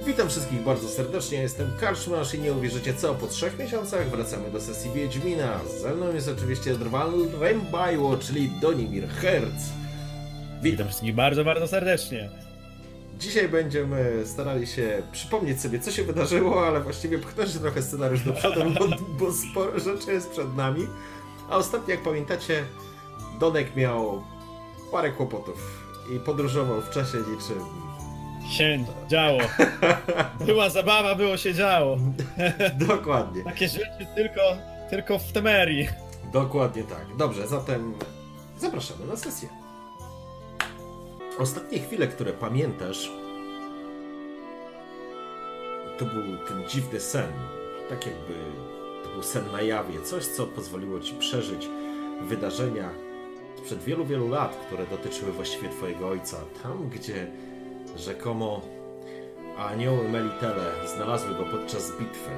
Witam 0.00 0.28
wszystkich 0.28 0.62
bardzo 0.62 0.88
serdecznie, 0.88 1.38
jestem 1.38 1.70
Karczmasz 1.80 2.34
i 2.34 2.40
nie 2.40 2.52
uwierzycie 2.52 2.94
co, 2.94 3.14
po 3.14 3.26
trzech 3.26 3.58
miesiącach 3.58 4.10
wracamy 4.10 4.50
do 4.50 4.60
sesji 4.60 4.90
Wiedźmina. 4.90 5.60
Ze 5.80 5.94
mną 5.94 6.14
jest 6.14 6.28
oczywiście 6.28 6.74
Drwal 6.74 7.12
Rembajło, 7.40 8.16
czyli 8.16 8.50
Donimir 8.60 9.08
Herz. 9.08 9.62
Witam 10.62 10.88
wszystkich 10.88 11.14
bardzo, 11.14 11.44
bardzo 11.44 11.68
serdecznie. 11.68 12.30
Dzisiaj 13.18 13.48
będziemy 13.48 14.22
starali 14.26 14.66
się 14.66 15.02
przypomnieć 15.12 15.60
sobie, 15.60 15.80
co 15.80 15.90
się 15.90 16.04
wydarzyło, 16.04 16.66
ale 16.66 16.80
właściwie 16.80 17.18
pchnąć 17.18 17.52
trochę 17.52 17.82
scenariusz 17.82 18.24
do 18.24 18.32
przodu, 18.32 18.60
bo, 18.78 18.88
bo 19.18 19.32
sporo 19.32 19.80
rzeczy 19.80 20.12
jest 20.12 20.30
przed 20.30 20.56
nami. 20.56 20.86
A 21.50 21.56
ostatnio, 21.56 21.94
jak 21.94 22.02
pamiętacie, 22.02 22.64
Donek 23.40 23.76
miał 23.76 24.22
parę 24.92 25.10
kłopotów 25.10 25.84
i 26.16 26.20
podróżował 26.20 26.80
w 26.80 26.90
czasie 26.90 27.18
niczym 27.18 27.58
Się 28.50 28.84
działo. 29.08 29.38
Była 30.46 30.70
zabawa, 30.70 31.14
było 31.14 31.36
się 31.36 31.54
działo. 31.54 31.96
Dokładnie. 32.88 33.44
Takie 33.44 33.68
rzeczy 33.68 34.06
tylko, 34.14 34.40
tylko 34.90 35.18
w 35.18 35.32
Temerii. 35.32 35.88
Dokładnie 36.32 36.82
tak. 36.82 37.16
Dobrze, 37.18 37.48
zatem 37.48 37.94
zapraszamy 38.58 39.06
na 39.06 39.16
sesję. 39.16 39.48
Ostatnie 41.38 41.78
chwile, 41.78 42.06
które 42.06 42.32
pamiętasz, 42.32 43.10
to 45.98 46.04
był 46.04 46.22
ten 46.48 46.68
dziwny 46.68 47.00
sen. 47.00 47.32
Tak 47.88 48.06
jakby 48.06 48.34
to 49.04 49.08
był 49.10 49.22
sen 49.22 49.52
na 49.52 49.62
jawie. 49.62 50.02
Coś, 50.02 50.26
co 50.26 50.46
pozwoliło 50.46 51.00
ci 51.00 51.14
przeżyć 51.14 51.68
wydarzenia 52.22 52.90
sprzed 53.58 53.84
wielu, 53.84 54.04
wielu 54.04 54.28
lat, 54.28 54.56
które 54.66 54.86
dotyczyły 54.86 55.32
właściwie 55.32 55.68
twojego 55.68 56.08
ojca. 56.08 56.36
Tam, 56.62 56.88
gdzie 56.88 57.26
rzekomo 57.96 58.60
anioły 59.58 60.08
Melitele 60.08 60.72
znalazły 60.96 61.34
go 61.34 61.44
podczas 61.44 61.98
bitwy. 61.98 62.30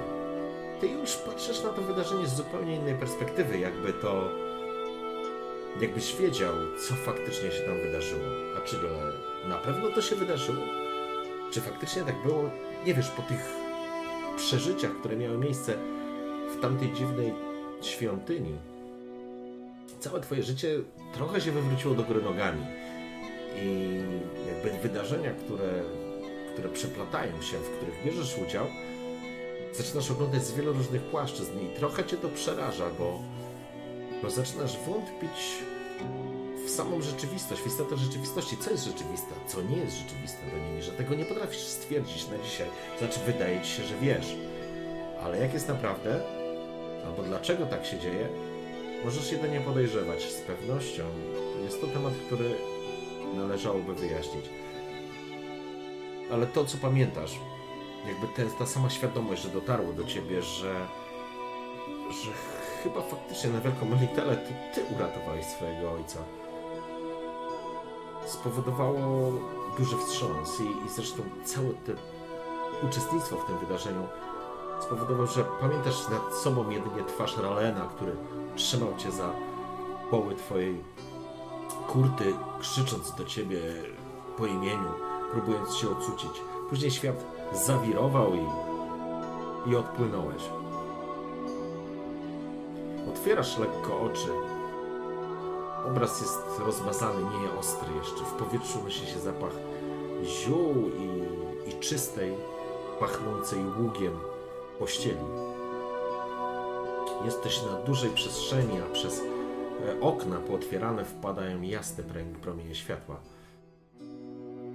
Ty 0.80 0.88
już 0.88 1.16
patrzysz 1.16 1.62
na 1.62 1.70
to 1.70 1.82
wydarzenie 1.82 2.26
z 2.26 2.34
zupełnie 2.36 2.76
innej 2.76 2.94
perspektywy, 2.94 3.58
jakby 3.58 3.92
to. 3.92 4.28
jakbyś 5.80 6.16
wiedział, 6.16 6.54
co 6.88 6.94
faktycznie 6.94 7.50
się 7.50 7.62
tam 7.62 7.76
wydarzyło. 7.76 8.24
A 8.58 8.60
czy 8.60 8.76
na 9.48 9.56
pewno 9.56 9.90
to 9.90 10.02
się 10.02 10.16
wydarzyło? 10.16 10.64
Czy 11.50 11.60
faktycznie 11.60 12.02
tak 12.02 12.22
było? 12.26 12.50
Nie 12.86 12.94
wiesz, 12.94 13.08
po 13.08 13.22
tych 13.22 13.52
przeżyciach, 14.36 14.90
które 15.00 15.16
miały 15.16 15.38
miejsce 15.38 15.74
w 16.56 16.60
tamtej 16.60 16.92
dziwnej 16.92 17.32
świątyni, 17.82 18.56
całe 20.00 20.20
twoje 20.20 20.42
życie 20.42 20.68
trochę 21.14 21.40
się 21.40 21.52
wywróciło 21.52 21.94
do 21.94 22.02
góry 22.02 22.22
nogami. 22.22 22.66
I 23.56 24.00
jakby 24.48 24.88
wydarzenia, 24.88 25.30
które, 25.30 25.82
które 26.52 26.68
przeplatają 26.68 27.42
się, 27.42 27.58
w 27.58 27.70
których 27.70 28.04
bierzesz 28.04 28.38
udział, 28.38 28.66
zaczynasz 29.72 30.10
oglądać 30.10 30.44
z 30.44 30.52
wielu 30.52 30.72
różnych 30.72 31.02
płaszczyzn 31.02 31.60
i 31.60 31.76
trochę 31.76 32.04
cię 32.04 32.16
to 32.16 32.28
przeraża, 32.28 32.90
bo, 32.98 33.18
bo 34.22 34.30
zaczynasz 34.30 34.78
wątpić 34.78 35.58
w 36.66 36.70
samą 36.70 37.02
rzeczywistość, 37.02 37.62
w 37.62 37.66
istotę 37.66 37.96
rzeczywistości. 37.96 38.56
Co 38.56 38.70
jest 38.70 38.84
rzeczywista, 38.84 39.34
co 39.46 39.62
nie 39.62 39.76
jest 39.76 39.96
rzeczywiste 39.96 40.38
do 40.50 40.58
niej, 40.58 40.82
że 40.82 40.92
tego 40.92 41.14
nie 41.14 41.24
potrafisz 41.24 41.60
stwierdzić 41.60 42.28
na 42.28 42.38
dzisiaj. 42.38 42.68
Znaczy, 42.98 43.20
wydaje 43.26 43.60
ci 43.60 43.70
się, 43.70 43.82
że 43.82 43.94
wiesz. 43.96 44.36
Ale 45.22 45.38
jak 45.38 45.54
jest 45.54 45.68
naprawdę, 45.68 46.20
albo 47.06 47.22
dlaczego 47.22 47.66
tak 47.66 47.86
się 47.86 47.98
dzieje, 47.98 48.28
możesz 49.04 49.32
jedynie 49.32 49.60
podejrzewać. 49.60 50.22
Z 50.22 50.40
pewnością 50.40 51.02
jest 51.64 51.80
to 51.80 51.86
temat, 51.86 52.12
który 52.26 52.54
należałoby 53.34 53.94
wyjaśnić. 53.94 54.44
Ale 56.32 56.46
to, 56.46 56.64
co 56.64 56.78
pamiętasz, 56.78 57.38
jakby 58.08 58.26
te, 58.26 58.56
ta 58.58 58.66
sama 58.66 58.90
świadomość, 58.90 59.42
że 59.42 59.48
dotarło 59.48 59.92
do 59.92 60.04
ciebie, 60.04 60.42
że, 60.42 60.74
że 62.10 62.30
chyba 62.82 63.00
faktycznie 63.02 63.50
na 63.50 63.60
wielką 63.60 63.86
Melitele 63.86 64.36
to 64.36 64.50
ty 64.74 64.94
uratowałeś 64.96 65.46
swojego 65.46 65.92
ojca, 65.92 66.18
spowodowało 68.26 69.32
duży 69.78 69.96
wstrząs 69.96 70.60
i, 70.60 70.86
i 70.86 70.88
zresztą 70.88 71.22
całe 71.44 71.68
te 71.68 71.92
uczestnictwo 72.86 73.36
w 73.36 73.46
tym 73.46 73.58
wydarzeniu 73.58 74.08
spowodowało, 74.80 75.26
że 75.26 75.44
pamiętasz 75.60 76.08
nad 76.08 76.34
sobą 76.34 76.70
jedynie 76.70 77.04
twarz 77.08 77.36
Ralena, 77.36 77.88
który 77.96 78.16
trzymał 78.56 78.96
cię 78.96 79.12
za 79.12 79.32
poły 80.10 80.34
twojej 80.34 80.84
kurty, 81.88 82.34
krzycząc 82.60 83.12
do 83.14 83.24
ciebie 83.24 83.60
po 84.36 84.46
imieniu, 84.46 84.88
próbując 85.32 85.74
się 85.74 85.90
ocucić. 85.90 86.30
Później 86.70 86.90
świat 86.90 87.24
zawirował 87.52 88.34
i, 88.34 88.46
i 89.70 89.76
odpłynąłeś. 89.76 90.42
Otwierasz 93.08 93.58
lekko 93.58 94.00
oczy. 94.00 94.28
Obraz 95.86 96.20
jest 96.20 96.38
rozmazany, 96.58 97.22
nie 97.22 97.58
ostry 97.60 97.88
jeszcze. 97.94 98.24
W 98.24 98.32
powietrzu 98.32 98.84
nosi 98.84 99.06
się 99.06 99.18
zapach 99.18 99.52
ziół 100.24 100.74
i, 100.98 101.70
i 101.70 101.80
czystej, 101.80 102.34
pachnącej 103.00 103.58
ługiem 103.80 104.18
pościeli. 104.78 105.24
Jesteś 107.24 107.62
na 107.62 107.72
dużej 107.72 108.10
przestrzeni, 108.10 108.80
a 108.80 108.92
przez 108.92 109.20
okna 110.00 110.36
pootwierane 110.36 111.04
wpadają 111.04 111.62
jasne 111.62 112.04
promienie 112.42 112.74
światła. 112.74 113.20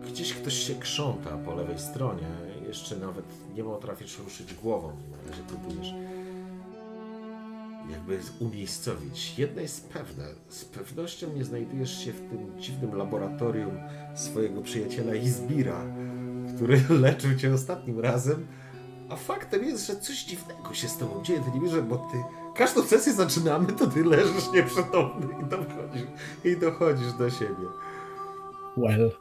Gdzieś 0.07 0.33
ktoś 0.33 0.53
się 0.53 0.75
krząta 0.75 1.37
po 1.37 1.55
lewej 1.55 1.79
stronie. 1.79 2.27
Jeszcze 2.67 2.95
nawet 2.95 3.25
nie 3.55 3.63
potrafisz 3.63 4.19
ruszyć 4.19 4.53
głową. 4.53 4.87
Na 4.87 5.31
razie 5.31 5.43
próbujesz 5.43 5.93
jakby 7.91 8.19
umiejscowić. 8.39 9.39
Jedno 9.39 9.61
jest 9.61 9.89
pewne. 9.89 10.25
Z 10.49 10.65
pewnością 10.65 11.33
nie 11.33 11.45
znajdujesz 11.45 12.05
się 12.05 12.11
w 12.11 12.29
tym 12.29 12.61
dziwnym 12.61 12.95
laboratorium 12.95 13.77
swojego 14.15 14.61
przyjaciela 14.61 15.15
Izbira, 15.15 15.85
który 16.55 16.81
leczył 17.01 17.35
cię 17.35 17.53
ostatnim 17.53 17.99
razem. 17.99 18.47
A 19.09 19.15
faktem 19.15 19.63
jest, 19.63 19.87
że 19.87 19.95
coś 19.95 20.23
dziwnego 20.23 20.73
się 20.73 20.87
z 20.87 20.97
tobą 20.97 21.23
dzieje. 21.23 21.41
Ty 21.41 21.59
nie 21.59 21.69
wiesz, 21.69 21.81
bo 21.81 21.97
ty 21.97 22.17
każdą 22.55 22.83
sesję 22.83 23.13
zaczynamy, 23.13 23.73
to 23.73 23.87
ty 23.87 24.03
leżysz 24.03 24.51
nieprzytomny 24.51 25.27
i 25.41 25.45
dochodzisz, 25.45 26.07
i 26.43 26.57
dochodzisz 26.57 27.13
do 27.13 27.29
siebie. 27.29 27.65
Well. 28.77 29.11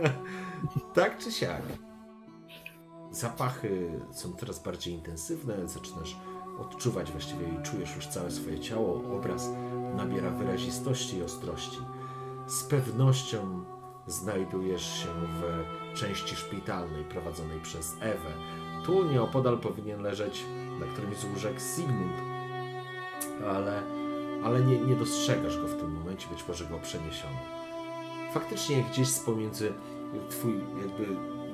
tak 0.94 1.18
czy 1.18 1.32
siak. 1.32 1.62
Zapachy 3.10 4.00
są 4.12 4.32
coraz 4.32 4.62
bardziej 4.62 4.94
intensywne, 4.94 5.68
zaczynasz 5.68 6.16
odczuwać 6.60 7.12
właściwie 7.12 7.46
i 7.48 7.62
czujesz 7.62 7.96
już 7.96 8.06
całe 8.06 8.30
swoje 8.30 8.60
ciało. 8.60 9.16
Obraz 9.16 9.48
nabiera 9.96 10.30
wyrazistości 10.30 11.16
i 11.16 11.22
ostrości. 11.22 11.78
Z 12.46 12.62
pewnością 12.62 13.64
znajdujesz 14.06 14.98
się 15.02 15.08
w 15.08 15.42
części 15.98 16.36
szpitalnej 16.36 17.04
prowadzonej 17.04 17.60
przez 17.60 17.96
Ewę. 18.00 18.30
Tu 18.86 19.04
nieopodal 19.04 19.58
powinien 19.58 20.02
leżeć 20.02 20.44
na 20.80 20.86
którymś 20.86 21.16
z 21.16 21.24
łóżek 21.24 21.60
Sigmund, 21.60 22.29
ale, 23.48 23.82
ale 24.44 24.60
nie, 24.60 24.78
nie 24.78 24.96
dostrzegasz 24.96 25.58
go 25.58 25.68
w 25.68 25.76
tym 25.76 25.94
momencie, 25.94 26.28
być 26.28 26.48
może 26.48 26.64
go 26.64 26.78
przeniesiono. 26.78 27.38
Faktycznie 28.34 28.82
gdzieś 28.82 29.08
z 29.08 29.20
pomiędzy 29.20 29.72
twój 30.28 30.54
jakby 30.82 31.06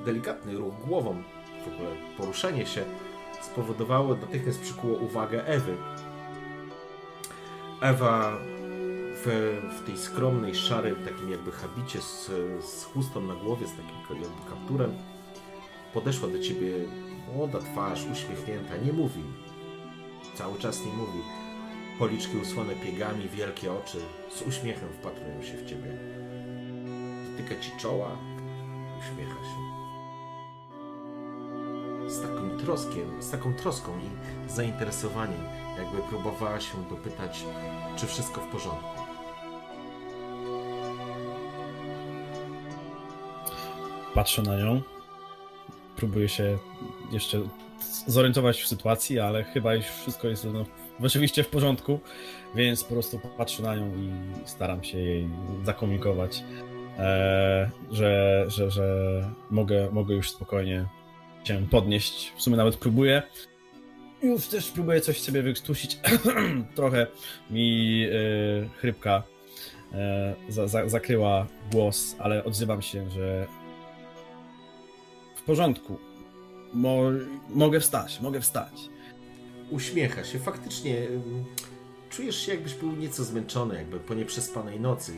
delikatny 0.05 0.57
ruch 0.57 0.73
głową, 0.87 1.23
w 1.65 1.73
ogóle 1.73 1.89
poruszenie 2.17 2.65
się 2.65 2.85
spowodowało, 3.41 4.15
natychmiast 4.15 4.61
przykuło 4.61 4.97
uwagę 4.97 5.45
Ewy. 5.45 5.77
Ewa 7.81 8.37
w, 9.25 9.57
w 9.79 9.85
tej 9.85 9.97
skromnej, 9.97 10.55
szarym, 10.55 10.95
takim 10.95 11.31
jakby 11.31 11.51
habicie 11.51 12.01
z, 12.01 12.31
z 12.65 12.83
chustą 12.83 13.21
na 13.21 13.35
głowie, 13.35 13.67
z 13.67 13.71
takim 13.71 14.21
jakby 14.21 14.49
kapturem, 14.49 14.91
podeszła 15.93 16.27
do 16.27 16.39
ciebie 16.39 16.71
młoda 17.33 17.59
twarz, 17.59 18.05
uśmiechnięta, 18.11 18.77
nie 18.77 18.93
mówi. 18.93 19.23
Cały 20.35 20.59
czas 20.59 20.85
nie 20.85 20.93
mówi. 20.93 21.19
Policzki 21.99 22.37
usłane 22.37 22.75
piegami, 22.75 23.29
wielkie 23.29 23.73
oczy 23.73 23.97
z 24.35 24.41
uśmiechem 24.41 24.89
wpatrują 24.89 25.43
się 25.43 25.57
w 25.57 25.65
ciebie. 25.65 25.97
Tyka 27.37 27.61
ci 27.61 27.71
czoła, 27.79 28.17
uśmiecha 28.99 29.35
się. 29.35 29.67
Z 32.09 32.21
takim 32.21 32.59
troskiem, 32.59 33.21
z 33.21 33.31
taką 33.31 33.53
troską 33.53 33.99
i 33.99 34.09
zainteresowaniem, 34.49 35.43
jakby 35.77 36.09
próbowała 36.09 36.59
się 36.59 36.83
dopytać, 36.89 37.43
czy 37.95 38.07
wszystko 38.07 38.41
w 38.41 38.47
porządku. 38.47 38.87
Patrzę 44.13 44.41
na 44.41 44.57
nią. 44.57 44.81
Próbuję 45.95 46.29
się 46.29 46.57
jeszcze 47.11 47.41
zorientować 48.07 48.61
w 48.61 48.67
sytuacji, 48.67 49.19
ale 49.19 49.43
chyba 49.43 49.75
już 49.75 49.85
wszystko 49.85 50.27
jest 50.27 50.45
no, 50.53 50.65
oczywiście 51.03 51.43
w 51.43 51.47
porządku, 51.47 51.99
więc 52.55 52.83
po 52.83 52.93
prostu 52.93 53.19
patrzę 53.37 53.63
na 53.63 53.75
nią 53.75 53.95
i 53.95 54.11
staram 54.45 54.83
się 54.83 54.97
jej 54.97 55.29
zakomunikować, 55.63 56.43
e, 56.97 57.71
że, 57.91 58.45
że, 58.47 58.71
że 58.71 59.23
mogę, 59.51 59.89
mogę 59.91 60.15
już 60.15 60.31
spokojnie 60.31 60.85
się 61.43 61.67
podnieść. 61.71 62.33
W 62.37 62.41
sumie 62.41 62.57
nawet 62.57 62.77
próbuję. 62.77 63.23
Już 64.23 64.47
też 64.47 64.71
próbuję 64.71 65.01
coś 65.01 65.21
z 65.21 65.25
siebie 65.25 65.41
wykrztusić. 65.41 65.99
Trochę 66.75 67.07
mi 67.49 68.03
e, 68.05 68.69
chrypka 68.79 69.23
e, 69.93 70.35
za, 70.49 70.67
za, 70.67 70.89
zakryła 70.89 71.47
głos, 71.71 72.15
ale 72.19 72.43
odzywam 72.43 72.81
się, 72.81 73.09
że 73.09 73.47
w 75.35 75.41
porządku. 75.43 75.97
Mo 76.73 76.97
mogę 77.49 77.79
wstać, 77.79 78.21
mogę 78.21 78.41
wstać. 78.41 78.89
Uśmiecha 79.71 80.23
się. 80.23 80.39
Faktycznie 80.39 81.07
czujesz 82.09 82.45
się, 82.45 82.51
jakbyś 82.51 82.73
był 82.73 82.91
nieco 82.91 83.23
zmęczony, 83.23 83.75
jakby 83.75 83.99
po 83.99 84.13
nieprzespanej 84.13 84.79
nocy. 84.79 85.13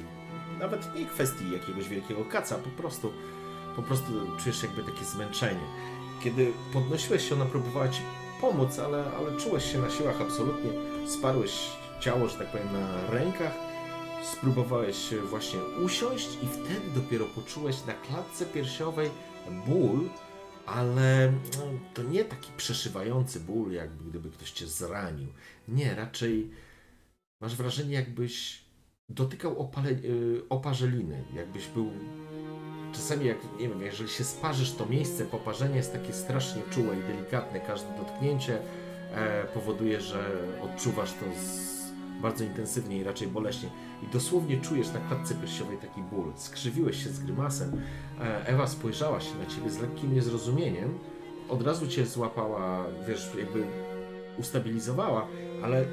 Nawet 0.59 0.95
nie 0.95 1.05
kwestii 1.05 1.51
jakiegoś 1.51 1.89
wielkiego 1.89 2.25
kaca, 2.25 2.55
po 2.55 2.81
prostu, 2.81 3.11
po 3.75 3.83
prostu 3.83 4.11
czujesz 4.43 4.63
jakby 4.63 4.83
takie 4.83 5.05
zmęczenie. 5.05 5.65
Kiedy 6.23 6.51
podnosiłeś 6.73 7.29
się, 7.29 7.35
ona 7.35 7.45
próbowała 7.45 7.89
ci 7.89 8.01
pomóc, 8.41 8.79
ale, 8.79 9.11
ale 9.17 9.37
czułeś 9.37 9.71
się 9.71 9.79
na 9.79 9.89
siłach 9.89 10.21
absolutnie. 10.21 10.71
Sparłeś 11.07 11.69
ciało, 11.99 12.27
że 12.27 12.37
tak 12.37 12.51
powiem, 12.51 12.73
na 12.73 13.11
rękach. 13.11 13.53
Spróbowałeś 14.33 15.13
właśnie 15.29 15.59
usiąść 15.85 16.29
i 16.43 16.47
wtedy 16.47 16.89
dopiero 16.95 17.25
poczułeś 17.25 17.85
na 17.85 17.93
klatce 17.93 18.45
piersiowej 18.45 19.09
ból, 19.67 20.09
ale 20.73 21.31
no, 21.57 21.63
to 21.93 22.03
nie 22.03 22.25
taki 22.25 22.51
przeszywający 22.57 23.39
ból, 23.39 23.71
jakby 23.71 24.09
gdyby 24.09 24.31
ktoś 24.31 24.51
cię 24.51 24.67
zranił. 24.67 25.27
Nie, 25.67 25.95
raczej 25.95 26.51
masz 27.41 27.55
wrażenie, 27.55 27.93
jakbyś 27.93 28.61
dotykał 29.09 29.59
opale, 29.59 29.89
y, 29.89 30.41
oparzeliny, 30.49 31.23
jakbyś 31.35 31.67
był. 31.67 31.91
Czasami, 32.93 33.25
jak 33.25 33.37
nie 33.59 33.69
wiem, 33.69 33.81
jeżeli 33.81 34.09
się 34.09 34.23
sparzysz, 34.23 34.71
to 34.71 34.85
miejsce 34.85 35.25
poparzenia 35.25 35.75
jest 35.75 35.93
takie 35.93 36.13
strasznie 36.13 36.61
czułe 36.71 36.99
i 36.99 37.03
delikatne. 37.03 37.59
Każde 37.59 37.97
dotknięcie 37.97 38.59
e, 39.15 39.43
powoduje, 39.53 40.01
że 40.01 40.31
odczuwasz 40.61 41.13
to 41.13 41.25
bardzo 42.21 42.43
intensywnie 42.43 42.97
i 42.97 43.03
raczej 43.03 43.27
boleśnie. 43.27 43.69
I 44.03 44.07
dosłownie 44.07 44.61
czujesz 44.61 44.93
na 44.93 44.99
klatce 44.99 45.35
piersiowej 45.35 45.77
taki 45.77 46.01
ból. 46.01 46.33
Skrzywiłeś 46.35 47.03
się 47.03 47.09
z 47.09 47.19
grymasem. 47.19 47.81
E, 48.21 48.47
Ewa 48.47 48.67
spojrzała 48.67 49.19
się 49.19 49.35
na 49.35 49.45
ciebie 49.45 49.69
z 49.69 49.79
lekkim 49.79 50.13
niezrozumieniem. 50.13 50.99
Od 51.49 51.67
razu 51.67 51.87
cię 51.87 52.05
złapała, 52.05 52.85
wiesz, 53.07 53.29
jakby 53.37 53.63
ustabilizowała, 54.37 55.27
ale 55.63 55.85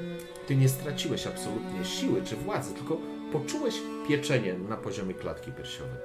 ty 0.47 0.55
nie 0.55 0.69
straciłeś 0.69 1.27
absolutnie 1.27 1.85
siły 1.85 2.21
czy 2.21 2.35
władzy, 2.35 2.73
tylko 2.73 2.97
poczułeś 3.31 3.75
pieczenie 4.07 4.53
na 4.53 4.77
poziomie 4.77 5.13
klatki 5.13 5.51
piersiowej. 5.51 5.97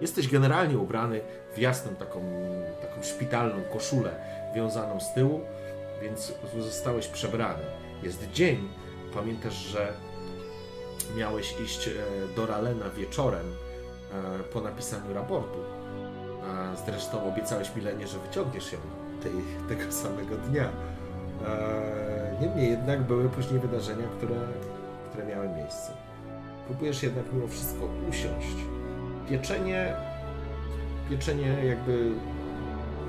Jesteś 0.00 0.28
generalnie 0.28 0.78
ubrany 0.78 1.20
w 1.54 1.58
jasną 1.58 1.94
taką, 1.94 2.20
taką 2.82 3.02
szpitalną 3.02 3.62
koszulę 3.72 4.14
wiązaną 4.54 5.00
z 5.00 5.14
tyłu, 5.14 5.40
więc 6.02 6.32
zostałeś 6.58 7.06
przebrany. 7.06 7.62
Jest 8.02 8.30
dzień, 8.32 8.68
pamiętasz, 9.14 9.54
że 9.54 9.92
miałeś 11.16 11.54
iść 11.64 11.88
e, 11.88 11.92
do 12.36 12.46
Ralena 12.46 12.90
wieczorem 12.90 13.46
po 14.52 14.60
napisaniu 14.60 15.14
raportu. 15.14 15.58
Zresztą 16.86 17.28
obiecałeś 17.28 17.76
Milenie, 17.76 18.06
że 18.08 18.18
wyciągniesz 18.18 18.72
ją 18.72 18.78
tej, 19.22 19.32
tego 19.68 19.92
samego 19.92 20.36
dnia. 20.36 20.68
E, 21.46 22.10
Niemniej 22.40 22.70
jednak 22.70 23.02
były 23.02 23.28
później 23.28 23.60
wydarzenia, 23.60 24.04
które, 24.18 24.36
które 25.10 25.26
miały 25.26 25.48
miejsce. 25.48 25.92
Próbujesz 26.66 27.02
jednak 27.02 27.24
mimo 27.32 27.48
wszystko 27.48 27.80
usiąść. 28.10 28.56
Pieczenie, 29.28 29.94
pieczenie 31.10 31.64
jakby 31.64 32.12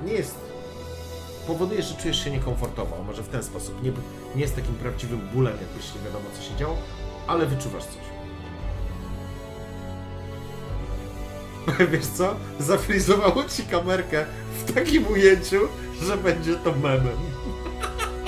nie 0.04 0.12
jest. 0.12 0.38
Powoduje, 1.46 1.82
że 1.82 1.94
czujesz 1.94 2.24
się 2.24 2.30
niekomfortowo, 2.30 2.96
może 3.06 3.22
w 3.22 3.28
ten 3.28 3.42
sposób. 3.42 3.82
Nie, 3.82 3.92
nie 4.34 4.42
jest 4.42 4.56
takim 4.56 4.74
prawdziwym 4.74 5.20
bólem, 5.34 5.54
jakbyś 5.60 5.94
nie 5.94 6.00
wiadomo 6.00 6.24
co 6.36 6.42
się 6.42 6.56
działo, 6.56 6.76
ale 7.26 7.46
wyczuwasz 7.46 7.84
coś. 7.84 8.02
Wiesz 11.92 12.06
co? 12.06 12.36
Zafrizowało 12.60 13.44
ci 13.44 13.62
kamerkę 13.62 14.26
w 14.66 14.72
takim 14.72 15.06
ujęciu, 15.06 15.60
że 16.02 16.16
będzie 16.16 16.54
to 16.54 16.72
memem. 16.72 17.16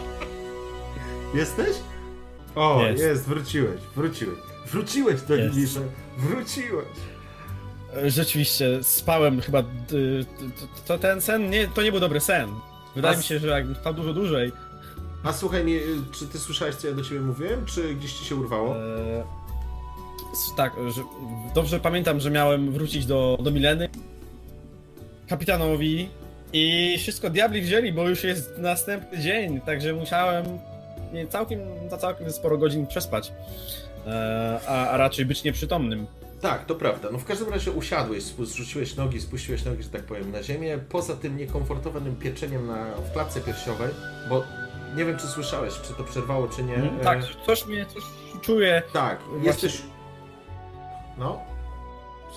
Jesteś? 1.35 1.77
O, 2.55 2.83
jest. 2.83 3.03
Jest. 3.03 3.25
wróciłeś, 3.25 3.81
wróciłeś. 3.97 4.39
Wróciłeś 4.67 5.21
do. 5.23 5.37
Lilisza, 5.37 5.81
wróciłeś. 6.19 6.87
Rzeczywiście, 8.07 8.79
spałem 8.83 9.41
chyba. 9.41 9.59
y, 9.61 9.65
To 10.87 10.99
ten 10.99 11.21
sen, 11.21 11.51
nie, 11.51 11.69
to 11.69 11.83
nie 11.83 11.91
był 11.93 12.01
dobry 12.01 12.21
sen. 12.21 12.51
Wydaje 12.97 13.15
A 13.15 13.19
mi 13.19 13.25
się, 13.25 13.39
że 13.39 13.47
jakbym 13.49 13.75
spał 13.75 13.95
dużo 13.95 14.13
dłużej. 14.13 14.53
A 15.25 15.33
słuchaj 15.33 15.65
czy 16.13 16.27
ty 16.27 16.39
słyszałeś, 16.39 16.75
co 16.75 16.87
ja 16.89 16.95
do 16.95 17.03
ciebie 17.03 17.21
mówiłem, 17.21 17.67
czy 17.67 17.95
gdzieś 17.95 18.13
ci 18.13 18.25
się 18.25 18.37
urwało? 18.37 18.77
E, 18.77 19.25
tak, 20.57 20.73
że, 20.89 21.03
dobrze 21.55 21.81
pamiętam, 21.81 22.21
że 22.21 22.31
miałem 22.31 22.73
wrócić 22.73 23.07
do, 23.07 23.39
do 23.43 23.51
Mileny, 23.51 23.89
kapitanowi 25.29 26.09
i 26.53 26.95
wszystko 26.99 27.31
diabli 27.31 27.63
wzięli, 27.63 27.93
bo 27.93 28.09
już 28.09 28.25
jest 28.25 28.59
następny 28.59 29.19
dzień, 29.19 29.61
także 29.61 29.93
musiałem 29.93 30.45
nie, 31.13 31.27
całkiem, 31.27 31.61
za 31.91 31.97
całkiem 31.99 32.33
sporo 32.33 32.59
godzin 32.59 32.87
przespać, 32.87 33.33
e, 34.07 34.61
a, 34.69 34.89
a 34.89 34.97
raczej 34.97 35.27
być 35.27 35.45
nieprzytomnym. 35.45 36.07
Tak, 36.41 36.65
to 36.67 36.75
prawda. 36.75 37.09
No 37.13 37.19
w 37.19 37.25
każdym 37.25 37.49
razie 37.49 37.71
usiadłeś, 37.71 38.23
zrzuciłeś 38.23 38.97
nogi, 38.97 39.21
spuściłeś 39.21 39.65
nogi, 39.65 39.83
że 39.83 39.89
tak 39.89 40.03
powiem, 40.03 40.33
na 40.33 40.43
ziemię. 40.43 40.79
Poza 40.89 41.17
tym 41.17 41.37
niekomfortowym 41.37 42.17
pieczeniem 42.17 42.67
na, 42.67 42.85
w 42.95 43.13
klatce 43.13 43.41
piersiowej, 43.41 43.89
bo 44.29 44.43
nie 44.97 45.05
wiem, 45.05 45.19
czy 45.19 45.27
słyszałeś, 45.27 45.75
czy 45.89 45.95
to 45.95 46.05
przerwało, 46.05 46.49
czy 46.49 46.63
nie. 46.63 46.75
Mm, 46.75 47.01
E, 47.01 47.05
Tak, 47.05 47.21
coś 47.47 47.67
mnie, 47.67 47.87
coś 47.95 48.03
czuję 48.43 48.83
Tak, 48.93 49.19
Właśnie- 49.23 49.47
jesteś... 49.47 49.83
No? 51.19 51.41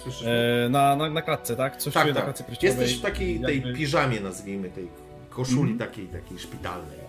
Słyszysz? 0.03 0.27
e, 0.27 0.69
na, 0.69 0.95
na, 0.95 1.09
na 1.09 1.21
klatce, 1.21 1.55
tak? 1.55 1.77
Coś 1.77 1.93
tak, 1.93 2.03
czuję 2.03 2.13
na 2.13 2.19
tak. 2.19 2.25
klatce 2.25 2.43
piersiowej. 2.43 2.69
Jesteś 2.79 2.99
w 2.99 3.01
takiej 3.01 3.39
tej 3.39 3.55
jakby- 3.61 3.73
piżamie, 3.73 4.19
nazwijmy, 4.19 4.69
tej 4.69 4.87
koszuli 5.29 5.71
Mhm. 5.71 5.89
takiej, 5.89 6.07
takiej 6.07 6.39
szpitalnej. 6.39 6.99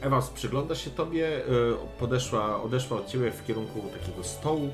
Ewa 0.00 0.22
przygląda 0.34 0.74
się 0.74 0.90
tobie, 0.90 1.28
y, 1.38 1.42
podeszła, 1.98 2.62
odeszła 2.62 2.96
od 2.98 3.06
ciebie 3.06 3.30
w 3.30 3.46
kierunku 3.46 3.80
takiego 4.00 4.24
stołu, 4.24 4.68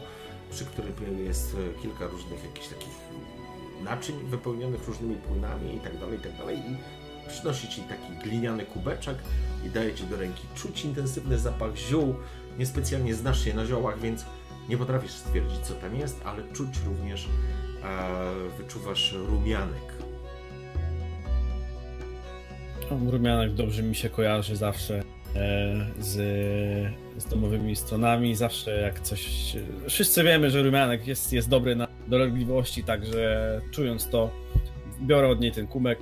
przy 0.50 0.64
którym 0.64 1.25
jest 1.25 1.54
y, 1.54 1.82
kilka 1.82 2.06
różnych 2.06 2.44
jakichś 2.44 2.68
takich 2.68 2.94
naczyń 3.84 4.14
wypełnionych 4.28 4.88
różnymi 4.88 5.16
płynami 5.16 5.76
i 5.76 5.80
tak 5.80 5.99
dalej, 5.99 6.18
i 6.18 6.22
tak 6.22 6.37
dalej. 6.37 6.56
I 6.58 6.76
przynosi 7.28 7.68
ci 7.68 7.82
taki 7.82 8.28
gliniany 8.28 8.64
kubeczek 8.64 9.16
i 9.66 9.70
daje 9.70 9.94
ci 9.94 10.04
do 10.04 10.16
ręki. 10.16 10.42
Czuć 10.54 10.84
intensywny 10.84 11.38
zapach 11.38 11.76
ziół. 11.76 12.14
Niespecjalnie 12.58 13.14
znasz 13.14 13.44
się 13.44 13.54
na 13.54 13.66
ziołach, 13.66 14.00
więc 14.00 14.25
nie 14.73 14.79
potrafisz 14.79 15.11
stwierdzić, 15.11 15.59
co 15.59 15.75
tam 15.75 15.97
jest, 15.97 16.21
ale 16.25 16.43
czuć 16.52 16.69
również, 16.87 17.29
e, 17.85 18.59
wyczuwasz 18.59 19.12
rumianek. 19.12 19.93
Rumianek 23.07 23.55
dobrze 23.55 23.83
mi 23.83 23.95
się 23.95 24.11
kojarzy 24.11 24.57
zawsze 24.57 25.02
e, 25.37 25.87
z, 25.99 26.12
z 27.19 27.25
domowymi 27.25 27.76
stronami. 27.76 28.35
Zawsze 28.35 28.81
jak 28.81 29.00
coś. 29.00 29.57
Wszyscy 29.88 30.25
wiemy, 30.25 30.50
że 30.50 30.62
rumianek 30.62 31.07
jest, 31.07 31.33
jest 31.33 31.49
dobry 31.49 31.76
na 31.76 31.88
dolegliwości, 32.09 32.85
także 32.85 33.61
czując 33.71 34.09
to, 34.09 34.31
biorę 35.02 35.29
od 35.29 35.41
niej 35.41 35.52
ten 35.52 35.67
kubek 35.67 35.99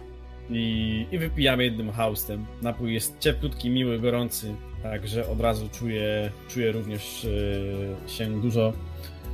i, 0.50 1.06
i 1.12 1.18
wypijam 1.18 1.60
jednym 1.60 1.92
haustem. 1.92 2.46
Napój 2.62 2.94
jest 2.94 3.18
cieplutki, 3.18 3.70
miły, 3.70 3.98
gorący, 3.98 4.54
także 4.82 5.28
od 5.28 5.40
razu 5.40 5.68
czuję, 5.72 6.30
czuję 6.48 6.72
również 6.72 7.26
e, 8.06 8.10
się 8.10 8.40
dużo. 8.40 8.72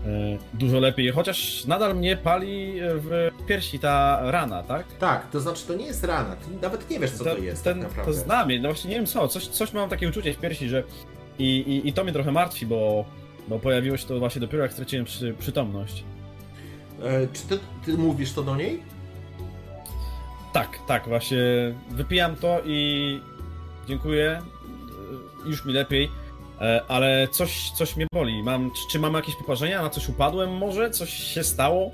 e, 0.07 0.39
Dużo 0.55 0.81
lepiej, 0.81 1.11
chociaż 1.11 1.65
nadal 1.65 1.97
mnie 1.97 2.17
pali 2.17 2.73
w 2.81 3.31
piersi 3.47 3.79
ta 3.79 4.21
rana, 4.31 4.63
tak? 4.63 4.87
Tak, 4.99 5.31
to 5.31 5.41
znaczy 5.41 5.67
to 5.67 5.75
nie 5.75 5.87
jest 5.87 6.05
rana, 6.05 6.37
ty 6.37 6.51
nawet 6.63 6.91
nie 6.91 6.99
wiesz, 7.01 7.11
co 7.11 7.25
to, 7.25 7.39
jest 7.39 7.65
ten, 7.65 7.79
tak 7.81 7.89
naprawdę. 7.89 8.13
To 8.13 8.19
znamie, 8.19 8.61
no 8.61 8.69
właśnie 8.69 8.91
nie 8.91 8.97
wiem 8.97 9.07
co, 9.07 9.29
coś, 9.29 9.47
coś 9.49 9.73
mam 9.73 9.89
takie 9.91 10.09
uczucie 10.09 10.35
w 10.35 10.39
piersi, 10.39 10.69
że 10.69 10.83
I, 11.39 11.45
i, 11.59 11.89
I 11.89 11.93
to 11.93 12.05
mnie 12.05 12.13
trochę 12.13 12.33
martwi, 12.33 12.67
bo, 12.67 13.05
bo 13.49 13.59
pojawiło 13.59 13.97
się 13.97 14.07
to 14.07 14.19
właśnie 14.19 14.41
dopiero 14.41 14.63
jak 14.63 14.73
straciłem 14.73 15.05
przy, 15.05 15.35
przytomność. 15.39 16.05
E, 17.03 17.27
czy 17.33 17.43
ty, 17.47 17.59
ty 17.85 17.99
mówisz 17.99 18.33
to 18.33 18.43
do 18.43 18.57
niej? 18.57 18.83
Tak, 20.53 20.79
tak, 20.87 21.09
właśnie 21.09 21.39
wypijam 21.91 22.37
to 22.37 22.61
i 22.65 23.21
dziękuję, 23.89 24.31
e, 24.31 24.43
już 25.47 25.65
mi 25.65 25.73
lepiej, 25.73 26.11
e, 26.61 26.83
ale 26.89 27.29
coś, 27.29 27.71
coś 27.71 27.97
mnie 27.97 28.07
boli. 28.13 28.43
Mam, 28.43 28.71
czy, 28.91 28.99
mam 28.99 29.15
jakieś 29.15 29.37
poparzenia, 29.37 29.83
na 29.83 29.91
coś 29.91 30.09
upadłem 30.09 30.57
może, 30.57 30.91
coś 30.91 31.11
się 31.11 31.45
stało? 31.45 31.91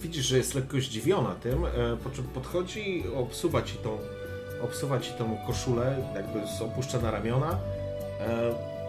Widzisz, 0.00 0.26
że 0.26 0.36
jest 0.36 0.54
lekko 0.54 0.80
zdziwiona 0.80 1.34
tym, 1.34 1.64
e, 1.64 1.68
po 2.04 2.10
czym 2.10 2.24
podchodzi, 2.24 3.04
obsuwa 3.16 3.62
ci 3.62 3.74
tą, 3.74 3.98
obsuwa 4.62 5.00
ci 5.00 5.12
tą 5.12 5.36
koszulę, 5.46 5.96
jakby 6.14 6.64
opuszcza 6.64 6.98
na 6.98 7.10
ramiona. 7.10 7.58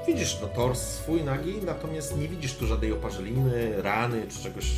Widzisz 0.08 0.38
no 0.42 0.48
tors 0.48 0.82
swój 0.82 1.24
nagi, 1.24 1.54
natomiast 1.66 2.18
nie 2.18 2.28
widzisz 2.28 2.54
tu 2.54 2.68
żadnej 2.68 2.94
oparzeliny, 2.94 3.82
rany 3.82 4.26
czy 4.30 4.44
czegoś, 4.44 4.72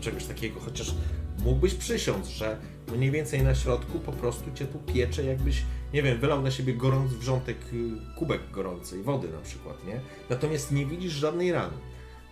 czegoś 0.00 0.24
takiego, 0.24 0.60
chociaż 0.60 0.94
mógłbyś 1.44 1.74
przysiąc, 1.74 2.28
że 2.28 2.56
mniej 2.96 3.10
więcej 3.10 3.42
na 3.42 3.54
środku 3.54 3.98
po 3.98 4.12
prostu 4.12 4.52
cię 4.54 4.66
tu 4.66 4.78
piecze, 4.78 5.24
jakbyś, 5.24 5.62
nie 5.94 6.02
wiem, 6.02 6.18
wylał 6.18 6.42
na 6.42 6.50
siebie 6.50 6.74
gorący 6.74 7.16
wrzątek, 7.16 7.56
y, 7.72 8.16
kubek 8.18 8.40
gorącej 8.50 9.02
wody 9.02 9.28
na 9.28 9.40
przykład, 9.40 9.86
nie? 9.86 10.00
Natomiast 10.30 10.72
nie 10.72 10.86
widzisz 10.86 11.12
żadnej 11.12 11.52
rany. 11.52 11.76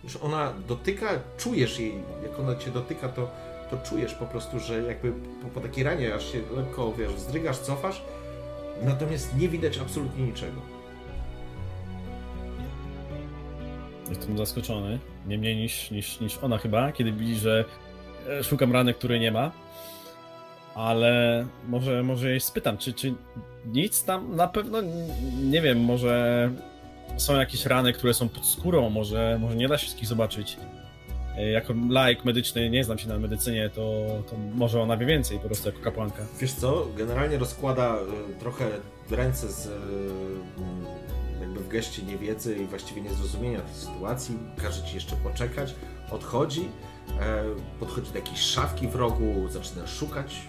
Już 0.03 0.17
ona 0.17 0.53
dotyka, 0.67 1.19
czujesz 1.37 1.79
jej, 1.79 1.93
jak 2.23 2.39
ona 2.39 2.55
cię 2.55 2.71
dotyka, 2.71 3.09
to, 3.09 3.31
to 3.71 3.77
czujesz 3.77 4.13
po 4.13 4.25
prostu, 4.25 4.59
że 4.59 4.83
jakby 4.83 5.11
po, 5.11 5.47
po 5.47 5.61
takiej 5.61 5.83
ranie 5.83 6.15
aż 6.15 6.31
się 6.31 6.41
lekko, 6.55 6.93
wiesz, 6.93 7.13
wzdrygasz, 7.13 7.57
cofasz, 7.57 8.01
natomiast 8.83 9.37
nie 9.37 9.49
widać 9.49 9.77
absolutnie 9.77 10.23
niczego. 10.23 10.61
Jestem 14.09 14.37
zaskoczony, 14.37 14.99
nie 15.27 15.37
mniej 15.37 15.55
niż, 15.55 15.91
niż, 15.91 16.19
niż 16.19 16.37
ona 16.37 16.57
chyba, 16.57 16.91
kiedy 16.91 17.11
widzi, 17.11 17.35
że 17.35 17.65
szukam 18.43 18.73
rany, 18.73 18.93
której 18.93 19.19
nie 19.19 19.31
ma 19.31 19.51
ale 20.75 21.45
może, 21.67 22.03
może 22.03 22.29
jej 22.29 22.39
spytam, 22.39 22.77
czy, 22.77 22.93
czy 22.93 23.13
nic 23.65 24.03
tam 24.03 24.35
na 24.35 24.47
pewno, 24.47 24.81
nie 25.43 25.61
wiem, 25.61 25.79
może 25.79 26.49
są 27.17 27.35
jakieś 27.35 27.65
rany, 27.65 27.93
które 27.93 28.13
są 28.13 28.29
pod 28.29 28.45
skórą, 28.45 28.89
może, 28.89 29.37
może 29.41 29.55
nie 29.55 29.67
da 29.67 29.77
się 29.77 29.81
wszystkich 29.81 30.07
zobaczyć. 30.07 30.57
E, 31.37 31.49
jako 31.49 31.73
laik 31.89 32.25
medyczny, 32.25 32.69
nie 32.69 32.83
znam 32.83 32.97
się 32.97 33.07
na 33.07 33.19
medycynie, 33.19 33.69
to, 33.69 34.07
to 34.29 34.37
może 34.55 34.81
ona 34.81 34.97
wie 34.97 35.05
więcej 35.05 35.39
po 35.39 35.45
prostu 35.45 35.69
jako 35.69 35.81
kapłanka. 35.81 36.25
Wiesz 36.39 36.51
co, 36.53 36.87
generalnie 36.97 37.37
rozkłada 37.37 37.95
y, 38.31 38.39
trochę 38.39 38.65
ręce 39.11 39.47
z, 39.47 39.69
jakby 41.41 41.59
w 41.59 41.67
geście 41.67 42.03
niewiedzy 42.03 42.57
i 42.57 42.65
właściwie 42.65 43.01
niezrozumienia 43.01 43.61
tej 43.61 43.75
sytuacji, 43.75 44.37
każe 44.61 44.83
ci 44.83 44.95
jeszcze 44.95 45.15
poczekać, 45.15 45.75
odchodzi, 46.11 46.61
e, 46.61 46.98
podchodzi 47.79 48.11
do 48.11 48.17
jakiejś 48.17 48.39
szafki 48.39 48.87
w 48.87 48.95
rogu, 48.95 49.49
zaczyna 49.49 49.87
szukać 49.87 50.41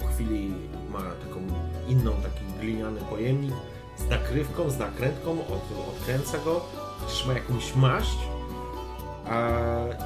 po 0.00 0.06
chwili 0.06 0.52
ma 0.90 0.98
taką 0.98 1.40
inną, 1.88 2.12
taki 2.12 2.60
gliniany 2.60 3.00
pojemnik 3.00 3.54
z 3.96 4.08
nakrywką, 4.08 4.70
z 4.70 4.78
nakrętką, 4.78 5.30
od, 5.30 5.88
odkręca 5.88 6.38
go, 6.38 6.60
chociaż 7.00 7.26
ma 7.26 7.32
jakąś 7.32 7.76
maść 7.76 8.18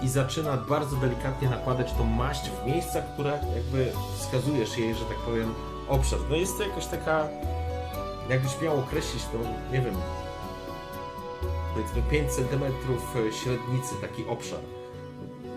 i 0.03 0.09
zaczyna 0.09 0.57
bardzo 0.57 0.97
delikatnie 0.97 1.51
nakładać 1.51 1.93
tą 1.93 2.05
maść 2.05 2.51
w 2.51 2.67
miejsca, 2.67 3.03
które 3.03 3.41
jakby 3.55 3.93
wskazujesz 4.19 4.79
jej, 4.79 4.95
że 4.95 5.05
tak 5.05 5.17
powiem, 5.17 5.55
obszar. 5.89 6.19
No 6.31 6.37
jest 6.37 6.59
to 6.59 6.63
jakaś 6.63 6.87
taka, 6.87 7.29
jakbyś 8.29 8.61
miał 8.61 8.79
określić 8.79 9.23
to, 9.25 9.39
nie 9.73 9.81
wiem, 9.81 9.95
powiedzmy 11.75 12.03
5 12.11 12.31
cm 12.33 12.65
średnicy, 13.33 13.95
taki 14.01 14.27
obszar. 14.27 14.61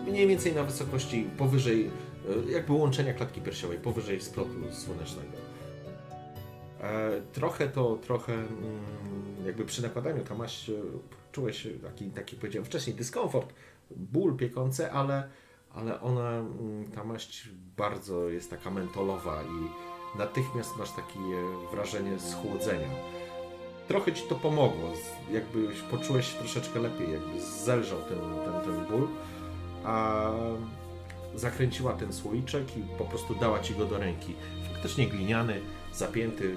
Mniej 0.07 0.27
więcej 0.27 0.55
na 0.55 0.63
wysokości 0.63 1.29
powyżej 1.37 1.91
E, 2.29 2.51
jakby 2.51 2.73
łączenia 2.73 3.13
klatki 3.13 3.41
piersiowej 3.41 3.77
powyżej 3.77 4.21
splotu 4.21 4.51
słonecznego. 4.71 5.37
E, 6.81 7.21
trochę 7.33 7.67
to, 7.67 7.95
trochę 7.95 8.33
mm, 8.33 8.47
jakby 9.45 9.65
przy 9.65 9.81
nakładaniu 9.81 10.23
ta 10.23 10.35
maść 10.35 10.69
e, 10.69 10.73
czułeś 11.31 11.67
taki, 11.83 12.09
taki 12.09 12.35
powiedziałem 12.35 12.65
wcześniej 12.65 12.95
dyskomfort, 12.95 13.53
ból 13.91 14.37
piekący, 14.37 14.91
ale, 14.91 15.29
ale 15.73 16.01
ona, 16.01 16.29
mm, 16.29 16.91
ta 16.91 17.03
maść 17.03 17.49
bardzo 17.77 18.29
jest 18.29 18.49
taka 18.49 18.71
mentolowa 18.71 19.43
i 19.43 20.17
natychmiast 20.17 20.77
masz 20.77 20.91
takie 20.91 21.19
wrażenie 21.71 22.19
schłodzenia. 22.19 22.89
Trochę 23.87 24.13
ci 24.13 24.23
to 24.29 24.35
pomogło, 24.35 24.93
jakbyś 25.31 25.81
poczułeś 25.81 26.33
się 26.33 26.39
troszeczkę 26.39 26.79
lepiej, 26.79 27.11
jakby 27.11 27.41
zelżał 27.41 27.99
ten, 28.01 28.17
ten, 28.17 28.73
ten 28.73 28.85
ból, 28.85 29.07
a 29.87 30.31
zakręciła 31.35 31.93
ten 31.93 32.13
słoiczek 32.13 32.77
i 32.77 32.81
po 32.97 33.05
prostu 33.05 33.35
dała 33.35 33.59
ci 33.59 33.75
go 33.75 33.85
do 33.85 33.97
ręki. 33.97 34.35
Faktycznie 34.73 35.07
gliniany, 35.07 35.61
zapięty 35.93 36.55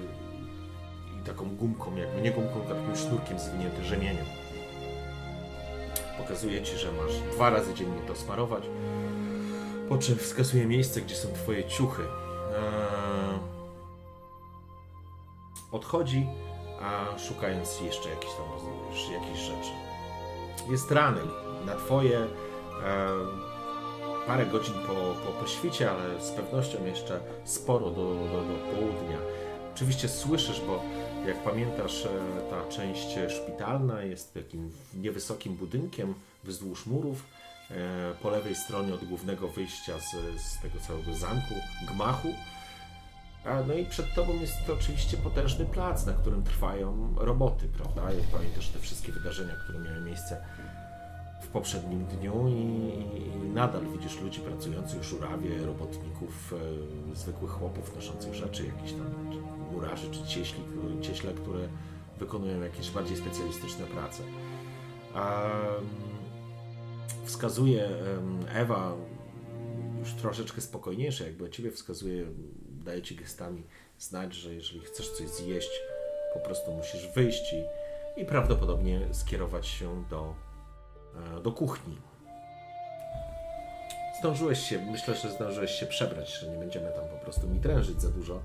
i 1.21 1.25
taką 1.25 1.55
gumką, 1.55 1.95
jakby 1.95 2.21
nie 2.21 2.31
gumką, 2.31 2.61
takim 2.61 2.95
sznurkiem 2.95 3.39
zwinięty 3.39 3.83
rzemieniem. 3.83 4.25
Pokazuje 6.17 6.61
ci, 6.61 6.77
że 6.77 6.91
masz 6.91 7.33
dwa 7.35 7.49
razy 7.49 7.73
dziennie 7.73 8.01
to 8.07 8.15
smarować, 8.15 8.63
po 9.89 9.97
czym 9.97 10.17
wskazuje 10.17 10.65
miejsce, 10.65 11.01
gdzie 11.01 11.15
są 11.15 11.27
twoje 11.33 11.63
ciuchy. 11.63 12.03
Eee... 12.03 13.39
Odchodzi, 15.71 16.27
a 16.81 17.19
szukając 17.19 17.81
jeszcze 17.81 18.09
jakichś 18.09 18.33
tam 18.33 18.45
jakichś 19.13 19.39
rzeczy. 19.39 19.71
Jest 20.71 20.91
ranek 20.91 21.25
na 21.65 21.75
twoje 21.75 22.27
parę 24.27 24.45
godzin 24.45 24.73
po, 24.73 24.93
po, 24.93 25.31
po 25.41 25.47
świcie, 25.47 25.91
ale 25.91 26.21
z 26.21 26.31
pewnością 26.31 26.85
jeszcze 26.85 27.19
sporo 27.45 27.89
do, 27.89 28.15
do, 28.15 28.43
do 28.43 28.75
południa. 28.75 29.17
Oczywiście 29.75 30.09
słyszysz, 30.09 30.61
bo 30.67 30.83
jak 31.27 31.43
pamiętasz, 31.43 32.05
e, 32.05 32.09
ta 32.49 32.69
część 32.69 33.07
szpitalna 33.29 34.03
jest 34.03 34.33
takim 34.33 34.71
niewysokim 34.93 35.55
budynkiem 35.55 36.13
wzdłuż 36.43 36.85
murów. 36.85 37.25
E, 37.71 38.13
po 38.21 38.29
lewej 38.29 38.55
stronie 38.55 38.93
od 38.93 39.05
głównego 39.05 39.47
wyjścia 39.47 39.93
z, 39.99 40.41
z 40.41 40.61
tego 40.61 40.79
całego 40.79 41.13
zamku, 41.13 41.53
gmachu. 41.87 42.27
A, 43.45 43.61
no 43.67 43.73
i 43.73 43.85
przed 43.85 44.13
tobą 44.13 44.33
jest 44.33 44.53
to 44.67 44.73
oczywiście 44.73 45.17
potężny 45.17 45.65
plac, 45.65 46.05
na 46.05 46.13
którym 46.13 46.43
trwają 46.43 47.15
roboty, 47.17 47.67
prawda? 47.77 48.13
Jak 48.13 48.27
pamiętasz 48.27 48.67
te 48.67 48.79
wszystkie 48.79 49.11
wydarzenia, 49.11 49.53
które 49.63 49.79
miały 49.79 50.01
miejsce 50.01 50.37
poprzednim 51.53 52.05
dniu 52.05 52.47
i, 52.47 52.61
i, 53.17 53.49
nadal 53.53 53.81
widzisz 53.87 54.21
ludzi 54.21 54.39
pracujących, 54.39 55.03
żurawie, 55.03 55.65
robotników, 55.65 56.53
e, 57.11 57.15
zwykłych 57.15 57.51
chłopów 57.51 57.95
noszących 57.95 58.33
rzeczy, 58.33 58.65
jakichś 58.65 58.91
tam 58.91 59.35
murarzy 59.71 60.11
czy 60.11 60.23
cieśli, 60.23 60.63
cieśle, 61.01 61.33
które 61.33 61.67
wykonują 62.19 62.61
jakieś 62.61 62.91
bardziej 62.91 63.17
specjalistyczne 63.17 63.85
prace. 63.85 64.23
A, 65.13 65.49
wskazuje 67.25 67.89
Ewa 68.53 68.93
już 69.99 70.13
troszeczkę 70.13 70.61
spokojniejsze, 70.61 71.23
jakby 71.23 71.49
ciebie 71.49 71.71
wskazuje, 71.71 72.25
daje 72.85 73.01
ci 73.01 73.15
gestami 73.15 73.63
znać, 73.99 74.33
że 74.33 74.53
jeżeli 74.53 74.79
chcesz 74.79 75.09
coś 75.09 75.29
zjeść, 75.29 75.81
po 76.33 76.39
prostu 76.39 76.71
musisz 76.71 77.07
wyjść 77.15 77.53
i, 77.53 77.63
i 78.21 78.25
prawdopodobnie 78.25 79.07
skierować 79.11 79.67
się 79.67 80.03
do 80.09 80.35
do 81.43 81.51
kuchni. 81.51 81.97
Zdążyłeś 84.19 84.59
się, 84.59 84.79
myślę, 84.91 85.15
że 85.15 85.31
zdążyłeś 85.31 85.71
się 85.71 85.85
przebrać, 85.85 86.39
że 86.39 86.49
nie 86.49 86.57
będziemy 86.57 86.91
tam 86.91 87.05
po 87.07 87.17
prostu 87.23 87.47
mi 87.47 87.59
drężyć 87.59 88.01
za 88.01 88.09
dużo. 88.09 88.41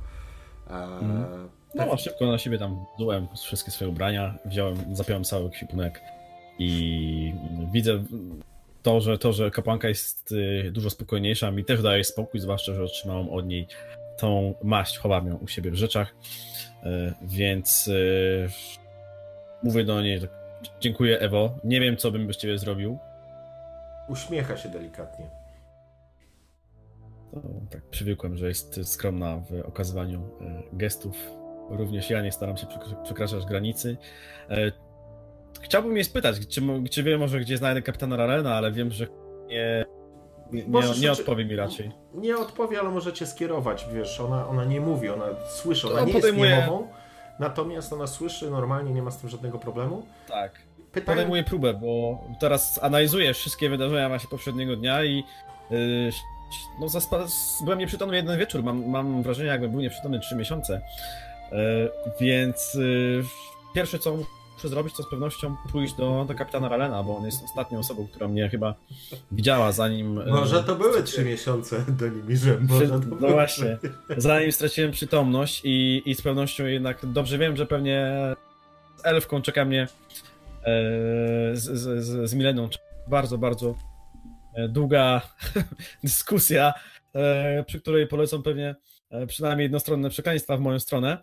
Mm. 0.70 1.48
No, 1.74 1.86
tak. 1.86 2.00
szybko 2.00 2.26
na 2.26 2.38
siebie 2.38 2.58
tam 2.58 2.84
dułem 2.98 3.28
wszystkie 3.42 3.70
swoje 3.70 3.90
ubrania, 3.90 4.34
wziąłem, 4.44 4.96
zapiąłem 4.96 5.24
cały 5.24 5.50
kwipunek 5.50 6.00
i 6.58 7.32
widzę 7.72 8.04
to, 8.82 9.00
że 9.00 9.18
to, 9.18 9.32
że 9.32 9.50
kapłanka 9.50 9.88
jest 9.88 10.32
y, 10.32 10.70
dużo 10.72 10.90
spokojniejsza, 10.90 11.50
mi 11.50 11.64
też 11.64 11.82
daje 11.82 12.04
spokój, 12.04 12.40
zwłaszcza, 12.40 12.74
że 12.74 12.82
otrzymałem 12.82 13.28
od 13.28 13.46
niej 13.46 13.66
tą 14.18 14.54
maść, 14.64 14.98
chowam 14.98 15.26
ją 15.26 15.36
u 15.36 15.48
siebie 15.48 15.70
w 15.70 15.74
rzeczach, 15.74 16.14
y, 16.82 17.14
więc 17.22 17.88
y, 17.88 18.48
mówię 19.62 19.84
do 19.84 20.02
niej, 20.02 20.20
Dziękuję, 20.80 21.20
Ewo. 21.20 21.50
Nie 21.64 21.80
wiem, 21.80 21.96
co 21.96 22.10
bym 22.10 22.26
bez 22.26 22.36
ciebie 22.36 22.58
zrobił. 22.58 22.98
Uśmiecha 24.08 24.56
się 24.56 24.68
delikatnie. 24.68 25.30
No, 27.32 27.42
tak, 27.70 27.82
przywykłem, 27.82 28.36
że 28.36 28.48
jest 28.48 28.92
skromna 28.92 29.36
w 29.36 29.68
okazywaniu 29.68 30.20
e, 30.40 30.62
gestów. 30.72 31.16
Również 31.70 32.10
ja 32.10 32.22
nie 32.22 32.32
staram 32.32 32.56
się 32.56 32.66
przekraczać 33.04 33.46
granicy. 33.46 33.96
E, 34.50 34.72
chciałbym 35.60 35.94
jej 35.94 36.04
spytać, 36.04 36.48
czy, 36.48 36.60
czy 36.90 37.02
wie 37.02 37.18
może, 37.18 37.40
gdzie 37.40 37.56
znajdę 37.56 37.82
kapitana 37.82 38.16
Rarena, 38.16 38.54
ale 38.54 38.72
wiem, 38.72 38.90
że 38.90 39.06
nie, 39.46 39.84
nie, 40.52 40.64
nie, 40.66 41.00
nie 41.00 41.12
odpowie 41.12 41.44
mi 41.44 41.56
raczej. 41.56 41.90
Nie 42.14 42.36
odpowie, 42.36 42.80
ale 42.80 42.90
możecie 42.90 43.26
skierować, 43.26 43.86
wiesz, 43.92 44.20
ona, 44.20 44.48
ona 44.48 44.64
nie 44.64 44.80
mówi, 44.80 45.08
ona 45.08 45.26
słyszy, 45.48 45.86
ona 45.86 46.00
to 46.00 46.04
nie 46.06 46.12
podejmuje... 46.12 46.50
jest 46.50 46.66
niemową, 46.66 46.88
natomiast 47.38 47.92
ona 47.92 48.06
słyszy 48.06 48.50
normalnie, 48.50 48.92
nie 48.92 49.02
ma 49.02 49.10
z 49.10 49.18
tym 49.18 49.30
żadnego 49.30 49.58
problemu. 49.58 50.06
Tak. 50.28 50.52
Pytanie... 50.92 51.16
Podejmuję 51.16 51.44
próbę, 51.44 51.74
bo 51.74 52.20
teraz 52.40 52.80
analizuję 52.82 53.34
wszystkie 53.34 53.70
wydarzenia 53.70 54.08
właśnie 54.08 54.30
poprzedniego 54.30 54.76
dnia 54.76 55.04
i 55.04 55.24
yy, 55.70 56.10
no, 56.80 56.86
zaspa- 56.86 57.64
byłem 57.64 57.78
nieprzytomny 57.78 58.16
jeden 58.16 58.38
wieczór. 58.38 58.62
Mam, 58.62 58.86
mam 58.86 59.22
wrażenie, 59.22 59.48
jakbym 59.48 59.70
był 59.70 59.80
nieprzytomny 59.80 60.20
trzy 60.20 60.36
miesiące. 60.36 60.80
Yy, 61.52 61.58
więc 62.20 62.74
yy, 62.74 63.24
pierwsze, 63.74 63.98
co 63.98 64.16
muszę 64.56 64.68
zrobić, 64.68 64.94
to 64.96 65.02
z 65.02 65.10
pewnością 65.10 65.56
pójść 65.72 65.94
do, 65.94 66.24
do 66.28 66.34
kapitana 66.34 66.68
Ralena, 66.68 67.02
bo 67.02 67.16
on 67.16 67.24
jest 67.26 67.44
ostatnią 67.44 67.78
osobą, 67.78 68.06
która 68.06 68.28
mnie 68.28 68.48
chyba 68.48 68.74
widziała, 69.32 69.72
zanim. 69.72 70.16
yy, 70.16 70.26
Może 70.26 70.64
to 70.64 70.76
były 70.76 71.02
trzy 71.02 71.24
miesiące 71.24 71.84
do 71.98 72.06
to 73.00 73.06
no 73.06 73.16
były- 73.16 73.32
właśnie. 73.32 73.78
Zanim 74.16 74.52
straciłem 74.52 74.90
przytomność 74.92 75.60
i, 75.64 76.02
i 76.06 76.14
z 76.14 76.22
pewnością 76.22 76.64
jednak 76.64 77.06
dobrze 77.06 77.38
wiem, 77.38 77.56
że 77.56 77.66
pewnie 77.66 78.12
z 78.96 79.06
elfką 79.06 79.42
czeka 79.42 79.64
mnie 79.64 79.82
e, 79.82 79.86
z, 81.56 81.62
z, 81.62 82.04
z, 82.30 82.34
Mileną 82.34 82.68
bardzo, 83.08 83.38
bardzo 83.38 83.74
e, 84.54 84.68
długa 84.68 85.20
dyskusja, 86.04 86.74
e, 87.14 87.64
przy 87.66 87.80
której 87.80 88.06
polecą 88.06 88.42
pewnie 88.42 88.74
e, 89.10 89.26
przynajmniej 89.26 89.64
jednostronne 89.64 90.10
przekleństwa 90.10 90.56
w 90.56 90.60
moją 90.60 90.78
stronę. 90.80 91.18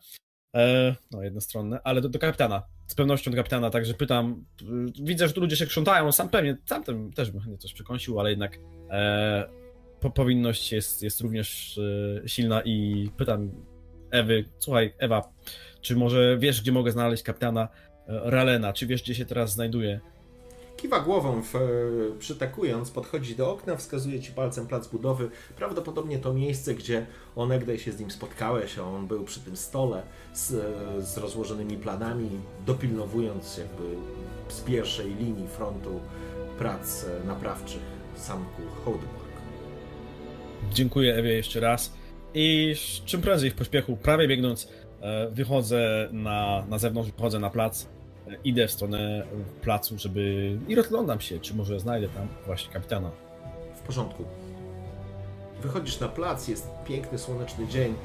E, 0.56 0.96
no, 1.12 1.24
jednostronne, 1.24 1.80
ale 1.84 2.02
do, 2.02 2.10
do 2.10 2.20
kapitana. 2.20 2.64
Z 2.88 2.96
pewnością 2.96 3.32
do 3.32 3.38
kapitana, 3.38 3.70
także 3.70 3.94
pytam. 3.94 4.46
y, 4.62 5.04
Widzę, 5.04 5.28
że 5.28 5.34
tu 5.34 5.42
ludzie 5.42 5.56
się 5.56 5.66
krzątają, 5.66 6.12
sam 6.12 6.30
pewnie, 6.30 6.58
sam 6.66 6.84
tym 6.84 7.14
też 7.14 7.32
bym 7.32 7.42
chętnie 7.42 7.58
coś 7.58 7.74
przekąsił, 7.74 8.20
ale 8.20 8.30
jednak 8.30 8.60
e, 8.90 9.50
po, 10.00 10.10
powinność 10.10 10.72
jest, 10.72 11.04
jest 11.04 11.22
również 11.22 11.80
e, 12.24 12.28
silna 12.30 12.62
i 12.66 13.10
pytam 13.18 13.52
Ewy, 14.12 14.46
słuchaj, 14.60 14.94
Ewa, 14.98 15.34
czy 15.82 15.96
może 15.96 16.38
wiesz, 16.38 16.62
gdzie 16.62 16.72
mogę 16.72 16.92
znaleźć 16.92 17.24
kapitana 17.24 17.68
e, 18.08 18.22
Ralena? 18.24 18.74
Czy 18.74 18.88
wiesz, 18.88 19.04
gdzie 19.04 19.16
się 19.16 19.26
teraz 19.26 19.54
znajduje? 19.54 20.00
Kiwa 20.84 21.00
głową, 21.00 21.42
w, 21.42 21.56
e, 21.56 21.60
przytakując, 22.20 22.92
podchodzi 22.92 23.36
do 23.36 23.52
okna, 23.52 23.76
wskazuje 23.76 24.20
ci 24.20 24.32
palcem 24.32 24.68
plac 24.68 24.88
budowy. 24.88 25.30
Prawdopodobnie 25.56 26.20
to 26.20 26.34
miejsce, 26.34 26.74
gdzie 26.74 27.06
onegdaj 27.36 27.80
się 27.80 27.92
z 27.92 28.00
nim 28.00 28.12
spotkałeś, 28.12 28.78
a 28.78 28.84
on 28.84 29.08
był 29.08 29.24
przy 29.24 29.40
tym 29.40 29.58
stole 29.58 30.04
z, 30.34 30.54
e, 30.54 31.02
z 31.02 31.18
rozłożonymi 31.18 31.78
planami, 31.78 32.30
dopilnowując 32.66 33.58
jakby 33.58 33.84
z 34.48 34.62
pierwszej 34.62 35.16
linii 35.16 35.48
frontu 35.48 36.00
prac 36.58 37.06
e, 37.06 37.28
naprawczych 37.28 37.82
zamku 38.18 38.62
Holdmark. 38.86 39.34
Dziękuję 40.74 41.16
Ewie 41.16 41.34
jeszcze 41.34 41.60
raz 41.60 41.94
i 42.34 42.76
czym 43.06 43.22
prędzej 43.22 43.52
w 43.52 43.56
pośpiechu, 43.56 43.98
prawie 43.98 44.28
biegnąc, 44.28 44.68
wychodzę 45.32 46.10
na, 46.12 46.66
na 46.70 46.78
zewnątrz, 46.78 47.12
wychodzę 47.12 47.40
na 47.40 47.50
plac, 47.50 47.88
idę 48.44 48.68
w 48.68 48.72
stronę 48.72 49.24
placu, 49.62 49.98
żeby... 49.98 50.58
i 50.68 50.76
rozglądam 50.76 51.20
się, 51.20 51.40
czy 51.40 51.56
może 51.56 51.80
znajdę 51.80 52.10
tam 52.10 52.28
właśnie 52.46 52.74
kapitana. 52.74 53.12
W 53.76 53.80
porządku. 53.80 54.24
Wychodzisz 55.62 56.00
na 56.00 56.08
plac, 56.08 56.48
jest 56.48 56.68
piękny, 56.86 57.18
słoneczny 57.18 57.68
dzień. 57.68 57.96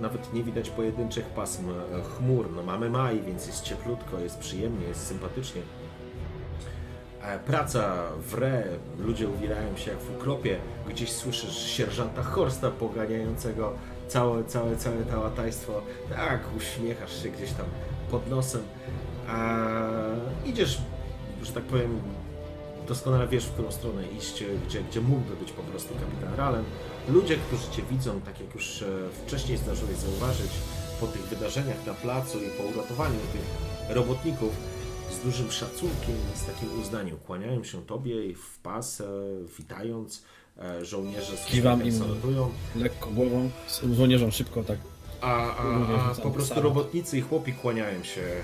Nawet 0.00 0.34
nie 0.34 0.42
widać 0.44 0.70
pojedynczych 0.70 1.24
pasm 1.24 1.70
e, 1.70 1.74
chmur. 2.02 2.50
No 2.56 2.62
mamy 2.62 2.90
maj, 2.90 3.22
więc 3.22 3.46
jest 3.46 3.62
cieplutko, 3.62 4.18
jest 4.20 4.38
przyjemnie, 4.38 4.86
jest 4.86 5.06
sympatycznie. 5.06 5.62
E, 7.22 7.38
Praca 7.38 7.94
wre, 8.18 8.64
ludzie 8.98 9.28
uwierają 9.28 9.76
się 9.76 9.90
jak 9.90 10.00
w 10.00 10.16
ukropie. 10.16 10.58
Gdzieś 10.88 11.12
słyszysz 11.12 11.58
sierżanta 11.58 12.22
Horsta 12.22 12.70
poganiającego 12.70 13.72
całe, 14.08 14.44
całe, 14.44 14.76
całe 14.76 15.02
tałatajstwo. 15.04 15.82
Tak, 16.10 16.40
uśmiechasz 16.56 17.22
się 17.22 17.28
gdzieś 17.28 17.52
tam 17.52 17.66
pod 18.10 18.30
nosem. 18.30 18.62
A 19.28 19.66
idziesz, 20.44 20.78
że 21.42 21.52
tak 21.52 21.64
powiem, 21.64 22.00
doskonale 22.88 23.28
wiesz, 23.28 23.44
w 23.44 23.52
którą 23.52 23.72
stronę 23.72 24.02
iść, 24.18 24.44
gdzie, 24.66 24.82
gdzie 24.82 25.00
mógłby 25.00 25.36
być 25.36 25.52
po 25.52 25.62
prostu 25.62 25.94
kapitan 25.94 26.34
Ralen. 26.34 26.64
Ludzie, 27.08 27.36
którzy 27.36 27.70
Cię 27.70 27.82
widzą, 27.90 28.20
tak 28.20 28.40
jak 28.40 28.54
już 28.54 28.82
e, 28.82 28.86
wcześniej 29.26 29.58
zdążyłeś 29.58 29.96
zauważyć, 29.96 30.50
po 31.00 31.06
tych 31.06 31.22
wydarzeniach 31.22 31.86
na 31.86 31.94
placu 31.94 32.38
i 32.38 32.48
po 32.58 32.62
uratowaniu 32.62 33.18
tych 33.32 33.96
robotników, 33.96 34.50
z 35.12 35.18
dużym 35.24 35.50
szacunkiem 35.50 36.16
i 36.34 36.38
z 36.38 36.44
takim 36.44 36.80
uznaniem 36.80 37.16
kłaniają 37.16 37.64
się 37.64 37.82
Tobie 37.82 38.26
i 38.26 38.34
w 38.34 38.58
pas, 38.58 39.00
e, 39.00 39.04
witając. 39.58 40.22
E, 40.58 40.84
Żołnierze 40.84 41.36
z 41.36 41.46
Kiwam 41.46 41.84
im. 41.84 41.98
salutują. 41.98 42.50
Lekko 42.76 43.10
głową, 43.10 43.50
z 43.68 43.82
żołnierzom 43.92 44.32
szybko 44.32 44.64
tak 44.64 44.78
A, 45.20 45.56
a, 45.56 45.62
Mówię, 45.62 45.94
a 46.10 46.14
po 46.22 46.30
prostu 46.30 46.60
robotnicy 46.60 47.18
i 47.18 47.20
chłopi 47.20 47.52
kłaniają 47.52 48.04
się 48.04 48.20
e, 48.20 48.42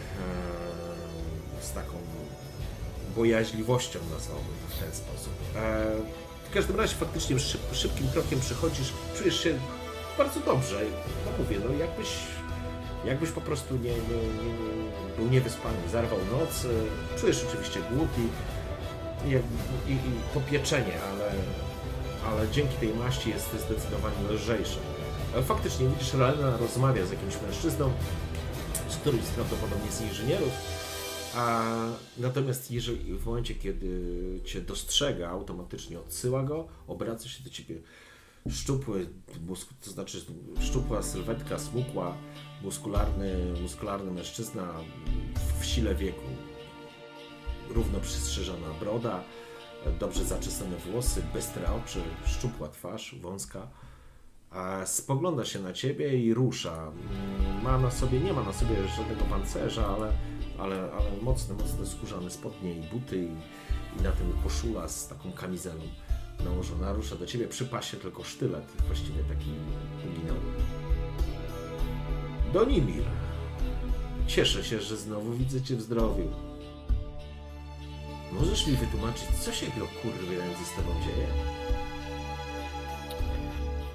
z 1.60 1.72
taką 1.72 1.92
bojaźliwością, 3.16 3.98
nazwałbym 4.14 4.54
w 4.68 4.78
ten 4.78 4.92
sposób. 4.92 5.32
E, 5.56 5.86
w 6.50 6.54
każdym 6.54 6.76
razie 6.76 6.94
faktycznie 6.94 7.38
szyb, 7.38 7.60
szybkim 7.72 8.08
krokiem 8.08 8.40
przychodzisz, 8.40 8.92
czujesz 9.18 9.40
się 9.40 9.58
bardzo 10.18 10.40
dobrze. 10.40 10.80
No 11.26 11.44
mówię, 11.44 11.58
no 11.68 11.74
jakbyś, 11.74 12.08
jakbyś 13.04 13.30
po 13.30 13.40
prostu 13.40 13.74
nie, 13.76 13.90
nie, 13.90 13.96
nie, 13.96 15.16
był 15.16 15.28
niewyspany, 15.28 15.76
zarwał 15.92 16.18
noc, 16.18 16.64
e, 16.64 17.18
czujesz 17.20 17.44
oczywiście 17.48 17.80
głód 17.96 18.08
i, 18.18 18.28
i, 19.28 19.32
i, 19.92 19.96
i 19.96 20.12
popieczenie, 20.34 20.94
ale, 21.12 21.32
ale 22.30 22.50
dzięki 22.50 22.74
tej 22.74 22.94
maści 22.94 23.30
jest 23.30 23.48
zdecydowanie 23.66 24.28
lżejsze. 24.30 24.78
Ale 25.34 25.42
faktycznie 25.42 25.88
widzisz, 25.88 26.14
Ralena 26.14 26.56
rozmawia 26.56 27.06
z 27.06 27.10
jakimś 27.10 27.42
mężczyzną, 27.42 27.92
z 28.88 28.96
którymś 28.96 29.24
prawdopodobnie 29.24 29.92
z 29.92 30.00
inżynierów, 30.00 30.52
a 31.34 31.64
natomiast 32.18 32.70
jeżeli 32.70 33.18
w 33.18 33.26
momencie, 33.26 33.54
kiedy 33.54 34.40
cię 34.44 34.60
dostrzega, 34.60 35.28
automatycznie 35.30 36.00
odsyła 36.00 36.42
go, 36.42 36.68
obraca 36.86 37.28
się 37.28 37.44
do 37.44 37.50
ciebie 37.50 37.74
szczupły, 38.50 39.06
musk- 39.48 39.72
to 39.84 39.90
znaczy 39.90 40.24
szczupła 40.60 41.02
sylwetka, 41.02 41.58
smukła, 41.58 42.14
muskularny, 42.62 43.54
muskularny 43.62 44.10
mężczyzna 44.10 44.74
w 45.60 45.64
sile 45.64 45.94
wieku. 45.94 46.24
Równo 47.70 48.00
przystrzyżona 48.00 48.66
broda, 48.80 49.24
dobrze 50.00 50.24
zaczesane 50.24 50.76
włosy, 50.76 51.22
bystre 51.34 51.66
oczy, 51.74 52.00
szczupła 52.26 52.68
twarz, 52.68 53.14
wąska 53.20 53.68
spogląda 54.84 55.44
się 55.44 55.58
na 55.58 55.72
ciebie 55.72 56.18
i 56.18 56.34
rusza. 56.34 56.92
Ma 57.62 57.78
na 57.78 57.90
sobie, 57.90 58.20
nie 58.20 58.32
ma 58.32 58.42
na 58.42 58.52
sobie 58.52 58.88
żadnego 58.96 59.24
pancerza, 59.24 59.86
ale, 59.86 60.12
ale, 60.58 60.92
ale 60.92 61.22
mocne, 61.22 61.54
mocne 61.54 61.86
skórzane 61.86 62.30
spodnie 62.30 62.74
i 62.74 62.82
buty 62.82 63.18
i, 63.18 64.00
i 64.00 64.02
na 64.02 64.12
tym 64.12 64.32
koszula 64.42 64.88
z 64.88 65.08
taką 65.08 65.32
kamizelą 65.32 65.82
nałożona. 66.44 66.92
Rusza 66.92 67.16
do 67.16 67.26
ciebie 67.26 67.48
przy 67.48 67.64
tylko 67.96 68.24
sztylet, 68.24 68.72
właściwie 68.86 69.24
taki 69.24 69.50
uginowy. 70.10 70.50
Donimir. 72.52 73.04
Cieszę 74.26 74.64
się, 74.64 74.80
że 74.80 74.96
znowu 74.96 75.32
widzę 75.32 75.62
cię 75.62 75.76
w 75.76 75.82
zdrowiu. 75.82 76.28
Możesz 78.32 78.66
mi 78.66 78.76
wytłumaczyć, 78.76 79.24
co 79.40 79.52
się 79.52 79.66
do 79.66 79.86
kurwy 80.02 80.36
z 80.64 80.76
tobą 80.76 80.90
dzieje? 81.04 81.61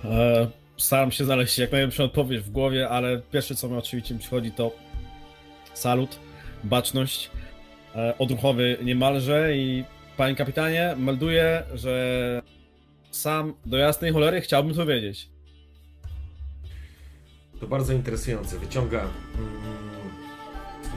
E, 0.05 0.47
staram 0.77 1.11
się 1.11 1.25
znaleźć 1.25 1.59
jak 1.59 1.71
najlepszą 1.71 2.03
odpowiedź 2.03 2.41
w 2.41 2.49
głowie, 2.49 2.89
ale 2.89 3.21
pierwsze 3.31 3.55
co 3.55 3.69
mi 3.69 3.77
oczywiście 3.77 4.15
przychodzi 4.15 4.51
to 4.51 4.71
salut, 5.73 6.19
baczność, 6.63 7.29
e, 7.95 8.17
odruchowy 8.17 8.77
niemalże 8.83 9.57
i 9.57 9.83
panie 10.17 10.35
kapitanie 10.35 10.95
melduję, 10.97 11.63
że 11.73 12.41
sam 13.11 13.53
do 13.65 13.77
jasnej 13.77 14.11
cholery 14.13 14.41
chciałbym 14.41 14.75
to 14.75 14.85
wiedzieć. 14.85 15.29
To 17.59 17.67
bardzo 17.67 17.93
interesujące. 17.93 18.59
Wyciąga, 18.59 18.99
mm, 18.99 19.11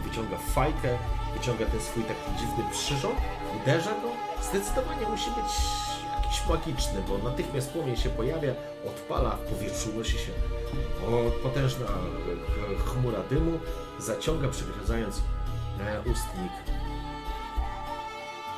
wyciąga 0.08 0.38
fajkę, 0.38 0.98
wyciąga 1.38 1.66
ten 1.66 1.80
swój 1.80 2.02
taki 2.02 2.30
dziwny 2.40 2.64
przyrząd, 2.72 3.16
uderza 3.62 3.90
go. 3.90 4.12
Zdecydowanie 4.42 5.06
musi 5.08 5.30
być 5.30 5.52
jakiś 6.30 6.46
magiczny, 6.48 7.02
bo 7.08 7.30
natychmiast 7.30 7.70
płomień 7.70 7.96
się 7.96 8.10
pojawia, 8.10 8.52
odpala, 8.86 9.30
w 9.30 9.40
powietrzu 9.40 9.90
unosi 9.94 10.18
się 10.18 10.32
potężna 11.42 11.86
ch- 11.86 12.84
chmura 12.92 13.18
dymu, 13.30 13.58
zaciąga, 13.98 14.48
przygryzając 14.48 15.16
e, 15.80 16.00
ustnik. 16.00 16.52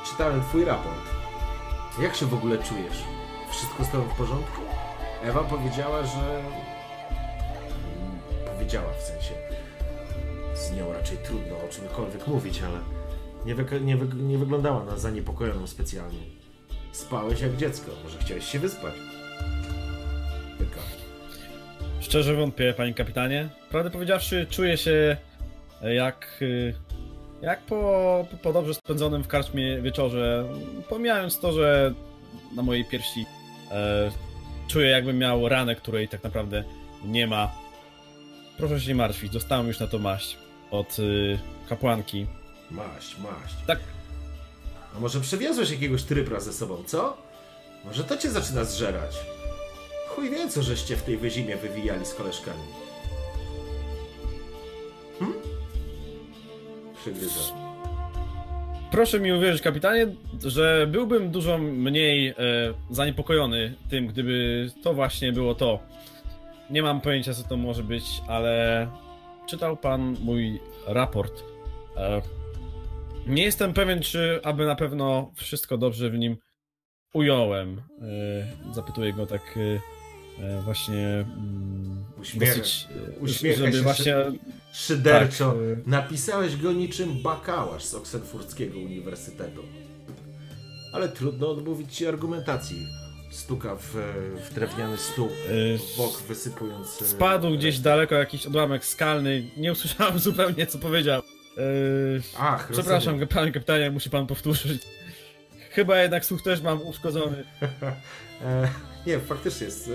Czytałem 0.05 0.41
twój 0.41 0.65
raport. 0.65 1.05
Jak 2.01 2.15
się 2.15 2.25
w 2.25 2.33
ogóle 2.33 2.57
czujesz? 2.57 3.03
Wszystko 3.51 3.83
z 3.83 3.89
tobą 3.89 4.03
w 4.03 4.17
porządku? 4.17 4.61
Ewa 5.23 5.43
powiedziała, 5.43 6.03
że 6.03 6.43
powiedziała 8.53 8.93
w 8.99 9.01
sensie. 9.01 9.33
Z 10.55 10.71
nią 10.71 10.93
raczej 10.93 11.17
trudno 11.17 11.55
o 11.57 11.67
czymkolwiek 11.69 12.27
mówić, 12.27 12.61
ale 12.61 12.79
nie, 13.45 13.79
nie, 13.79 13.95
nie 14.15 14.37
wyglądała 14.37 14.83
na 14.83 14.97
zaniepokojoną 14.97 15.67
specjalnie. 15.67 16.19
Spałeś 16.93 17.41
jak 17.41 17.57
dziecko, 17.57 17.91
może 18.03 18.17
chciałeś 18.17 18.45
się 18.45 18.59
wyspać. 18.59 18.93
Pyka. 20.59 20.81
Szczerze 21.99 22.35
wątpię, 22.35 22.73
panie 22.77 22.93
kapitanie. 22.93 23.49
Prawdę 23.69 23.89
powiedziawszy, 23.89 24.47
czuję 24.49 24.77
się 24.77 25.17
jak, 25.81 26.37
y, 26.41 26.73
jak 27.41 27.61
po, 27.61 28.25
po 28.41 28.53
dobrze 28.53 28.73
spędzonym 28.73 29.23
w 29.23 29.27
karczmie 29.27 29.81
wieczorze, 29.81 30.45
pomijając 30.89 31.39
to, 31.39 31.51
że 31.53 31.93
na 32.55 32.61
mojej 32.61 32.85
piersi 32.85 33.25
e, 33.71 34.11
czuję 34.67 34.87
jakbym 34.89 35.17
miał 35.17 35.49
ranę, 35.49 35.75
której 35.75 36.07
tak 36.07 36.23
naprawdę 36.23 36.63
nie 37.05 37.27
ma. 37.27 37.51
Proszę 38.57 38.81
się 38.81 38.87
nie 38.87 38.95
martwić, 38.95 39.33
dostałem 39.33 39.67
już 39.67 39.79
na 39.79 39.87
to 39.87 39.99
maść 39.99 40.37
od 40.71 40.99
y, 40.99 41.39
kapłanki. 41.69 42.27
Maść, 42.71 43.17
maść. 43.19 43.55
Tak. 43.67 43.79
A 44.97 44.99
może 44.99 45.19
przywiozłeś 45.19 45.71
jakiegoś 45.71 46.03
trypra 46.03 46.39
ze 46.39 46.53
sobą, 46.53 46.83
co? 46.85 47.17
Może 47.85 48.03
to 48.03 48.17
cię 48.17 48.29
zaczyna 48.29 48.63
zżerać. 48.63 49.15
Chuj 50.07 50.29
wie, 50.29 50.49
co 50.49 50.63
żeście 50.63 50.95
w 50.95 51.03
tej 51.03 51.17
wyzimie 51.17 51.57
wywijali 51.57 52.05
z 52.05 52.13
koleżkami. 52.13 52.63
Hm? 55.19 55.33
Przygryza. 57.01 57.63
Proszę 58.91 59.19
mi 59.19 59.31
uwierzyć, 59.31 59.61
kapitanie, 59.61 60.07
że 60.45 60.87
byłbym 60.91 61.31
dużo 61.31 61.57
mniej 61.57 62.27
e, 62.27 62.35
zaniepokojony 62.89 63.73
tym, 63.89 64.07
gdyby 64.07 64.69
to 64.83 64.93
właśnie 64.93 65.31
było 65.31 65.55
to. 65.55 65.79
Nie 66.69 66.83
mam 66.83 67.01
pojęcia, 67.01 67.33
co 67.33 67.43
to 67.43 67.57
może 67.57 67.83
być, 67.83 68.03
ale 68.27 68.87
czytał 69.49 69.77
pan 69.77 70.17
mój 70.21 70.59
raport. 70.87 71.43
E, 71.97 72.21
nie 73.27 73.43
jestem 73.43 73.73
pewien, 73.73 74.01
czy 74.01 74.39
aby 74.43 74.65
na 74.65 74.75
pewno 74.75 75.31
wszystko 75.35 75.77
dobrze 75.77 76.09
w 76.09 76.17
nim 76.17 76.37
ująłem. 77.13 77.81
E, 78.69 78.73
zapytuję 78.73 79.13
go 79.13 79.25
tak 79.25 79.57
e, 79.57 80.43
e, 80.43 80.61
właśnie 80.61 81.07
mm, 81.07 82.05
Uśmiecha- 82.21 82.57
dosyć, 82.57 82.87
uśmiecha 83.19 83.57
żeby 83.57 83.77
się, 83.77 83.81
właśnie 83.81 84.15
Szyderczo. 84.73 85.51
Tak, 85.51 85.87
Napisałeś 85.87 86.55
go 86.55 86.71
niczym 86.71 87.21
bakałasz 87.23 87.83
z 87.83 87.93
Oksenfurckiego 87.93 88.79
Uniwersytetu. 88.79 89.63
Ale 90.93 91.09
trudno 91.09 91.49
odmówić 91.51 91.95
ci 91.97 92.07
argumentacji. 92.07 92.87
Stuka 93.31 93.75
w, 93.75 93.95
w 94.49 94.53
drewniany 94.53 94.97
stół, 94.97 95.29
w 95.77 95.97
bok 95.97 96.21
wysypując... 96.27 96.87
Spadł 96.87 97.57
gdzieś 97.57 97.79
daleko 97.79 98.15
jakiś 98.15 98.45
odłamek 98.45 98.85
skalny. 98.85 99.43
Nie 99.57 99.71
usłyszałem 99.71 100.19
zupełnie, 100.29 100.67
co 100.67 100.77
powiedział. 100.79 101.21
Yy, 101.57 102.21
Ach, 102.39 102.67
przepraszam, 102.71 103.13
rozumiem. 103.13 103.27
panie 103.27 103.51
kapitanie, 103.51 103.91
musi 103.91 104.09
pan 104.09 104.27
powtórzyć. 104.27 104.81
Chyba 105.71 105.97
jednak 106.01 106.25
słuch 106.25 106.41
też 106.41 106.61
mam 106.61 106.81
uszkodzony. 106.81 107.43
E, 108.45 108.67
nie, 109.07 109.19
faktycznie 109.19 109.65
jest. 109.65 109.89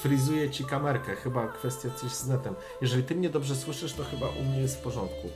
Frizuje 0.00 0.50
ci 0.50 0.64
kamerkę. 0.64 1.16
Chyba 1.16 1.48
kwestia 1.48 1.88
coś 1.90 2.10
z 2.10 2.28
netem. 2.28 2.54
Jeżeli 2.82 3.02
ty 3.02 3.14
mnie 3.14 3.30
dobrze 3.30 3.56
słyszysz, 3.56 3.92
to 3.92 4.04
chyba 4.04 4.28
u 4.28 4.42
mnie 4.42 4.60
jest 4.60 4.76
w 4.76 4.80
porządku. 4.82 5.30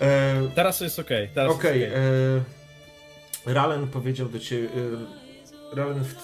E, 0.00 0.34
Teraz 0.54 0.80
jest 0.80 0.98
okej. 0.98 1.28
teraz 1.34 1.52
jest 1.52 1.60
okej. 1.60 1.82
e, 1.84 1.92
Ralen 3.46 3.88
powiedział 3.88 4.28
do 4.28 4.38
ciebie. 4.38 4.68
E, 5.72 5.76
Ralen 5.76 6.04
w, 6.04 6.14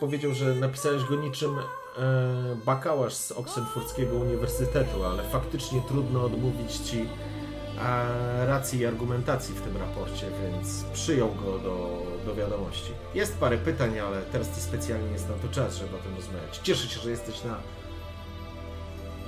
powiedział, 0.00 0.34
że 0.34 0.54
napisałeś 0.54 1.04
go 1.04 1.14
niczym 1.16 1.58
e, 1.58 1.62
bakałasz 2.66 3.14
z 3.14 3.32
Oksenfurckiego 3.32 4.16
Uniwersytetu, 4.16 5.04
ale 5.04 5.22
faktycznie 5.22 5.82
trudno 5.88 6.24
odmówić 6.24 6.72
ci 6.76 7.04
racji 8.46 8.80
i 8.80 8.86
argumentacji 8.86 9.54
w 9.54 9.60
tym 9.60 9.76
raporcie, 9.76 10.26
więc 10.42 10.84
przyjął 10.92 11.34
go 11.34 11.58
do, 11.58 12.02
do 12.26 12.34
wiadomości. 12.34 12.92
Jest 13.14 13.38
parę 13.38 13.58
pytań, 13.58 13.98
ale 13.98 14.22
teraz 14.22 14.48
to 14.48 14.60
specjalnie 14.60 15.12
jest 15.12 15.28
na 15.28 15.34
to 15.34 15.48
czas, 15.48 15.76
żeby 15.76 15.96
o 15.96 15.98
tym 15.98 16.16
rozmawiać. 16.16 16.60
Cieszę 16.62 16.88
się, 16.88 17.00
że 17.00 17.10
jesteś 17.10 17.44
na, 17.44 17.56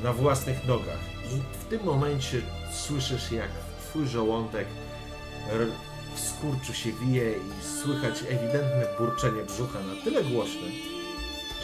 na 0.03 0.13
własnych 0.13 0.67
nogach. 0.67 1.01
I 1.35 1.59
w 1.59 1.65
tym 1.65 1.85
momencie 1.85 2.43
słyszysz, 2.73 3.33
jak 3.33 3.51
twój 3.81 4.09
żołądek 4.09 4.67
w 6.15 6.21
skurczu 6.21 6.75
się 6.75 6.93
wije 6.93 7.33
i 7.33 7.65
słychać 7.83 8.23
ewidentne 8.23 8.87
burczenie 8.99 9.43
brzucha 9.43 9.81
na 9.81 10.03
tyle 10.05 10.25
głośne, 10.25 10.69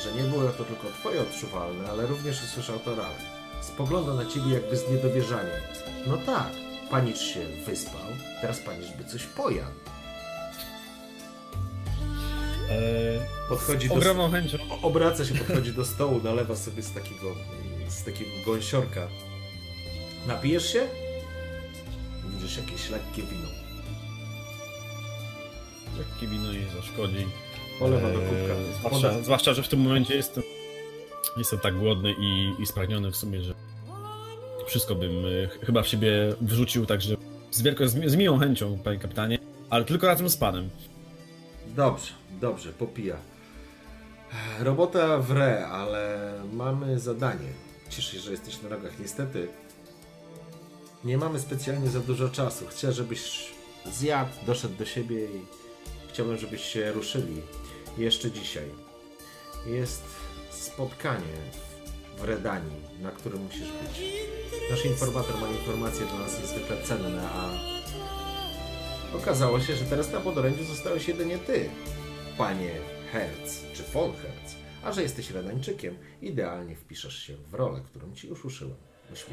że 0.03 0.23
nie 0.23 0.23
było 0.23 0.43
to 0.45 0.65
tylko 0.65 0.89
twoje 1.01 1.21
odczuwalne, 1.21 1.91
ale 1.91 2.07
również 2.07 2.43
usłyszał 2.43 2.79
to 2.79 2.95
Ralf. 2.95 3.19
Spogląda 3.61 4.15
na 4.15 4.27
ciebie 4.27 4.53
jakby 4.55 4.77
z 4.77 4.91
niedowierzaniem. 4.91 5.61
No 6.07 6.17
tak, 6.27 6.53
panicz 6.91 7.19
się 7.21 7.41
wyspał, 7.67 8.01
teraz 8.41 8.59
panicz 8.61 8.91
by 8.93 9.05
coś 9.05 9.23
pojadł. 9.25 9.71
Eee, 12.71 13.21
Podchodzi 13.49 13.89
z 13.89 13.91
do, 13.91 14.29
chęcią. 14.31 14.59
obraca 14.83 15.25
się, 15.25 15.35
podchodzi 15.35 15.73
do 15.73 15.85
stołu, 15.85 16.21
nalewa 16.25 16.57
sobie 16.57 16.83
z 16.83 16.93
takiego, 16.93 17.35
z 17.89 18.05
takiego 18.05 18.31
gąsiorka. 18.47 19.09
Napijesz 20.27 20.73
się? 20.73 20.89
Widzisz 22.27 22.57
jakieś 22.57 22.91
lekkie 22.91 23.23
wino. 23.23 23.49
Lekkie 25.99 26.27
wino 26.27 26.53
nie 26.53 26.67
zaszkodzi. 26.83 27.27
Polewa 27.79 28.11
do 28.11 28.23
Eee, 28.23 28.29
kubka. 28.29 28.55
zwłaszcza, 28.89 29.23
zwłaszcza, 29.23 29.55
że 29.55 29.63
w 29.63 29.69
tym 29.69 29.81
momencie 29.81 30.15
jestem, 30.17 30.43
jestem 31.37 31.59
tak 31.59 31.79
głodny 31.79 32.15
i, 32.21 32.63
i 32.63 32.67
spragniony 32.67 33.11
w 33.11 33.17
sumie, 33.17 33.43
że 33.43 33.55
wszystko 34.69 34.95
bym 34.95 35.27
e, 35.27 35.49
ch- 35.49 35.67
chyba 35.67 35.83
w 35.83 35.89
siebie 35.89 36.13
wrzucił, 36.41 36.87
także 36.87 37.17
z, 37.51 37.63
wielką, 37.63 37.89
z, 37.89 37.95
mi- 37.95 38.11
z 38.11 38.17
miłą 38.17 38.39
chęcią, 38.39 38.79
panie 38.79 38.99
kapitanie, 38.99 39.39
ale 39.71 39.85
tylko 39.85 40.07
razem 40.07 40.29
z 40.29 40.37
panem. 40.37 40.71
Dobrze, 41.67 42.11
dobrze, 42.41 42.73
popija. 42.73 43.17
Robota 44.61 45.19
w 45.19 45.31
re, 45.31 45.67
ale 45.67 46.33
mamy 46.53 46.99
zadanie. 47.01 47.53
Cieszę 47.91 48.13
się, 48.13 48.19
że 48.21 48.31
jesteś 48.31 48.63
na 48.63 48.69
nogach. 48.69 48.99
Niestety 49.01 49.49
nie 51.05 51.19
mamy 51.19 51.41
specjalnie 51.41 51.89
za 51.89 52.01
dużo 52.01 52.29
czasu. 52.29 52.67
Chcę, 52.67 52.93
żebyś 52.93 53.49
zjadł, 53.93 54.31
doszedł 54.47 54.75
do 54.75 54.85
siebie 54.85 55.25
i 55.25 55.41
chciałbym, 56.09 56.37
żebyście 56.39 56.93
ruszyli 56.93 57.43
jeszcze 57.99 58.31
dzisiaj. 58.31 58.65
Jest 59.67 60.03
spotkanie 60.51 61.35
w 62.19 62.25
Redanii, 62.25 62.83
na 63.03 63.11
którym 63.11 63.43
musisz 63.43 63.69
być. 63.69 64.03
Nasz 64.71 64.85
informator 64.85 65.41
ma 65.41 65.49
informacje 65.49 66.07
dla 66.07 66.19
nas 66.19 66.41
niezwykle 66.41 66.77
cenne, 66.83 67.29
a 67.33 67.51
Okazało 69.17 69.61
się, 69.61 69.77
że 69.77 69.85
teraz 69.85 70.13
na 70.13 70.21
podorędziu 70.21 70.65
zostałeś 70.65 71.09
jedynie 71.09 71.39
ty, 71.39 71.71
panie 72.39 72.71
Herz 73.13 73.65
czy 73.75 73.83
von 73.83 74.13
Herz, 74.13 74.57
a 74.85 74.93
że 74.93 75.03
jesteś 75.03 75.31
Redańczykiem, 75.31 75.99
idealnie 76.23 76.77
wpiszesz 76.77 77.19
się 77.19 77.37
w 77.37 77.55
rolę, 77.55 77.81
którą 77.87 78.15
ci 78.15 78.29
już 78.29 78.45
uszyłem. 78.45 78.77
Się. 79.15 79.25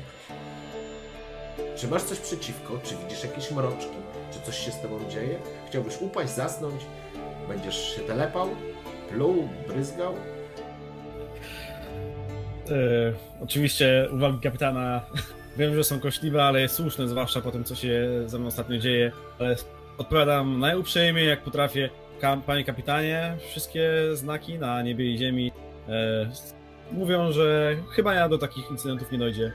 Czy 1.77 1.87
masz 1.87 2.03
coś 2.03 2.19
przeciwko? 2.19 2.79
Czy 2.83 2.95
widzisz 2.95 3.23
jakieś 3.23 3.51
mroczki? 3.51 3.95
Czy 4.33 4.39
coś 4.45 4.65
się 4.65 4.71
z 4.71 4.81
tobą 4.81 5.09
dzieje? 5.09 5.39
Chciałbyś 5.67 6.01
upaść, 6.01 6.33
zasnąć? 6.33 6.81
Będziesz 7.47 7.95
się 7.95 8.01
telepał? 8.01 8.49
Pluł? 9.09 9.49
Bryzgał? 9.67 10.15
E, 12.71 13.13
oczywiście 13.43 14.09
uwagi 14.13 14.39
kapitana 14.39 15.01
wiem, 15.57 15.75
że 15.75 15.83
są 15.83 15.99
kośliwe, 15.99 16.43
ale 16.43 16.61
jest 16.61 16.75
słuszne, 16.75 17.07
zwłaszcza 17.07 17.41
po 17.41 17.51
tym, 17.51 17.63
co 17.63 17.75
się 17.75 18.09
ze 18.25 18.39
mną 18.39 18.47
ostatnio 18.47 18.77
dzieje. 18.77 19.11
Ale 19.39 19.55
odpowiadam 19.97 20.59
najuprzejmiej, 20.59 21.27
jak 21.27 21.43
potrafię. 21.43 21.89
Kam, 22.21 22.41
panie 22.41 22.63
kapitanie, 22.63 23.37
wszystkie 23.49 23.91
znaki 24.13 24.59
na 24.59 24.81
niebie 24.81 25.11
i 25.11 25.17
ziemi 25.17 25.51
e, 25.89 26.29
mówią, 26.91 27.31
że 27.31 27.75
chyba 27.91 28.13
ja 28.13 28.29
do 28.29 28.37
takich 28.37 28.71
incydentów 28.71 29.11
nie 29.11 29.17
dojdzie. 29.17 29.51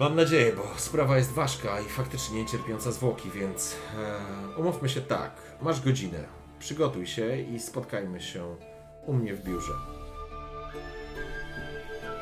Mam 0.00 0.16
nadzieję, 0.16 0.52
bo 0.52 0.62
sprawa 0.76 1.16
jest 1.16 1.32
ważka 1.32 1.80
i 1.80 1.84
faktycznie 1.84 2.42
niecierpiąca 2.42 2.92
zwłoki, 2.92 3.30
więc 3.30 3.76
e, 4.56 4.60
umówmy 4.60 4.88
się 4.88 5.00
tak. 5.00 5.32
Masz 5.62 5.80
godzinę. 5.80 6.18
Przygotuj 6.58 7.06
się 7.06 7.36
i 7.40 7.58
spotkajmy 7.58 8.20
się 8.20 8.56
u 9.06 9.12
mnie 9.12 9.34
w 9.34 9.44
biurze. 9.44 9.95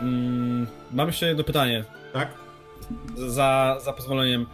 Mm, 0.00 0.66
mam 0.92 1.06
jeszcze 1.06 1.26
jedno 1.26 1.44
pytanie. 1.44 1.84
Tak? 2.12 2.28
Za, 3.16 3.78
za 3.84 3.92
pozwoleniem. 3.92 4.46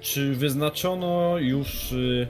Czy 0.00 0.34
wyznaczono 0.34 1.38
już 1.38 1.92
y, 1.92 2.28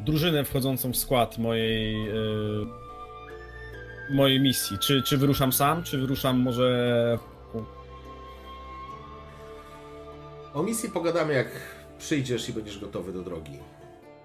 drużynę 0.00 0.44
wchodzącą 0.44 0.92
w 0.92 0.96
skład 0.96 1.38
mojej 1.38 2.08
y, 2.08 2.66
mojej 4.10 4.40
misji? 4.40 4.78
Czy, 4.78 5.02
czy 5.02 5.16
wyruszam 5.18 5.52
sam, 5.52 5.82
czy 5.82 5.98
wyruszam 5.98 6.38
może. 6.40 7.18
O 10.54 10.62
misji 10.62 10.90
pogadamy, 10.90 11.32
jak 11.34 11.48
przyjdziesz 11.98 12.48
i 12.48 12.52
będziesz 12.52 12.78
gotowy 12.78 13.12
do 13.12 13.22
drogi. 13.22 13.58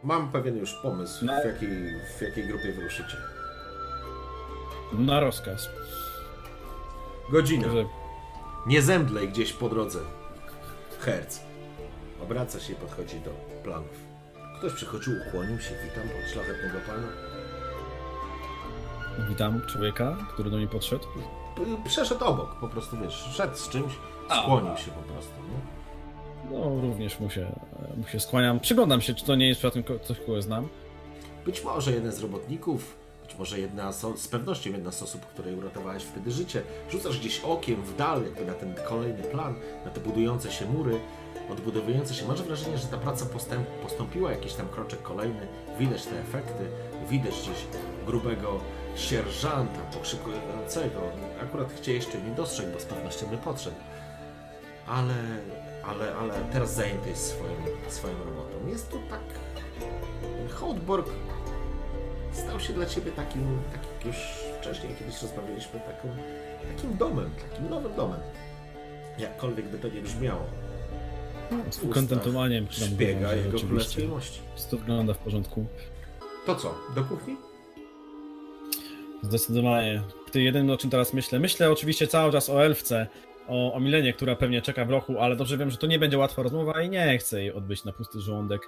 Mam 0.03 0.31
pewien 0.31 0.57
już 0.57 0.73
pomysł, 0.73 1.25
No. 1.25 1.33
w 1.41 1.45
jakiej, 1.45 1.69
w 2.17 2.21
jakiej 2.21 2.47
grupie 2.47 2.71
wyruszycie. 2.73 3.17
na 4.93 5.19
rozkaz? 5.19 5.69
Godzina. 7.29 7.67
Nie 8.65 8.81
zemdlej 8.81 9.29
gdzieś 9.29 9.53
po 9.53 9.69
drodze. 9.69 9.99
Herc. 10.99 11.39
Obraca 12.23 12.59
się 12.59 12.73
i 12.73 12.75
podchodzi 12.75 13.19
do 13.19 13.31
planów. 13.63 14.07
Ktoś 14.57 14.73
przychodził, 14.73 15.13
ukłonił 15.27 15.59
się, 15.59 15.75
witam 15.83 16.03
od 16.03 16.31
szlachetnego 16.33 16.79
pana. 16.87 17.07
witam 19.29 19.61
człowieka, 19.67 20.17
który 20.33 20.49
do 20.49 20.57
mnie 20.57 20.67
podszedł. 20.67 21.05
przeszedł 21.85 22.25
obok, 22.25 22.55
po 22.59 22.67
prostu 22.67 22.97
wiesz, 22.97 23.13
szedł 23.13 23.57
z 23.57 23.69
czymś, 23.69 23.93
skłonił 24.41 24.77
się 24.77 24.91
po 24.91 25.01
prostu. 25.13 25.33
Nie? 25.41 26.57
No, 26.57 26.81
również 26.81 27.19
mu 27.19 27.29
się, 27.29 27.47
mu 27.97 28.07
się 28.07 28.19
skłaniam. 28.19 28.59
Przyglądam 28.59 29.01
się, 29.01 29.13
czy 29.13 29.25
to 29.25 29.35
nie 29.35 29.47
jest 29.47 29.59
przypadkiem 29.59 29.99
ktoś, 29.99 30.19
kogo 30.19 30.41
znam. 30.41 30.67
Być 31.45 31.63
może 31.63 31.91
jeden 31.91 32.11
z 32.11 32.19
robotników, 32.19 32.96
może 33.39 33.59
jedna 33.59 33.91
z, 33.91 34.19
z 34.21 34.27
pewnością 34.27 34.71
jedna 34.71 34.91
z 34.91 35.03
osób, 35.03 35.25
której 35.25 35.55
uratowałeś 35.55 36.03
wtedy 36.03 36.31
życie. 36.31 36.61
Rzucasz 36.89 37.19
gdzieś 37.19 37.39
okiem 37.39 37.83
w 37.83 37.95
dal, 37.95 38.23
jakby 38.23 38.45
na 38.45 38.53
ten 38.53 38.75
kolejny 38.89 39.23
plan, 39.23 39.55
na 39.85 39.91
te 39.91 39.99
budujące 39.99 40.51
się 40.51 40.65
mury, 40.65 40.99
odbudowujące 41.49 42.13
się. 42.13 42.27
Masz 42.27 42.41
wrażenie, 42.41 42.77
że 42.77 42.87
ta 42.87 42.97
praca 42.97 43.25
postęp, 43.25 43.67
postąpiła, 43.67 44.31
jakiś 44.31 44.53
tam 44.53 44.67
kroczek 44.67 45.01
kolejny, 45.01 45.47
widać 45.79 46.05
te 46.05 46.19
efekty, 46.19 46.63
widać 47.09 47.33
gdzieś 47.33 47.65
grubego 48.05 48.59
sierżanta 48.95 49.79
pokrzykującego. 49.93 51.01
Akurat 51.43 51.73
chciał 51.73 51.95
jeszcze 51.95 52.21
nie 52.21 52.35
dostrzegł, 52.35 52.71
bo 52.73 52.79
z 52.79 52.85
pewnością 52.85 53.31
nie 53.31 53.37
podszedł. 53.37 53.75
Ale, 54.87 55.13
ale, 55.83 56.15
ale 56.15 56.33
teraz 56.51 56.73
zajęty 56.73 57.09
jest 57.09 57.27
swoją, 57.27 57.55
swoją 57.89 58.13
robotą. 58.25 58.67
Jest 58.67 58.91
to 58.91 58.97
tak 59.09 59.21
Hołdborg 60.53 61.07
stał 62.37 62.59
się 62.59 62.73
dla 62.73 62.85
ciebie 62.85 63.11
takim, 63.11 63.59
tak 63.71 63.81
jak 63.95 64.05
już 64.05 64.15
wcześniej 64.59 64.95
kiedyś 64.99 65.21
rozmawialiśmy, 65.21 65.79
taką, 65.79 66.09
takim 66.75 66.97
domem, 66.97 67.29
takim 67.49 67.69
nowym 67.69 67.95
domem. 67.95 68.19
Jakkolwiek 69.19 69.67
by 69.67 69.79
to 69.79 69.87
nie 69.87 70.01
brzmiało. 70.01 70.45
Z 71.69 71.83
ukontentowaniem 71.83 72.67
Szpiega 72.69 73.33
jego 73.33 73.59
królewskiej 73.59 74.07
mości. 74.07 74.39
To 74.71 74.77
wygląda 74.77 75.13
w 75.13 75.17
porządku. 75.17 75.65
To 76.45 76.55
co, 76.55 76.75
do 76.95 77.03
kuchni? 77.03 77.37
Zdecydowanie. 79.21 80.01
Ty 80.31 80.41
jedynym 80.41 80.69
o 80.69 80.77
czym 80.77 80.89
teraz 80.89 81.13
myślę. 81.13 81.39
Myślę 81.39 81.71
oczywiście 81.71 82.07
cały 82.07 82.31
czas 82.31 82.49
o 82.49 82.65
Elfce, 82.65 83.07
o, 83.47 83.73
o 83.73 83.79
Milenie, 83.79 84.13
która 84.13 84.35
pewnie 84.35 84.61
czeka 84.61 84.85
w 84.85 84.89
roku, 84.89 85.19
ale 85.19 85.35
dobrze 85.35 85.57
wiem, 85.57 85.71
że 85.71 85.77
to 85.77 85.87
nie 85.87 85.99
będzie 85.99 86.17
łatwa 86.17 86.43
rozmowa 86.43 86.81
i 86.81 86.89
nie 86.89 87.17
chcę 87.17 87.41
jej 87.41 87.53
odbyć 87.53 87.83
na 87.83 87.93
pusty 87.93 88.19
żołądek, 88.19 88.61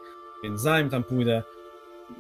więc 0.44 0.62
zanim 0.62 0.90
tam 0.90 1.04
pójdę, 1.04 1.44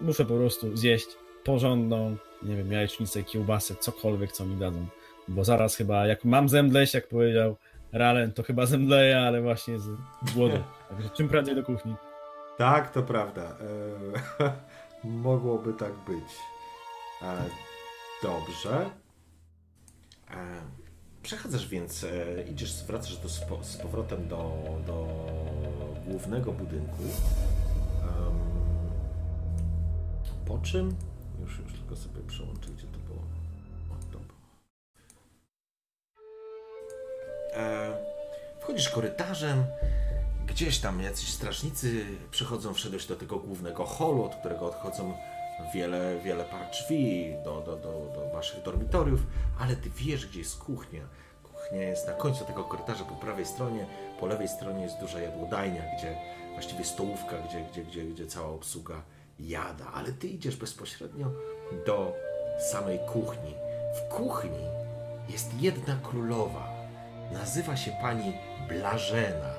muszę 0.01 0.25
po 0.25 0.35
prostu 0.35 0.77
zjeść 0.77 1.07
porządną, 1.43 2.17
nie 2.43 2.55
wiem, 2.55 2.71
jajecznicę, 2.71 3.23
kiełbasę, 3.23 3.75
cokolwiek, 3.75 4.31
co 4.31 4.45
mi 4.45 4.55
dadzą. 4.55 4.85
Bo 5.27 5.43
zaraz 5.43 5.75
chyba, 5.75 6.07
jak 6.07 6.25
mam 6.25 6.49
zemdleć, 6.49 6.93
jak 6.93 7.07
powiedział 7.07 7.55
Ralen, 7.91 8.33
to 8.33 8.43
chyba 8.43 8.65
zemdleję, 8.65 9.19
ale 9.19 9.41
właśnie 9.41 9.79
z 9.79 9.89
głodu. 10.35 10.57
Także 10.89 11.09
czym 11.09 11.29
prędzej 11.29 11.55
do 11.55 11.63
kuchni. 11.63 11.95
Tak, 12.57 12.91
to 12.91 13.03
prawda. 13.03 13.41
E, 13.41 14.53
mogłoby 15.07 15.73
tak 15.73 15.93
być. 16.07 16.35
E, 17.21 17.43
dobrze. 18.23 18.89
E, 20.31 20.61
przechadzasz 21.23 21.67
więc, 21.67 22.05
idziesz, 22.51 22.83
wracasz 22.83 23.17
do, 23.17 23.29
z 23.63 23.77
powrotem 23.77 24.27
do, 24.27 24.53
do 24.87 25.07
głównego 26.07 26.51
budynku. 26.51 27.03
Po 30.45 30.57
czym, 30.57 30.95
już, 31.41 31.59
już 31.59 31.73
tylko 31.73 31.95
sobie 31.95 32.21
przełączę, 32.27 32.69
gdzie 32.69 32.87
to 32.87 32.99
było. 32.99 33.21
O, 33.89 34.11
to 34.11 34.19
było. 34.19 34.39
E, 37.53 37.97
wchodzisz 38.61 38.89
korytarzem, 38.89 39.63
Gdzieś 40.49 40.79
tam 40.79 41.01
jacyś 41.01 41.33
strażnicy 41.33 42.05
przychodzą, 42.31 42.73
wszedłeś 42.73 43.05
do 43.05 43.15
tego 43.15 43.39
głównego 43.39 43.85
holu, 43.85 44.23
od 44.23 44.35
którego 44.35 44.65
odchodzą 44.65 45.13
wiele, 45.73 46.19
wiele 46.23 46.43
par 46.43 46.71
drzwi 46.71 47.33
do, 47.43 47.61
do, 47.61 47.75
do, 47.75 48.11
do 48.15 48.29
waszych 48.33 48.63
dormitoriów, 48.63 49.19
ale 49.59 49.75
ty 49.75 49.89
wiesz, 49.89 50.27
gdzie 50.27 50.39
jest 50.39 50.59
kuchnia. 50.59 51.01
Kuchnia 51.43 51.81
jest 51.81 52.07
na 52.07 52.13
końcu 52.13 52.45
tego 52.45 52.63
korytarza 52.63 53.05
po 53.05 53.15
prawej 53.15 53.45
stronie, 53.45 53.85
po 54.19 54.27
lewej 54.27 54.47
stronie 54.47 54.83
jest 54.83 54.99
duża 54.99 55.19
jadłodajnia, 55.19 55.81
gdzie 55.97 56.15
właściwie 56.53 56.85
stołówka, 56.85 57.35
gdzie, 57.37 57.65
gdzie, 57.71 57.83
gdzie, 57.83 58.05
gdzie 58.05 58.27
cała 58.27 58.47
obsługa 58.49 59.01
jada, 59.39 59.85
ale 59.93 60.11
ty 60.11 60.27
idziesz 60.27 60.55
bezpośrednio 60.55 61.27
do 61.85 62.13
samej 62.71 62.99
kuchni. 63.13 63.53
W 63.95 64.13
kuchni 64.13 64.65
jest 65.29 65.61
jedna 65.61 65.95
królowa. 66.03 66.69
Nazywa 67.33 67.77
się 67.77 67.91
pani 68.01 68.33
Blażena. 68.67 69.53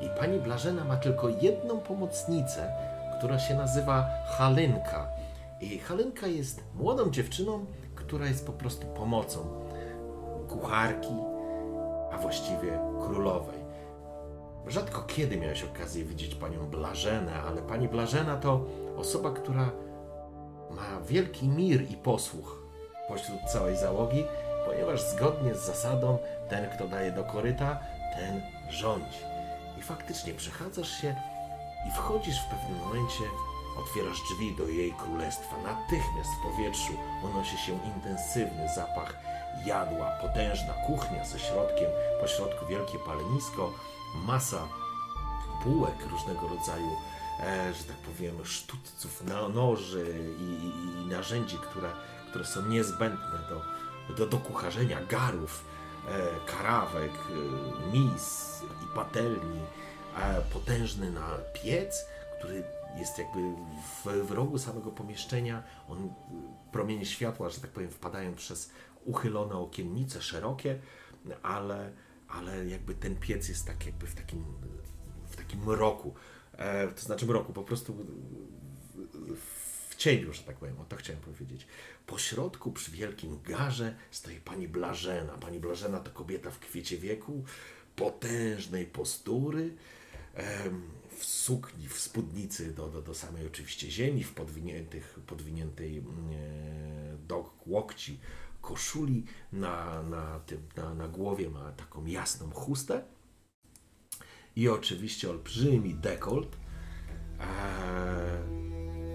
I 0.00 0.08
pani 0.20 0.38
Blażena 0.38 0.84
ma 0.84 0.96
tylko 0.96 1.28
jedną 1.28 1.80
pomocnicę, 1.80 2.72
która 3.18 3.38
się 3.38 3.54
nazywa 3.54 4.06
Halynka. 4.26 5.08
I 5.60 5.78
Halynka 5.78 6.26
jest 6.26 6.62
młodą 6.74 7.10
dziewczyną, 7.10 7.66
która 7.94 8.26
jest 8.26 8.46
po 8.46 8.52
prostu 8.52 8.86
pomocą 8.86 9.38
kucharki, 10.48 11.14
a 12.12 12.18
właściwie 12.18 12.78
królowej. 13.00 13.62
Rzadko 14.66 15.02
kiedy 15.02 15.36
miałeś 15.36 15.64
okazję 15.64 16.04
widzieć 16.04 16.34
panią 16.34 16.70
Blażenę, 16.70 17.42
ale 17.42 17.62
pani 17.62 17.88
Blażena 17.88 18.36
to 18.36 18.64
osoba, 18.96 19.30
która 19.30 19.70
ma 20.70 21.00
wielki 21.06 21.48
mir 21.48 21.90
i 21.90 21.96
posłuch 21.96 22.62
pośród 23.08 23.40
całej 23.52 23.76
załogi, 23.76 24.24
ponieważ 24.66 25.02
zgodnie 25.02 25.54
z 25.54 25.66
zasadą 25.66 26.18
ten, 26.48 26.70
kto 26.70 26.88
daje 26.88 27.12
do 27.12 27.24
koryta, 27.24 27.78
ten 28.16 28.42
rządzi. 28.70 29.18
I 29.78 29.82
faktycznie 29.82 30.34
przechadzasz 30.34 31.00
się 31.00 31.14
i 31.88 31.90
wchodzisz 31.90 32.40
w 32.40 32.48
pewnym 32.48 32.78
momencie, 32.78 33.24
otwierasz 33.80 34.18
drzwi 34.30 34.56
do 34.56 34.68
jej 34.68 34.92
królestwa. 34.92 35.56
Natychmiast 35.56 36.30
w 36.30 36.42
powietrzu 36.42 36.92
unosi 37.24 37.58
się 37.58 37.72
intensywny 37.72 38.68
zapach 38.74 39.16
jadła, 39.64 40.10
potężna 40.20 40.74
kuchnia 40.86 41.24
ze 41.24 41.38
środkiem, 41.38 41.90
po 42.20 42.26
środku 42.26 42.66
wielkie 42.66 42.98
palenisko, 42.98 43.72
masa 44.14 44.68
bułek 45.64 46.06
różnego 46.10 46.48
rodzaju, 46.48 46.90
że 47.78 47.84
tak 47.84 47.96
powiem, 47.96 48.44
sztućców, 48.44 49.22
no, 49.28 49.48
noży 49.48 50.34
i, 50.38 50.66
i, 51.02 51.06
narzędzi, 51.06 51.58
które, 51.58 51.90
które 52.30 52.44
są 52.44 52.66
niezbędne 52.66 53.38
do, 53.48 53.62
do, 54.14 54.26
do 54.26 54.38
kucharzenia, 54.38 55.04
garów, 55.04 55.64
e, 56.08 56.46
karawek, 56.46 57.12
e, 57.12 57.96
mis 57.96 58.58
i 58.84 58.94
patelni, 58.94 59.60
e, 60.16 60.42
potężny 60.52 61.10
na 61.10 61.28
piec, 61.52 62.06
który 62.38 62.62
jest 62.98 63.18
jakby 63.18 63.40
w, 64.04 64.26
w 64.26 64.30
rogu 64.30 64.58
samego 64.58 64.90
pomieszczenia. 64.90 65.62
On, 65.88 66.14
promienie 66.72 67.06
światła, 67.06 67.48
że 67.48 67.60
tak 67.60 67.70
powiem, 67.70 67.90
wpadają 67.90 68.34
przez 68.34 68.70
uchylone 69.04 69.54
okiennice 69.54 70.22
szerokie, 70.22 70.78
ale, 71.42 71.92
ale 72.28 72.66
jakby 72.66 72.94
ten 72.94 73.16
piec 73.16 73.48
jest 73.48 73.66
tak 73.66 73.86
jakby 73.86 74.06
w 74.06 74.14
takim, 74.14 74.44
w 75.30 75.36
takim 75.36 75.60
mroku. 75.60 76.14
E, 76.62 76.88
to 76.88 77.00
znaczy 77.00 77.26
mroku, 77.26 77.52
po 77.52 77.62
prostu 77.62 77.96
w, 79.36 79.96
cieniu, 79.96 80.32
że 80.32 80.42
tak 80.42 80.56
powiem, 80.56 80.80
o 80.80 80.84
to 80.84 80.96
chciałem 80.96 81.22
powiedzieć. 81.22 81.66
Po 82.06 82.18
środku 82.18 82.72
przy 82.72 82.90
wielkim 82.90 83.42
garze 83.42 83.94
stoi 84.10 84.36
pani 84.36 84.68
Blażena. 84.68 85.32
Pani 85.32 85.60
Blażena 85.60 86.00
to 86.00 86.10
kobieta 86.10 86.50
w 86.50 86.58
kwiecie 86.58 86.98
wieku, 86.98 87.44
potężnej 87.96 88.86
postury, 88.86 89.70
w 91.16 91.24
sukni, 91.24 91.88
w 91.88 91.98
spódnicy 91.98 92.74
do, 92.74 92.88
do, 92.88 93.02
do 93.02 93.14
samej 93.14 93.46
oczywiście 93.46 93.90
ziemi, 93.90 94.24
w 94.24 94.32
podwiniętych, 94.32 95.18
podwiniętej 95.26 95.98
mm, 95.98 96.08
e, 96.32 97.16
do 97.28 97.50
łokci 97.66 98.18
koszuli, 98.60 99.24
na, 99.52 100.02
na, 100.02 100.40
tym, 100.40 100.62
na, 100.76 100.94
na 100.94 101.08
głowie 101.08 101.50
ma 101.50 101.72
taką 101.72 102.06
jasną 102.06 102.50
chustę 102.50 103.04
i 104.56 104.68
oczywiście 104.68 105.30
olbrzymi 105.30 105.94
dekolt. 105.94 106.56
Eee, 107.40 107.46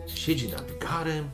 siedzi 0.09 0.49
nad 0.49 0.79
garem. 0.79 1.29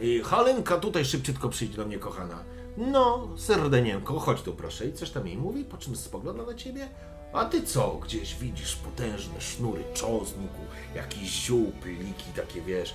I 0.00 0.20
Halenka, 0.24 0.78
tutaj 0.78 1.04
szybciutko 1.04 1.48
przyjdź 1.48 1.76
do 1.76 1.86
mnie, 1.86 1.98
kochana. 1.98 2.44
No, 2.76 3.28
serdenienko, 3.36 4.20
chodź 4.20 4.42
tu 4.42 4.52
proszę. 4.52 4.86
I 4.86 4.92
coś 4.92 5.10
tam 5.10 5.26
jej 5.26 5.36
mówi, 5.36 5.64
po 5.64 5.76
czym 5.76 5.96
spogląda 5.96 6.42
na 6.42 6.54
ciebie. 6.54 6.88
A 7.36 7.44
ty 7.44 7.62
co? 7.62 7.90
Gdzieś 7.90 8.34
widzisz 8.34 8.76
potężne 8.76 9.40
sznury 9.40 9.84
czosnku, 9.94 10.60
jakieś 10.94 11.28
ziół, 11.28 11.72
pliki 11.82 12.32
takie, 12.36 12.62
wiesz, 12.62 12.94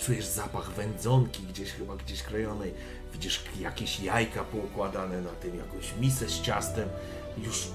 czujesz 0.00 0.26
zapach 0.26 0.70
wędzonki 0.70 1.42
gdzieś 1.42 1.72
chyba 1.72 1.96
gdzieś 1.96 2.22
krojonej, 2.22 2.74
widzisz 3.12 3.44
jakieś 3.60 4.00
jajka 4.00 4.44
poukładane 4.44 5.20
na 5.20 5.30
tym, 5.30 5.56
jakąś 5.56 5.94
misę 6.00 6.28
z 6.28 6.40
ciastem. 6.42 6.88
Już 7.38 7.68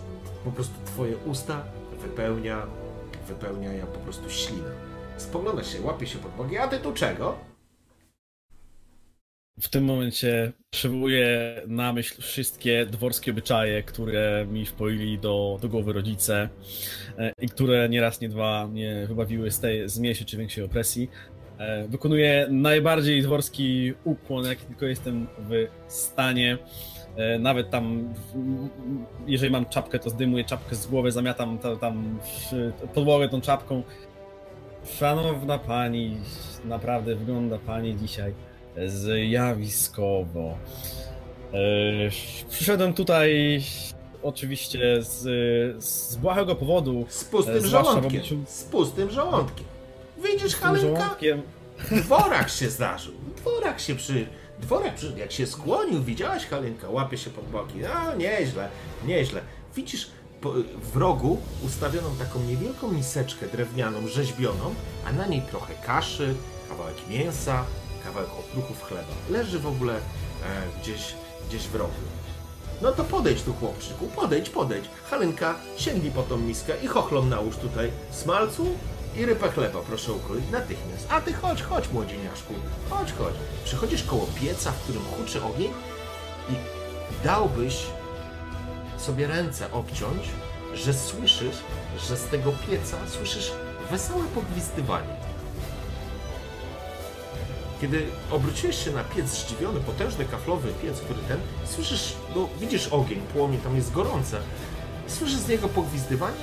po 0.43 0.51
prostu 0.51 0.75
twoje 0.85 1.17
usta 1.17 1.63
wypełnia, 2.01 2.67
wypełnia 3.27 3.73
ja 3.73 3.85
po 3.85 3.99
prostu 3.99 4.29
ślina. 4.29 4.71
Spogląda 5.17 5.63
się, 5.63 5.81
łapie 5.81 6.07
się 6.07 6.19
pod 6.19 6.31
bogi, 6.31 6.57
a 6.57 6.67
ty 6.67 6.79
tu 6.79 6.93
czego? 6.93 7.50
W 9.61 9.69
tym 9.69 9.83
momencie 9.83 10.51
przywołuję 10.71 11.55
na 11.67 11.93
myśl 11.93 12.21
wszystkie 12.21 12.85
dworskie 12.85 13.31
obyczaje, 13.31 13.83
które 13.83 14.45
mi 14.51 14.65
wpoili 14.65 15.19
do, 15.19 15.57
do 15.61 15.69
głowy 15.69 15.93
rodzice 15.93 16.49
e, 17.17 17.33
i 17.41 17.49
które 17.49 17.89
nie 17.89 18.01
raz, 18.01 18.21
nie 18.21 18.29
dwa 18.29 18.67
mnie 18.67 19.05
wybawiły 19.07 19.51
z 19.51 19.59
tej 19.59 19.89
z 19.89 19.99
mniejszej 19.99 20.25
czy 20.25 20.37
większej 20.37 20.63
opresji. 20.63 21.09
E, 21.57 21.87
wykonuję 21.87 22.47
najbardziej 22.51 23.21
dworski 23.21 23.93
ukłon, 24.03 24.45
jaki 24.45 24.65
tylko 24.65 24.85
jestem 24.85 25.27
w 25.49 25.67
stanie. 25.87 26.57
E, 27.15 27.39
nawet 27.39 27.69
tam, 27.69 28.13
jeżeli 29.27 29.51
mam 29.51 29.65
czapkę, 29.65 29.99
to 29.99 30.09
zdejmuję 30.09 30.43
czapkę 30.43 30.75
z 30.75 30.87
głowy, 30.87 31.11
zamiatam 31.11 31.59
ta- 31.59 31.75
tam 31.75 32.19
podłogę 32.93 33.29
tą 33.29 33.41
czapką. 33.41 33.83
Szanowna 34.85 35.57
pani, 35.57 36.17
naprawdę 36.65 37.15
wygląda 37.15 37.57
pani 37.59 37.97
dzisiaj 37.97 38.33
zjawiskowo. 38.87 40.57
E, 41.53 41.57
Przyszedłem 42.49 42.93
tutaj 42.93 43.61
oczywiście 44.23 45.01
z, 45.01 45.19
z 45.83 46.15
błahego 46.15 46.55
powodu. 46.55 47.05
Z 47.09 47.23
pustym 47.23 47.55
E, 47.57 47.67
żołądkiem. 47.67 48.21
obliczu- 48.21 48.45
Z 48.47 48.63
pustym 48.63 49.11
żołądkiem. 49.11 49.65
Widzisz, 50.23 50.55
Halenka? 50.55 51.15
Dworak 51.91 52.49
się 52.49 52.69
zdarzył. 52.69 53.13
Dworak 53.37 53.79
się 53.79 53.95
przy... 53.95 54.27
Dworak 54.59 54.95
przy... 54.95 55.13
Jak 55.17 55.31
się 55.31 55.47
skłonił, 55.47 56.03
widziałaś 56.03 56.45
Halenka? 56.45 56.89
Łapie 56.89 57.17
się 57.17 57.29
pod 57.29 57.45
boki. 57.49 57.73
No, 57.81 58.15
nieźle, 58.15 58.69
nieźle. 59.05 59.41
Widzisz 59.75 60.07
w 60.93 60.97
rogu 60.97 61.37
ustawioną 61.65 62.15
taką 62.19 62.39
niewielką 62.43 62.91
miseczkę 62.91 63.47
drewnianą, 63.47 64.07
rzeźbioną, 64.07 64.75
a 65.05 65.11
na 65.11 65.27
niej 65.27 65.41
trochę 65.41 65.73
kaszy, 65.85 66.33
kawałek 66.69 66.95
mięsa, 67.09 67.65
kawałek 68.03 68.29
opruchów 68.39 68.83
chleba. 68.83 69.13
Leży 69.29 69.59
w 69.59 69.67
ogóle 69.67 69.93
e, 69.93 69.99
gdzieś, 70.81 71.15
gdzieś 71.47 71.67
w 71.67 71.75
rogu. 71.75 71.93
No 72.81 72.91
to 72.91 73.03
podejdź 73.03 73.41
tu, 73.41 73.53
chłopczyku, 73.53 74.07
podejdź, 74.07 74.49
podejdź. 74.49 74.85
Halenka, 75.09 75.55
sięgnij 75.77 76.11
po 76.11 76.23
tą 76.23 76.37
miskę 76.37 76.73
i 76.83 76.87
chochlom 76.87 77.29
nałóż 77.29 77.57
tutaj 77.57 77.91
smalcu 78.11 78.65
i 79.17 79.25
rypę 79.25 79.51
chleba, 79.51 79.79
proszę 79.87 80.13
ukroić, 80.13 80.49
natychmiast. 80.51 81.07
A 81.09 81.21
ty 81.21 81.33
chodź, 81.33 81.61
chodź, 81.61 81.89
młodzieniaszku, 81.89 82.53
chodź, 82.89 83.13
chodź. 83.13 83.33
Przychodzisz 83.65 84.03
koło 84.03 84.27
pieca, 84.41 84.71
w 84.71 84.83
którym 84.83 85.01
huczy 85.17 85.43
ogień 85.43 85.71
i 86.49 86.53
dałbyś 87.23 87.85
sobie 88.97 89.27
ręce 89.27 89.71
obciąć, 89.71 90.29
że 90.73 90.93
słyszysz, 90.93 91.55
że 92.07 92.17
z 92.17 92.25
tego 92.25 92.53
pieca 92.69 92.97
słyszysz 93.07 93.51
wesołe 93.91 94.23
pogwizdywanie. 94.35 95.20
Kiedy 97.81 98.07
obróciłeś 98.31 98.83
się 98.83 98.91
na 98.91 99.03
piec 99.03 99.27
zdziwiony, 99.27 99.79
potężny 99.79 100.25
kaflowy 100.25 100.73
piec, 100.81 100.99
który 100.99 101.19
ten, 101.19 101.39
słyszysz, 101.65 102.13
no 102.35 102.49
widzisz 102.59 102.87
ogień, 102.87 103.21
płomień, 103.21 103.61
tam 103.61 103.75
jest 103.75 103.91
gorące. 103.91 104.41
Słyszysz 105.07 105.37
z 105.37 105.47
niego 105.47 105.69
pogwizdywanie, 105.69 106.37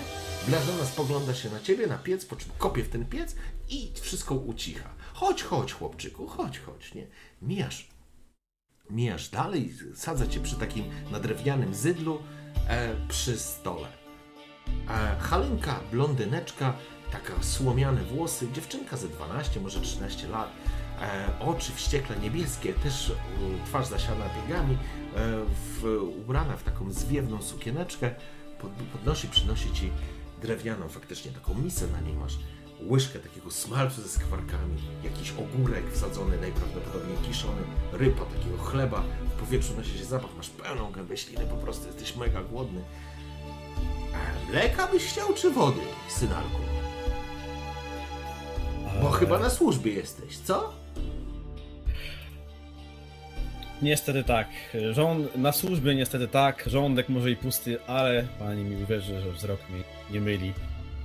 Blażona 0.48 0.84
spogląda 0.84 1.34
się 1.34 1.50
na 1.50 1.60
ciebie, 1.60 1.86
na 1.86 1.98
piec, 1.98 2.24
po 2.24 2.36
czym 2.36 2.50
kopie 2.58 2.84
w 2.84 2.88
ten 2.88 3.06
piec 3.06 3.34
i 3.68 3.92
wszystko 4.00 4.34
ucicha. 4.34 4.88
Chodź, 5.14 5.42
chodź, 5.42 5.72
chłopczyku, 5.72 6.26
chodź, 6.26 6.58
chodź, 6.58 6.94
nie? 6.94 7.06
Mijasz, 7.42 7.88
mijasz 8.90 9.28
dalej, 9.28 9.74
sadza 9.94 10.26
cię 10.26 10.40
przy 10.40 10.56
takim 10.56 10.84
na 11.12 11.20
drewnianym 11.20 11.74
zydlu 11.74 12.22
e, 12.68 12.94
przy 13.08 13.38
stole. 13.38 13.88
E, 14.88 15.16
Halenka, 15.20 15.80
blondyneczka, 15.90 16.76
taka 17.12 17.42
słomiane 17.42 18.02
włosy, 18.02 18.48
dziewczynka 18.52 18.96
ze 18.96 19.08
12, 19.08 19.60
może 19.60 19.80
13 19.80 20.28
lat, 20.28 20.50
oczy 21.40 21.72
wściekle 21.72 22.16
niebieskie, 22.16 22.72
też 22.72 23.10
e, 23.10 23.14
twarz 23.66 23.86
zasiana 23.86 24.24
biegami, 24.36 24.74
e, 24.74 24.78
w, 25.80 25.84
ubrana 26.20 26.56
w 26.56 26.62
taką 26.62 26.92
zwiewną 26.92 27.42
sukieneczkę, 27.42 28.14
pod, 28.60 28.70
podnosi, 28.92 29.28
przynosi 29.28 29.72
ci 29.72 29.92
drewnianą 30.42 30.88
faktycznie 30.88 31.32
taką 31.32 31.54
misę, 31.54 31.86
na 31.86 32.00
niej 32.00 32.14
masz 32.14 32.38
łyżkę 32.90 33.18
takiego 33.18 33.50
smalcu 33.50 34.02
ze 34.02 34.08
skwarkami, 34.08 34.76
jakiś 35.04 35.32
ogórek 35.32 35.92
wsadzony, 35.92 36.40
najprawdopodobniej 36.40 37.16
kiszony, 37.22 37.62
ryba 37.92 38.24
takiego 38.24 38.58
chleba, 38.58 39.02
w 39.36 39.40
powietrzu 39.40 39.74
nosi 39.76 39.98
się 39.98 40.04
zapach, 40.04 40.30
masz 40.36 40.50
pełną 40.50 40.92
gębę 40.92 41.16
śliny, 41.16 41.46
po 41.46 41.56
prostu 41.56 41.86
jesteś 41.86 42.16
mega 42.16 42.42
głodny. 42.42 42.80
A 44.14 44.50
mleka 44.50 44.86
byś 44.86 45.04
chciał 45.04 45.34
czy 45.34 45.50
wody, 45.50 45.80
synalku? 46.08 46.60
Bo 49.02 49.08
E, 49.08 49.12
chyba 49.12 49.38
na 49.38 49.50
służbie 49.50 49.92
jesteś, 49.92 50.38
co? 50.38 50.72
Niestety 53.82 54.24
tak. 54.24 54.48
Żołd... 54.92 55.36
Na 55.36 55.52
służbie 55.52 55.94
niestety 55.94 56.28
tak. 56.28 56.64
Żołądek 56.66 57.08
może 57.08 57.30
i 57.30 57.36
pusty, 57.36 57.78
ale 57.86 58.24
pani 58.38 58.64
mi 58.64 58.82
uwierzy, 58.82 59.20
że 59.20 59.32
wzrok 59.32 59.60
mnie 59.70 59.82
nie 60.10 60.20
myli. 60.20 60.52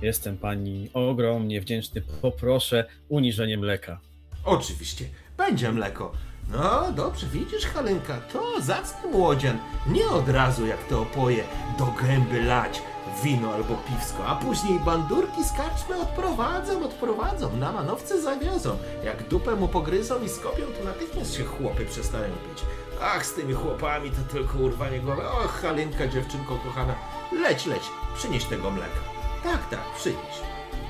Jestem 0.02 0.36
pani 0.36 0.90
ogromnie 0.94 1.60
wdzięczny. 1.60 2.02
Poproszę 2.22 2.84
uniżenie 3.08 3.58
mleka. 3.58 4.00
Oczywiście, 4.44 5.04
będzie 5.36 5.72
mleko. 5.72 6.12
No 6.52 6.92
dobrze, 6.92 7.26
widzisz 7.26 7.64
Halenka, 7.66 8.20
to 8.32 8.60
zacny 8.60 9.10
młodzian. 9.10 9.58
Nie 9.86 10.08
od 10.08 10.28
razu 10.28 10.66
jak 10.66 10.88
to 10.88 11.02
opoje 11.02 11.44
do 11.78 11.86
gęby 11.86 12.42
lać 12.42 12.82
wino 13.22 13.54
albo 13.54 13.74
piwsko, 13.76 14.26
a 14.26 14.36
później 14.36 14.80
bandurki 14.80 15.44
z 15.44 15.52
karczmy 15.52 15.96
odprowadzą, 16.00 16.84
odprowadzą, 16.84 17.56
na 17.56 17.72
manowce 17.72 18.22
zawiozą. 18.22 18.76
Jak 19.04 19.28
dupę 19.28 19.56
mu 19.56 19.68
pogryzą 19.68 20.22
i 20.22 20.28
skopią, 20.28 20.62
to 20.78 20.84
natychmiast 20.84 21.34
się 21.34 21.44
chłopy 21.44 21.84
przestają 21.84 22.32
pić. 22.34 22.64
Ach, 23.02 23.26
z 23.26 23.34
tymi 23.34 23.54
chłopami 23.54 24.10
to 24.10 24.32
tylko 24.32 24.58
urwanie 24.58 25.00
głowy. 25.00 25.22
Och, 25.22 25.60
Halinka, 25.62 26.06
dziewczynko 26.06 26.56
kochana, 26.64 26.94
leć, 27.32 27.66
leć, 27.66 27.82
przynieś 28.14 28.44
tego 28.44 28.70
mleka. 28.70 29.00
Tak, 29.42 29.68
tak, 29.70 29.80
przynieś. 29.96 30.40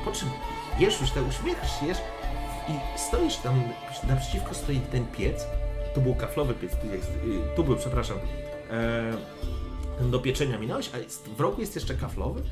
Po 0.04 0.12
czym 0.12 0.28
jesz 0.78 1.00
już 1.00 1.10
te 1.10 1.22
uśmiechasz 1.22 1.82
jesz 1.82 1.98
i 2.68 2.98
stoisz 2.98 3.36
tam, 3.36 3.62
naprzeciwko 4.08 4.54
stoi 4.54 4.80
ten 4.80 5.06
piec, 5.06 5.46
tu 5.94 6.00
był 6.00 6.14
kaflowy 6.14 6.54
piec, 6.54 6.72
tu, 6.76 6.86
jest, 6.86 7.10
y, 7.10 7.56
tu 7.56 7.64
był, 7.64 7.76
przepraszam, 7.76 8.16
e, 8.70 9.12
do 10.00 10.18
pieczenia 10.18 10.58
minąłeś, 10.58 10.90
a 10.94 10.98
jest, 10.98 11.28
w 11.28 11.40
rogu 11.40 11.60
jest 11.60 11.74
jeszcze 11.74 11.94
kaflowy 11.94 12.42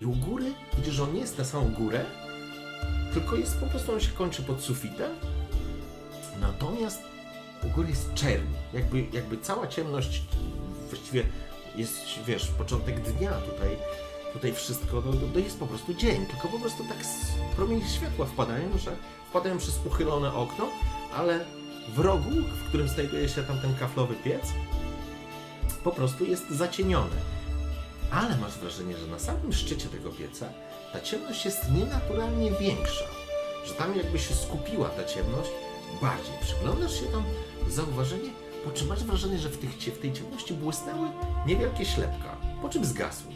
i 0.00 0.06
u 0.06 0.12
góry 0.12 0.52
widzisz, 0.76 0.94
że 0.94 1.02
on 1.02 1.14
nie 1.14 1.20
jest 1.20 1.38
na 1.38 1.44
samą 1.44 1.70
górę, 1.70 2.04
tylko 3.12 3.36
jest 3.36 3.60
po 3.60 3.66
prostu, 3.66 3.92
on 3.92 4.00
się 4.00 4.12
kończy 4.12 4.42
pod 4.42 4.60
sufitem, 4.60 5.10
natomiast 6.40 7.02
u 7.64 7.68
góry 7.68 7.88
jest 7.88 8.14
czerń, 8.14 8.46
jakby, 8.72 9.04
jakby 9.12 9.38
cała 9.38 9.66
ciemność 9.66 10.22
właściwie 10.90 11.24
jest, 11.76 12.04
wiesz, 12.26 12.46
początek 12.46 13.00
dnia 13.00 13.32
tutaj, 13.32 13.76
tutaj 14.32 14.52
wszystko, 14.52 15.02
no, 15.06 15.12
to 15.32 15.38
jest 15.38 15.58
po 15.58 15.66
prostu 15.66 15.94
dzień, 15.94 16.26
tylko 16.26 16.48
po 16.48 16.58
prostu 16.58 16.84
tak 16.84 16.96
promienie 17.56 17.88
światła 17.88 18.26
wpadają, 18.26 18.78
że 18.78 18.96
wpadają 19.30 19.58
przez 19.58 19.80
uchylone 19.86 20.34
okno, 20.34 20.68
ale 21.14 21.44
w 21.88 21.98
rogu, 21.98 22.30
w 22.30 22.68
którym 22.68 22.88
znajduje 22.88 23.28
się 23.28 23.42
tam 23.42 23.58
ten 23.58 23.74
kaflowy 23.74 24.14
piec, 24.14 24.52
po 25.84 25.90
prostu 25.90 26.24
jest 26.24 26.50
zacieniony. 26.50 27.16
Ale 28.10 28.36
masz 28.36 28.58
wrażenie, 28.58 28.96
że 28.96 29.06
na 29.06 29.18
samym 29.18 29.52
szczycie 29.52 29.88
tego 29.88 30.10
pieca 30.10 30.46
ta 30.92 31.00
ciemność 31.00 31.44
jest 31.44 31.72
nienaturalnie 31.72 32.50
większa, 32.50 33.04
że 33.66 33.74
tam 33.74 33.96
jakby 33.96 34.18
się 34.18 34.34
skupiła 34.34 34.88
ta 34.88 35.04
ciemność 35.04 35.50
bardziej. 36.02 36.34
Przyglądasz 36.42 37.00
się 37.00 37.06
tam, 37.06 37.22
zauważenie, 37.68 38.30
po 38.64 38.70
czym 38.70 38.88
masz 38.88 39.04
wrażenie, 39.04 39.38
że 39.38 39.48
w, 39.48 39.58
tych, 39.58 39.70
w 39.70 39.98
tej 39.98 40.12
ciemności 40.12 40.54
błysnęły 40.54 41.08
niewielkie 41.46 41.84
ślepka, 41.84 42.36
po 42.62 42.68
czym 42.68 42.84
zgasły. 42.84 43.32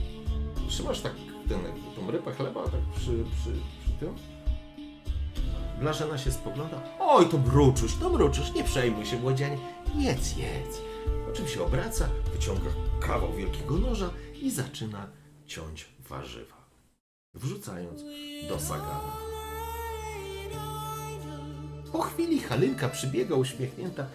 Trzymasz 0.69 1.01
tak 1.01 1.13
ten, 1.49 1.61
tą 1.97 2.11
rybę 2.11 2.35
chleba 2.35 2.65
tak 2.65 2.81
przy, 2.97 3.11
przy, 3.11 3.53
przy 3.83 3.93
tym. 4.01 4.15
Blażena 5.81 6.19
się 6.19 6.33
spogląda. 6.33 6.81
Oj, 7.01 7.29
to 7.29 7.39
mruczuś, 7.39 7.95
to 7.95 8.11
mruczuś, 8.11 8.53
nie 8.55 8.65
przejmuj 8.65 9.07
się, 9.07 9.19
młodzianie. 9.19 9.59
Jedz, 9.95 10.37
jedz. 10.37 10.88
Czym 11.35 11.49
się 11.49 11.62
obraca, 11.62 12.09
wyciąga 12.33 12.71
kawał 13.01 13.33
wielkiego 13.33 13.77
noża 13.77 14.11
i 14.43 14.51
zaczyna 14.51 15.07
ciąć 15.47 15.88
warzywa. 16.09 16.69
Wrzucając 17.35 18.03
do 18.49 18.61
sagana. 18.61 19.17
Po 21.93 22.03
chwili 22.03 22.41
Halynka 22.41 22.88
przybiega 22.88 23.35
uśmiechnięta, 23.35 24.07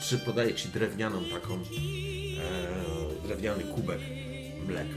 czy 0.00 0.18
podaje 0.18 0.54
ci 0.54 0.68
drewnianą 0.68 1.24
taką, 1.24 1.54
e, 1.54 3.26
drewniany 3.26 3.64
kubek 3.64 4.00
mleka. 4.66 4.94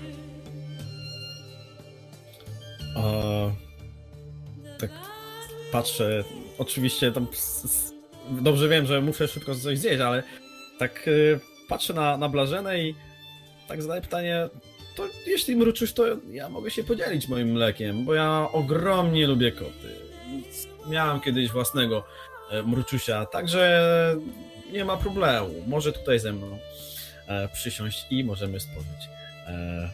A, 2.96 3.02
tak 4.79 4.92
patrzę, 5.71 6.23
oczywiście 6.58 7.12
tam 7.12 7.27
dobrze 8.32 8.69
wiem, 8.69 8.86
że 8.86 9.02
muszę 9.02 9.27
szybko 9.27 9.56
coś 9.56 9.79
zjeść, 9.79 10.02
ale 10.02 10.23
tak 10.79 11.08
y, 11.08 11.40
patrzę 11.70 11.94
na, 11.94 12.18
na 12.18 12.30
Blażenę 12.30 12.80
i 12.80 12.96
tak 13.68 13.82
zadaję 13.82 14.02
pytanie, 14.02 14.50
to 14.96 15.08
jeśli 15.28 15.56
mruczysz, 15.56 15.94
to 15.94 16.04
ja 16.32 16.50
mogę 16.50 16.72
się 16.72 16.84
podzielić 16.84 17.28
moim 17.28 17.52
mlekiem, 17.52 18.06
bo 18.06 18.13
ja 18.13 18.48
ogromnie 18.52 19.28
lubię 19.28 19.52
koty. 19.52 19.96
Miałem 20.90 21.22
kiedyś 21.22 21.52
własnego 21.52 22.04
e, 22.52 22.63
mruczusia, 22.63 23.26
także 23.26 24.16
nie 24.72 24.86
ma 24.86 24.98
problemu. 24.98 25.50
Może 25.68 25.92
tutaj 25.92 26.20
ze 26.20 26.34
mną 26.34 26.60
e, 27.28 27.50
przysiąść 27.54 28.06
i 28.10 28.24
możemy 28.24 28.60
spożyć 28.60 29.10
e, 29.48 29.90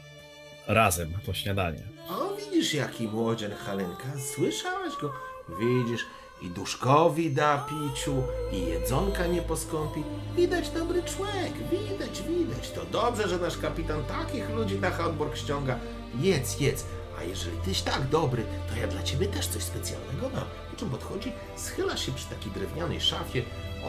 razem 0.67 1.13
to 1.25 1.33
śniadanie. 1.33 1.83
O, 2.09 2.35
widzisz 2.35 2.73
jaki 2.73 3.07
młodzian 3.07 3.51
Halenka, 3.51 4.19
słyszałaś 4.35 4.93
go? 5.01 5.13
Widzisz, 5.59 6.05
i 6.41 6.49
duszkowi 6.49 7.31
da 7.31 7.57
piciu, 7.57 8.23
i 8.51 8.61
jedzonka 8.61 9.27
nie 9.27 9.41
poskąpi. 9.41 10.03
Widać 10.35 10.69
dobry 10.69 11.03
człowiek, 11.03 11.53
widać, 11.71 12.21
widać. 12.21 12.71
To 12.71 12.85
dobrze, 12.85 13.29
że 13.29 13.37
nasz 13.37 13.57
kapitan 13.57 14.03
takich 14.03 14.49
ludzi 14.49 14.79
na 14.79 14.91
Hamburg 14.91 15.35
ściąga. 15.35 15.79
Jedz, 16.19 16.59
jedz. 16.59 16.85
A 17.19 17.23
jeżeli 17.23 17.57
tyś 17.57 17.81
tak 17.81 18.07
dobry, 18.07 18.43
to 18.69 18.81
ja 18.81 18.87
dla 18.87 19.03
ciebie 19.03 19.27
też 19.27 19.47
coś 19.47 19.63
specjalnego 19.63 20.29
mam. 20.29 20.45
Po 20.71 20.77
czym 20.77 20.89
podchodzi, 20.89 21.31
schyla 21.55 21.97
się 21.97 22.11
przy 22.11 22.25
takiej 22.25 22.51
drewnianej 22.51 23.01
szafie, 23.01 23.43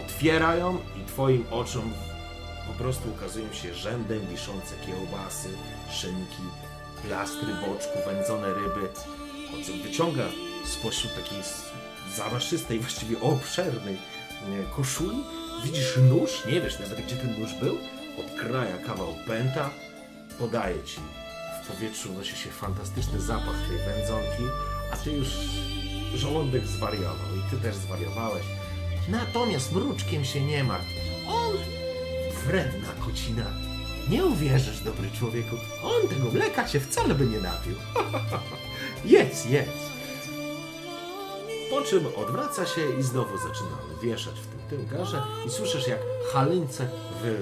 otwiera 0.04 0.56
ją 0.56 0.78
i 1.02 1.06
twoim 1.06 1.44
oczom 1.50 1.92
po 2.66 2.72
prostu 2.72 3.10
ukazują 3.10 3.52
się 3.52 3.74
rzędem 3.74 4.20
wiszące 4.26 4.74
kiełbasy, 4.86 5.48
szynki, 5.90 6.42
plastry 7.06 7.54
boczku, 7.54 7.98
wędzone 8.06 8.54
ryby. 8.54 8.88
Po 9.50 9.66
czym 9.66 9.82
wyciąga 9.82 10.24
spośród 10.64 11.14
takiej 11.14 11.38
zamaszystej, 12.16 12.80
właściwie 12.80 13.20
obszernej 13.20 13.94
e, 13.94 14.76
koszuli, 14.76 15.24
widzisz 15.64 15.96
nóż, 16.10 16.30
nie 16.46 16.60
wiesz 16.60 16.78
nawet 16.78 17.00
gdzie 17.06 17.16
ten 17.16 17.40
nóż 17.40 17.54
był, 17.60 17.78
odkraja 18.18 18.78
kawał 18.78 19.14
pęta, 19.26 19.70
podaje 20.38 20.84
ci. 20.84 21.00
W 21.62 21.66
powietrzu 21.66 22.12
nosi 22.12 22.36
się 22.36 22.50
fantastyczny 22.50 23.20
zapach 23.20 23.68
tej 23.68 23.78
wędzonki, 23.78 24.42
a 24.92 24.96
ty 24.96 25.12
już 25.12 25.28
żołądek 26.14 26.66
zwariował 26.66 27.36
i 27.38 27.50
ty 27.50 27.56
też 27.56 27.76
zwariowałeś. 27.76 28.44
Natomiast 29.08 29.72
mruczkiem 29.72 30.24
się 30.24 30.40
nie 30.40 30.64
martw. 30.64 30.88
On 31.28 31.56
wredna 32.46 32.88
kocina. 33.06 33.44
Nie 34.08 34.24
uwierzysz, 34.24 34.80
dobry 34.80 35.10
człowieku, 35.10 35.56
on 35.82 36.08
tego 36.08 36.30
mleka 36.30 36.68
się 36.68 36.80
wcale 36.80 37.14
by 37.14 37.26
nie 37.26 37.40
napił. 37.40 37.74
jedz, 39.04 39.44
jedz. 39.44 39.68
Po 41.72 41.82
czym 41.82 42.06
odwraca 42.16 42.66
się 42.66 42.98
i 43.00 43.02
znowu 43.02 43.38
zaczyna 43.38 43.78
wieszać 44.02 44.34
w 44.40 44.46
tym 44.46 44.58
tyłgarze 44.78 45.22
i 45.46 45.50
słyszysz 45.50 45.88
jak 45.88 45.98
Halynce 46.32 46.88
wy, 47.22 47.38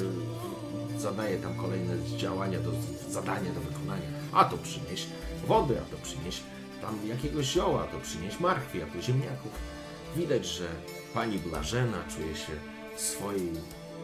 zadaje 0.99 1.39
tam 1.39 1.57
kolejne 1.57 1.95
działania, 2.17 2.61
do, 2.61 2.71
zadania 3.09 3.53
do 3.53 3.61
wykonania. 3.61 4.07
A 4.33 4.45
to 4.45 4.59
przynieś 4.59 5.07
wody, 5.47 5.81
a 5.81 5.97
to 5.97 6.03
przynieś 6.03 6.41
tam 6.81 6.99
jakiegoś 7.07 7.47
zioła, 7.47 7.83
a 7.83 7.87
to 7.87 8.01
przynieś 8.01 8.41
marchwi, 8.41 8.83
a 8.83 8.87
to 8.87 9.03
ziemniaków. 9.03 9.53
Widać, 10.17 10.47
że 10.47 10.69
pani 11.15 11.39
Blażena 11.39 11.99
czuje 12.17 12.37
się 12.37 12.53
w 12.97 13.01
swojej, 13.01 13.53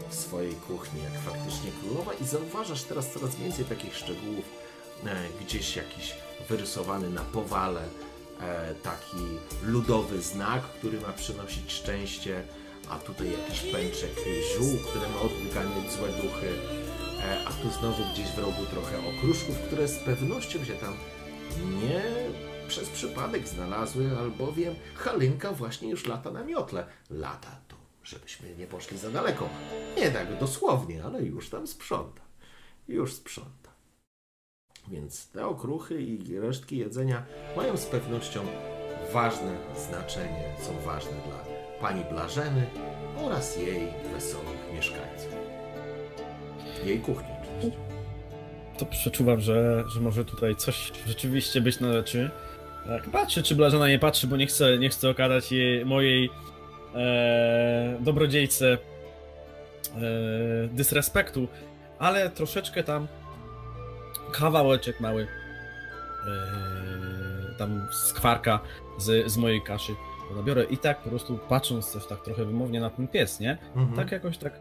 w 0.09 0.15
swojej 0.15 0.55
kuchni 0.55 1.03
jak 1.03 1.23
faktycznie 1.23 1.71
królowa 1.81 2.13
i 2.13 2.25
zauważasz 2.25 2.83
teraz 2.83 3.13
coraz 3.13 3.37
więcej 3.37 3.65
takich 3.65 3.97
szczegółów. 3.97 4.45
E, 5.05 5.17
gdzieś 5.41 5.77
jakiś 5.77 6.15
wyrysowany 6.49 7.11
na 7.11 7.23
powale 7.23 7.89
taki 8.83 9.17
ludowy 9.63 10.23
znak, 10.23 10.63
który 10.63 11.01
ma 11.01 11.13
przynosić 11.13 11.73
szczęście, 11.73 12.43
a 12.91 12.99
tutaj 12.99 13.33
jakiś 13.33 13.61
pęczek 13.61 14.11
ziół, 14.55 14.79
które 14.91 15.09
ma 15.09 15.21
odganiać 15.21 15.93
złe 15.93 16.09
duchy, 16.09 16.49
e, 17.21 17.45
a 17.47 17.53
tu 17.53 17.71
znowu 17.71 18.03
gdzieś 18.13 18.27
w 18.27 18.39
rogu 18.39 18.67
trochę 18.71 18.99
okruszków, 18.99 19.59
które 19.59 19.89
z 19.89 19.99
pewnością 19.99 20.65
się 20.65 20.73
tam 20.73 20.95
nie 21.83 22.03
przez 22.69 22.89
przypadek 22.89 23.49
znalazły, 23.49 24.19
albowiem 24.19 24.75
Halynka 24.95 25.53
właśnie 25.53 25.91
już 25.91 26.07
lata 26.07 26.31
na 26.31 26.45
miotle. 26.45 26.87
Lata 27.11 27.61
to, 27.69 27.77
żebyśmy 28.05 28.57
nie 28.57 28.67
poszli 28.67 28.99
za 28.99 29.11
daleko. 29.11 29.49
Nie 29.97 30.11
tak 30.11 30.39
dosłownie, 30.39 31.05
ale 31.05 31.23
już 31.23 31.51
tam 31.51 31.67
sprząta. 31.67 32.23
Już 32.89 33.15
sprząta. 33.15 33.66
Więc 34.89 35.29
te 35.29 35.47
okruchy 35.47 36.03
i 36.03 36.39
resztki 36.39 36.79
jedzenia 36.79 37.23
mają 37.57 37.77
z 37.77 37.87
pewnością 37.87 38.41
ważne 39.13 39.57
znaczenie, 39.77 40.45
są 40.61 40.73
ważne 40.87 41.13
dla 41.27 41.57
pani 41.81 42.05
Blażeny 42.05 42.67
oraz 43.25 43.57
jej 43.57 43.89
wesołych 44.13 44.73
mieszkańców. 44.75 45.35
Jej 46.85 47.01
kuchni 47.01 47.29
oczywiście. 47.43 47.79
To 48.79 48.87
przeczuwam, 48.87 49.41
że, 49.41 49.85
że 49.95 50.01
może 50.01 50.25
tutaj 50.25 50.57
coś 50.57 50.93
rzeczywiście 51.07 51.61
być 51.61 51.81
na 51.81 51.93
rzeczy. 51.93 52.31
Tak, 52.87 53.11
patrzy, 53.11 53.43
czy 53.43 53.55
Blażena 53.55 53.89
nie 53.89 53.99
patrzy, 53.99 54.27
bo 54.27 54.37
nie 54.37 54.47
chcę, 54.47 54.79
nie 54.79 54.89
chcę 54.89 55.11
okazać 55.11 55.53
jej, 55.53 55.87
mojej 55.87 56.31
e, 56.95 57.99
dobrodziejce 58.01 58.73
e, 58.73 58.79
dysrespektu, 60.69 61.49
ale 61.99 62.31
troszeczkę 62.31 62.85
tam 62.85 63.07
kawałeczek 64.39 65.01
mały 65.01 65.23
e, 65.23 65.27
tam 67.59 67.89
skwarka 67.93 68.61
z, 68.99 69.33
z 69.33 69.37
mojej 69.37 69.63
kaszy 69.63 69.93
nabiorę 70.37 70.65
i 70.65 70.79
tak 70.79 71.03
po 71.03 71.11
prostu 71.11 71.39
patrząc 71.49 71.93
też 71.93 72.07
tak 72.07 72.23
trochę 72.23 72.45
wymownie 72.45 72.81
na 72.81 72.91
ten 72.91 73.09
pies, 73.09 73.41
nie? 73.41 73.59
Mhm. 73.77 73.97
Tak 73.97 74.13
jakoś 74.13 74.39
tak 74.39 74.61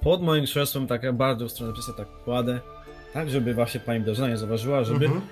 pod 0.00 0.22
moim 0.22 0.44
krzesłem, 0.44 0.86
tak 0.86 1.12
bardzo 1.12 1.48
w 1.48 1.50
stronę 1.50 1.72
piesa 1.72 1.92
tak 1.92 2.08
kładę, 2.24 2.60
tak 3.12 3.30
żeby 3.30 3.54
właśnie 3.54 3.80
pani 3.80 4.00
Blażena 4.00 4.28
nie 4.28 4.36
zauważyła, 4.36 4.84
żeby 4.84 5.04
Mhm. 5.06 5.22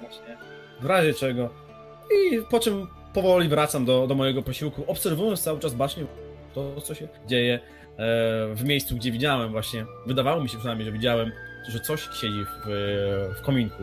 właśnie 0.00 0.36
w 0.80 0.84
razie 0.84 1.14
czego 1.14 1.48
i 2.10 2.38
po 2.50 2.60
czym 2.60 2.86
powoli 3.14 3.48
wracam 3.48 3.84
do, 3.84 4.06
do 4.06 4.14
mojego 4.14 4.42
posiłku, 4.42 4.84
obserwując 4.86 5.42
cały 5.42 5.58
czas 5.58 5.74
bacznie 5.74 6.04
to, 6.54 6.80
co 6.80 6.94
się 6.94 7.08
dzieje 7.26 7.54
e, 7.54 7.60
w 8.54 8.64
miejscu, 8.64 8.96
gdzie 8.96 9.12
widziałem 9.12 9.52
właśnie, 9.52 9.86
wydawało 10.06 10.42
mi 10.42 10.48
się 10.48 10.58
przynajmniej, 10.58 10.86
że 10.86 10.92
widziałem, 10.92 11.32
że 11.68 11.80
coś 11.80 12.08
siedzi 12.12 12.44
w, 12.44 12.66
w 13.38 13.42
kominku. 13.42 13.82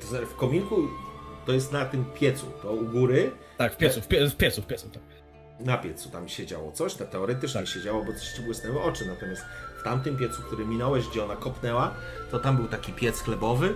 Znaczy, 0.00 0.26
W 0.26 0.36
kominku 0.36 0.76
to 1.46 1.52
jest 1.52 1.72
na 1.72 1.84
tym 1.84 2.04
piecu, 2.04 2.46
to 2.62 2.72
u 2.72 2.84
góry 2.84 3.30
Tak, 3.58 3.74
w 3.74 3.76
piecu, 3.76 4.00
w, 4.00 4.08
pie, 4.08 4.26
w 4.30 4.36
piecu, 4.36 4.62
w 4.62 4.66
piecu, 4.66 4.88
tak. 4.90 5.02
na 5.60 5.78
piecu 5.78 6.10
tam 6.10 6.28
siedziało 6.28 6.72
coś, 6.72 6.94
to 6.94 7.04
teoretycznie 7.04 7.60
Tak. 7.60 7.68
siedziało, 7.68 8.04
bo 8.04 8.12
coś 8.12 8.28
ci 8.28 8.42
błysnęły 8.42 8.82
oczy, 8.82 9.06
natomiast 9.06 9.42
w 9.80 9.82
tamtym 9.82 10.16
piecu, 10.16 10.42
który 10.42 10.66
minąłeś, 10.66 11.08
gdzie 11.08 11.24
ona 11.24 11.36
kopnęła, 11.36 11.94
to 12.30 12.38
tam 12.38 12.56
był 12.56 12.68
taki 12.68 12.92
piec 12.92 13.20
chlebowy 13.20 13.74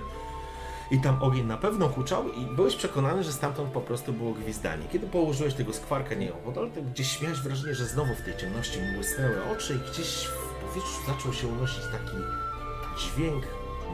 i 0.91 1.01
tam 1.01 1.23
ogień 1.23 1.47
na 1.47 1.57
pewno 1.57 1.89
huczał 1.89 2.29
i 2.33 2.47
byłeś 2.47 2.77
przekonany, 2.77 3.25
że 3.25 3.33
stamtąd 3.33 3.71
po 3.73 3.81
prostu 3.81 4.13
było 4.13 4.33
gwizdanie. 4.33 4.89
Kiedy 4.93 5.07
położyłeś 5.07 5.55
tego 5.55 5.73
skwarka 5.73 6.15
nieopodal, 6.15 6.71
to 6.71 6.83
gdzieś 6.83 7.21
miałeś 7.23 7.39
wrażenie, 7.41 7.75
że 7.75 7.85
znowu 7.87 8.15
w 8.15 8.23
tej 8.23 8.37
ciemności 8.37 8.79
mu 8.81 8.95
błysnęły 8.95 9.37
oczy 9.57 9.75
i 9.75 9.91
gdzieś 9.91 10.27
w 10.27 10.67
powietrzu 10.69 11.01
zaczął 11.07 11.33
się 11.33 11.47
unosić 11.47 11.83
taki 11.93 12.17
dźwięk 12.99 13.45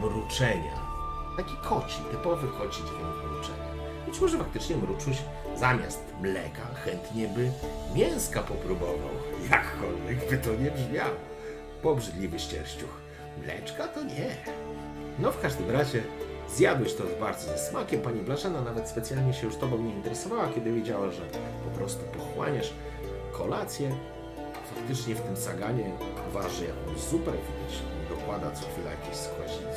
mruczenia. 0.01 0.89
Taki 1.37 1.57
koci, 1.69 1.97
typowy 2.11 2.49
koci 2.49 2.83
dźwięk 2.83 3.33
mruczenia. 3.33 3.69
Być 4.07 4.21
może 4.21 4.39
faktycznie 4.39 4.77
mruczuś 4.77 5.17
zamiast 5.57 6.05
mleka 6.21 6.75
chętnie 6.85 7.29
by 7.29 7.51
mięska 7.95 8.43
popróbował. 8.43 9.11
Jakkolwiek 9.51 10.31
by 10.31 10.39
to 10.39 10.51
nie 10.55 10.71
brzmiało. 10.71 11.17
Pobrzydliwy 11.83 12.39
ścierściuch. 12.39 12.91
Mleczka 13.43 13.89
to 13.89 14.05
nie. 14.05 14.37
No 15.19 15.33
w 15.33 15.41
każdym 15.41 15.71
razie 15.71 16.03
zjadłeś 16.49 16.95
to 16.95 17.05
bardzo 17.21 17.49
ze 17.49 17.59
smakiem. 17.59 18.01
Pani 18.01 18.21
Blaszana 18.21 18.61
nawet 18.61 18.89
specjalnie 18.89 19.35
się 19.35 19.47
już 19.47 19.57
tobą 19.57 19.79
nie 19.79 19.91
interesowała, 19.91 20.49
kiedy 20.55 20.73
wiedziała, 20.73 21.11
że 21.11 21.23
po 21.65 21.79
prostu 21.79 22.05
pochłaniasz 22.05 22.73
kolację. 23.33 23.97
Faktycznie 24.75 25.15
w 25.15 25.21
tym 25.21 25.37
saganie 25.37 25.91
waży 26.33 26.65
jakąś 26.65 27.01
zupę, 27.01 27.31
widać, 27.31 27.83
dokłada 28.29 28.57
co 28.57 28.67
chwila 28.69 28.91
jakieś 28.91 29.17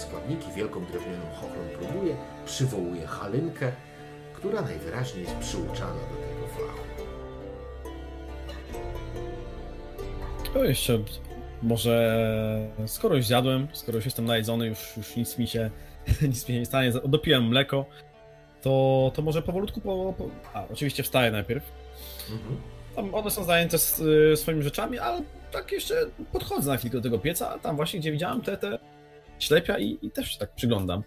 składniki, 0.02 0.52
wielką 0.56 0.86
drewnianą 0.86 1.26
chochlą 1.36 1.64
próbuje, 1.80 2.16
przywołuje 2.45 3.08
halynkę, 3.08 3.72
która 4.34 4.62
najwyraźniej 4.62 5.24
jest 5.24 5.36
przyuczana 5.36 5.93
do 5.93 6.16
tego 6.16 6.47
fachu. 6.47 6.86
To 10.54 10.64
jeszcze 10.64 10.99
może 11.64 12.28
skoro 12.88 13.16
już 13.16 13.26
zjadłem, 13.26 13.68
skoro 13.74 13.95
już 13.97 14.06
jestem 14.06 14.26
najedzony, 14.26 14.68
już, 14.68 14.97
już 14.97 15.16
nic 15.16 15.38
mi 15.38 15.47
się 15.47 15.70
nic 16.22 16.47
mi 16.47 16.56
się 16.56 16.60
nie 16.60 16.66
stanie, 16.66 16.91
dopiłem 17.06 17.47
mleko, 17.47 17.86
to, 18.62 19.12
to 19.16 19.22
może 19.22 19.41
powolutku 19.41 19.82
po, 19.82 20.14
po... 20.18 20.30
A, 20.54 20.64
oczywiście 20.74 21.04
wstaję 21.04 21.32
najpierw. 21.32 21.64
Mhm. 22.32 22.58
Tam 22.95 23.16
one 23.16 23.32
są 23.32 23.43
zajęte 23.43 23.78
y, 24.34 24.38
swoimi 24.38 24.64
rzeczami, 24.64 24.99
ale 24.99 25.22
tak 25.52 25.72
jeszcze 25.72 25.95
podchodzę 26.32 26.70
na 26.72 26.78
chwilkę 26.78 26.97
do 26.97 27.04
tego 27.04 27.20
pieca, 27.20 27.49
a 27.49 27.60
tam 27.60 27.76
właśnie 27.76 27.99
gdzie 27.99 28.12
widziałem 28.12 28.41
te, 28.41 28.58
te 28.58 28.80
ślepia 29.39 29.80
i, 29.80 29.97
i 30.02 30.12
też 30.12 30.32
się 30.32 30.39
tak 30.39 30.56
przyglądam. 30.56 31.04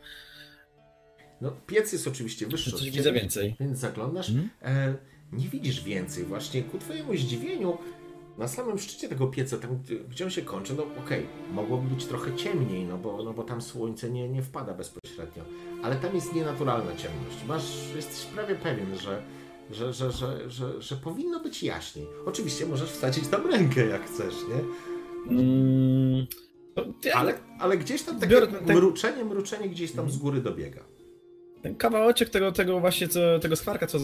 No, 1.41 1.51
piec 1.67 1.93
jest 1.93 2.09
oczywiście 2.09 2.47
wyższy. 2.47 2.71
Coś 2.73 2.91
widzę 2.91 3.13
więcej. 3.13 3.57
Więc 3.61 3.79
zaglądasz, 3.79 4.29
Mhm. 4.31 4.51
e, 4.63 4.95
nie 5.33 5.49
widzisz 5.49 5.83
więcej. 5.85 6.25
Właśnie 6.25 6.63
ku 6.63 6.79
twojemu 6.79 7.17
zdziwieniu, 7.17 7.79
na 8.39 8.49
samym 8.49 8.79
szczycie 8.79 9.09
tego 9.09 9.27
pieca, 9.27 9.57
tam 9.59 9.83
gdzie- 10.11 10.25
on 10.25 10.31
się 10.31 10.43
kończy, 10.43 10.75
no 10.75 10.87
okej, 11.05 11.27
mogłoby 11.53 11.95
być 11.95 12.05
trochę 12.05 12.37
ciemniej, 12.37 12.85
no 12.85 12.99
bo, 12.99 13.23
no 13.23 13.33
bo 13.33 13.43
tam 13.43 13.63
słońce 13.63 14.11
nie, 14.11 14.29
nie 14.29 14.43
wpada 14.43 14.75
bezpośrednio. 14.75 15.45
Ale 15.83 15.97
tam 15.97 16.15
jest 16.15 16.35
nienaturalna 16.35 16.97
ciemność. 16.97 17.37
Masz, 17.49 17.65
jesteś 17.97 18.25
prawie 18.25 18.55
pewien, 18.55 18.99
że, 18.99 19.23
że, 19.71 19.93
że, 19.93 20.13
że, 20.13 20.51
że, 20.51 20.83
że 20.83 20.97
powinno 20.97 21.41
być 21.41 21.63
jaśniej. 21.63 22.07
Oczywiście 22.27 22.67
możesz 22.67 22.91
wsadzić 22.91 23.29
tam 23.29 23.47
rękę, 23.51 23.87
jak 23.87 24.05
chcesz, 24.07 24.35
nie? 24.49 24.61
Mm, 25.39 26.27
Ale, 27.15 27.35
ale 27.59 27.79
gdzieś 27.79 28.03
tam 28.03 28.21
takie 28.21 28.33
Biorę 28.33 28.47
ten- 28.47 28.77
mruczenie, 28.77 29.25
mruczenie 29.25 29.69
gdzieś 29.69 29.93
tam 29.93 30.11
z 30.11 30.17
góry 30.19 30.41
dobiega. 30.41 30.81
ten 31.63 31.75
kawałeczek 31.75 32.31
tego, 32.31 32.53
tego 32.53 32.81
właśnie, 32.81 33.09
co, 33.09 33.39
tego 33.39 33.57
skwarka, 33.57 33.87
co 33.87 33.99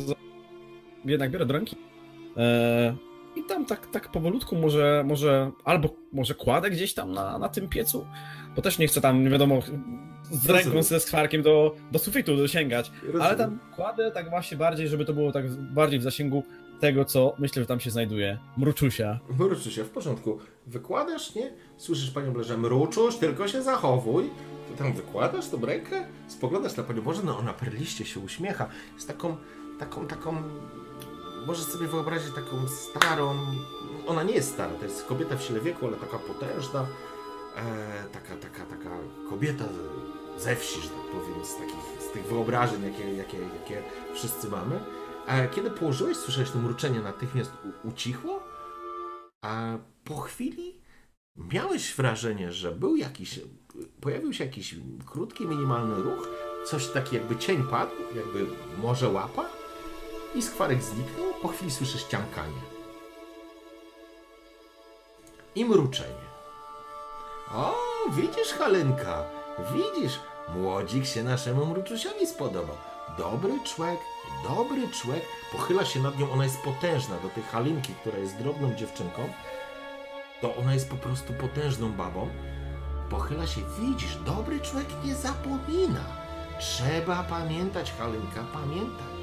jednak 1.05 1.31
biorę 1.31 1.47
do 1.47 1.53
ręki. 1.55 1.77
E, 2.37 2.97
I 3.37 3.45
tam 3.45 3.67
tak, 3.67 3.87
tak 3.87 4.11
powolutku 4.11 4.57
może, 4.57 5.05
może 5.07 5.51
albo 5.65 5.89
może 6.13 6.35
kładę 6.35 6.71
gdzieś 6.71 6.95
tam 6.95 7.13
na, 7.13 7.39
na 7.39 7.49
tym 7.49 7.69
piecu, 7.69 8.07
bo 8.57 8.63
też 8.63 8.79
nie 8.79 8.87
chcę 8.89 9.01
tam, 9.01 9.25
nie 9.25 9.31
wiadomo, 9.31 9.61
z 10.31 10.51
ręką 10.51 10.83
ze 10.83 11.01
skwarkiem 11.01 11.43
do, 11.43 11.77
do 11.93 11.99
sufitu 11.99 12.37
dosięgać. 12.37 12.91
Rozumiem. 13.03 13.23
Ale 13.23 13.37
tam 13.37 13.59
kładę 13.77 14.11
tak 14.11 14.31
właśnie 14.31 14.57
bardziej, 14.57 14.89
żeby 14.89 15.05
to 15.05 15.13
było 15.13 15.33
tak 15.33 15.51
bardziej 15.51 15.99
w 15.99 16.03
zasięgu 16.03 16.45
tego, 16.81 17.05
co 17.05 17.35
myślę, 17.39 17.63
że 17.63 17.67
tam 17.67 17.81
się 17.81 17.91
znajduje. 17.91 18.39
Mruczusia. 18.57 19.19
Mruczy 19.39 19.71
się, 19.71 19.85
w 19.85 19.91
porządku. 19.91 20.39
Wykładasz, 20.67 21.35
nie? 21.35 21.53
Słyszysz 21.77 22.11
panią 22.11 22.33
Blażę, 22.33 22.57
mruczusz, 22.57 23.17
tylko 23.17 23.49
się 23.49 23.63
zachowuj. 23.63 24.31
Ty 24.69 24.79
tam 24.79 24.93
wykładasz 24.93 25.49
tą 25.49 25.61
rękę, 25.67 26.07
spoglądasz 26.29 26.77
na 26.77 26.83
panią 26.83 27.03
Boże, 27.03 27.23
no 27.25 27.39
ona 27.39 27.53
perliście 27.53 28.05
się 28.05 28.21
uśmiecha. 28.21 28.69
Jest 28.95 29.09
taką, 29.09 29.37
taką, 29.79 30.07
taką, 30.07 30.43
możesz 31.47 31.65
sobie 31.65 31.87
wyobrazić 31.87 32.35
taką 32.35 32.69
starą, 32.69 33.35
ona 34.07 34.23
nie 34.23 34.35
jest 34.35 34.53
stara, 34.53 34.75
to 34.75 34.85
jest 34.85 35.05
kobieta 35.05 35.37
w 35.37 35.43
sile 35.43 35.61
wieku, 35.61 35.87
ale 35.87 35.97
taka 35.97 36.19
potężna, 36.19 36.87
e, 37.57 38.05
taka, 38.13 38.37
taka, 38.37 38.67
taka 38.67 38.91
kobieta 39.31 39.65
ze 40.39 40.57
wsi, 40.57 40.81
że 40.81 40.89
tak 40.89 41.07
powiem, 41.13 41.45
z, 41.45 41.55
takich, 41.57 42.03
z 42.11 42.13
tych 42.13 42.25
wyobrażeń, 42.27 42.83
jakie, 42.85 43.15
jakie, 43.15 43.39
jakie 43.39 43.83
wszyscy 44.15 44.49
mamy. 44.49 44.81
A 45.27 45.47
kiedy 45.47 45.71
położyłeś, 45.71 46.17
słyszałeś 46.17 46.51
to 46.51 46.59
mruczenie, 46.59 47.01
natychmiast 47.01 47.53
u- 47.85 47.89
ucichło, 47.89 48.43
a 49.45 49.79
po 50.05 50.17
chwili 50.21 50.81
miałeś 51.37 51.95
wrażenie, 51.95 52.53
że 52.53 52.73
był 52.73 52.97
jakiś, 52.97 53.41
pojawił 54.01 54.33
się 54.33 54.45
jakiś 54.45 54.75
krótki, 55.07 55.47
minimalny 55.47 56.03
ruch, 56.03 56.29
coś 56.67 56.87
taki 56.87 57.17
jakby 57.17 57.37
cień 57.37 57.63
padł, 57.63 57.93
jakby 58.17 58.47
może 58.83 59.09
łapa 59.09 59.45
i 60.35 60.43
skwarek 60.43 60.83
zniknął, 60.83 61.35
po 61.43 61.49
chwili 61.49 61.71
słyszysz 61.71 62.05
ciamkanie 62.05 62.61
i 65.55 65.65
mruczenie. 65.65 66.30
O, 67.55 67.75
widzisz, 68.11 68.53
Halenka, 68.59 69.25
widzisz, 69.75 70.21
młodzik 70.57 71.07
się 71.07 71.23
naszemu 71.23 71.67
mruczusiowi 71.67 72.27
spodobał. 72.27 72.77
Dobry 73.19 73.53
człowiek, 73.65 74.01
dobry 74.49 74.89
człowiek. 74.89 75.23
Pochyla 75.53 75.85
się 75.85 76.01
nad 76.01 76.19
nią, 76.19 76.33
ona 76.33 76.45
jest 76.45 76.63
potężna. 76.63 77.17
Do 77.23 77.29
tej 77.29 77.43
Halinki, 77.43 77.95
która 77.95 78.19
jest 78.19 78.37
drobną 78.37 78.75
dziewczynką, 78.75 79.23
to 80.41 80.57
ona 80.57 80.75
jest 80.75 80.91
po 80.91 80.97
prostu 80.97 81.33
potężną 81.33 81.93
babą. 81.93 82.29
Pochyla 83.11 83.47
się, 83.47 83.61
widzisz, 83.81 84.17
dobry 84.17 84.61
człowiek 84.61 84.89
nie 85.05 85.15
zapomina. 85.15 86.05
Trzeba 86.61 87.23
pamiętać, 87.23 87.93
Halinka, 87.93 88.45
pamiętaj. 88.53 89.21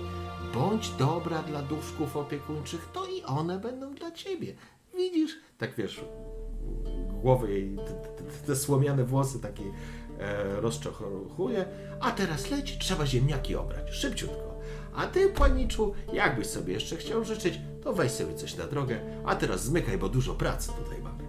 Bądź 0.53 0.89
dobra 0.89 1.43
dla 1.43 1.61
duszków 1.61 2.17
opiekuńczych, 2.17 2.89
to 2.93 3.05
i 3.05 3.23
one 3.23 3.59
będą 3.59 3.93
dla 3.93 4.11
ciebie. 4.11 4.55
Widzisz? 4.93 5.31
Tak 5.57 5.75
wiesz, 5.75 6.01
głowy 7.27 7.53
jej, 7.53 7.77
te, 8.47 8.55
słomiane 8.55 9.03
włosy 9.03 9.39
takie 9.39 9.63
e. 10.19 11.65
A 11.99 12.11
teraz 12.11 12.51
leć, 12.51 12.77
trzeba 12.77 13.05
ziemniaki 13.05 13.55
obrać, 13.55 13.89
szybciutko. 13.91 14.59
A 14.95 15.07
ty, 15.07 15.29
paniczu, 15.29 15.93
jakbyś 16.13 16.47
sobie 16.47 16.73
jeszcze 16.73 16.97
chciał 16.97 17.23
życzyć, 17.23 17.59
to 17.83 17.93
weź 17.93 18.11
sobie 18.11 18.35
coś 18.35 18.55
na 18.55 18.67
drogę, 18.67 18.99
a 19.25 19.35
teraz 19.35 19.63
zmykaj, 19.63 19.97
bo 19.97 20.09
dużo 20.09 20.33
pracy 20.33 20.71
tutaj 20.83 21.01
mamy. 21.01 21.23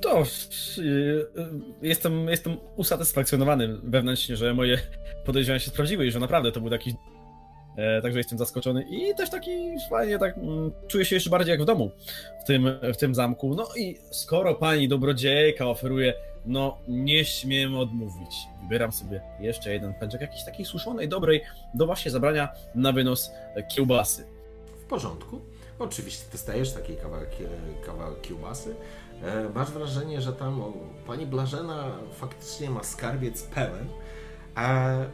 To 0.00 0.22
y, 0.78 1.26
jestem, 1.82 2.28
jestem 2.28 2.56
usatysfakcjonowany 2.76 3.78
wewnętrznie, 3.82 4.36
że 4.36 4.54
moje 4.54 4.78
podejrzenia 5.26 5.58
się 5.58 5.70
sprawdziły 5.70 6.06
i 6.06 6.10
że 6.10 6.20
naprawdę 6.20 6.52
to 6.52 6.60
był 6.60 6.70
taki. 6.70 6.94
E, 7.76 8.02
także 8.02 8.18
jestem 8.18 8.38
zaskoczony 8.38 8.84
i 8.90 9.14
też 9.14 9.30
taki 9.30 9.50
fajnie, 9.90 10.18
tak 10.18 10.38
mm, 10.38 10.72
czuję 10.88 11.04
się 11.04 11.16
jeszcze 11.16 11.30
bardziej 11.30 11.50
jak 11.52 11.62
w 11.62 11.64
domu 11.64 11.90
w 12.40 12.44
tym, 12.44 12.68
w 12.94 12.96
tym 12.96 13.14
zamku. 13.14 13.54
No 13.54 13.68
i 13.76 13.98
skoro 14.10 14.54
pani 14.54 14.88
dobrodziejka 14.88 15.66
oferuje, 15.66 16.14
no 16.46 16.78
nie 16.88 17.24
śmiem 17.24 17.76
odmówić. 17.76 18.36
Wybieram 18.62 18.92
sobie 18.92 19.20
jeszcze 19.40 19.72
jeden 19.72 19.94
pęczek 19.94 20.20
jakiejś 20.20 20.44
takiej 20.44 20.66
suszonej, 20.66 21.08
dobrej, 21.08 21.42
do 21.74 21.86
właśnie 21.86 22.10
zabrania 22.10 22.48
na 22.74 22.92
wynos 22.92 23.30
kiełbasy. 23.74 24.26
W 24.82 24.84
porządku. 24.84 25.40
Oczywiście 25.78 26.24
dostajesz 26.32 26.72
taki 26.72 26.96
kawałek, 26.96 27.30
kawałek 27.86 28.20
kiełbasy. 28.20 28.74
E, 29.22 29.48
Masz 29.54 29.70
wrażenie, 29.70 30.20
że 30.20 30.32
tam 30.32 30.72
pani 31.06 31.26
Blażena 31.26 31.92
faktycznie 32.12 32.70
ma 32.70 32.82
skarbiec 32.82 33.42
pełen. 33.42 33.88
E, 34.56 35.06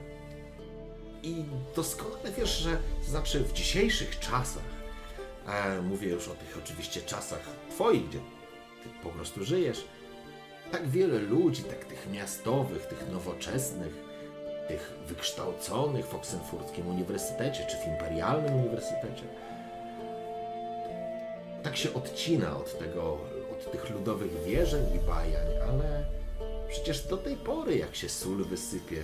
I 1.22 1.44
doskonale 1.76 2.32
wiesz, 2.38 2.58
że 2.58 2.76
to 3.04 3.10
znaczy 3.10 3.40
w 3.40 3.52
dzisiejszych 3.52 4.18
czasach, 4.18 4.76
mówię 5.82 6.08
już 6.08 6.28
o 6.28 6.34
tych 6.34 6.58
oczywiście 6.64 7.02
czasach 7.02 7.40
twoich, 7.70 8.08
gdzie 8.08 8.18
ty 8.82 8.88
po 9.02 9.08
prostu 9.08 9.44
żyjesz, 9.44 9.84
tak 10.72 10.88
wiele 10.88 11.18
ludzi, 11.18 11.62
tak 11.62 11.84
tych 11.84 12.08
miastowych, 12.12 12.86
tych 12.86 13.12
nowoczesnych, 13.12 13.94
tych 14.68 14.92
wykształconych 15.06 16.06
w 16.06 16.14
Oksenfurckim 16.14 16.86
Uniwersytecie 16.86 17.66
czy 17.70 17.76
w 17.76 17.86
Imperialnym 17.86 18.54
Uniwersytecie, 18.54 19.24
tak 21.62 21.76
się 21.76 21.94
odcina 21.94 22.56
od 22.56 22.78
tego, 22.78 23.18
od 23.52 23.70
tych 23.72 23.90
ludowych 23.90 24.44
wierzeń 24.44 24.94
i 24.94 24.98
bajań, 24.98 25.46
ale 25.68 26.06
przecież 26.68 27.06
do 27.06 27.16
tej 27.16 27.36
pory, 27.36 27.76
jak 27.76 27.96
się 27.96 28.08
sól 28.08 28.44
wysypie, 28.44 29.02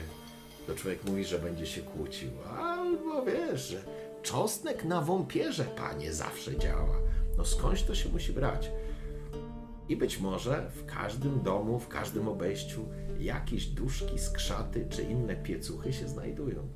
to 0.67 0.75
człowiek 0.75 1.05
mówi, 1.05 1.25
że 1.25 1.39
będzie 1.39 1.67
się 1.67 1.83
kłócił. 1.83 2.31
Albo 2.59 3.25
wiesz, 3.25 3.69
że 3.69 3.83
czosnek 4.23 4.85
na 4.85 5.01
wąpierze, 5.01 5.65
panie, 5.65 6.13
zawsze 6.13 6.59
działa. 6.59 6.97
No 7.39 7.45
skądś 7.45 7.83
to 7.83 7.95
się 7.95 8.09
musi 8.09 8.33
brać? 8.33 8.71
I 9.89 9.97
być 9.97 10.19
może 10.19 10.71
w 10.75 10.87
każdym 10.87 11.43
domu, 11.43 11.79
w 11.79 11.89
każdym 11.89 12.29
obejściu 12.29 12.85
jakieś 13.19 13.67
duszki, 13.67 14.19
skrzaty 14.19 14.87
czy 14.91 15.03
inne 15.03 15.37
piecuchy 15.37 15.93
się 15.93 16.09
znajdują. 16.09 16.69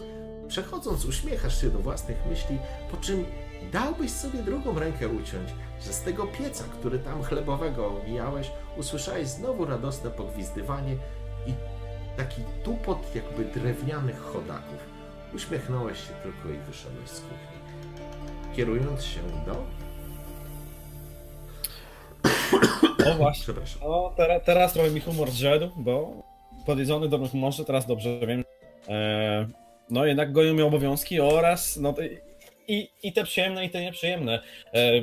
Przechodząc, 0.48 1.04
uśmiechasz 1.04 1.60
się 1.60 1.70
do 1.70 1.78
własnych 1.78 2.16
myśli, 2.30 2.58
po 2.90 2.96
czym 2.96 3.24
dałbyś 3.72 4.10
sobie 4.10 4.42
drugą 4.42 4.78
rękę 4.78 5.08
uciąć, 5.08 5.50
że 5.80 5.92
z 5.92 6.02
tego 6.02 6.26
pieca, 6.26 6.64
który 6.64 6.98
tam 6.98 7.22
chlebowego 7.22 7.86
omijałeś, 7.86 8.50
usłyszałeś 8.76 9.28
znowu 9.28 9.64
radosne 9.64 10.10
pogwizdywanie 10.10 10.96
taki 12.16 12.42
tupot 12.64 13.14
jakby 13.14 13.44
drewnianych 13.44 14.20
chodaków. 14.20 14.96
Uśmiechnąłeś 15.34 15.98
się 15.98 16.12
tylko 16.22 16.48
i 16.48 16.58
wyszedłeś 16.58 17.08
z 17.08 17.20
kuchni. 17.20 17.56
Kierując 18.56 19.04
się 19.04 19.20
do... 19.46 19.66
O 23.10 23.14
właśnie. 23.14 23.42
Przepraszam. 23.42 23.82
No, 23.82 24.12
teraz, 24.16 24.42
teraz 24.44 24.72
trochę 24.72 24.90
mi 24.90 25.00
humor 25.00 25.30
zszedł, 25.30 25.70
bo 25.76 26.22
podjedzony 26.66 27.08
dobrym 27.08 27.30
humorze, 27.30 27.64
teraz 27.64 27.86
dobrze 27.86 28.18
wiem. 28.26 28.44
E, 28.88 29.48
no 29.90 30.06
jednak 30.06 30.32
gonią 30.32 30.54
mnie 30.54 30.64
obowiązki 30.64 31.20
oraz 31.20 31.76
no, 31.76 31.94
i, 32.68 32.90
i 33.02 33.12
te 33.12 33.24
przyjemne, 33.24 33.64
i 33.64 33.70
te 33.70 33.80
nieprzyjemne. 33.80 34.42
E, 34.74 35.02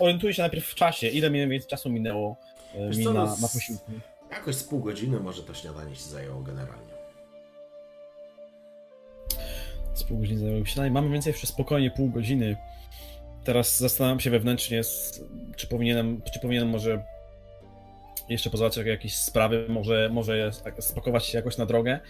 orientuję 0.00 0.34
się 0.34 0.42
najpierw 0.42 0.66
w 0.66 0.74
czasie, 0.74 1.08
ile 1.08 1.30
mniej 1.30 1.48
więcej 1.48 1.70
czasu 1.70 1.90
minęło 1.90 2.36
e, 2.74 2.88
mi 2.88 3.04
co, 3.04 3.12
na, 3.12 3.24
no, 3.24 3.36
na 3.40 3.48
posiłku. 3.48 3.92
Jakoś 4.32 4.54
z 4.54 4.64
pół 4.64 4.80
godziny 4.80 5.20
może 5.20 5.42
to 5.42 5.54
śniadanie 5.54 5.96
się 5.96 6.02
zajęło 6.02 6.42
generalnie. 6.42 6.92
Z 9.94 10.04
pół 10.04 10.18
godziny 10.18 10.40
zajęło 10.40 10.64
się. 10.64 10.80
Mamy 10.80 11.00
mniej 11.00 11.12
więcej 11.12 11.30
jeszcze 11.30 11.46
spokojnie 11.46 11.90
pół 11.90 12.10
godziny. 12.10 12.56
Teraz 13.44 13.78
zastanawiam 13.78 14.20
się 14.20 14.30
wewnętrznie, 14.30 14.80
czy 15.56 15.66
powinienem, 15.66 16.22
czy 16.32 16.40
powinienem 16.40 16.68
może 16.68 17.04
jeszcze 18.28 18.50
pozałatwiać 18.50 18.86
jakieś 18.86 19.16
sprawy, 19.16 19.66
może, 19.68 20.08
może 20.12 20.50
tak 20.64 20.84
spakować 20.84 21.26
się 21.26 21.38
jakoś 21.38 21.58
na 21.58 21.66
drogę. 21.66 22.00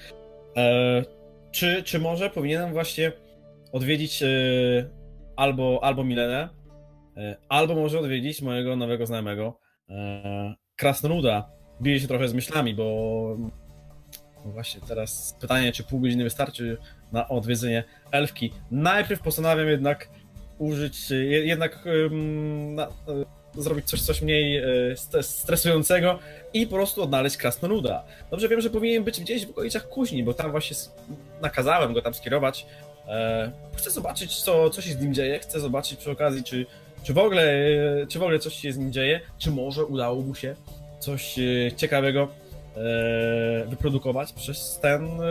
E, 0.56 1.02
czy, 1.50 1.82
czy 1.82 1.98
może 1.98 2.30
powinienem 2.30 2.72
właśnie 2.72 3.12
odwiedzić 3.72 4.22
e, 4.22 4.26
albo, 5.36 5.80
albo 5.82 6.04
Milenę, 6.04 6.48
e, 7.16 7.36
albo 7.48 7.74
może 7.74 7.98
odwiedzić 7.98 8.42
mojego 8.42 8.76
nowego 8.76 9.06
znajomego, 9.06 9.58
e, 9.88 10.54
Krasnoluda. 10.76 11.61
Biję 11.82 12.00
się 12.00 12.08
trochę 12.08 12.28
z 12.28 12.34
myślami, 12.34 12.74
bo 12.74 13.36
właśnie 14.44 14.80
teraz 14.88 15.36
pytanie, 15.40 15.72
czy 15.72 15.84
pół 15.84 16.00
godziny 16.00 16.24
wystarczy 16.24 16.76
na 17.12 17.28
odwiedzenie 17.28 17.84
elfki. 18.10 18.52
Najpierw 18.70 19.20
postanawiam 19.22 19.68
jednak 19.68 20.08
użyć, 20.58 21.10
je- 21.10 21.46
jednak 21.46 21.84
na, 22.74 22.86
e, 22.86 22.90
zrobić 23.54 23.86
coś, 23.86 24.00
coś 24.02 24.22
mniej 24.22 24.62
stres- 24.96 25.22
stresującego 25.22 26.18
i 26.54 26.66
po 26.66 26.76
prostu 26.76 27.02
odnaleźć 27.02 27.36
krasnoluda. 27.36 28.04
Dobrze 28.30 28.48
wiem, 28.48 28.60
że 28.60 28.70
powinien 28.70 29.04
być 29.04 29.20
gdzieś 29.20 29.46
w 29.46 29.50
okolicach 29.50 29.88
kuźni, 29.88 30.24
bo 30.24 30.34
tam 30.34 30.50
właśnie 30.50 30.76
nakazałem 31.42 31.92
go 31.94 32.02
tam 32.02 32.14
skierować. 32.14 32.66
E, 33.08 33.52
Chcę 33.76 33.90
zobaczyć, 33.90 34.42
co, 34.42 34.70
co 34.70 34.82
się 34.82 34.92
z 34.92 35.00
nim 35.00 35.14
dzieje, 35.14 35.38
chcę 35.38 35.60
zobaczyć 35.60 35.98
przy 35.98 36.10
okazji, 36.10 36.44
czy, 36.44 36.66
czy, 37.02 37.14
w 37.14 37.18
ogóle, 37.18 37.42
e, 38.02 38.06
czy 38.06 38.18
w 38.18 38.22
ogóle 38.22 38.38
coś 38.38 38.54
się 38.54 38.72
z 38.72 38.78
nim 38.78 38.92
dzieje, 38.92 39.20
czy 39.38 39.50
może 39.50 39.84
udało 39.84 40.22
mu 40.22 40.34
się 40.34 40.54
coś 41.02 41.38
e, 41.38 41.72
ciekawego 41.76 42.28
e, 42.76 43.66
wyprodukować 43.66 44.32
przez 44.32 44.78
ten 44.82 45.04
e, 45.04 45.22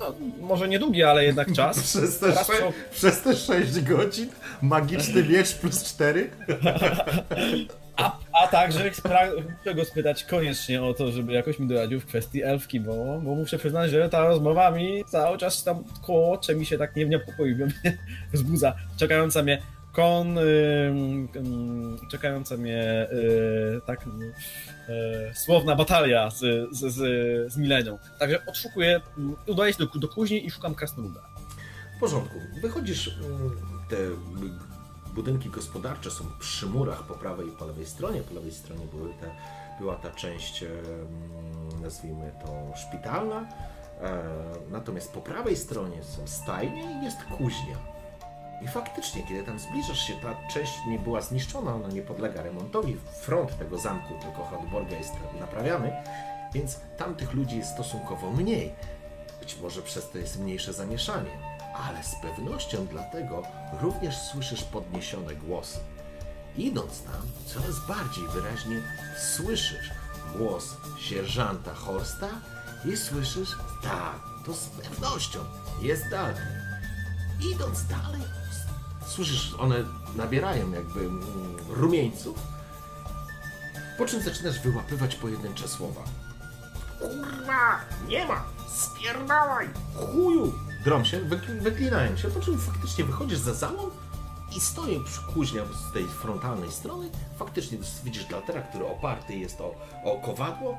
no, 0.00 0.14
może 0.40 0.68
niedługi, 0.68 1.02
ale 1.02 1.24
jednak 1.24 1.52
czas. 1.56 1.80
Przez 1.80 2.18
te, 2.18 2.32
sze- 2.32 2.44
co- 2.44 2.72
przez 2.92 3.22
te 3.22 3.36
6 3.36 3.80
godzin 3.80 4.28
magiczny 4.62 5.22
miecz 5.24 5.54
plus 5.54 5.84
4? 5.84 6.30
A, 7.96 8.18
a 8.32 8.46
także 8.48 8.90
muszę 9.58 9.74
go 9.74 9.84
spytać 9.84 10.24
koniecznie 10.24 10.82
o 10.82 10.94
to, 10.94 11.12
żeby 11.12 11.32
jakoś 11.32 11.58
mi 11.58 11.68
doradził 11.68 12.00
w 12.00 12.06
kwestii 12.06 12.42
elfki, 12.42 12.80
bo, 12.80 12.94
bo 12.94 13.34
muszę 13.34 13.58
przyznać, 13.58 13.90
że 13.90 14.08
ta 14.08 14.24
rozmowa 14.24 14.70
mi 14.70 15.04
cały 15.04 15.38
czas 15.38 15.64
tam 15.64 15.84
kołocze 16.06 16.54
mi 16.54 16.66
się 16.66 16.78
tak 16.78 16.96
nie 16.96 17.04
niepokoi, 17.04 17.54
mnie 17.54 17.68
wzbudza. 18.32 18.76
Czekająca 18.96 19.42
mnie 19.42 19.62
kon, 19.92 20.38
czekająca 22.10 22.56
mnie 22.56 23.08
y, 23.12 23.80
tak 23.86 24.06
y, 24.06 25.34
słowna 25.34 25.76
batalia 25.76 26.30
z, 26.30 26.38
z, 26.72 26.94
z, 26.94 26.96
z 27.52 27.56
Milenią. 27.56 27.98
Także 28.18 28.46
odszukuję, 28.46 29.00
mm, 29.18 29.36
udaję 29.46 29.72
się 29.72 29.78
do, 29.78 29.98
do 29.98 30.08
kuźni 30.08 30.46
i 30.46 30.50
szukam 30.50 30.74
krasnoluda. 30.74 31.20
W 31.96 32.00
porządku. 32.00 32.38
Wychodzisz, 32.62 33.08
mm, 33.08 33.50
te 33.88 33.96
budynki 35.14 35.48
gospodarcze 35.50 36.10
są 36.10 36.24
przy 36.40 36.66
murach 36.66 37.02
po 37.02 37.14
prawej 37.14 37.48
i 37.48 37.52
po 37.52 37.66
lewej 37.66 37.86
stronie. 37.86 38.20
Po 38.20 38.34
lewej 38.34 38.52
stronie 38.52 38.86
były 38.86 39.14
te, 39.20 39.30
była 39.80 39.96
ta 39.96 40.10
część, 40.10 40.62
em, 40.62 40.70
nazwijmy 41.82 42.32
to 42.44 42.76
szpitalna, 42.76 43.48
e, 44.00 44.22
natomiast 44.70 45.12
po 45.12 45.20
prawej 45.20 45.56
stronie 45.56 46.04
są 46.04 46.26
stajnie 46.26 46.82
i 46.82 47.04
jest 47.04 47.24
kuźnia. 47.24 47.99
I 48.62 48.68
faktycznie, 48.68 49.22
kiedy 49.22 49.42
tam 49.42 49.58
zbliżasz 49.58 50.06
się, 50.06 50.14
ta 50.14 50.48
część 50.48 50.72
nie 50.86 50.98
była 50.98 51.20
zniszczona, 51.20 51.74
ona 51.74 51.88
nie 51.88 52.02
podlega 52.02 52.42
remontowi. 52.42 52.96
Front 53.20 53.58
tego 53.58 53.78
zamku, 53.78 54.14
tylko 54.22 54.44
Hrodborga 54.44 54.96
jest 54.96 55.12
naprawiany, 55.40 55.92
więc 56.54 56.80
tamtych 56.98 57.32
ludzi 57.32 57.56
jest 57.56 57.70
stosunkowo 57.70 58.30
mniej. 58.30 58.74
Być 59.40 59.60
może 59.60 59.82
przez 59.82 60.10
to 60.10 60.18
jest 60.18 60.38
mniejsze 60.38 60.72
zamieszanie, 60.72 61.30
ale 61.74 62.02
z 62.02 62.14
pewnością 62.22 62.86
dlatego 62.86 63.42
również 63.80 64.18
słyszysz 64.18 64.64
podniesione 64.64 65.34
głosy. 65.34 65.78
Idąc 66.56 67.02
tam, 67.02 67.22
coraz 67.46 67.86
bardziej 67.88 68.24
wyraźnie 68.28 68.82
słyszysz 69.36 69.90
głos 70.36 70.76
sierżanta 71.00 71.74
Horsta 71.74 72.28
i 72.84 72.96
słyszysz, 72.96 73.50
tak, 73.82 74.20
to 74.46 74.52
z 74.54 74.66
pewnością 74.66 75.38
jest 75.82 76.08
Dalton. 76.10 76.44
Idąc 77.54 77.86
dalej, 77.86 78.20
słyszysz, 79.10 79.54
one 79.58 79.84
nabierają 80.16 80.72
jakby 80.72 81.00
mm, 81.00 81.56
rumieńców, 81.68 82.38
po 83.98 84.06
czym 84.06 84.22
zaczynasz 84.22 84.60
wyłapywać 84.60 85.16
pojedyncze 85.16 85.68
słowa. 85.68 86.00
Kurwa, 86.98 87.80
nie 88.08 88.26
ma, 88.26 88.44
spierdalaj, 88.68 89.68
chuju! 89.94 90.52
Drą 90.84 91.04
się, 91.04 91.20
wykl- 91.20 91.60
wyklinają 91.60 92.16
się, 92.16 92.28
po 92.28 92.40
czym 92.40 92.58
faktycznie 92.58 93.04
wychodzisz 93.04 93.38
za 93.38 93.54
załą 93.54 93.90
i 94.56 94.60
stoją 94.60 95.04
przy 95.04 95.20
kuźnia 95.34 95.62
z 95.64 95.92
tej 95.92 96.06
frontalnej 96.06 96.72
strony. 96.72 97.10
Faktycznie 97.38 97.78
widzisz 98.04 98.24
Daltera, 98.24 98.62
który 98.62 98.86
oparty 98.86 99.34
jest 99.34 99.60
o, 99.60 99.74
o 100.04 100.18
kowadło, 100.18 100.78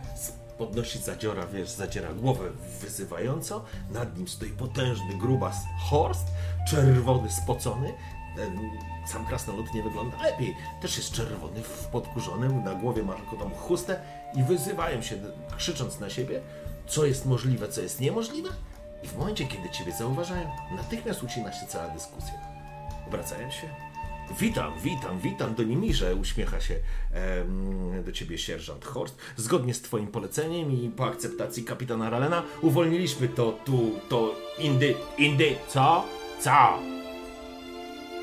podnosi 0.57 0.99
zadziora, 0.99 1.47
wiesz, 1.47 1.69
zadziera 1.69 2.13
głowę 2.13 2.49
wyzywająco. 2.82 3.65
Nad 3.91 4.17
nim 4.17 4.27
stoi 4.27 4.49
potężny 4.49 5.17
grubas 5.17 5.55
Horst, 5.89 6.27
czerwony, 6.69 7.32
spocony. 7.32 7.93
Sam 9.05 9.25
krasnolud 9.25 9.73
nie 9.73 9.84
wygląda 9.84 10.23
lepiej. 10.23 10.55
Też 10.82 10.97
jest 10.97 11.11
czerwony, 11.11 11.63
w 11.63 11.88
podkurzonym, 11.88 12.63
na 12.63 12.75
głowie 12.75 13.03
ma 13.03 13.13
tylko 13.13 13.36
tą 13.36 13.49
chustę 13.49 14.01
i 14.36 14.43
wyzywają 14.43 15.01
się, 15.01 15.15
krzycząc 15.57 15.99
na 15.99 16.09
siebie, 16.09 16.41
co 16.88 17.05
jest 17.05 17.25
możliwe, 17.25 17.67
co 17.67 17.82
jest 17.82 18.01
niemożliwe. 18.01 18.49
I 19.03 19.07
w 19.07 19.17
momencie, 19.17 19.45
kiedy 19.47 19.69
ciebie 19.69 19.91
zauważają, 19.91 20.49
natychmiast 20.75 21.23
ucina 21.23 21.53
się 21.53 21.65
cała 21.67 21.88
dyskusja. 21.88 22.34
Obracają 23.07 23.51
się. 23.51 23.67
Witam, 24.39 24.73
witam, 24.79 25.19
witam, 25.19 25.55
do 25.55 25.63
Nimirze, 25.63 26.15
uśmiecha 26.15 26.61
się 26.61 26.75
em, 27.13 28.03
do 28.03 28.11
ciebie 28.11 28.38
sierżant 28.38 28.86
Horst. 28.86 29.17
Zgodnie 29.38 29.73
z 29.73 29.82
twoim 29.82 30.07
poleceniem 30.07 30.71
i 30.71 30.89
po 30.89 31.05
akceptacji 31.05 31.63
kapitana 31.63 32.09
Ralena 32.09 32.43
uwolniliśmy 32.61 33.27
to, 33.27 33.51
tu, 33.65 33.91
to, 34.09 34.36
indy, 34.59 34.95
indy, 35.17 35.55
co? 35.67 36.05
Co? 36.39 36.79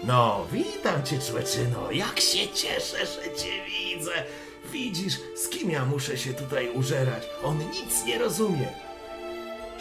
No, 0.05 0.47
witam 0.53 1.03
cię, 1.03 1.19
człeczyno, 1.19 1.93
jak 1.93 2.21
się 2.21 2.49
cieszę, 2.49 3.07
że 3.07 3.23
cię 3.43 3.51
widzę. 3.67 4.11
Widzisz, 4.73 5.15
z 5.37 5.49
kim 5.49 5.71
ja 5.71 5.85
muszę 5.85 6.19
się 6.19 6.35
tutaj 6.35 6.71
użerać? 6.75 7.23
On 7.45 7.59
nic 7.59 8.05
nie 8.07 8.19
rozumie. 8.19 8.69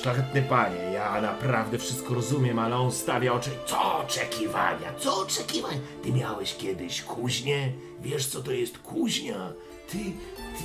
Szlachetny 0.01 0.41
panie, 0.41 0.79
ja 0.93 1.21
naprawdę 1.21 1.77
wszystko 1.77 2.13
rozumiem, 2.13 2.59
ale 2.59 2.75
on 2.75 2.91
stawia 2.91 3.33
oczy. 3.33 3.49
Co 3.65 3.97
oczekiwania? 3.97 4.93
Co 4.99 5.21
oczekiwań? 5.21 5.79
Ty 6.03 6.11
miałeś 6.13 6.55
kiedyś 6.55 7.01
kuźnię? 7.01 7.71
Wiesz, 8.01 8.27
co 8.27 8.41
to 8.43 8.51
jest 8.51 8.77
kuźnia? 8.77 9.53
Ty, 9.91 9.97
ty, 9.97 10.63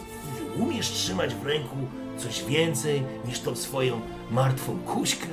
ty 0.57 0.62
umiesz 0.62 0.88
trzymać 0.90 1.34
w 1.34 1.46
ręku 1.46 1.76
coś 2.18 2.44
więcej 2.44 3.03
niż 3.24 3.40
tą 3.40 3.57
swoją 3.57 4.00
martwą 4.30 4.78
kuśkę? 4.78 5.26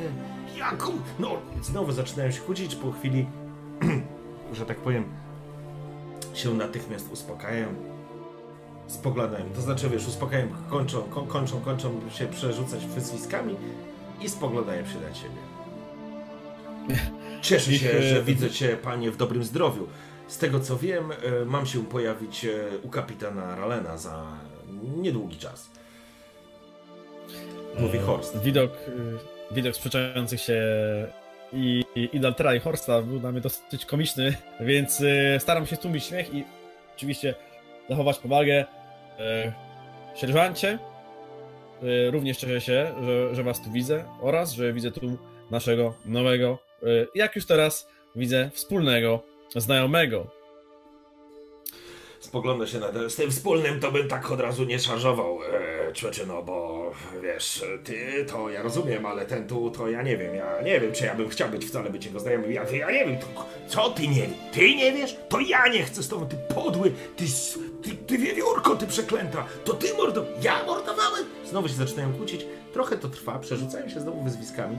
Jaką? 0.58 0.92
No, 1.20 1.32
znowu 1.62 1.92
zaczynają 1.92 2.32
się 2.32 2.40
kłócić 2.42 2.76
po 2.76 2.92
chwili, 2.92 3.28
że 4.58 4.66
tak 4.66 4.78
powiem, 4.78 5.04
się 6.34 6.54
natychmiast 6.54 7.12
uspokajają 7.12 7.68
spoglądają. 8.90 9.46
To 9.56 9.62
znaczy, 9.62 9.90
wiesz, 9.90 10.08
uspokajają, 10.08 10.48
kończą, 10.70 11.02
ko, 11.02 11.22
kończą, 11.22 11.62
kończą 11.62 12.02
się 12.12 12.28
przerzucać 12.28 12.86
wyzwiskami 12.86 13.56
i 14.22 14.30
spoglądają 14.30 14.86
się 14.86 15.00
na 15.00 15.12
ciebie. 15.12 15.40
Cieszę 17.42 17.74
się, 17.74 17.92
e, 17.92 18.04
że 18.04 18.24
widzę 18.24 18.50
cię, 18.50 18.78
panie, 18.78 19.12
w 19.12 19.18
dobrym 19.18 19.44
zdrowiu. 19.44 19.88
Z 20.28 20.38
tego 20.38 20.60
co 20.60 20.78
wiem, 20.78 21.12
e, 21.12 21.46
mam 21.46 21.66
się 21.66 21.86
pojawić 21.86 22.46
e, 22.46 22.50
u 22.84 22.90
kapitana 22.90 23.56
Ralena 23.56 23.98
za 23.98 24.26
niedługi 24.98 25.38
czas. 25.38 25.70
Mówi 27.80 28.00
Horst. 28.00 28.38
Widok, 28.38 28.72
widok 29.52 29.76
sprzeczających 29.76 30.42
się 30.42 30.62
i, 31.54 31.84
i, 31.96 32.10
i 32.14 32.56
i 32.56 32.60
Horsta 32.60 33.02
był 33.02 33.20
dla 33.20 33.32
mnie 33.32 33.42
dosyć 33.42 33.86
komiczny, 33.86 34.34
więc 34.60 35.02
y, 35.02 35.38
staram 35.40 35.66
się 35.66 35.78
tłumić 35.78 36.04
śmiech 36.04 36.34
i 36.34 36.44
oczywiście 36.96 37.36
zachować 37.90 38.18
powagę. 38.20 38.66
E, 39.20 39.54
Sierżancie, 40.16 40.80
y, 41.84 42.12
również 42.12 42.38
cieszę 42.38 42.62
się, 42.62 42.94
że, 43.06 43.36
że 43.36 43.44
was 43.44 43.62
tu 43.62 43.72
widzę 43.72 44.04
oraz, 44.22 44.52
że 44.52 44.74
widzę 44.74 44.92
tu 44.92 45.18
naszego 45.52 45.94
nowego, 46.06 46.60
y, 46.84 47.08
jak 47.16 47.36
już 47.36 47.46
teraz 47.46 47.88
widzę 48.16 48.50
wspólnego 48.54 49.24
znajomego. 49.56 50.39
Spogląda 52.20 52.68
się 52.68 52.80
na. 52.80 53.10
Z 53.10 53.16
tym 53.16 53.32
wspólnym 53.32 53.80
to 53.80 53.92
bym 53.92 54.08
tak 54.08 54.32
od 54.32 54.40
razu 54.40 54.64
nie 54.64 54.80
szarżował, 54.80 55.40
e, 55.44 55.94
człeczyno, 55.94 56.44
bo 56.44 56.92
wiesz, 57.24 57.66
ty 57.84 58.26
to 58.26 58.50
ja 58.50 58.62
rozumiem, 58.62 59.06
ale 59.06 59.26
ten 59.26 59.48
tu 59.48 59.72
to 59.72 59.90
ja 59.90 60.02
nie 60.02 60.18
wiem. 60.18 60.36
Ja 60.36 60.62
nie 60.62 60.80
wiem, 60.80 60.92
czy 60.92 61.06
ja 61.06 61.16
bym 61.16 61.30
chciał 61.30 61.50
być 61.50 61.66
wcale 61.66 61.90
być 61.90 62.06
jego 62.06 62.20
znajomym. 62.20 62.52
Ja, 62.52 62.64
ja 62.70 62.92
nie 62.92 63.06
wiem, 63.06 63.18
to, 63.18 63.46
co 63.68 63.90
ty 63.90 64.08
nie 64.08 64.30
Ty 64.52 64.76
nie 64.76 64.92
wiesz? 64.92 65.18
To 65.30 65.40
ja 65.40 65.68
nie 65.68 65.84
chcę 65.84 66.04
z 66.04 66.08
tobą, 66.08 66.28
ty 66.28 66.36
podły, 66.56 66.92
ty, 67.16 67.26
ty, 67.84 67.96
ty 67.96 68.18
wiewiórko, 68.18 68.76
ty 68.76 68.88
przeklęta. 68.88 69.46
To 69.66 69.74
ty 69.74 69.94
mordo. 69.94 70.26
Ja 70.42 70.64
mordowałem? 70.66 71.26
Znowu 71.46 71.68
się 71.68 71.74
zaczynają 71.74 72.14
kłócić. 72.14 72.46
Trochę 72.74 72.98
to 72.98 73.10
trwa, 73.10 73.40
przerzucają 73.40 73.90
się 73.90 74.00
znowu 74.00 74.24
wyzwiskami. 74.24 74.78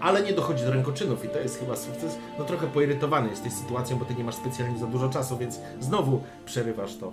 Ale 0.00 0.22
nie 0.22 0.32
dochodzi 0.32 0.64
do 0.64 0.70
rękoczynów 0.72 1.24
i 1.24 1.28
to 1.28 1.38
jest 1.38 1.60
chyba 1.60 1.76
sukces. 1.76 2.18
No 2.38 2.44
trochę 2.44 2.66
poirytowany 2.66 3.30
jesteś 3.30 3.52
sytuacją, 3.52 3.98
bo 3.98 4.04
ty 4.04 4.14
nie 4.14 4.24
masz 4.24 4.34
specjalnie 4.34 4.78
za 4.78 4.86
dużo 4.86 5.08
czasu, 5.08 5.38
więc 5.38 5.60
znowu 5.80 6.24
przerywasz 6.44 6.96
to. 6.96 7.12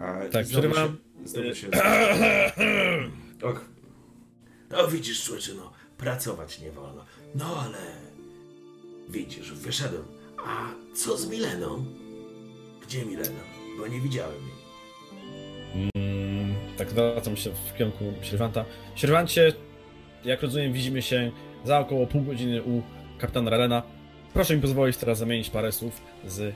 A, 0.00 0.28
Tak, 0.32 0.46
przerywam. 0.46 0.88
Się, 0.88 1.28
znowu 1.28 1.54
się... 1.54 1.68
Och. 3.48 3.64
No 4.70 4.88
widzisz, 4.88 5.24
człowieczyno, 5.24 5.72
pracować 5.98 6.60
nie 6.60 6.72
wolno. 6.72 7.04
No 7.34 7.44
ale... 7.64 7.78
Widzisz, 9.08 9.52
wyszedłem. 9.52 10.04
A 10.46 10.66
co 10.94 11.16
z 11.16 11.28
Mileną? 11.28 11.84
Gdzie 12.86 13.04
Milena? 13.06 13.40
Bo 13.78 13.86
nie 13.86 14.00
widziałem 14.00 14.34
jej. 14.42 15.90
Mm, 15.94 16.54
tak 16.76 16.90
zwracam 16.90 17.36
się 17.36 17.50
w 17.50 17.78
kierunku 17.78 18.04
sierżanta. 18.22 18.64
Sierżancie, 18.94 19.52
jak 20.24 20.42
rozumiem, 20.42 20.72
widzimy 20.72 21.02
się 21.02 21.32
za 21.64 21.78
około 21.78 22.06
pół 22.06 22.22
godziny 22.22 22.62
u 22.62 22.82
kapitana 23.18 23.50
Relena. 23.50 23.82
Proszę 24.34 24.56
mi 24.56 24.62
pozwolić 24.62 24.96
teraz 24.96 25.18
zamienić 25.18 25.50
parę 25.50 25.72
słów 25.72 26.00
z 26.26 26.40
e, 26.40 26.54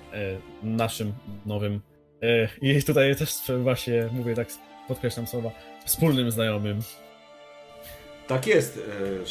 naszym 0.62 1.12
nowym 1.46 1.80
e, 2.22 2.48
i 2.62 2.82
tutaj 2.82 3.16
też 3.16 3.34
właśnie 3.62 4.08
mówię 4.12 4.34
tak, 4.34 4.48
podkreślam 4.88 5.26
słowa, 5.26 5.50
wspólnym 5.84 6.30
znajomym. 6.30 6.80
Tak 8.26 8.46
jest, 8.46 8.78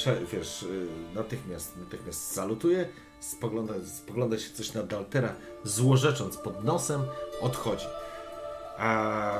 e, 0.07 0.25
wiesz, 0.33 0.63
e, 0.63 1.15
natychmiast, 1.15 1.77
natychmiast 1.77 2.31
salutuje, 2.31 2.87
spogląda, 3.19 3.73
spogląda 3.85 4.37
się 4.37 4.49
coś 4.53 4.73
na 4.73 4.83
Daltera, 4.83 5.35
złorzecząc 5.63 6.37
pod 6.37 6.63
nosem, 6.63 7.01
odchodzi. 7.41 7.85
A 8.77 9.33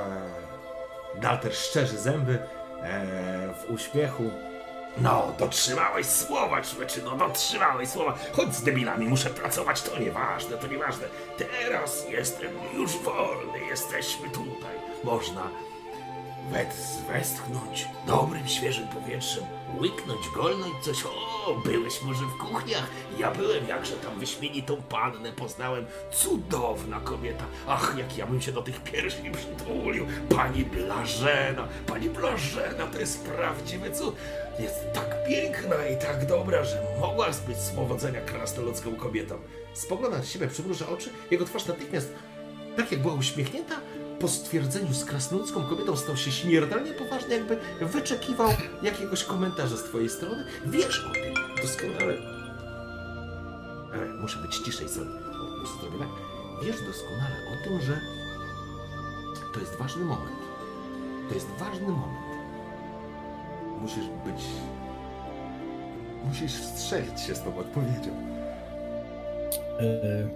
Dalter 1.22 1.54
szczerzy 1.54 1.98
zęby 1.98 2.38
e, 2.82 3.54
w 3.54 3.70
uśmiechu 3.70 4.22
No, 4.98 5.32
dotrzymałeś 5.38 6.06
słowa, 6.06 6.62
człowieczy, 6.62 7.02
no 7.04 7.16
dotrzymałeś 7.16 7.88
słowa. 7.88 8.14
Chodź 8.32 8.54
z 8.54 8.62
debilami, 8.62 9.08
muszę 9.08 9.30
pracować, 9.30 9.82
to 9.82 9.98
nieważne, 9.98 10.56
to 10.56 10.66
nieważne. 10.66 11.06
Teraz 11.38 12.06
jestem 12.08 12.50
już 12.74 12.92
wolny, 12.96 13.58
jesteśmy 13.70 14.30
tutaj. 14.30 14.76
Można 15.04 15.50
wet, 16.52 16.76
westchnąć 17.08 17.88
dobrym, 18.06 18.48
świeżym 18.48 18.88
powietrzem, 18.88 19.44
łyknąć, 19.80 20.28
golnąć 20.34 20.84
coś. 20.84 21.04
O, 21.04 21.54
byłeś 21.64 22.02
może 22.02 22.24
w 22.24 22.38
kuchniach? 22.38 22.90
Ja 23.18 23.30
byłem, 23.30 23.68
jakże 23.68 23.96
tam 23.96 24.18
wyśmienitą 24.18 24.82
pannę 24.82 25.32
poznałem. 25.32 25.86
Cudowna 26.12 27.00
kobieta. 27.00 27.44
Ach, 27.68 27.94
jak 27.98 28.18
ja 28.18 28.26
bym 28.26 28.40
się 28.40 28.52
do 28.52 28.62
tych 28.62 28.82
piersi 28.82 29.30
przytulił. 29.32 30.06
Pani 30.36 30.64
Blażena, 30.64 31.68
pani 31.86 32.10
Blażena 32.10 32.86
to 32.92 33.00
jest 33.00 33.24
prawdziwy 33.24 33.90
cud. 33.90 34.16
Jest 34.58 34.92
tak 34.92 35.26
piękna 35.28 35.88
i 35.88 35.98
tak 35.98 36.26
dobra, 36.26 36.64
że 36.64 36.82
mogła 37.00 37.26
być 37.46 37.56
z 37.56 37.70
powodzenia 37.70 38.20
krasnoludzką 38.20 38.96
kobietą. 38.96 39.38
Spogląda 39.74 40.18
na 40.18 40.24
siebie, 40.24 40.48
przymruża 40.48 40.88
oczy, 40.88 41.10
jego 41.30 41.44
twarz 41.44 41.66
natychmiast 41.66 42.12
tak 42.76 42.92
jak 42.92 43.02
była 43.02 43.14
uśmiechnięta, 43.14 43.74
po 44.20 44.28
stwierdzeniu 44.28 44.94
z 44.94 45.04
krasnoludzką 45.04 45.64
kobietą 45.64 45.96
stał 45.96 46.16
się 46.16 46.32
śmiertelnie 46.32 46.92
poważny, 46.92 47.34
jakby 47.34 47.58
wyczekiwał 47.80 48.50
jakiegoś 48.82 49.24
komentarza 49.24 49.76
z 49.76 49.82
twojej 49.82 50.08
strony. 50.08 50.44
Wiesz 50.66 51.06
o 51.10 51.12
tym 51.12 51.34
doskonale. 51.62 52.14
E, 53.92 54.14
muszę 54.20 54.38
być 54.38 54.56
ciszej, 54.56 54.86
tak. 54.86 55.24
Wiesz 56.62 56.76
doskonale 56.86 57.36
o 57.52 57.64
tym, 57.64 57.80
że 57.80 58.00
to 59.54 59.60
jest 59.60 59.76
ważny 59.76 60.04
moment. 60.04 60.38
To 61.28 61.34
jest 61.34 61.48
ważny 61.58 61.88
moment. 61.88 62.24
Musisz 63.80 64.04
być... 64.24 64.44
Musisz 66.24 66.52
wstrzelić 66.52 67.20
się 67.20 67.34
z 67.34 67.42
tą 67.42 67.58
odpowiedzią. 67.58 68.34
Yy, 69.80 70.28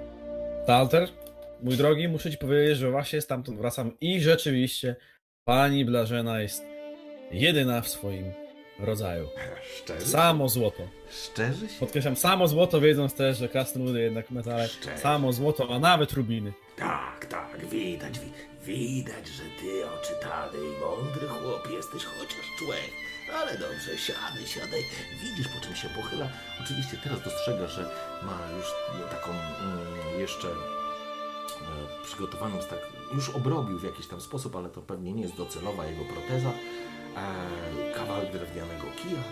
Dalter, 0.66 1.08
mój 1.62 1.76
drogi, 1.76 2.08
muszę 2.08 2.30
ci 2.30 2.38
powiedzieć, 2.38 2.78
że 2.78 2.90
właśnie 2.90 3.20
stamtąd 3.20 3.58
wracam 3.58 3.92
i 4.00 4.20
rzeczywiście 4.20 4.96
pani 5.44 5.84
Blażena 5.84 6.40
jest 6.40 6.64
jedyna 7.30 7.80
w 7.80 7.88
swoim 7.88 8.32
rodzaju. 8.78 9.28
Szczerze? 9.76 10.06
Samo 10.06 10.48
złoto. 10.48 10.88
Szczerze 11.10 11.68
się? 11.68 11.80
Podkreślam, 11.80 12.16
samo 12.16 12.48
złoto, 12.48 12.80
wiedząc 12.80 13.14
też, 13.14 13.38
że 13.38 13.48
krasnoludy 13.48 14.00
jednak 14.00 14.30
metale. 14.30 14.68
Szczerze. 14.68 14.98
Samo 14.98 15.32
złoto, 15.32 15.74
a 15.74 15.78
nawet 15.78 16.12
rubiny. 16.12 16.52
Tak, 16.76 17.26
tak, 17.26 17.66
widać, 17.66 18.18
wi 18.18 18.30
widać, 18.68 19.28
że 19.28 19.42
ty 19.60 19.88
oczytany 19.88 20.58
i 20.58 20.80
mądry 20.80 21.28
chłop 21.28 21.70
jesteś, 21.70 22.04
chociaż 22.04 22.46
człowiek. 22.58 22.90
Ale 23.34 23.58
dobrze, 23.58 23.98
siadaj, 23.98 24.46
siadaj. 24.46 24.82
Widzisz, 25.22 25.48
po 25.48 25.60
czym 25.64 25.76
się 25.76 25.88
pochyla. 25.88 26.28
Oczywiście 26.64 26.96
teraz 27.04 27.22
dostrzega, 27.22 27.66
że 27.66 27.82
ma 28.22 28.38
już 28.56 28.66
taką 29.10 29.30
mm, 29.30 30.20
jeszcze 30.20 30.48
przygotowaną, 32.08 32.56
tak, 32.70 32.78
już 33.14 33.28
obrobił 33.28 33.78
w 33.78 33.84
jakiś 33.84 34.06
tam 34.06 34.20
sposób, 34.20 34.56
ale 34.56 34.68
to 34.68 34.82
pewnie 34.82 35.12
nie 35.12 35.22
jest 35.22 35.36
docelowa 35.36 35.86
jego 35.86 36.04
proteza. 36.04 36.50
E, 37.16 37.94
kawałek 37.94 38.32
drewnianego 38.32 38.86
kija, 39.02 39.22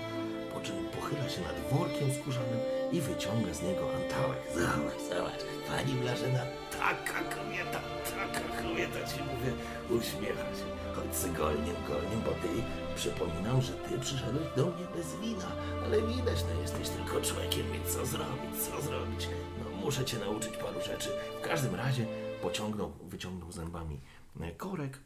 po 0.54 0.60
czym 0.60 0.76
pochyla 0.96 1.28
się 1.28 1.40
nad 1.40 1.78
workiem 1.78 2.08
skórzanym 2.20 2.60
i 2.92 3.00
wyciąga 3.00 3.54
z 3.54 3.62
niego 3.62 3.84
antałek. 3.98 4.38
Zobacz, 4.54 5.02
zobacz, 5.08 5.42
pani 5.68 5.92
Blażena, 5.94 6.42
taka 6.70 7.20
kobieta, 7.34 7.80
taka 8.10 8.62
kobieta 8.62 9.00
ci 9.08 9.18
mówię, 9.30 9.52
uśmiecha 9.90 10.48
się. 10.58 10.66
Chodź 10.96 11.14
z 11.16 11.26
golniem, 11.32 11.76
golniem, 11.88 12.20
bo 12.26 12.30
ty, 12.42 12.48
przypominam, 12.96 13.62
że 13.62 13.72
ty 13.72 13.98
przyszedłeś 13.98 14.48
do 14.56 14.64
mnie 14.66 14.86
bez 14.96 15.16
wina, 15.16 15.50
ale 15.84 16.02
widać, 16.02 16.38
no 16.48 16.60
jesteś 16.62 16.88
tylko 16.88 17.20
człowiekiem, 17.20 17.66
więc 17.72 17.86
co 17.94 18.06
zrobić, 18.06 18.52
co 18.64 18.82
zrobić? 18.82 19.28
No 19.58 19.76
muszę 19.84 20.04
cię 20.04 20.18
nauczyć 20.18 20.56
paru 20.56 20.80
rzeczy. 20.80 21.08
W 21.38 21.48
każdym 21.48 21.74
razie 21.74 22.06
pociągnął, 22.42 22.92
wyciągnął 23.08 23.52
zębami 23.52 24.00
e, 24.40 24.50
korek, 24.50 24.98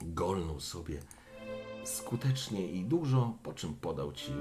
golnął 0.00 0.60
sobie 0.60 0.98
skutecznie 1.84 2.66
i 2.66 2.84
dużo, 2.84 3.34
po 3.42 3.52
czym 3.52 3.74
podał 3.74 4.12
ci 4.12 4.32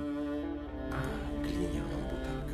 glinianą 1.43 1.95
butelkę. 2.03 2.53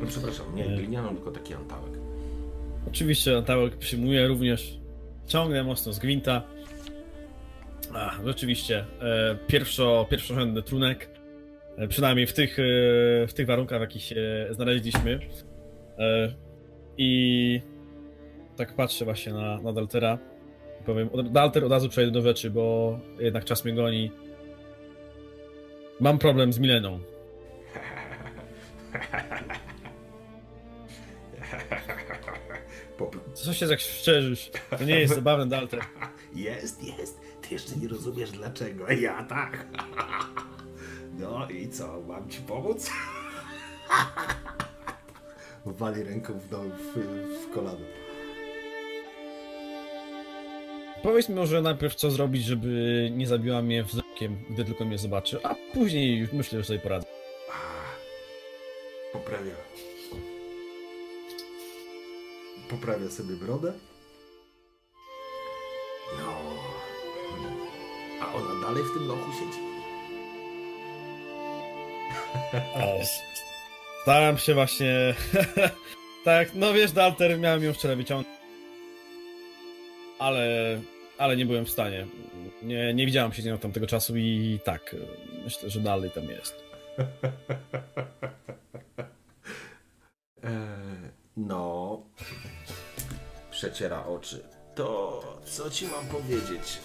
No, 0.00 0.06
przepraszam, 0.06 0.54
nie 0.54 0.64
glinianą, 0.64 1.14
tylko 1.14 1.30
taki 1.30 1.54
antałek. 1.54 1.92
Oczywiście 2.88 3.36
Antałek 3.36 3.76
przyjmuje 3.76 4.28
również, 4.28 4.78
ciągnę 5.26 5.64
mocno 5.64 5.92
z 5.92 5.98
gwinta. 5.98 6.42
Ach, 7.94 8.20
rzeczywiście, 8.24 8.84
e, 9.00 9.38
pierwszo, 9.46 10.06
pierwszorzędny 10.10 10.62
trunek, 10.62 11.10
e, 11.76 11.88
przynajmniej 11.88 12.26
w 12.26 12.32
tych, 12.32 12.58
e, 12.58 12.62
w 13.26 13.34
tych 13.34 13.46
warunkach, 13.46 13.78
w 13.78 13.80
jakich 13.80 14.02
się 14.02 14.48
znaleźliśmy. 14.50 15.20
E, 15.98 16.34
I 16.98 17.60
tak 18.58 18.74
patrzę 18.74 19.04
właśnie 19.04 19.32
na, 19.32 19.60
na 19.60 19.72
Daltera 19.72 20.18
i 20.80 20.84
powiem, 20.84 21.08
od- 21.12 21.32
Dalter 21.32 21.64
od 21.64 21.72
razu 21.72 21.88
przejdę 21.88 22.12
do 22.12 22.22
rzeczy, 22.22 22.50
bo 22.50 22.98
jednak 23.18 23.44
czas 23.44 23.64
mnie 23.64 23.74
goni. 23.74 24.12
Mam 26.00 26.18
problem 26.18 26.52
z 26.52 26.58
Mileną. 26.58 27.00
Co 33.34 33.52
się 33.52 33.68
tak 33.68 33.80
szczerzysz? 33.80 34.50
To 34.78 34.84
nie 34.84 35.00
jest 35.00 35.14
zabawne, 35.14 35.46
Dalter. 35.46 35.80
Jest, 36.34 36.82
jest. 36.98 37.20
Ty 37.42 37.54
jeszcze 37.54 37.76
nie 37.76 37.88
rozumiesz 37.88 38.30
dlaczego. 38.30 38.90
Ja 38.92 39.22
tak. 39.24 39.66
No 41.18 41.48
i 41.50 41.68
co, 41.68 42.00
mam 42.00 42.28
ci 42.30 42.40
pomóc? 42.40 42.90
Wali 45.66 46.02
ręką 46.02 46.32
w, 46.32 46.44
w, 46.48 46.94
w 47.50 47.54
kolano. 47.54 47.78
Powiedz 51.02 51.28
mi 51.28 51.34
może 51.34 51.62
najpierw 51.62 51.94
co 51.94 52.10
zrobić, 52.10 52.44
żeby 52.44 53.08
nie 53.16 53.26
zabiła 53.26 53.62
mnie 53.62 53.84
wzrokiem, 53.84 54.44
gdy 54.50 54.64
tylko 54.64 54.84
mnie 54.84 54.98
zobaczy, 54.98 55.38
a 55.42 55.54
później 55.74 56.18
już 56.18 56.32
myślę, 56.32 56.58
że 56.58 56.64
sobie 56.64 56.78
poradzę. 56.78 57.06
Poprawia. 59.12 59.54
Poprawia 62.70 63.10
sobie 63.10 63.34
brodę. 63.34 63.72
No. 66.18 66.32
A 68.20 68.34
ona 68.34 68.66
dalej 68.66 68.82
w 68.84 68.98
tym 68.98 69.08
lochu 69.08 69.32
siedzi? 69.32 69.58
Staram 74.02 74.38
się 74.38 74.54
właśnie... 74.54 75.14
tak, 76.24 76.48
no 76.54 76.72
wiesz, 76.72 76.92
Dalter, 76.92 77.38
miałem 77.38 77.64
ją 77.64 77.72
wczoraj 77.72 77.96
wyciągnąć. 77.96 78.37
Ale... 80.18 80.80
Ale 81.18 81.36
nie 81.36 81.46
byłem 81.46 81.64
w 81.64 81.70
stanie. 81.70 82.06
Nie, 82.62 82.94
nie 82.94 83.06
widziałem 83.06 83.32
się 83.32 83.42
z 83.42 83.44
nią 83.44 83.54
od 83.54 83.60
tamtego 83.60 83.86
czasu 83.86 84.16
i 84.16 84.58
tak, 84.64 84.96
myślę, 85.44 85.70
że 85.70 85.80
dalej 85.80 86.10
tam 86.10 86.24
jest. 86.30 86.54
E, 90.44 90.50
no. 91.36 92.02
Przeciera 93.50 94.06
oczy. 94.06 94.44
To 94.74 95.22
co 95.44 95.70
ci 95.70 95.86
mam 95.86 96.06
powiedzieć? 96.06 96.78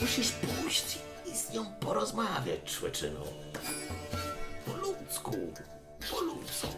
Musisz 0.00 0.32
pójść 0.32 0.98
i 1.32 1.36
z 1.36 1.54
nią 1.54 1.66
porozmawiać, 1.80 2.60
człeczyno. 2.64 3.20
Po 4.66 4.76
ludzku. 4.76 5.54
Po 6.10 6.20
ludzku. 6.20 6.68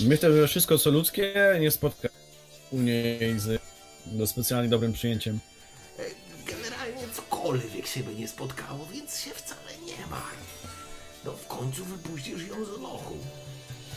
Myślę, 0.00 0.32
że 0.32 0.48
wszystko 0.48 0.78
co 0.78 0.90
ludzkie 0.90 1.56
nie 1.60 1.70
spotka 1.70 2.08
niej 2.82 3.38
z 3.40 3.62
no, 4.12 4.26
specjalnie 4.26 4.68
dobrym 4.68 4.92
przyjęciem. 4.92 5.38
Generalnie 6.46 7.14
cokolwiek 7.14 7.86
się 7.86 8.00
by 8.00 8.14
nie 8.14 8.28
spotkało, 8.28 8.86
więc 8.92 9.20
się 9.20 9.30
wcale 9.30 9.78
nie 9.86 10.06
martw. 10.06 10.66
No 11.24 11.32
w 11.32 11.46
końcu 11.46 11.84
wypuścisz 11.84 12.48
ją 12.48 12.64
z 12.64 12.80
lochu. 12.80 13.16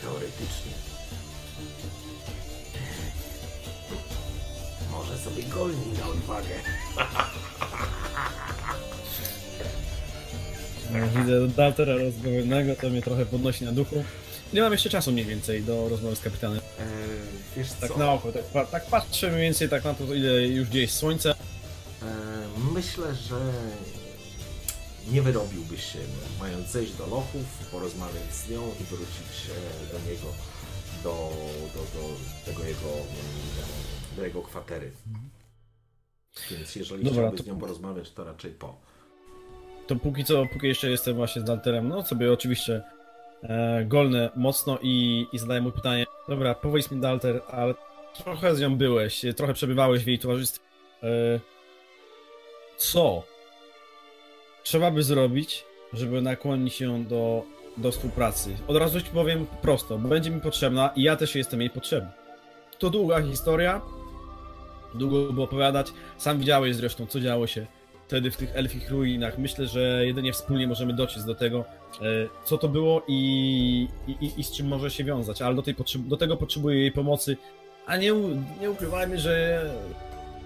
Teoretycznie. 0.00 0.72
Może 4.90 5.18
sobie 5.18 5.42
golni 5.42 5.92
na 5.98 6.06
odwagę. 6.06 6.54
No, 10.92 11.20
Widzę 11.20 11.48
Daltera 11.48 11.96
rozmawianego, 11.96 12.76
to 12.76 12.90
mnie 12.90 13.02
trochę 13.02 13.26
podnosi 13.26 13.64
na 13.64 13.72
duchu. 13.72 14.04
Nie 14.52 14.60
mam 14.62 14.72
jeszcze 14.72 14.90
czasu 14.90 15.12
mniej 15.12 15.24
więcej 15.24 15.62
do 15.62 15.88
rozmowy 15.88 16.16
z 16.16 16.20
kapitanem. 16.20 16.58
E, 16.78 16.86
wiesz 17.56 17.72
Tak 17.80 17.92
co? 17.92 17.98
na 17.98 18.12
oko, 18.12 18.32
tak, 18.32 18.44
pa- 18.44 18.64
tak 18.66 18.86
patrzę 18.86 19.28
mniej 19.30 19.42
więcej 19.42 19.68
tak 19.68 19.84
na 19.84 19.94
to, 19.94 20.14
ile 20.14 20.42
już 20.46 20.68
gdzieś 20.68 20.90
słońce. 20.92 21.30
E, 21.30 21.34
myślę, 22.74 23.14
że 23.14 23.52
nie 25.10 25.22
wyrobiłbyś 25.22 25.84
się, 25.92 25.98
mając 26.40 26.68
zejść 26.68 26.92
do 26.92 27.06
lochów, 27.06 27.44
porozmawiać 27.72 28.34
z 28.34 28.50
nią 28.50 28.62
i 28.80 28.84
wrócić 28.84 29.50
e, 29.50 29.92
do 29.92 30.10
niego, 30.10 30.26
do, 31.04 31.32
do, 31.74 31.80
do 31.80 32.08
tego 32.44 32.64
jego, 32.64 32.90
mm, 32.90 33.06
do 34.16 34.24
jego 34.24 34.42
kwatery. 34.42 34.90
Więc 36.50 36.76
jeżeli 36.76 37.04
Dobra, 37.04 37.18
chciałbyś 37.22 37.38
to- 37.40 37.44
z 37.44 37.46
nią 37.46 37.58
porozmawiać, 37.58 38.10
to 38.10 38.24
raczej 38.24 38.50
po. 38.50 38.76
to 39.86 39.96
póki 39.96 40.24
co, 40.24 40.46
póki 40.52 40.66
jeszcze 40.66 40.90
jestem 40.90 41.14
właśnie 41.16 41.42
z 41.42 41.44
Dalterem, 41.44 41.88
no 41.88 42.04
sobie 42.06 42.32
oczywiście 42.32 42.82
e, 43.42 43.84
golnę 43.84 44.30
mocno 44.36 44.78
i, 44.82 45.26
i 45.32 45.38
zadaję 45.38 45.60
mu 45.60 45.72
pytanie. 45.72 46.06
Dobra, 46.28 46.54
powiedz 46.54 46.90
mi 46.90 47.00
Dalter, 47.00 47.42
ale 47.48 47.74
trochę 48.24 48.56
z 48.56 48.60
nią 48.60 48.76
byłeś, 48.76 49.22
trochę 49.36 49.54
przebywałeś 49.54 50.04
w 50.04 50.06
jej 50.06 50.18
towarzystwie. 50.18 50.64
E, 51.02 51.40
co 52.76 53.22
trzeba 54.62 54.90
by 54.90 55.02
zrobić, 55.02 55.64
żeby 55.92 56.22
nakłonić 56.22 56.80
ją 56.80 57.04
do, 57.04 57.42
do 57.76 57.92
współpracy? 57.92 58.56
Od 58.66 58.76
razu 58.76 59.00
ci 59.00 59.10
powiem 59.10 59.46
prosto, 59.62 59.98
bo 59.98 60.08
będzie 60.08 60.30
mi 60.30 60.40
potrzebna 60.40 60.90
i 60.96 61.02
ja 61.02 61.16
też 61.16 61.34
jestem 61.34 61.60
jej 61.60 61.70
potrzebny. 61.70 62.10
To 62.78 62.90
długa 62.90 63.22
historia, 63.22 63.80
długo 64.94 65.32
było 65.32 65.44
opowiadać. 65.44 65.92
Sam 66.18 66.38
widziałeś 66.38 66.76
zresztą, 66.76 67.06
co 67.06 67.20
działo 67.20 67.46
się 67.46 67.66
wtedy 68.08 68.30
w 68.30 68.36
tych 68.36 68.56
elfich 68.56 68.90
ruinach. 68.90 69.38
Myślę, 69.38 69.66
że 69.66 70.06
jedynie 70.06 70.32
wspólnie 70.32 70.66
możemy 70.66 70.92
dociec 70.92 71.24
do 71.24 71.34
tego, 71.34 71.64
e, 72.00 72.04
co 72.44 72.58
to 72.58 72.68
było 72.68 73.02
i, 73.08 73.88
i, 74.08 74.32
i 74.36 74.44
z 74.44 74.52
czym 74.52 74.68
może 74.68 74.90
się 74.90 75.04
wiązać, 75.04 75.42
ale 75.42 75.54
do, 75.54 75.62
tej 75.62 75.74
do 75.96 76.16
tego 76.16 76.36
potrzebuję 76.36 76.80
jej 76.80 76.92
pomocy, 76.92 77.36
a 77.86 77.96
nie, 77.96 78.12
nie 78.60 78.70
ukrywajmy, 78.70 79.18
że 79.18 79.62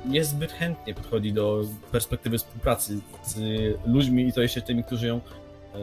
niezbyt 0.06 0.52
chętnie 0.52 0.94
podchodzi 0.94 1.32
do 1.32 1.64
perspektywy 1.92 2.38
współpracy 2.38 2.98
z 3.24 3.38
ludźmi 3.86 4.28
i 4.28 4.32
to 4.32 4.42
jeszcze 4.42 4.62
tymi, 4.62 4.84
którzy 4.84 5.06
ją 5.06 5.16
e, 5.16 5.80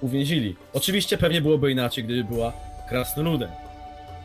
uwięzili. 0.00 0.56
Oczywiście 0.72 1.18
pewnie 1.18 1.40
byłoby 1.40 1.72
inaczej, 1.72 2.04
gdyby 2.04 2.24
była 2.24 2.52
krasnoludem. 2.88 3.50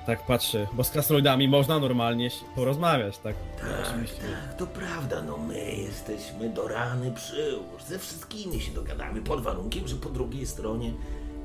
Tak 0.05 0.25
patrzę, 0.25 0.67
bo 0.73 0.83
z 0.83 0.89
krasnoludami 0.89 1.47
można 1.47 1.79
normalnie 1.79 2.29
porozmawiać, 2.55 3.17
tak? 3.17 3.35
Tak, 3.61 3.87
Oczywiście. 3.87 4.21
tak, 4.21 4.57
to 4.57 4.67
prawda, 4.67 5.21
no 5.21 5.37
my 5.37 5.75
jesteśmy 5.75 6.49
do 6.49 6.67
rany 6.67 7.11
przyłóż, 7.11 7.83
ze 7.87 7.99
wszystkimi 7.99 8.61
się 8.61 8.71
dogadamy, 8.71 9.21
pod 9.21 9.41
warunkiem, 9.41 9.87
że 9.87 9.95
po 9.95 10.09
drugiej 10.09 10.45
stronie 10.45 10.93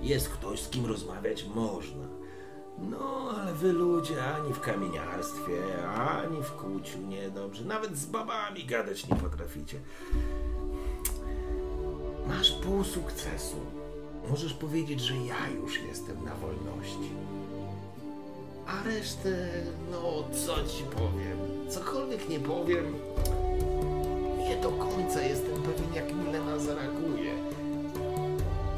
jest 0.01 0.29
ktoś, 0.29 0.61
z 0.61 0.69
kim 0.69 0.87
rozmawiać 0.87 1.45
można. 1.55 2.05
No, 2.79 3.31
ale 3.41 3.53
wy 3.55 3.73
ludzie 3.73 4.25
ani 4.25 4.53
w 4.53 4.61
kamieniarstwie, 4.61 5.89
ani 5.99 6.43
w 6.43 6.53
kłóciu 6.53 6.99
niedobrze, 6.99 7.65
nawet 7.65 7.97
z 7.97 8.07
babami 8.07 8.65
gadać 8.65 9.09
nie 9.09 9.17
potraficie. 9.17 9.79
Masz 12.29 12.51
pół 12.53 12.85
sukcesu. 12.85 13.57
Możesz 14.31 14.55
powiedzieć, 14.55 15.01
że 15.01 15.17
ja 15.17 15.49
już 15.63 15.83
jestem 15.83 16.25
na 16.25 16.35
wolności. 16.35 17.11
A 18.69 18.83
resztę, 18.89 19.31
no 19.91 20.25
co 20.33 20.55
ci 20.55 20.85
powiem? 20.85 21.39
Cokolwiek 21.69 22.29
nie 22.29 22.41
powiem, 22.41 22.95
nie 24.39 24.57
do 24.57 24.71
końca 24.71 25.23
jestem 25.23 25.63
pewien, 25.63 25.95
jak 25.95 26.15
Milena 26.15 26.59
zareaguje. 26.59 27.33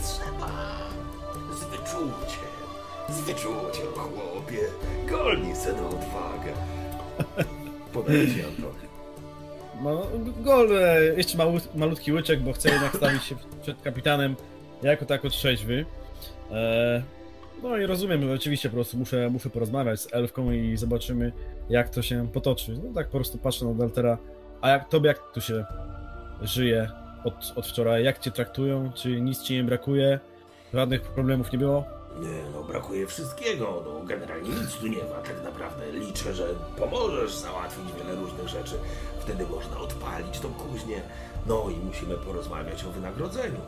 Trzeba 0.02 0.78
z 1.54 1.64
wyczuciem, 1.64 2.50
z 3.08 3.20
wyczuciem, 3.20 3.86
chłopie. 3.94 4.58
Golnij 5.08 5.56
se 5.56 5.72
na 5.72 5.88
odwagę. 5.88 6.52
Podaję 7.92 8.26
ci 8.26 8.34
trochę. 8.34 8.90
No, 9.82 10.02
gol, 10.40 10.68
jeszcze 11.16 11.38
malu, 11.38 11.58
malutki 11.74 12.12
łyczek, 12.12 12.40
bo 12.40 12.52
chcę 12.52 12.70
jednak 12.70 12.96
stawić 12.96 13.24
się 13.24 13.34
przed 13.62 13.82
kapitanem 13.82 14.36
jako 14.82 15.06
tak 15.06 15.22
trzeźwy. 15.22 15.86
E, 16.50 17.02
no 17.62 17.76
i 17.76 17.86
rozumiem, 17.86 18.22
że 18.22 18.34
oczywiście 18.34 18.68
po 18.68 18.74
prostu 18.74 18.98
muszę, 18.98 19.30
muszę 19.30 19.50
porozmawiać 19.50 20.00
z 20.00 20.14
elfką 20.14 20.52
i 20.52 20.76
zobaczymy, 20.76 21.32
jak 21.68 21.88
to 21.88 22.02
się 22.02 22.28
potoczy. 22.32 22.78
No 22.84 22.94
tak 22.94 23.06
po 23.06 23.18
prostu 23.18 23.38
patrzę 23.38 23.64
na 23.64 23.74
Daltera. 23.74 24.18
A 24.60 24.68
jak 24.68 24.88
tobie, 24.88 25.08
jak 25.08 25.32
tu 25.34 25.40
się 25.40 25.64
żyje 26.42 26.90
od, 27.24 27.52
od 27.56 27.66
wczoraj? 27.66 28.04
Jak 28.04 28.18
cię 28.18 28.30
traktują? 28.30 28.92
Czy 28.92 29.20
nic 29.20 29.42
ci 29.42 29.54
nie 29.54 29.64
brakuje? 29.64 30.20
Żadnych 30.74 31.02
problemów 31.02 31.52
nie 31.52 31.58
było? 31.58 31.84
Nie, 32.20 32.42
no 32.54 32.62
brakuje 32.62 33.06
wszystkiego. 33.06 33.82
No 33.84 34.04
generalnie 34.06 34.48
nic 34.48 34.74
tu 34.74 34.86
nie 34.86 35.04
ma 35.04 35.20
tak 35.26 35.44
naprawdę. 35.44 35.92
Liczę, 35.92 36.34
że 36.34 36.46
pomożesz 36.78 37.34
załatwić 37.34 37.84
wiele 37.98 38.20
różnych 38.20 38.48
rzeczy. 38.48 38.74
Wtedy 39.20 39.46
można 39.46 39.78
odpalić 39.78 40.38
tą 40.38 40.48
kuźnię. 40.54 41.02
No 41.46 41.70
i 41.70 41.86
musimy 41.86 42.14
porozmawiać 42.14 42.84
o 42.84 42.90
wynagrodzeniu 42.90 43.60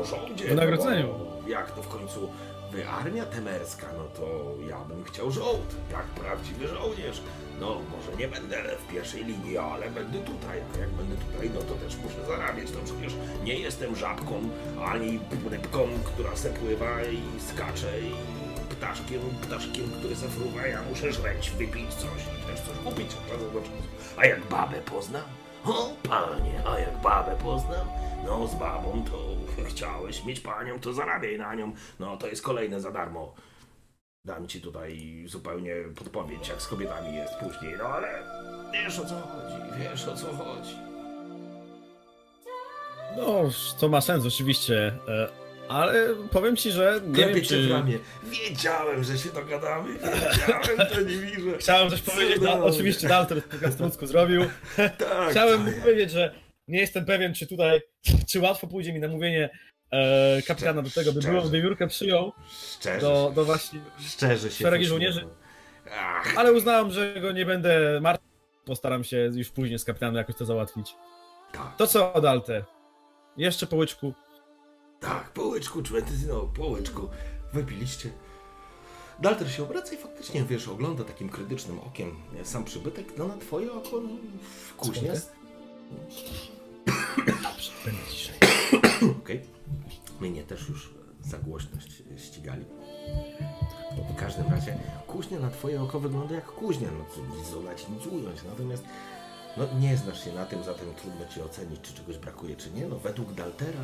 o 0.00 0.04
rządzie. 0.04 0.44
Wynagrodzeniu. 0.48 1.08
No 1.42 1.48
jak 1.48 1.70
to 1.70 1.82
w 1.82 1.88
końcu 1.88 2.30
wy 2.72 2.88
armia 2.88 3.26
temerska, 3.26 3.86
no 3.98 4.04
to 4.04 4.26
ja 4.68 4.78
bym 4.78 5.04
chciał 5.04 5.30
żołd, 5.30 5.74
jak 5.92 6.06
prawdziwy 6.06 6.68
żołnierz. 6.68 7.20
No, 7.60 7.80
może 7.96 8.16
nie 8.18 8.28
będę 8.28 8.62
w 8.88 8.92
pierwszej 8.92 9.24
linii, 9.24 9.58
ale 9.58 9.90
będę 9.90 10.18
tutaj. 10.18 10.60
A 10.74 10.78
jak 10.78 10.90
będę 10.90 11.16
tutaj, 11.16 11.50
no 11.54 11.60
to 11.60 11.74
też 11.74 11.96
muszę 11.96 12.26
zarabiać. 12.26 12.68
No 12.74 12.80
przecież 12.84 13.12
nie 13.44 13.54
jestem 13.58 13.96
żabką, 13.96 14.42
ani 14.84 15.20
rybką, 15.50 15.88
która 16.04 16.36
se 16.36 16.50
pływa 16.50 17.02
i 17.02 17.40
skacze 17.48 18.00
i 18.00 18.10
ptaszkiem, 18.70 19.20
ptaszkiem, 19.42 19.90
który 19.98 20.14
zafruwa. 20.14 20.66
Ja 20.66 20.82
muszę 20.90 21.12
żreć, 21.12 21.50
wypić 21.50 21.94
coś 21.94 22.20
i 22.42 22.46
też 22.46 22.60
coś 22.60 22.76
kupić 22.84 23.14
od 23.14 23.28
czasu 23.28 23.50
do 23.50 23.60
czasu. 23.60 23.72
A 24.16 24.26
jak 24.26 24.46
babę 24.46 24.76
poznam? 24.80 25.22
O, 25.64 25.90
panie, 26.08 26.62
a 26.66 26.78
jak 26.78 26.96
babę 27.02 27.36
poznam? 27.42 27.86
No, 28.26 28.46
z 28.46 28.54
babą 28.54 29.04
to 29.10 29.18
chciałeś 29.64 30.24
mieć 30.24 30.40
panią, 30.40 30.80
to 30.80 30.92
zarabiaj 30.92 31.38
na 31.38 31.54
nią. 31.54 31.72
No, 32.00 32.16
to 32.16 32.26
jest 32.26 32.42
kolejne 32.42 32.80
za 32.80 32.90
darmo. 32.90 33.34
Dam 34.24 34.48
ci 34.48 34.60
tutaj 34.60 35.22
zupełnie 35.26 35.74
podpowiedź, 35.98 36.48
jak 36.48 36.62
z 36.62 36.66
kobietami 36.68 37.14
jest 37.14 37.34
później, 37.34 37.74
no 37.78 37.84
ale 37.84 38.22
wiesz 38.72 38.98
o 38.98 39.04
co 39.04 39.14
chodzi, 39.14 39.78
wiesz 39.78 40.08
o 40.08 40.16
co 40.16 40.26
chodzi. 40.26 40.76
No, 43.16 43.50
to 43.80 43.88
ma 43.88 44.00
sens 44.00 44.26
oczywiście, 44.26 44.92
e, 45.08 45.28
ale 45.68 46.14
powiem 46.30 46.56
ci, 46.56 46.70
że 46.70 47.00
nie 47.06 47.14
Klepie 47.14 47.34
wiem 47.34 47.44
czy... 47.44 47.68
ramię. 47.68 47.98
Wiedziałem, 48.24 49.04
że 49.04 49.18
się 49.18 49.28
dogadamy, 49.28 49.94
wiedziałem, 49.94 50.90
to 50.92 51.00
nie 51.00 51.16
widzę. 51.16 51.58
Chciałem 51.58 51.90
coś 51.90 52.02
powiedzieć, 52.02 52.38
no, 52.42 52.64
oczywiście 52.64 53.08
Dalton 53.08 53.40
po 53.42 53.58
Gastrucku 53.58 54.06
zrobił. 54.06 54.42
tak, 54.76 55.30
Chciałem 55.30 55.64
tak. 55.64 55.80
powiedzieć, 55.80 56.10
że 56.10 56.34
nie 56.68 56.80
jestem 56.80 57.04
pewien, 57.04 57.34
czy 57.34 57.46
tutaj, 57.46 57.80
czy 58.28 58.40
łatwo 58.40 58.66
pójdzie 58.66 58.92
mi 58.92 59.00
namówienie 59.00 59.50
e, 59.90 60.42
kapitana 60.42 60.82
do 60.82 60.90
tego, 60.90 61.12
by 61.12 61.20
było, 61.20 61.42
by 61.42 61.58
Jurkę 61.58 61.88
przyjął 61.88 62.32
szczerze, 62.78 63.00
do, 63.00 63.32
do 63.34 63.44
właśnie 63.44 63.80
szczerze 64.08 64.50
się 64.50 64.64
szeregi 64.64 64.86
żołnierzy. 64.86 65.26
Ale 66.36 66.52
uznałem, 66.52 66.90
że 66.90 67.14
go 67.20 67.32
nie 67.32 67.46
będę 67.46 68.00
martwił. 68.00 68.30
Postaram 68.64 69.04
się 69.04 69.30
już 69.34 69.50
później 69.50 69.78
z 69.78 69.84
kapitanem 69.84 70.16
jakoś 70.16 70.36
to 70.36 70.44
załatwić. 70.44 70.94
Tak. 71.52 71.76
To 71.76 71.86
co, 71.86 72.20
Dalte? 72.20 72.64
Jeszcze 73.36 73.66
po 73.66 73.76
łyczku. 73.76 74.14
Tak, 75.04 75.30
po 75.30 75.42
łyczku, 75.42 75.82
no, 76.28 76.40
po 76.40 76.66
łyczku. 76.66 77.08
Wypiliście. 77.52 78.10
Dalter 79.18 79.50
się 79.50 79.62
obraca 79.62 79.94
i 79.94 79.96
faktycznie, 79.96 80.44
wiesz, 80.44 80.68
ogląda 80.68 81.04
takim 81.04 81.28
krytycznym 81.28 81.78
okiem 81.78 82.16
sam 82.44 82.64
przybytek. 82.64 83.18
No 83.18 83.28
na 83.28 83.36
twoje 83.36 83.72
oko 83.72 84.00
w 84.68 84.76
kuźnie 84.76 85.12
Dobrze, 87.26 87.72
będę 87.84 88.00
ciszej. 88.10 88.34
Okej. 88.96 89.16
Okay. 89.20 89.40
Mnie 90.20 90.42
też 90.42 90.68
już 90.68 90.94
za 91.22 91.38
głośność 91.38 92.02
ścigali. 92.16 92.64
W 94.16 94.20
każdym 94.20 94.46
razie 94.50 94.78
kuźnia 95.06 95.38
na 95.38 95.50
twoje 95.50 95.82
oko 95.82 96.00
wygląda 96.00 96.34
jak 96.34 96.46
kuźnia. 96.46 96.88
No 96.98 97.36
nic 97.36 97.48
zolać, 97.48 97.88
nic 97.88 98.06
ująć. 98.06 98.42
Natomiast 98.42 98.84
no, 99.56 99.78
nie 99.80 99.96
znasz 99.96 100.24
się 100.24 100.32
na 100.32 100.44
tym, 100.44 100.64
zatem 100.64 100.94
trudno 100.94 101.26
ci 101.34 101.42
ocenić, 101.42 101.80
czy 101.80 101.94
czegoś 101.94 102.18
brakuje, 102.18 102.56
czy 102.56 102.70
nie. 102.70 102.86
No 102.86 102.98
według 102.98 103.32
Daltera 103.32 103.80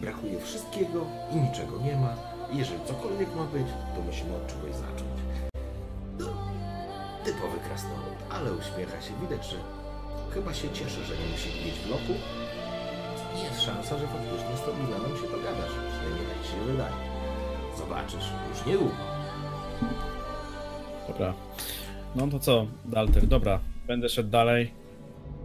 brakuje 0.00 0.40
wszystkiego 0.40 1.06
i 1.32 1.36
niczego 1.36 1.78
nie 1.84 1.96
ma. 1.96 2.16
Jeżeli 2.52 2.80
cokolwiek 2.84 3.34
ma 3.36 3.44
być, 3.44 3.66
to 3.94 4.00
musimy 4.00 4.36
od 4.36 4.46
czegoś 4.46 4.74
zacząć. 4.74 5.18
No, 6.18 6.26
typowy 7.24 7.58
krasnolud, 7.66 8.18
ale 8.30 8.52
uśmiecha 8.52 9.00
się. 9.00 9.12
Widać, 9.20 9.50
że 9.50 9.56
chyba 10.34 10.54
się 10.54 10.68
cieszy, 10.70 11.04
że 11.04 11.14
nie 11.16 11.28
musi 11.32 11.48
mieć 11.66 11.74
w 11.74 11.90
loku. 11.90 12.14
Jest 13.44 13.62
szansa, 13.62 13.98
że 13.98 14.06
faktycznie 14.06 14.56
z 14.56 14.60
tą 14.60 14.70
Milaną 14.82 15.08
się 15.16 15.28
dogadasz. 15.36 15.74
Przynajmniej 15.92 16.26
tak 16.30 16.46
się 16.50 16.72
wydaje. 16.72 16.94
Zobaczysz, 17.78 18.28
już 18.50 18.66
niedługo. 18.66 18.94
Dobra. 21.08 21.34
No 22.14 22.26
to 22.28 22.38
co, 22.38 22.66
Dalter, 22.84 23.26
dobra. 23.26 23.60
Będę 23.86 24.08
szedł 24.08 24.30
dalej. 24.30 24.72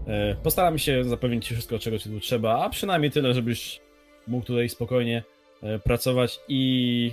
E, 0.08 0.36
postaram 0.36 0.78
się 0.78 1.04
zapewnić 1.04 1.48
Ci 1.48 1.54
wszystko, 1.54 1.80
czego 1.80 2.00
Ci 2.00 2.10
tu 2.10 2.20
trzeba, 2.20 2.66
a 2.66 2.70
przynajmniej 2.70 3.12
tyle, 3.12 3.34
żebyś 3.34 3.82
mógł 4.30 4.46
tutaj 4.46 4.70
spokojnie 4.70 5.24
e, 5.64 5.80
pracować 5.80 6.40
i 6.48 7.12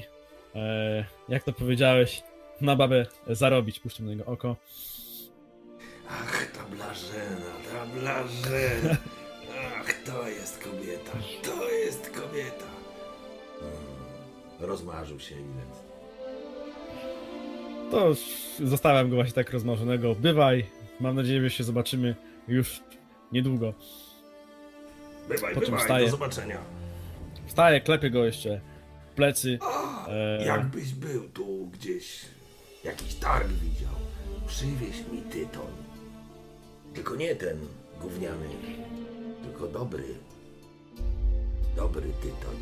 e, 0.54 1.04
jak 1.28 1.42
to 1.44 1.52
powiedziałeś, 1.52 2.22
na 2.60 2.76
babę 2.76 3.06
zarobić, 3.26 3.80
puszczam 3.80 4.06
na 4.06 4.12
niego 4.12 4.24
oko. 4.24 4.56
Ach, 6.08 6.46
ta 6.52 6.64
Blażena, 6.76 7.52
ta 7.72 7.86
Blażena. 7.86 8.96
Ach, 9.78 10.02
to 10.04 10.28
jest 10.28 10.58
kobieta, 10.64 11.12
to 11.42 11.70
jest 11.70 12.10
kobieta. 12.10 12.66
Hmm, 13.60 13.78
rozmarzył 14.60 15.20
się 15.20 15.34
ewidentnie. 15.34 15.86
To 17.90 18.14
zostawiam 18.64 19.10
go 19.10 19.16
właśnie 19.16 19.34
tak 19.34 19.50
rozmarzonego. 19.50 20.14
Bywaj. 20.14 20.66
Mam 21.00 21.16
nadzieję, 21.16 21.40
że 21.40 21.50
się 21.50 21.64
zobaczymy 21.64 22.14
już 22.48 22.80
niedługo. 23.32 23.74
Bywaj, 25.28 25.54
Po 25.54 25.60
bywaj, 25.60 26.04
do 26.04 26.10
zobaczenia. 26.10 26.58
Wstaję, 27.46 27.80
klepię 27.80 28.10
go 28.10 28.24
jeszcze 28.24 28.60
w 29.12 29.14
plecy. 29.14 29.58
E, 30.08 30.44
Jakbyś 30.44 30.92
był 30.94 31.28
tu 31.28 31.66
gdzieś, 31.66 32.20
jakiś 32.84 33.14
targ 33.14 33.48
widział, 33.48 33.94
przywieź 34.46 34.96
mi 35.12 35.22
tytoń. 35.22 35.72
Tylko 36.94 37.16
nie 37.16 37.34
ten 37.36 37.58
gówniany, 38.00 38.46
tylko 39.42 39.66
dobry. 39.68 40.04
Dobry 41.76 42.02
tytoń. 42.22 42.56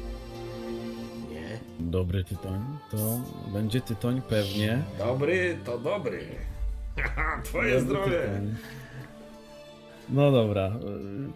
Nie? 1.30 1.58
Dobry 1.80 2.24
tytoń. 2.24 2.64
To 2.90 3.20
będzie 3.52 3.80
tytoń 3.80 4.22
pewnie. 4.28 4.82
Dobry 4.98 5.56
to 5.64 5.78
dobry. 5.78 6.26
Twoje 7.44 7.80
Dobry 7.80 7.80
zdrowie. 7.86 8.20
tytoń. 8.20 8.54
No 10.08 10.32
dobra, 10.32 10.62
e, 10.66 10.72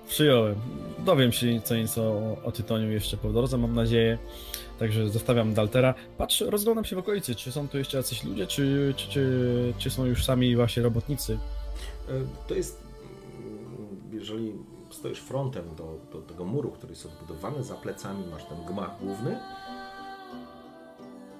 przyjąłem. 0.09 0.55
Dowiem 0.99 1.33
się 1.33 1.61
co 1.65 1.77
nieco 1.77 2.03
o, 2.45 2.53
tytoniu 2.53 2.91
jeszcze 2.91 3.17
po 3.17 3.29
drodze, 3.33 3.59
mam 3.59 3.75
nadzieję. 3.75 4.19
Także 4.79 5.09
zostawiam 5.09 5.55
Daltera. 5.55 5.95
Patrz, 6.19 6.41
rozglądam 6.41 6.85
się 6.85 6.97
w 6.97 6.99
okolicy, 6.99 7.35
czy 7.35 7.53
są 7.53 7.69
tu 7.69 7.79
jeszcze 7.79 7.97
jacyś 7.97 8.25
ludzie, 8.25 8.47
czy, 8.47 8.95
czy, 8.97 9.09
czy, 9.09 9.73
czy 9.79 9.91
są 9.91 10.05
już 10.05 10.25
sami 10.25 10.57
właśnie 10.57 10.83
robotnicy. 10.83 11.39
E, 12.09 12.13
To 12.49 12.55
jest, 12.55 12.83
mm, 13.39 13.89
jeżeli 14.13 14.53
stoisz 14.91 15.19
frontem 15.21 15.65
do, 15.77 15.99
do 16.13 16.23
tego 16.27 16.45
muru, 16.45 16.71
który 16.71 16.93
jest 16.93 17.07
odbudowany, 17.07 17.65
za 17.65 17.75
plecami 17.75 18.25
masz 18.31 18.45
ten 18.45 18.65
gmach 18.65 18.91
główny. 19.01 19.39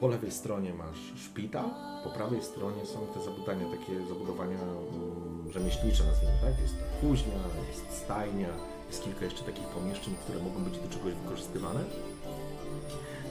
Po 0.01 0.09
lewej 0.09 0.31
stronie 0.31 0.75
masz 0.75 0.99
szpital, 1.25 1.65
po 2.05 2.11
prawej 2.11 2.43
stronie 2.43 2.87
są 2.87 3.07
te 3.15 3.21
zabudowania, 3.25 3.67
takie 3.77 4.07
zabudowania 4.09 4.59
mm, 4.63 5.53
rzemieślnicze 5.53 6.05
nazwijmy, 6.05 6.39
tak? 6.43 6.55
Jest 6.63 6.75
kuźnia, 7.01 7.39
jest 7.69 8.03
stajnia, 8.05 8.49
jest 8.89 9.05
kilka 9.05 9.25
jeszcze 9.25 9.45
takich 9.45 9.67
pomieszczeń, 9.67 10.15
które 10.25 10.39
mogą 10.39 10.65
być 10.65 10.79
do 10.79 10.89
czegoś 10.89 11.13
wykorzystywane. 11.15 11.81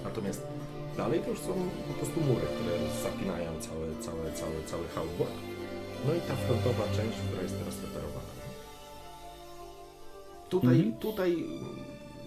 Natomiast 0.04 0.42
dalej 0.98 1.20
to 1.22 1.30
już 1.30 1.40
są 1.40 1.54
po 1.88 1.94
prostu 1.94 2.22
mury, 2.22 2.46
które 2.56 2.74
zapinają 3.04 3.50
cały, 3.60 3.86
cały, 4.06 4.32
cały, 4.40 4.64
cały 4.66 4.88
hałbok. 4.96 5.32
No 6.08 6.14
i 6.14 6.20
ta 6.22 6.36
frontowa 6.36 6.84
część, 6.98 7.18
która 7.28 7.42
jest 7.42 7.60
teraz 7.60 7.76
reperowana. 7.82 8.32
Tutaj, 10.50 10.76
Mhm. 10.76 10.94
tutaj 10.98 11.46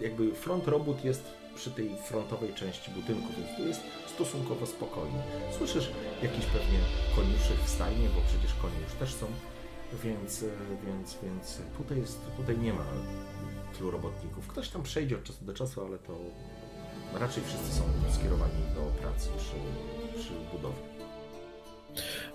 jakby 0.00 0.34
front 0.34 0.68
robót 0.68 1.04
jest 1.04 1.22
przy 1.54 1.70
tej 1.70 1.90
frontowej 2.08 2.54
części 2.54 2.90
budynku, 2.90 3.28
więc 3.36 3.56
tu 3.56 3.62
jest 3.68 3.80
stosunkowo 4.24 4.66
spokojnie. 4.66 5.22
Słyszysz 5.58 5.90
jakiś 6.22 6.44
pewnie 6.46 6.78
koniuszych 7.16 7.64
w 7.64 7.68
stajnie, 7.68 8.08
bo 8.14 8.20
przecież 8.28 8.54
konie 8.62 8.80
już 8.84 8.92
też 8.92 9.14
są, 9.14 9.26
więc, 10.04 10.42
e, 10.42 10.46
więc, 10.86 11.18
więc 11.22 11.58
tutaj, 11.78 11.98
jest, 11.98 12.20
tutaj 12.36 12.58
nie 12.58 12.72
ma 12.72 12.84
tylu 13.78 13.90
robotników. 13.90 14.48
Ktoś 14.48 14.68
tam 14.68 14.82
przejdzie 14.82 15.16
od 15.16 15.24
czasu 15.24 15.44
do 15.44 15.54
czasu, 15.54 15.84
ale 15.84 15.98
to 15.98 16.18
raczej 17.20 17.42
wszyscy 17.46 17.72
są 17.72 17.82
skierowani 18.14 18.62
do 18.74 19.00
pracy 19.02 19.28
przy, 19.38 19.56
przy 20.20 20.32
budowie. 20.52 20.82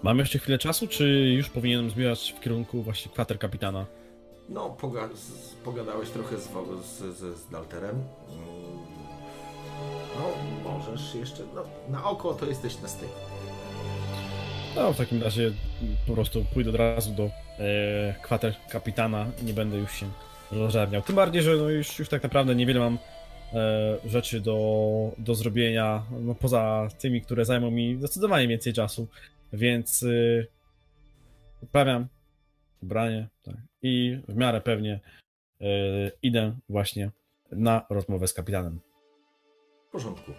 Mam 0.04 0.20
jeszcze 0.20 0.40
chwilę 0.40 0.58
czasu, 0.58 0.88
czy 0.88 1.06
już 1.38 1.50
powinienem 1.50 1.90
zmierzać 1.90 2.36
w 2.38 2.40
kierunku 2.40 2.84
właśnie 2.84 3.12
kwater 3.12 3.40
kapitana? 3.40 3.86
No, 4.50 4.70
poga 4.70 5.10
z, 5.14 5.54
pogadałeś 5.54 6.10
trochę 6.10 6.38
z, 6.38 6.50
z, 6.86 7.18
z, 7.18 7.38
z 7.38 7.50
Dalterem. 7.50 8.04
No, 10.16 10.30
możesz 10.70 11.16
jeszcze. 11.16 11.44
No, 11.56 11.64
na 11.90 12.04
oko 12.04 12.34
to 12.34 12.46
jesteś 12.46 12.82
na 12.82 12.88
styku. 12.88 13.14
No, 14.76 14.94
w 14.94 14.98
takim 14.98 15.24
razie 15.24 15.52
po 16.08 16.14
prostu 16.14 16.46
pójdę 16.54 16.70
od 16.70 16.76
razu 16.76 17.12
do 17.12 17.24
e, 17.24 18.16
kwater 18.22 18.56
kapitana 18.70 19.26
i 19.42 19.46
nie 19.46 19.54
będę 19.54 19.78
już 19.78 19.92
się 19.92 20.06
rozżarniał. 20.52 21.02
Tym 21.02 21.16
bardziej, 21.16 21.42
że 21.42 21.56
no 21.56 21.70
już, 21.70 22.00
już 22.00 22.10
tak 22.10 22.24
naprawdę 22.24 22.56
niewiele 22.56 22.80
mam 22.80 22.98
e, 23.54 23.98
rzeczy 24.06 24.42
do, 24.42 25.12
do 25.18 25.36
zrobienia, 25.36 26.04
no 26.22 26.36
poza 26.36 26.88
tymi, 27.00 27.22
które 27.22 27.46
zajmą 27.46 27.72
mi 27.72 27.98
zdecydowanie 27.98 28.48
więcej 28.48 28.74
czasu, 28.74 29.08
więc 29.54 30.04
e, 30.04 30.08
uprawiam 31.62 32.08
ubranie 32.84 33.28
tak, 33.44 33.56
i 33.82 34.20
w 34.28 34.36
miarę 34.36 34.62
pewnie 34.62 35.00
e, 35.62 35.66
idę 36.22 36.56
właśnie 36.70 37.12
na 37.52 37.86
rozmowę 37.90 38.28
z 38.28 38.34
kapitanem. 38.34 38.80
Porządku. 39.96 40.32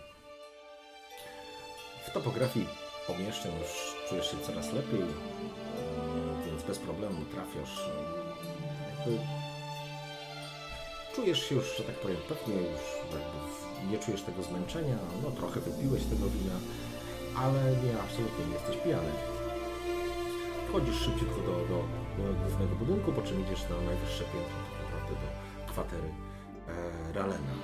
W 2.07 2.11
topografii 2.11 2.67
pomieszczeń 3.07 3.53
już 3.61 3.97
czujesz 4.09 4.31
się 4.31 4.39
coraz 4.39 4.73
lepiej, 4.73 5.01
mm, 5.01 6.43
więc 6.47 6.63
bez 6.63 6.79
problemu 6.79 7.25
trafiasz. 7.25 7.91
Jakby 8.91 9.19
czujesz 11.15 11.49
się 11.49 11.55
już, 11.55 11.77
że 11.77 11.85
tak 11.85 11.95
powiem, 11.95 12.17
pewnie 12.29 12.55
już 12.55 12.81
nie 13.91 13.99
czujesz 13.99 14.23
tego 14.23 14.43
zmęczenia. 14.43 14.99
No, 15.23 15.31
trochę 15.31 15.61
wypiłeś 15.61 16.05
tego 16.05 16.27
wina, 16.29 16.59
ale 17.37 17.61
nie, 17.85 18.01
absolutnie 18.01 18.47
nie 18.47 18.55
jesteś 18.55 18.77
pijany. 18.77 19.13
Wchodzisz 20.69 20.99
szybciutko 21.05 21.41
do, 21.41 21.53
do, 21.53 21.79
do 22.19 22.35
głównego 22.43 22.75
budynku, 22.75 23.13
po 23.13 23.23
czym 23.23 23.47
idziesz 23.47 23.63
na 23.71 23.77
najwyższe 23.81 24.25
piętro, 24.25 24.59
tak 24.73 24.83
naprawdę 24.85 25.15
do 25.21 25.73
kwatery 25.73 26.09
e, 26.69 27.13
Ralena. 27.13 27.55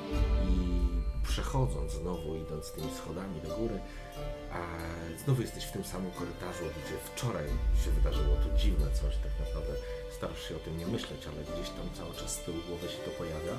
I 0.49 0.82
przechodząc 1.23 1.93
znowu, 1.93 2.37
idąc 2.37 2.73
tymi 2.73 2.91
schodami 2.95 3.41
do 3.41 3.57
góry, 3.57 3.75
e, 3.75 5.19
znowu 5.25 5.43
jesteś 5.43 5.65
w 5.65 5.73
tym 5.73 5.85
samym 5.85 6.11
korytarzu, 6.11 6.65
gdzie 6.65 6.97
wczoraj 6.99 7.47
się 7.85 7.91
wydarzyło 7.91 8.37
to 8.37 8.59
dziwne 8.59 8.87
coś. 8.91 9.17
Tak 9.17 9.35
naprawdę 9.47 9.73
starasz 10.17 10.49
się 10.49 10.57
o 10.57 10.59
tym 10.59 10.79
nie 10.79 10.87
myśleć, 10.87 11.27
ale 11.27 11.41
gdzieś 11.43 11.69
tam 11.77 11.87
cały 11.95 12.15
czas 12.15 12.35
z 12.35 12.39
tyłu 12.45 12.59
głowy 12.69 12.89
się 12.89 12.99
to 12.99 13.11
pojawia. 13.11 13.57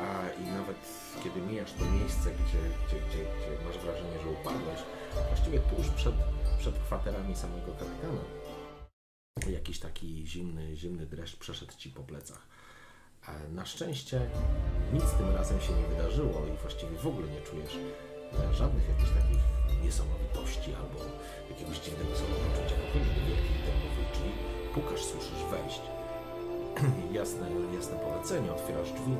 A, 0.00 0.28
I 0.42 0.44
nawet 0.58 0.76
kiedy 1.24 1.40
mijasz 1.40 1.72
to 1.72 1.84
miejsce, 1.84 2.30
gdzie, 2.30 2.62
gdzie, 2.86 2.98
gdzie, 3.06 3.22
gdzie 3.36 3.64
masz 3.66 3.78
wrażenie, 3.78 4.18
że 4.22 4.30
upadłeś, 4.30 4.80
właściwie 5.28 5.58
tuż 5.58 5.88
przed, 5.88 6.14
przed 6.58 6.78
kwaterami 6.78 7.36
samego 7.36 7.72
kapitana, 7.72 8.22
jakiś 9.46 9.78
taki 9.78 10.26
zimny, 10.26 10.76
zimny 10.76 11.06
dreszcz 11.06 11.36
przeszedł 11.36 11.72
ci 11.76 11.90
po 11.90 12.02
plecach. 12.02 12.46
Na 13.52 13.66
szczęście 13.66 14.20
nic 14.92 15.04
tym 15.18 15.34
razem 15.36 15.60
się 15.60 15.72
nie 15.72 15.86
wydarzyło 15.86 16.46
i 16.46 16.56
właściwie 16.62 16.96
w 16.96 17.06
ogóle 17.06 17.26
nie 17.28 17.40
czujesz 17.40 17.74
e, 17.76 18.54
żadnych 18.54 18.88
jakichś 18.88 19.10
takich 19.20 19.42
niesamowitości 19.84 20.70
albo 20.80 20.98
jakiegoś 21.50 21.76
dziwnego 21.84 22.12
samopoczucia. 22.20 22.76
Chodzisz 22.92 23.14
do 23.16 23.22
wielkiej 23.28 23.58
dębowej 23.66 24.06
drzwi, 24.12 24.30
pukasz, 24.74 25.02
słyszysz 25.10 25.42
wejść. 25.52 25.82
jasne, 27.18 27.46
jasne 27.76 27.94
polecenie, 28.06 28.48
otwierasz 28.56 28.92
drzwi, 28.98 29.14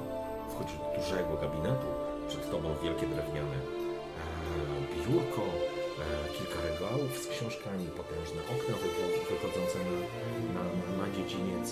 wchodzisz 0.51 0.79
do 0.83 0.89
dużego 0.99 1.33
gabinetu, 1.43 1.89
przed 2.29 2.43
tobą 2.53 2.67
wielkie 2.83 3.07
drewniane 3.13 3.59
e, 3.59 3.65
biurko, 4.95 5.45
e, 6.03 6.05
kilka 6.37 6.59
regałów 6.69 7.11
z 7.23 7.27
książkami, 7.33 7.87
potężne 8.01 8.41
okna 8.55 8.75
wycho- 8.83 9.13
wychodzące 9.31 9.79
na, 9.89 9.97
na, 10.57 10.63
na, 10.99 11.07
dziedziniec, 11.17 11.67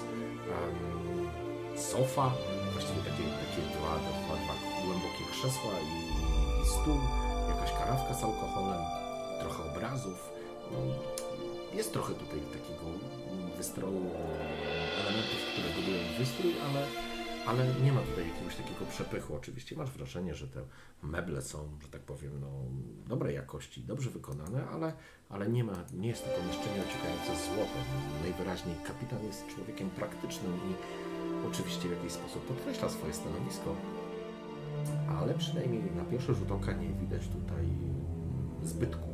sofa, 1.79 2.33
właściwie 2.72 2.99
takie, 2.99 3.24
takie 3.43 3.62
dwa, 3.79 3.93
dwa, 3.99 4.37
dwa 4.45 4.55
głębokie 4.85 5.24
krzesła 5.33 5.72
i, 5.81 5.97
i 6.62 6.66
stół, 6.66 7.01
jakaś 7.49 7.72
karawka 7.72 8.14
z 8.14 8.24
alkoholem, 8.24 8.83
trochę 9.41 9.72
obrazów. 9.72 10.33
No, 10.72 10.79
jest 11.74 11.93
trochę 11.93 12.14
tutaj 12.14 12.41
takiego 12.41 12.85
wystroju 13.57 14.11
elementów, 15.01 15.41
które 15.53 15.68
budują 15.74 15.99
wystrój, 16.18 16.55
ale, 16.70 16.87
ale 17.47 17.74
nie 17.85 17.93
ma 17.93 18.01
tutaj 18.01 18.29
jakiegoś 18.29 18.57
takiego 18.57 18.85
przepychu. 18.91 19.37
Oczywiście 19.37 19.77
masz 19.77 19.91
wrażenie, 19.91 20.35
że 20.35 20.49
te 20.49 20.62
meble 21.03 21.43
są, 21.43 21.79
że 21.83 21.89
tak 21.89 22.01
powiem, 22.01 22.41
no, 22.41 22.49
dobrej 23.09 23.35
jakości, 23.35 23.81
dobrze 23.81 24.11
wykonane, 24.11 24.66
ale, 24.68 24.93
ale 25.29 25.49
nie, 25.49 25.64
ma, 25.64 25.85
nie 25.93 26.09
jest 26.09 26.24
to 26.24 26.31
pomieszczenie 26.31 26.83
ociekające 26.89 27.45
złotem. 27.45 27.85
Najwyraźniej 28.22 28.77
kapitan 28.85 29.24
jest 29.24 29.47
człowiekiem 29.47 29.91
praktycznym 29.91 30.53
i 30.57 30.74
oczywiście 31.51 31.89
w 31.89 31.93
jakiś 31.93 32.12
sposób 32.12 32.43
podkreśla 32.43 32.89
swoje 32.89 33.14
stanowisko, 33.14 33.75
ale 35.21 35.35
przynajmniej 35.35 35.83
na 35.97 36.05
pierwszy 36.05 36.35
rzut 36.35 36.53
oka 36.53 36.73
nie 36.73 36.89
widać 36.89 37.23
tutaj 37.29 37.67
zbytku. 38.62 39.09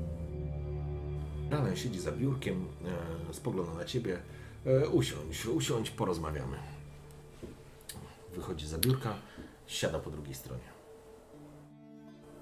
Ralen 1.51 1.77
siedzi 1.77 2.01
za 2.01 2.13
biurkiem, 2.13 2.65
e, 3.31 3.35
spogląda 3.35 3.75
na 3.75 3.85
ciebie. 3.85 4.19
E, 4.67 4.89
usiądź, 4.89 5.47
usiądź, 5.47 5.91
porozmawiamy. 5.91 6.57
Wychodzi 8.35 8.67
za 8.67 8.79
biurka, 8.79 9.15
siada 9.67 9.99
po 9.99 10.11
drugiej 10.11 10.35
stronie. 10.35 10.73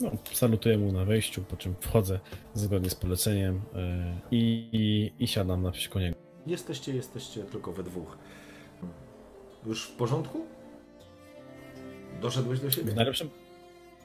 No, 0.00 0.10
salutuję 0.32 0.78
mu 0.78 0.92
na 0.92 1.04
wejściu, 1.04 1.42
po 1.42 1.56
czym 1.56 1.74
wchodzę 1.80 2.20
zgodnie 2.54 2.90
z 2.90 2.94
poleceniem 2.94 3.60
e, 3.74 4.20
i, 4.30 4.68
i, 4.72 5.12
i 5.24 5.28
siadam 5.28 5.62
naprzeciwko 5.62 6.00
niego. 6.00 6.16
Jesteście, 6.46 6.94
jesteście 6.94 7.42
tylko 7.44 7.72
we 7.72 7.82
dwóch. 7.82 8.18
Już 9.66 9.84
w 9.84 9.90
porządku? 9.92 10.46
Doszedłeś 12.20 12.60
do 12.60 12.70
siebie? 12.70 12.92
W 12.92 12.96
najlepszym, 12.96 13.30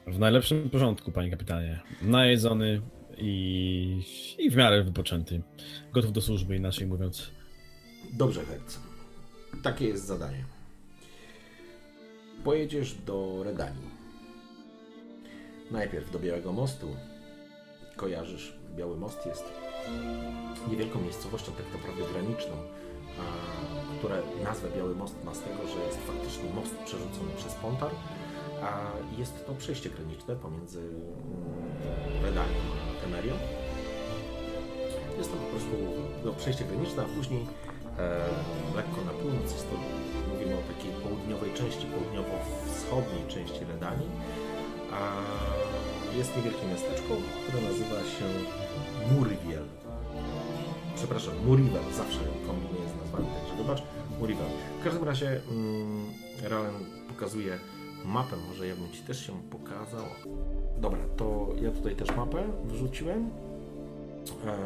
w 0.06 0.18
najlepszym 0.18 0.70
porządku, 0.70 1.12
panie 1.12 1.30
kapitanie. 1.30 1.80
Najedzony 2.02 2.80
i, 3.18 4.02
i 4.38 4.50
w 4.50 4.56
miarę 4.56 4.84
wypoczęty. 4.84 5.42
Gotów 5.92 6.12
do 6.12 6.20
służby, 6.20 6.56
inaczej 6.56 6.86
mówiąc. 6.86 7.30
Dobrze, 8.12 8.44
Herc. 8.44 8.78
Takie 9.62 9.88
jest 9.88 10.04
zadanie. 10.06 10.44
pojedziesz 12.44 12.94
do 12.94 13.42
Redanii. 13.44 13.90
Najpierw 15.70 16.10
do 16.10 16.18
Białego 16.18 16.52
Mostu. 16.52 16.96
Kojarzysz, 17.96 18.56
Biały 18.76 18.96
Most 18.96 19.26
jest 19.26 19.44
niewielką 20.70 21.00
miejscowością, 21.00 21.52
tak 21.52 21.72
naprawdę 21.72 22.12
graniczną, 22.12 22.52
które 23.98 24.22
nazwę 24.44 24.68
Biały 24.76 24.94
Most 24.94 25.24
ma 25.24 25.34
z 25.34 25.40
tego, 25.40 25.66
że 25.68 25.86
jest 25.86 25.98
faktycznie 26.06 26.50
most 26.54 26.74
przerzucony 26.84 27.30
przez 27.36 27.54
Pontar, 27.54 27.90
a 28.62 28.70
jest 29.18 29.46
to 29.46 29.54
przejście 29.54 29.90
graniczne 29.90 30.36
pomiędzy 30.36 30.80
mm, 30.80 32.22
Redanią 32.22 32.60
a 32.98 33.02
Temerią. 33.04 33.34
Jest 35.18 35.30
to 35.32 35.36
po 35.36 35.46
prostu 35.46 35.76
no, 36.24 36.32
przejście 36.32 36.64
graniczne, 36.64 37.02
a 37.02 37.16
później 37.16 37.46
e, 37.98 38.20
lekko 38.76 39.04
na 39.04 39.12
północ 39.12 39.52
jest 39.52 39.70
to, 39.70 39.76
mówimy 40.32 40.54
o 40.54 40.62
takiej 40.72 40.92
południowej 40.92 41.52
części, 41.54 41.86
południowo-wschodniej 41.86 43.22
części 43.28 43.64
Redanii, 43.64 44.08
a 44.92 45.00
jest 46.18 46.36
niewielkie 46.36 46.66
miasteczko, 46.66 47.12
które 47.42 47.62
nazywa 47.62 48.00
się 48.14 48.26
Muriwiel. 49.12 49.66
Przepraszam, 50.96 51.34
Murivel, 51.46 51.84
zawsze 51.96 52.20
także 53.24 53.62
wybacz, 53.62 53.82
Murivel. 54.20 54.46
W 54.80 54.84
każdym 54.84 55.04
razie 55.04 55.40
mm, 55.50 56.04
Ralen 56.42 56.74
pokazuje 57.08 57.58
mapę, 58.04 58.36
może 58.48 58.66
ja 58.66 58.76
bym 58.76 58.92
Ci 58.92 59.02
też 59.02 59.26
się 59.26 59.32
pokazał. 59.50 60.04
Dobra, 60.78 60.98
to 61.16 61.48
ja 61.60 61.70
tutaj 61.70 61.96
też 61.96 62.16
mapę 62.16 62.42
wrzuciłem. 62.64 63.30
E, 64.46 64.56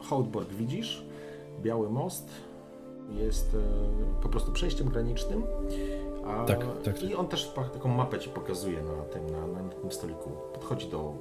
Houtborg 0.00 0.48
widzisz, 0.48 1.04
Biały 1.62 1.90
Most 1.90 2.28
jest 3.10 3.54
e, 3.54 4.22
po 4.22 4.28
prostu 4.28 4.52
przejściem 4.52 4.88
granicznym. 4.88 5.42
A, 6.26 6.44
Tak, 6.44 6.58
tak. 6.84 7.02
I 7.02 7.14
on 7.14 7.28
też 7.28 7.52
taką 7.72 7.88
mapę 7.88 8.18
Ci 8.18 8.30
pokazuje 8.30 8.82
na 8.82 9.02
tym, 9.02 9.30
na, 9.30 9.62
na 9.62 9.68
tym 9.68 9.92
stoliku. 9.92 10.30
Podchodzi 10.52 10.88
do, 10.88 11.14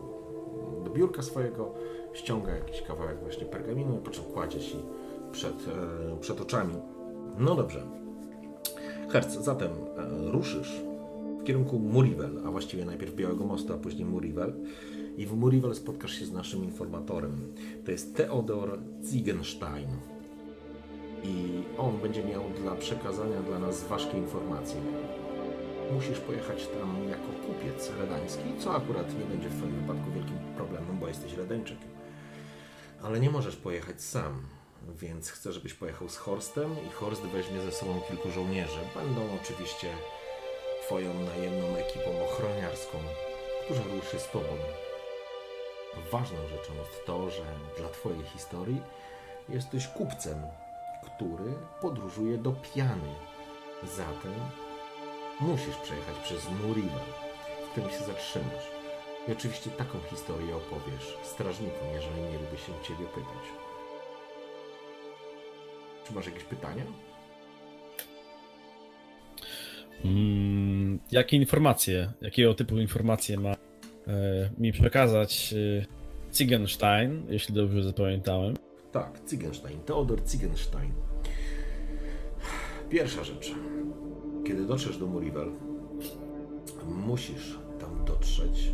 do 0.84 0.90
biurka 0.90 1.22
swojego, 1.22 1.74
ściąga 2.14 2.52
jakiś 2.56 2.82
kawałek 2.82 3.20
właśnie 3.20 3.46
pergaminu 3.46 3.96
i 3.96 3.98
po 3.98 4.12
czym 4.12 4.24
kładzie 4.24 4.60
Ci 4.60 4.76
przed, 5.32 5.68
e, 5.68 6.20
przed 6.20 6.42
oczami. 6.42 6.74
No 7.38 7.56
dobrze. 7.56 7.84
Herc, 9.10 9.30
zatem 9.30 9.72
e, 9.72 10.32
ruszysz 10.32 10.82
w 11.42 11.44
kierunku 11.44 11.80
Murivel, 11.80 12.42
a 12.46 12.52
właściwie 12.52 12.86
najpierw 12.86 13.16
Białego 13.16 13.46
Mostu, 13.46 13.74
a 13.74 13.78
później 13.78 14.06
Murivel. 14.06 14.54
I 15.18 15.26
w 15.26 15.34
Murivel 15.34 15.76
spotkasz 15.76 16.14
się 16.14 16.26
z 16.26 16.32
naszym 16.32 16.64
informatorem. 16.64 17.54
To 17.86 17.92
jest 17.92 18.16
Theodor 18.16 18.80
Ziegenstein. 19.04 19.88
I 21.24 21.64
on 21.78 21.98
będzie 21.98 22.24
miał 22.24 22.44
dla 22.62 22.76
przekazania 22.76 23.42
dla 23.42 23.60
nas 23.60 23.84
ważkie 23.84 24.18
informacje. 24.18 24.82
Musisz 25.94 26.20
pojechać 26.20 26.68
tam 26.68 27.10
jako 27.10 27.48
kupiec 27.48 27.92
redański, 28.00 28.44
co 28.60 28.76
akurat 28.76 29.20
nie 29.20 29.26
będzie 29.26 29.50
w 29.50 29.58
Twoim 29.58 29.76
wypadku 29.76 30.12
wielkim 30.12 30.38
problemem, 30.56 31.00
bo 31.00 31.08
jesteś 31.08 31.34
redańczykiem. 31.34 31.90
Ale 33.04 33.20
nie 33.20 33.30
możesz 33.30 33.56
pojechać 33.56 34.02
sam, 34.02 34.34
więc 34.96 35.32
chcę, 35.32 35.54
żebyś 35.54 35.74
pojechał 35.74 36.10
z 36.10 36.18
Horstem 36.18 36.76
i 36.88 36.92
Horst 36.92 37.22
weźmie 37.22 37.62
ze 37.62 37.72
sobą 37.72 38.02
kilku 38.08 38.32
żołnierzy. 38.32 38.80
Będą 38.96 39.22
oczywiście 39.42 39.94
Twoją 40.86 41.14
najemną 41.14 41.76
ekipą 41.76 42.26
ochroniarską, 42.26 42.98
która 43.64 43.80
ruszy 43.96 44.20
z 44.20 44.32
Tobą. 44.32 44.58
Ważną 46.12 46.38
rzeczą 46.48 46.74
jest 46.74 47.06
to, 47.06 47.30
że 47.30 47.44
dla 47.78 47.90
Twojej 47.90 48.24
historii 48.24 48.82
jesteś 49.50 49.88
kupcem, 49.88 50.42
który 51.06 51.54
podróżuje 51.82 52.38
do 52.38 52.52
Piany. 52.52 53.16
Zatem 53.84 54.34
musisz 55.40 55.76
przejechać 55.76 56.16
przez 56.24 56.50
Muriva, 56.50 57.00
w 57.66 57.72
którym 57.72 57.90
się 57.90 58.00
zatrzymasz. 58.00 58.68
I 59.28 59.32
oczywiście 59.32 59.70
taką 59.70 60.00
historię 60.10 60.56
opowiesz 60.56 61.18
strażnikom, 61.24 61.88
jeżeli 61.94 62.22
mieliby 62.22 62.58
się 62.58 62.74
Ciebie 62.84 63.06
pytać. 63.06 63.67
Czy 66.08 66.14
masz 66.14 66.26
jakieś 66.26 66.44
pytania? 66.44 66.84
Mm, 70.06 71.00
jakie 71.12 71.38
informacje, 71.38 72.12
jakiego 72.22 72.54
typu 72.54 72.78
informacje 72.78 73.38
ma 73.38 73.52
e, 73.52 73.56
mi 74.58 74.72
przekazać 74.72 75.54
e, 75.54 75.86
Ziegenstein, 76.36 77.26
jeśli 77.30 77.56
dobrze 77.56 77.84
zapamiętałem? 77.84 78.56
Tak, 78.92 79.20
Ziegenstein, 79.30 79.80
Theodor 79.80 80.22
Ziegenstein. 80.30 80.92
Pierwsza 82.90 83.24
rzecz. 83.24 83.52
Kiedy 84.46 84.66
dotrzesz 84.66 84.98
do 84.98 85.06
Murivel, 85.06 85.52
musisz 86.86 87.58
tam 87.80 88.06
dotrzeć, 88.06 88.72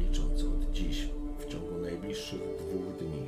licząc 0.00 0.44
od 0.44 0.72
dziś, 0.72 1.08
w 1.38 1.46
ciągu 1.46 1.78
najbliższych 1.78 2.40
dwóch 2.40 2.96
dni. 2.98 3.22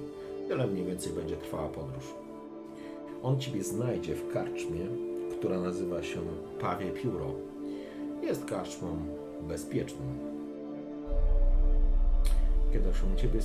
Tyle 0.49 0.67
mniej 0.67 0.87
więcej 0.87 1.13
będzie 1.13 1.37
trwała 1.37 1.69
podróż. 1.69 2.22
On 3.23 3.41
ciebie 3.41 3.65
znajdzie 3.65 4.15
w 4.15 4.33
karczmie, 4.33 4.87
która 5.39 5.61
nazywa 5.61 6.03
się 6.03 6.21
Pawie 6.61 6.91
Pióro. 6.91 7.35
Jest 8.23 8.45
karczmą 8.45 8.97
bezpieczną. 9.49 10.05
Kiedy 12.73 12.95
się, 12.95 13.17
ciebie, 13.17 13.41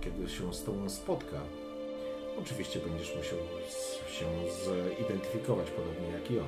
kiedy 0.00 0.28
się 0.28 0.54
z 0.54 0.64
tobą 0.64 0.88
spotka, 0.88 1.40
Oczywiście 2.40 2.80
będziesz 2.80 3.16
musiał 3.16 3.38
się 4.08 4.26
zidentyfikować 4.98 5.70
podobnie 5.70 6.08
jak 6.08 6.30
i 6.30 6.38
on. 6.38 6.46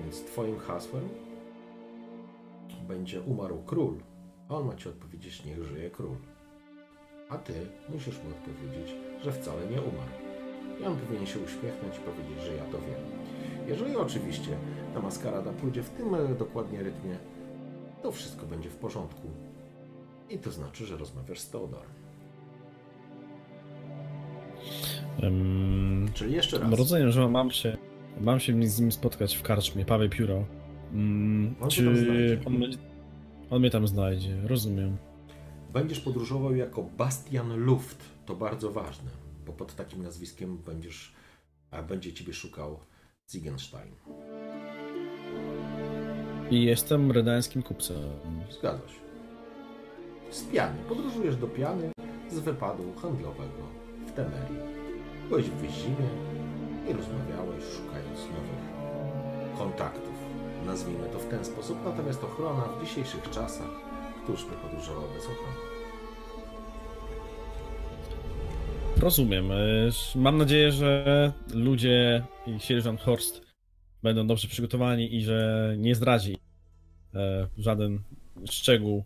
Więc 0.00 0.24
twoim 0.24 0.58
hasłem 0.58 1.08
będzie 2.88 3.20
umarł 3.20 3.62
król, 3.66 3.98
a 4.48 4.54
on 4.54 4.66
ma 4.66 4.74
ci 4.74 4.88
odpowiedzieć 4.88 5.44
niech 5.44 5.64
żyje 5.64 5.90
król. 5.90 6.16
A 7.28 7.38
ty 7.38 7.52
musisz 7.88 8.18
mu 8.22 8.30
odpowiedzieć, 8.30 8.94
że 9.22 9.32
wcale 9.32 9.66
nie 9.66 9.82
umarł. 9.82 10.21
I 10.82 10.86
on 10.86 10.96
powinien 10.96 11.26
się 11.26 11.38
uśmiechnąć 11.38 11.96
i 11.96 12.00
powiedzieć, 12.00 12.44
że 12.46 12.54
ja 12.54 12.64
to 12.64 12.78
wiem. 12.78 13.22
Jeżeli 13.68 13.96
oczywiście 13.96 14.50
ta 14.94 15.00
maskarada 15.00 15.52
pójdzie 15.52 15.82
w 15.82 15.90
tym 15.90 16.14
e, 16.14 16.34
dokładnie 16.34 16.82
rytmie, 16.82 17.16
to 18.02 18.12
wszystko 18.12 18.46
będzie 18.46 18.70
w 18.70 18.76
porządku. 18.76 19.28
I 20.30 20.38
to 20.38 20.50
znaczy, 20.50 20.86
że 20.86 20.96
rozmawiasz 20.96 21.40
z 21.40 21.50
Teodorem. 21.50 21.90
Em, 25.22 26.06
Czyli 26.14 26.32
jeszcze 26.34 26.58
raz. 26.58 26.72
rozumiem, 26.72 27.10
że 27.10 27.28
mam 27.28 27.50
się, 27.50 27.76
mam 28.20 28.40
się 28.40 28.68
z 28.68 28.80
nim 28.80 28.92
spotkać 28.92 29.36
w 29.36 29.42
karczmie, 29.42 29.84
Paweł 29.84 30.08
Pióro. 30.08 30.44
On 31.60 31.70
cię 31.70 31.82
czy 31.82 32.40
on, 32.46 32.54
on 33.50 33.60
mnie 33.60 33.70
tam 33.70 33.86
znajdzie, 33.86 34.36
rozumiem. 34.44 34.96
Będziesz 35.72 36.00
podróżował 36.00 36.54
jako 36.54 36.82
Bastian 36.82 37.56
Luft. 37.56 38.04
To 38.26 38.34
bardzo 38.36 38.70
ważne, 38.70 39.10
bo 39.46 39.52
pod 39.52 39.74
takim 39.74 40.02
nazwiskiem 40.02 40.58
będziesz, 40.58 41.14
a 41.70 41.82
będzie 41.82 42.12
ciebie 42.12 42.34
szukał 42.34 42.80
Ziegenstein. 43.30 43.94
I 46.50 46.64
jestem 46.64 47.10
redańskim 47.10 47.62
kupcem. 47.62 47.96
Zgadza 48.50 48.88
się. 48.88 49.00
Z 50.30 50.42
Piany. 50.44 50.78
Podróżujesz 50.88 51.36
do 51.36 51.46
Piany 51.46 51.92
z 52.30 52.38
wypadu 52.38 52.94
handlowego 52.94 53.62
w 54.06 54.12
Temerii. 54.12 54.58
Byłeś 55.28 55.50
w 55.50 55.54
Wyzimie 55.54 56.08
i 56.90 56.92
rozmawiałeś, 56.92 57.64
szukając 57.64 58.18
nowych 58.20 59.58
kontaktów. 59.58 60.14
Nazwijmy 60.66 61.08
to 61.08 61.18
w 61.18 61.28
ten 61.28 61.44
sposób. 61.44 61.78
Natomiast 61.84 62.24
ochrona 62.24 62.62
w 62.62 62.84
dzisiejszych 62.84 63.30
czasach, 63.30 63.70
któż 64.22 64.44
by 64.44 64.56
podróżował 64.56 65.08
bez 65.14 65.24
ochrony? 65.24 65.71
Rozumiem. 69.02 69.52
E, 69.52 69.56
Mam 70.14 70.38
nadzieję, 70.38 70.72
że 70.72 71.32
ludzie 71.54 72.24
i 72.46 72.60
sierżant 72.60 73.00
Horst 73.00 73.42
będą 74.02 74.26
dobrze 74.26 74.48
przygotowani 74.48 75.16
i 75.16 75.22
że 75.22 75.74
nie 75.78 75.94
zdradzi 75.94 76.38
e, 77.14 77.48
żaden 77.58 78.02
szczegół. 78.50 79.04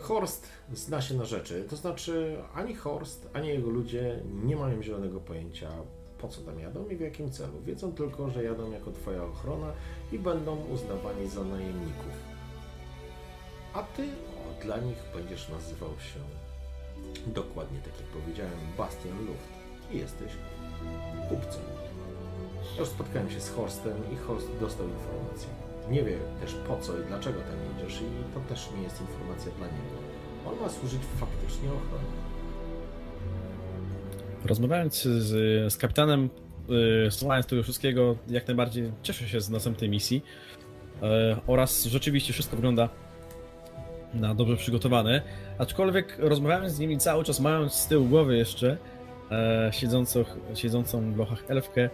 Horst 0.00 0.48
zna 0.72 1.00
się 1.00 1.14
na 1.14 1.24
rzeczy, 1.24 1.64
to 1.70 1.76
znaczy 1.76 2.36
ani 2.54 2.74
Horst, 2.74 3.30
ani 3.32 3.48
jego 3.48 3.70
ludzie 3.70 4.20
nie 4.44 4.56
mają 4.56 4.82
zielonego 4.82 5.20
pojęcia 5.20 5.70
po 6.18 6.28
co 6.28 6.40
tam 6.40 6.60
jadą 6.60 6.88
i 6.88 6.96
w 6.96 7.00
jakim 7.00 7.30
celu. 7.30 7.62
Wiedzą 7.62 7.92
tylko, 7.92 8.30
że 8.30 8.44
jadą 8.44 8.72
jako 8.72 8.92
twoja 8.92 9.24
ochrona 9.24 9.72
i 10.12 10.18
będą 10.18 10.56
uznawani 10.56 11.28
za 11.28 11.44
najemników. 11.44 12.12
A 13.74 13.82
ty 13.82 14.08
dla 14.62 14.78
nich 14.78 14.98
będziesz 15.14 15.48
nazywał 15.48 15.90
się 15.90 16.20
dokładnie 17.26 17.78
tak 17.78 17.96
jak 18.00 18.06
powiedziałem 18.06 18.58
Bastian 18.78 19.18
Luft 19.26 19.48
i 19.92 19.98
jesteś 19.98 20.32
kupcem. 21.28 21.62
Spotkałem 22.84 23.30
się 23.30 23.40
z 23.40 23.50
Horstem 23.50 23.96
i 24.12 24.16
Horst 24.16 24.48
dostał 24.60 24.86
informację. 24.88 25.48
Nie 25.90 26.02
wie 26.04 26.18
też 26.40 26.54
po 26.68 26.76
co 26.76 26.92
i 26.92 27.04
dlaczego 27.08 27.40
tam 27.40 27.56
jedziesz 27.68 28.00
i 28.00 28.34
to 28.34 28.40
też 28.48 28.68
nie 28.76 28.82
jest 28.82 29.00
informacja 29.00 29.52
dla 29.58 29.66
niego. 29.66 29.96
On 30.46 30.60
ma 30.60 30.68
służyć 30.68 31.00
faktycznie 31.20 31.68
ochronie. 31.68 32.16
Rozmawiając 34.44 35.02
z, 35.02 35.32
z 35.72 35.76
kapitanem 35.76 36.30
yy, 36.68 37.10
słuchając 37.10 37.46
tego 37.46 37.62
wszystkiego, 37.62 38.16
jak 38.28 38.46
najbardziej 38.46 38.92
cieszę 39.02 39.28
się 39.28 39.40
z 39.40 39.50
następnej 39.50 39.90
misji. 39.90 40.22
Yy, 41.02 41.08
oraz 41.46 41.84
rzeczywiście 41.84 42.32
wszystko 42.32 42.56
wygląda 42.56 42.88
na 44.20 44.34
dobrze 44.34 44.56
przygotowane. 44.56 45.22
Aczkolwiek 45.58 46.16
rozmawiałem 46.18 46.70
z 46.70 46.78
nimi 46.78 46.98
cały 46.98 47.24
czas, 47.24 47.40
mając 47.40 47.72
z 47.72 47.86
tyłu 47.86 48.06
głowy 48.06 48.36
jeszcze 48.36 48.76
e, 49.30 49.70
siedzącą, 49.72 50.24
siedzącą 50.54 51.12
w 51.12 51.16
lochach 51.16 51.44
elfkę. 51.48 51.90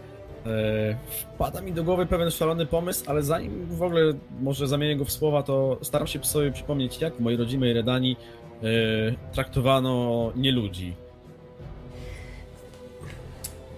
E, 0.47 0.97
wpada 1.35 1.61
mi 1.61 1.73
do 1.73 1.85
głowy 1.85 2.07
pewien 2.07 2.31
szalony 2.31 2.67
pomysł, 2.67 3.05
ale 3.07 3.23
zanim 3.23 3.67
w 3.67 3.83
ogóle 3.83 4.13
może 4.41 4.69
zamienię 4.69 4.97
go 4.97 5.05
w 5.05 5.13
słowa, 5.13 5.43
to 5.43 5.79
staram 5.83 6.07
się 6.07 6.25
sobie 6.25 6.53
przypomnieć, 6.53 7.01
jak 7.01 7.15
w 7.15 7.21
mojej 7.21 7.39
rodzimej 7.39 7.73
Redanii 7.73 8.17
e, 8.63 9.33
traktowano 9.33 10.33
nieludzi. 10.37 10.95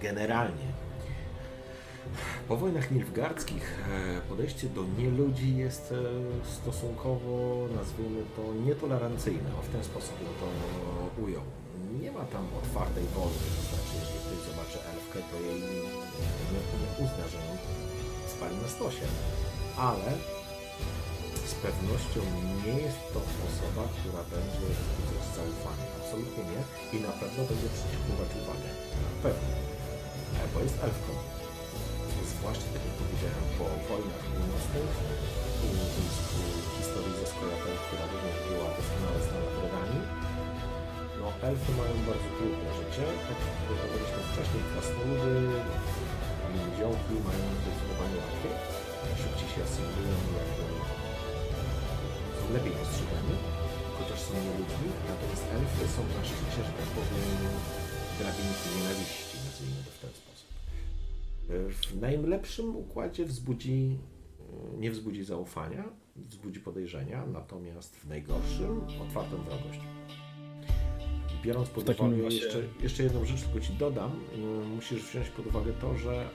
Generalnie 0.01 0.74
po 2.47 2.57
wojnach 2.57 2.91
nilfgardzkich 2.91 3.65
e, 3.65 4.21
podejście 4.29 4.69
do 4.69 4.81
nieludzi 4.97 5.57
jest 5.57 5.91
e, 5.91 5.95
stosunkowo, 6.57 7.67
nazwijmy 7.75 8.21
to, 8.35 8.41
nietolerancyjne. 8.65 9.49
O, 9.59 9.61
w 9.61 9.69
ten 9.69 9.83
sposób 9.83 10.15
bym 10.19 10.33
to 10.41 10.47
ujął. 11.23 11.45
Nie 12.01 12.11
ma 12.11 12.25
tam 12.35 12.45
otwartej 12.61 13.05
wojny, 13.15 13.45
to 13.55 13.61
znaczy, 13.69 13.93
jeżeli 14.01 14.19
ktoś 14.25 14.39
zobaczy 14.49 14.77
elfkę, 14.93 15.19
to 15.29 15.35
jej 15.47 15.59
nie, 15.61 16.61
nie 16.81 16.91
uzna, 17.03 17.25
że 17.31 17.37
ją 17.47 17.53
spali 18.33 18.55
na 18.63 18.69
stosie. 18.77 19.05
Ale 19.89 20.09
z 21.51 21.53
pewnością 21.65 22.21
nie 22.65 22.77
jest 22.85 23.01
to 23.13 23.19
osoba, 23.47 23.83
która 23.95 24.21
będzie 24.35 24.67
wzbudzać 24.77 25.23
zaufanie. 25.39 25.85
Absolutnie 25.99 26.43
nie. 26.51 26.61
I 26.95 26.97
na 27.07 27.13
pewno 27.19 27.41
będzie 27.49 27.69
przyciągać 27.75 28.29
uwagę. 28.41 28.69
Na 29.05 29.11
pewno. 29.23 29.47
E, 30.39 30.43
bo 30.53 30.59
jest 30.65 30.77
elfką 30.87 31.34
zwłaszcza 32.45 32.69
tak 32.75 32.83
jak 32.87 32.95
powiedziałem, 33.01 33.45
po 33.59 33.65
wojnach 33.89 34.23
północnych 34.33 34.93
i 35.67 35.69
historii 36.77 37.15
ze 37.19 37.25
Skojatem, 37.31 37.75
która 37.83 38.03
również 38.11 38.37
była 38.47 38.67
doskonale 38.77 39.19
znana 39.25 39.49
w 39.55 39.57
Redanii, 39.63 40.03
no 41.19 41.25
elfy 41.49 41.71
mają 41.79 41.95
bardzo 42.09 42.29
trudne 42.37 42.69
życie, 42.79 43.05
tak 43.27 43.39
jak 43.45 43.57
powiedzieliśmy 43.67 44.21
wcześniej, 44.29 44.63
krasnoludy, 44.71 45.33
ludziołki 46.53 47.15
mają 47.27 47.45
zdecydowanie 47.59 48.17
łatwiej, 48.23 48.55
szybciej 49.21 49.49
się 49.53 49.59
asymulują, 49.67 50.17
są 52.37 52.45
lepiej 52.55 52.73
postrzegani, 52.79 53.35
chociaż 53.97 54.19
są 54.25 54.33
nie 54.45 54.53
ludźmi, 54.59 54.89
natomiast 55.09 55.45
elfy 55.57 55.83
są 55.95 56.01
na 56.15 56.21
szczycie, 56.29 56.61
że 56.67 56.73
tak 56.79 56.89
powiem, 56.95 57.29
drabinki 58.17 58.67
nienawiści, 58.75 59.34
W 61.69 62.01
najlepszym 62.01 62.75
układzie 62.75 63.25
wzbudzi, 63.25 63.99
nie 64.77 64.91
wzbudzi 64.91 65.23
zaufania, 65.23 65.83
wzbudzi 66.15 66.59
podejrzenia, 66.59 67.25
natomiast 67.25 67.95
w 67.95 68.07
najgorszym 68.07 68.81
otwartą 69.01 69.37
wrogość. 69.37 69.79
Biorąc 71.43 71.69
pod 71.69 71.89
uwagę 71.89 72.17
jeszcze, 72.17 72.61
jeszcze 72.79 73.03
jedną 73.03 73.25
rzecz, 73.25 73.41
tylko 73.41 73.59
Ci 73.59 73.73
dodam, 73.73 74.11
musisz 74.75 75.03
wziąć 75.03 75.29
pod 75.29 75.47
uwagę 75.47 75.73
to, 75.73 75.97
że 75.97 76.29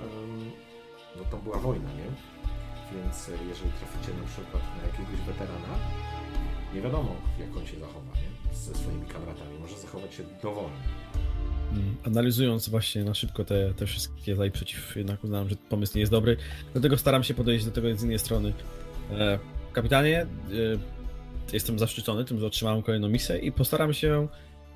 no 1.16 1.24
to 1.30 1.36
była 1.36 1.58
wojna, 1.58 1.92
nie? 1.94 2.10
Więc 2.94 3.28
jeżeli 3.28 3.70
traficie 3.70 4.20
na 4.20 4.26
przykład 4.26 4.62
na 4.76 4.82
jakiegoś 4.86 5.26
weterana, 5.26 5.74
nie 6.74 6.80
wiadomo 6.80 7.14
jak 7.40 7.56
on 7.56 7.66
się 7.66 7.78
zachowa, 7.78 8.12
nie? 8.14 8.56
Ze 8.56 8.74
swoimi 8.74 9.06
kamratami. 9.06 9.58
Może 9.60 9.78
zachować 9.78 10.14
się 10.14 10.22
dowolnie 10.42 10.76
analizując 12.04 12.68
właśnie 12.68 13.04
na 13.04 13.14
szybko 13.14 13.44
te, 13.44 13.74
te 13.74 13.86
wszystkie 13.86 14.36
za 14.36 14.46
i 14.46 14.50
przeciw, 14.50 14.96
jednak 14.96 15.24
uznałem, 15.24 15.48
że 15.48 15.56
pomysł 15.56 15.92
nie 15.94 16.00
jest 16.00 16.12
dobry. 16.12 16.36
Dlatego 16.72 16.98
staram 16.98 17.24
się 17.24 17.34
podejść 17.34 17.64
do 17.64 17.70
tego 17.70 17.96
z 17.96 18.02
innej 18.02 18.18
strony. 18.18 18.52
E, 19.12 19.38
kapitanie, 19.72 20.20
e, 20.20 20.26
jestem 21.52 21.78
zaszczycony 21.78 22.24
tym, 22.24 22.40
że 22.40 22.46
otrzymałem 22.46 22.82
kolejną 22.82 23.08
misję 23.08 23.38
i 23.38 23.52
postaram 23.52 23.94
się 23.94 24.28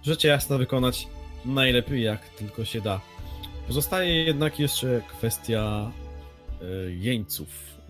rzeczy 0.03 0.29
jasno 0.29 0.59
wykonać 0.59 1.09
najlepiej 1.45 2.03
jak 2.03 2.29
tylko 2.29 2.65
się 2.65 2.81
da. 2.81 3.01
Pozostaje 3.67 4.25
jednak 4.25 4.59
jeszcze 4.59 5.03
kwestia 5.09 5.91
e, 6.63 6.65
jeńców 6.91 7.49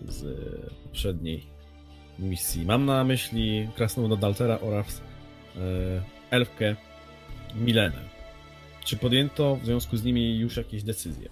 z 0.09 0.39
poprzedniej 0.85 1.47
misji. 2.19 2.67
Mam 2.67 2.85
na 2.85 3.05
myśli 3.05 3.69
Krasnoluda 3.77 4.17
Daltera 4.17 4.59
oraz 4.61 5.03
elfkę 6.31 6.77
Milenę. 7.55 8.14
Czy 8.85 8.97
podjęto 8.97 9.57
w 9.57 9.65
związku 9.65 9.97
z 9.97 10.05
nimi 10.05 10.39
już 10.39 10.57
jakieś 10.57 10.83
decyzje? 10.83 11.29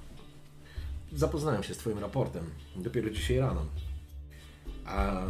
Zapoznałem 1.13 1.63
się 1.63 1.75
z 1.75 1.79
Twoim 1.79 1.99
raportem 1.99 2.45
dopiero 2.77 3.11
dzisiaj 3.11 3.39
rano. 3.39 3.67
A, 4.87 5.23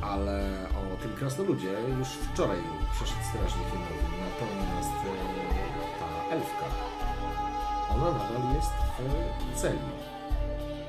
ale 0.00 0.66
o 0.92 1.02
tym 1.02 1.12
krasnoludzie 1.12 1.72
już 1.98 2.08
wczoraj 2.08 2.58
przeszedł 2.92 3.20
strażnik 3.30 3.66
nowy. 3.66 3.94
Natomiast 4.20 4.90
e, 4.90 5.98
ta 6.00 6.34
elfka, 6.34 6.66
ona 7.90 8.12
nadal 8.12 8.54
jest 8.54 8.70
w 9.52 9.60
celi. 9.60 9.78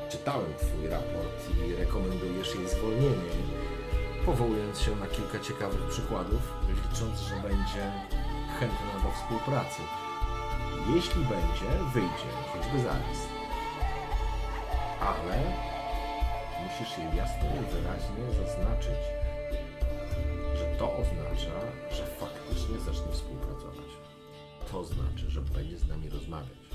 Czytałem 0.10 0.54
Twój 0.58 0.88
raport 0.88 1.68
i 1.68 1.76
rekomendujesz 1.76 2.56
jej 2.56 2.70
zwolnienie, 2.70 3.32
powołując 4.26 4.80
się 4.80 4.96
na 4.96 5.08
kilka 5.08 5.40
ciekawych 5.40 5.88
przykładów, 5.90 6.54
licząc, 6.70 7.20
że 7.20 7.36
będzie 7.36 7.92
chętna 8.60 9.04
do 9.04 9.12
współpracy. 9.12 9.82
Jeśli 10.96 11.22
będzie, 11.22 11.70
wyjdzie, 11.94 12.32
choćby 12.54 12.80
zaraz. 12.80 13.18
Ale 15.00 15.44
musisz 16.64 16.98
jej 16.98 17.16
jasno 17.18 17.46
i 17.46 17.76
wyraźnie 17.76 18.46
zaznaczyć, 18.46 19.02
że 20.58 20.66
to 20.80 20.98
oznacza, 20.98 21.60
że 21.92 22.06
faktycznie 22.06 22.80
zacznie 22.80 23.12
współpracować. 23.12 23.92
To 24.72 24.84
znaczy, 24.86 25.30
że 25.30 25.42
będzie 25.42 25.78
z 25.78 25.88
nami 25.88 26.10
rozmawiać. 26.10 26.68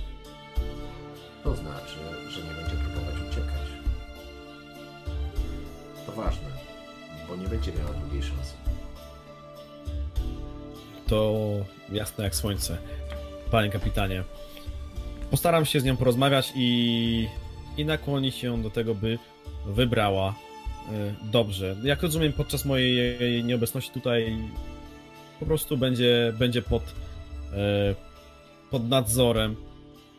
To 1.45 1.57
znaczy, 1.57 1.99
że 2.29 2.43
nie 2.43 2.55
będzie 2.55 2.77
próbować 2.77 3.15
uciekać. 3.31 3.69
To 6.07 6.13
ważne, 6.13 6.49
bo 7.29 7.37
nie 7.37 7.49
będzie 7.49 7.73
miała 7.73 7.93
drugiej 7.93 8.23
szansy. 8.23 8.55
To 11.07 11.35
jasne 11.93 12.25
jak 12.25 12.35
słońce 12.35 12.79
panie 13.53 13.71
kapitanie. 13.71 14.25
Postaram 15.31 15.65
się 15.65 15.81
z 15.81 15.85
nią 15.85 15.97
porozmawiać 15.97 16.53
i, 16.57 17.29
i 17.77 17.85
nakłonić 17.85 18.35
się 18.35 18.63
do 18.63 18.71
tego, 18.71 18.95
by 18.95 19.19
wybrała 19.67 20.29
y, 20.31 21.15
dobrze. 21.23 21.77
Jak 21.83 22.03
rozumiem, 22.03 22.33
podczas 22.33 22.65
mojej 22.65 23.45
nieobecności 23.45 23.91
tutaj 23.91 24.39
po 25.41 25.47
prostu 25.47 25.77
będzie, 25.77 26.33
będzie 26.39 26.63
pod, 26.63 26.83
y, 26.83 26.87
pod 28.71 28.89
nadzorem, 28.89 29.57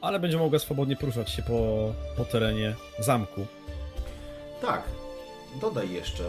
ale 0.02 0.20
będzie 0.20 0.38
mogła 0.38 0.60
swobodnie 0.60 0.96
poruszać 0.96 1.30
się 1.30 1.42
po, 1.42 1.94
po 2.18 2.26
terenie 2.26 2.76
zamku. 3.00 3.46
Tak, 4.62 4.84
dodaj 5.62 5.92
jeszcze. 5.92 6.24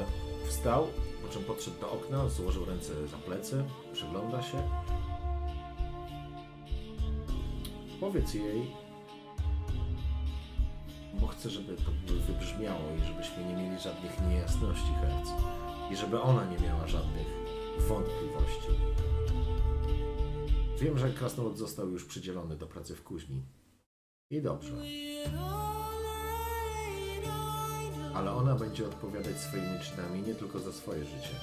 Wstał, 0.48 0.86
po 1.22 1.32
czym 1.32 1.44
podszedł 1.44 1.80
do 1.80 1.92
okna, 1.92 2.28
złożył 2.28 2.64
ręce 2.64 3.08
za 3.08 3.16
plecy, 3.16 3.64
przygląda 3.92 4.42
się 4.42 4.58
Powiedz 8.00 8.34
jej, 8.34 8.66
bo 11.20 11.26
chcę, 11.26 11.50
żeby 11.50 11.76
to 11.76 11.90
wybrzmiało 12.26 12.80
i 12.98 13.06
żebyśmy 13.06 13.44
nie 13.44 13.56
mieli 13.56 13.80
żadnych 13.80 14.20
niejasności 14.28 14.92
herc 15.00 15.30
i 15.92 15.96
żeby 15.96 16.20
ona 16.20 16.44
nie 16.44 16.58
miała 16.58 16.86
żadnych 16.86 17.26
wątpliwości. 17.88 18.68
Wiem, 20.80 20.98
że 20.98 21.10
krasnolud 21.10 21.58
został 21.58 21.90
już 21.90 22.04
przydzielony 22.04 22.56
do 22.56 22.66
pracy 22.66 22.96
w 22.96 23.02
kuźni. 23.02 23.42
I 24.30 24.42
dobrze. 24.42 24.72
Ale 28.14 28.32
ona 28.32 28.54
będzie 28.54 28.86
odpowiadać 28.86 29.36
swoimi 29.36 29.80
czynami 29.80 30.22
nie 30.22 30.34
tylko 30.34 30.58
za 30.58 30.72
swoje 30.72 31.04
życie. 31.04 31.34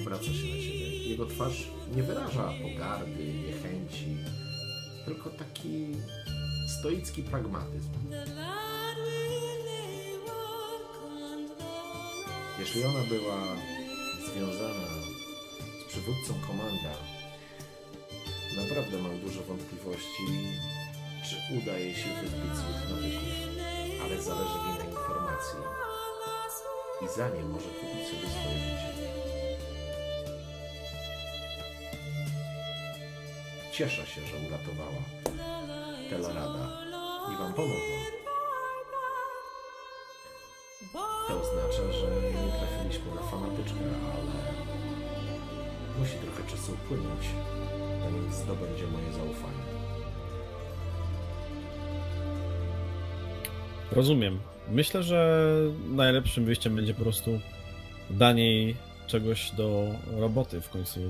Obraca 0.00 0.24
się 0.24 0.30
na 0.30 0.60
siebie. 0.62 1.08
Jego 1.08 1.26
twarz 1.26 1.70
nie 1.96 2.02
wyraża 2.02 2.52
pogardy, 2.62 3.34
niechęci, 3.46 4.16
tylko 5.06 5.30
taki 5.30 5.96
stoicki 6.78 7.22
pragmatyzm. 7.22 7.90
Jeśli 12.58 12.84
ona 12.84 13.00
była 13.08 13.42
związana 14.32 14.88
z 15.80 15.88
przywódcą 15.88 16.34
komanda, 16.46 16.94
naprawdę 18.56 18.98
mam 18.98 19.20
dużo 19.20 19.42
wątpliwości, 19.42 20.26
czy 21.30 21.58
uda 21.58 21.78
jej 21.78 21.94
się 21.94 22.08
wyzbyć 22.22 22.56
złych 22.56 22.90
nawyków, 22.90 23.22
ale 24.04 24.22
zależy 24.22 24.58
mi 24.58 24.78
na 24.78 24.84
informacji 24.84 25.58
i 27.04 27.16
za 27.16 27.28
nie 27.28 27.42
może 27.42 27.68
kupić 27.68 28.06
sobie 28.06 28.28
swoje 28.30 28.58
życie. 28.58 28.95
Cieszę 33.76 34.06
się, 34.06 34.20
że 34.20 34.36
uratowała 34.48 35.02
Telarada. 36.10 36.82
i 37.34 37.36
wam 37.36 37.54
pomogą. 37.54 37.74
To 41.28 41.40
oznacza, 41.40 41.92
że 41.92 42.06
nie 42.06 42.52
trafiliśmy 42.52 43.14
na 43.14 43.22
fanatyczkę, 43.22 43.80
ale 44.12 44.32
musi 45.98 46.16
trochę 46.16 46.50
czasu 46.50 46.72
upłynąć, 46.72 47.24
zanim 48.00 48.32
zdobędzie 48.32 48.86
moje 48.86 49.12
zaufanie. 49.12 49.62
Rozumiem. 53.92 54.38
Myślę, 54.70 55.02
że 55.02 55.50
najlepszym 55.88 56.44
wyjściem 56.44 56.76
będzie 56.76 56.94
po 56.94 57.02
prostu 57.02 57.40
danie 58.10 58.54
jej 58.54 58.76
czegoś 59.06 59.50
do 59.50 59.86
roboty 60.16 60.60
w 60.60 60.70
końcu. 60.70 61.00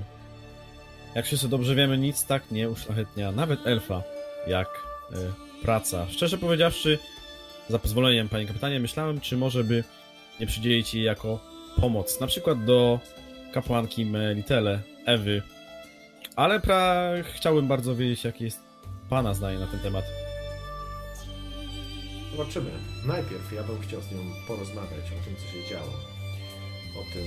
Jak 1.17 1.25
wszyscy 1.25 1.49
dobrze 1.49 1.75
wiemy, 1.75 1.99
nic 1.99 2.27
tak 2.27 2.51
nie 2.51 2.71
uszlachetnia 2.71 3.33
nawet 3.33 3.67
elfa, 3.67 4.03
jak 4.47 4.69
y, 5.13 5.15
praca. 5.63 6.07
Szczerze 6.11 6.39
powiedziawszy, 6.39 6.99
za 7.69 7.79
pozwoleniem, 7.79 8.29
panie 8.29 8.47
kapitanie, 8.47 8.81
myślałem, 8.81 9.21
czy 9.21 9.37
może 9.37 9.65
by 9.65 9.85
nie 10.41 10.47
przydzielić 10.47 10.95
jej 10.95 11.05
jako 11.05 11.41
pomoc, 11.81 12.21
na 12.21 12.27
przykład 12.27 12.65
do 12.65 13.01
kapłanki 13.53 14.07
Melitele, 14.07 14.81
Ewy. 15.07 15.43
Ale 16.37 16.61
pra... 16.61 17.11
chciałbym 17.35 17.69
bardzo 17.69 17.95
wiedzieć, 17.95 18.25
jakie 18.25 18.45
jest 18.45 18.61
pana 19.11 19.35
zdanie 19.35 19.59
na 19.59 19.67
ten 19.67 19.81
temat. 19.81 20.05
Zobaczymy. 22.37 22.71
Najpierw 23.07 23.53
ja 23.53 23.63
bym 23.63 23.81
chciał 23.81 24.01
z 24.01 24.13
nią 24.13 24.19
porozmawiać 24.49 25.05
o 25.07 25.25
tym, 25.25 25.37
co 25.37 25.53
się 25.53 25.71
działo. 25.71 25.93
O 27.01 27.13
tym... 27.15 27.25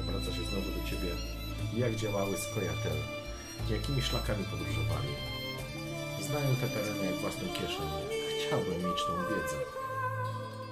Obraca 0.00 0.26
się 0.36 0.44
znowu 0.44 0.70
do 0.80 0.90
ciebie. 0.90 1.37
Jak 1.76 1.96
działały 1.96 2.38
Skojatel. 2.38 2.98
Jakimi 3.70 4.02
szlakami 4.02 4.44
podróżowali. 4.44 5.12
Znają 6.20 6.56
te 6.60 6.68
tereny 6.68 7.04
jak 7.06 7.20
własną 7.20 7.48
kieszeń. 7.48 7.88
Chciałbym 8.46 8.78
mieć 8.78 9.00
tą 9.06 9.12
wiedzę. 9.30 9.58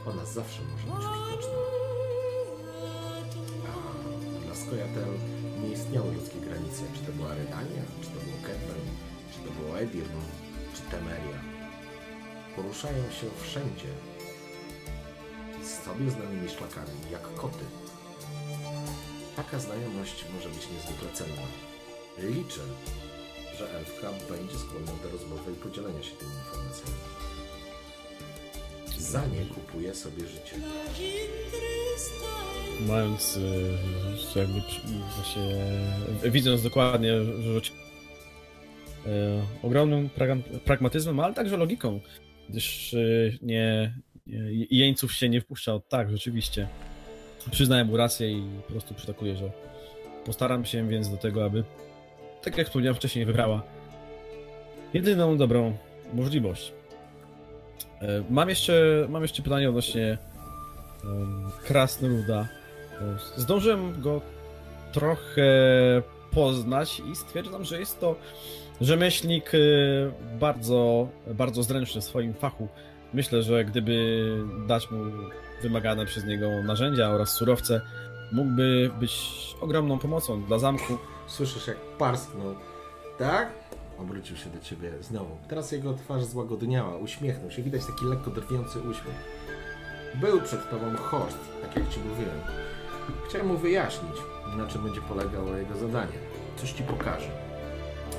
Ona 0.06 0.24
zawsze 0.24 0.62
może 0.62 0.86
być 0.86 1.06
użyteczna. 1.06 1.58
A 3.70 4.44
dla 4.44 4.54
Skojatel 4.54 5.12
nie 5.62 5.68
istniały 5.68 6.14
ludzkie 6.14 6.40
granice. 6.40 6.82
Czy 6.94 7.00
to 7.06 7.12
była 7.12 7.34
Redania, 7.34 7.82
czy 8.02 8.08
to 8.08 8.20
było 8.24 8.36
Ketlen, 8.42 8.86
czy 9.32 9.38
to 9.44 9.50
było 9.60 9.78
Edirn, 9.78 10.20
czy 10.74 10.82
Temeria 10.90 11.56
poruszają 12.56 13.02
się 13.10 13.26
wszędzie 13.42 13.88
z 15.62 15.84
sobie 15.84 16.10
znanymi 16.10 16.48
szlakami, 16.48 16.96
jak 17.12 17.34
koty. 17.34 17.64
Taka 19.36 19.58
znajomość 19.58 20.24
może 20.34 20.48
być 20.48 20.68
niezwykle 20.70 21.08
cenna. 21.12 21.42
Liczę, 22.18 22.60
że 23.58 23.70
elfka 23.78 24.10
będzie 24.30 24.58
skłonna 24.58 24.92
do 25.02 25.10
rozmowy 25.10 25.52
i 25.52 25.54
podzielenia 25.54 26.02
się 26.02 26.10
tymi 26.10 26.30
informacjami. 26.32 26.96
Za 28.98 29.26
nie 29.26 29.46
kupuje 29.54 29.94
sobie 29.94 30.26
życie. 30.26 30.56
Mając 32.88 33.38
że 34.34 34.40
jakby 34.40 34.60
właśnie 35.16 35.54
y, 36.24 36.30
widząc 36.30 36.62
dokładnie, 36.62 37.24
że 37.24 37.32
rzuci- 37.32 37.72
y, 37.72 39.42
ogromnym 39.62 40.10
pragmatyzmem, 40.64 41.20
ale 41.20 41.34
także 41.34 41.56
logiką, 41.56 42.00
gdyż 42.48 42.94
nie, 43.42 43.94
nie 44.26 44.66
jeńców 44.70 45.12
się 45.12 45.28
nie 45.28 45.40
wpuszcza 45.40 45.74
od 45.74 45.88
tak, 45.88 46.10
rzeczywiście. 46.10 46.68
Przyznaję 47.50 47.84
mu 47.84 47.96
rację 47.96 48.32
i 48.32 48.42
po 48.66 48.72
prostu 48.72 48.94
przytakuję, 48.94 49.36
że 49.36 49.50
postaram 50.24 50.64
się 50.64 50.88
więc 50.88 51.10
do 51.10 51.16
tego, 51.16 51.44
aby 51.44 51.64
tak 52.42 52.58
jak 52.58 52.66
wspomniałem 52.66 52.94
wcześniej, 52.96 53.24
wybrała 53.24 53.62
jedyną 54.94 55.36
dobrą 55.36 55.76
możliwość. 56.14 56.72
E, 58.02 58.24
Mam 58.30 58.48
jeszcze, 58.48 59.06
mam 59.08 59.22
jeszcze 59.22 59.42
pytanie 59.42 59.68
odnośnie 59.68 60.18
um, 61.04 61.50
Krasnoluda. 61.64 62.48
E, 63.00 63.16
Zdążyłem 63.36 64.02
go 64.02 64.20
trochę 64.92 65.42
poznać 66.30 67.02
i 67.12 67.16
stwierdzam, 67.16 67.64
że 67.64 67.78
jest 67.80 68.00
to 68.00 68.16
rzemieślnik 68.80 69.52
e, 69.54 69.58
bardzo, 70.38 71.08
bardzo 71.34 71.62
zręczny 71.62 72.00
w 72.00 72.04
swoim 72.04 72.34
fachu. 72.34 72.68
Myślę, 73.14 73.42
że 73.42 73.64
gdyby 73.64 74.26
dać 74.66 74.90
mu 74.90 75.04
wymagane 75.62 76.06
przez 76.06 76.24
niego 76.24 76.62
narzędzia 76.62 77.08
oraz 77.08 77.30
surowce, 77.30 77.80
mógłby 78.32 78.90
być 79.00 79.36
ogromną 79.60 79.98
pomocą 79.98 80.42
dla 80.42 80.58
zamku. 80.58 80.98
Słyszysz, 81.26 81.66
jak 81.66 81.76
parsknął. 81.98 82.54
Tak? 83.18 83.52
Obrócił 83.98 84.36
się 84.36 84.50
do 84.50 84.60
ciebie 84.60 84.92
znowu. 85.00 85.36
Teraz 85.48 85.72
jego 85.72 85.94
twarz 85.94 86.24
złagodniała, 86.24 86.96
uśmiechnął 86.96 87.50
się. 87.50 87.62
Widać 87.62 87.86
taki 87.86 88.04
lekko 88.04 88.30
drwiący 88.30 88.78
uśmiech. 88.78 89.46
Był 90.14 90.40
przed 90.40 90.70
tobą 90.70 90.96
Horst, 90.96 91.38
tak 91.62 91.76
jak 91.76 91.88
ci 91.88 92.00
mówiłem. 92.00 92.40
Chciałem 93.28 93.46
mu 93.46 93.56
wyjaśnić, 93.56 94.16
na 94.56 94.66
czym 94.66 94.82
będzie 94.82 95.00
polegało 95.00 95.56
jego 95.56 95.76
zadanie. 95.76 96.18
Coś 96.56 96.72
ci 96.72 96.82
pokaże. 96.82 97.28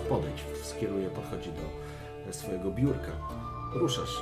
Podejdź, 0.10 0.44
skieruje, 0.64 1.10
podchodzi 1.10 1.50
do 2.28 2.34
swojego 2.34 2.72
biurka. 2.72 3.12
Ruszasz, 3.74 4.22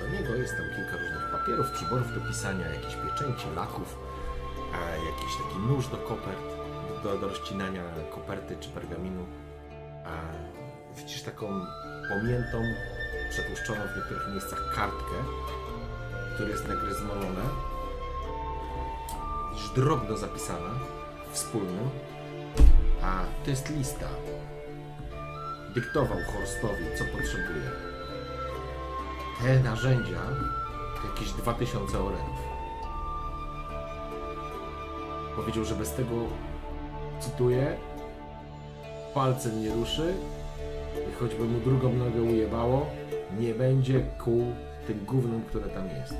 do 0.00 0.08
niego 0.18 0.34
jest 0.34 0.56
tam 0.56 0.66
kilka 0.76 0.92
różnych 1.02 1.21
papierów, 1.42 1.70
przyborów 1.70 2.14
do 2.14 2.20
pisania, 2.20 2.68
jakieś 2.68 2.94
pieczęci, 2.94 3.46
laków, 3.56 3.98
jakiś 5.06 5.36
taki 5.36 5.58
nóż 5.58 5.88
do 5.88 5.96
kopert, 5.96 6.42
do, 7.02 7.18
do 7.18 7.28
rozcinania 7.28 7.82
koperty 8.14 8.56
czy 8.60 8.68
pergaminu. 8.68 9.26
Widzisz 10.96 11.22
taką 11.22 11.46
pomiętą, 12.08 12.62
przetłuszczoną 13.30 13.80
w 13.80 13.96
niektórych 13.96 14.28
miejscach 14.32 14.74
kartkę, 14.74 15.16
która 16.34 16.48
jest 16.48 16.68
nagryzmolona. 16.68 17.44
Widzisz 19.50 19.70
drobno 19.70 20.16
zapisana, 20.16 20.70
wspólnym, 21.32 21.90
a 23.02 23.24
to 23.44 23.50
jest 23.50 23.70
lista. 23.70 24.08
Dyktował 25.74 26.18
Horstowi, 26.32 26.84
co 26.98 27.04
potrzebuje. 27.04 27.70
Te 29.42 29.60
narzędzia 29.60 30.20
jakieś 31.04 31.32
2000 31.32 31.98
orenów. 31.98 32.38
Powiedział, 35.36 35.64
że 35.64 35.74
bez 35.74 35.94
tego, 35.94 36.14
cytuję, 37.20 37.76
palcem 39.14 39.62
nie 39.62 39.74
ruszy 39.74 40.14
i 41.10 41.14
choćby 41.20 41.44
mu 41.44 41.60
drugą 41.60 41.92
nogę 41.92 42.22
ujebało, 42.22 42.86
nie 43.38 43.54
będzie 43.54 44.00
kół 44.24 44.44
tym 44.86 45.04
gównem, 45.04 45.42
które 45.42 45.66
tam 45.66 45.88
jest. 45.88 46.14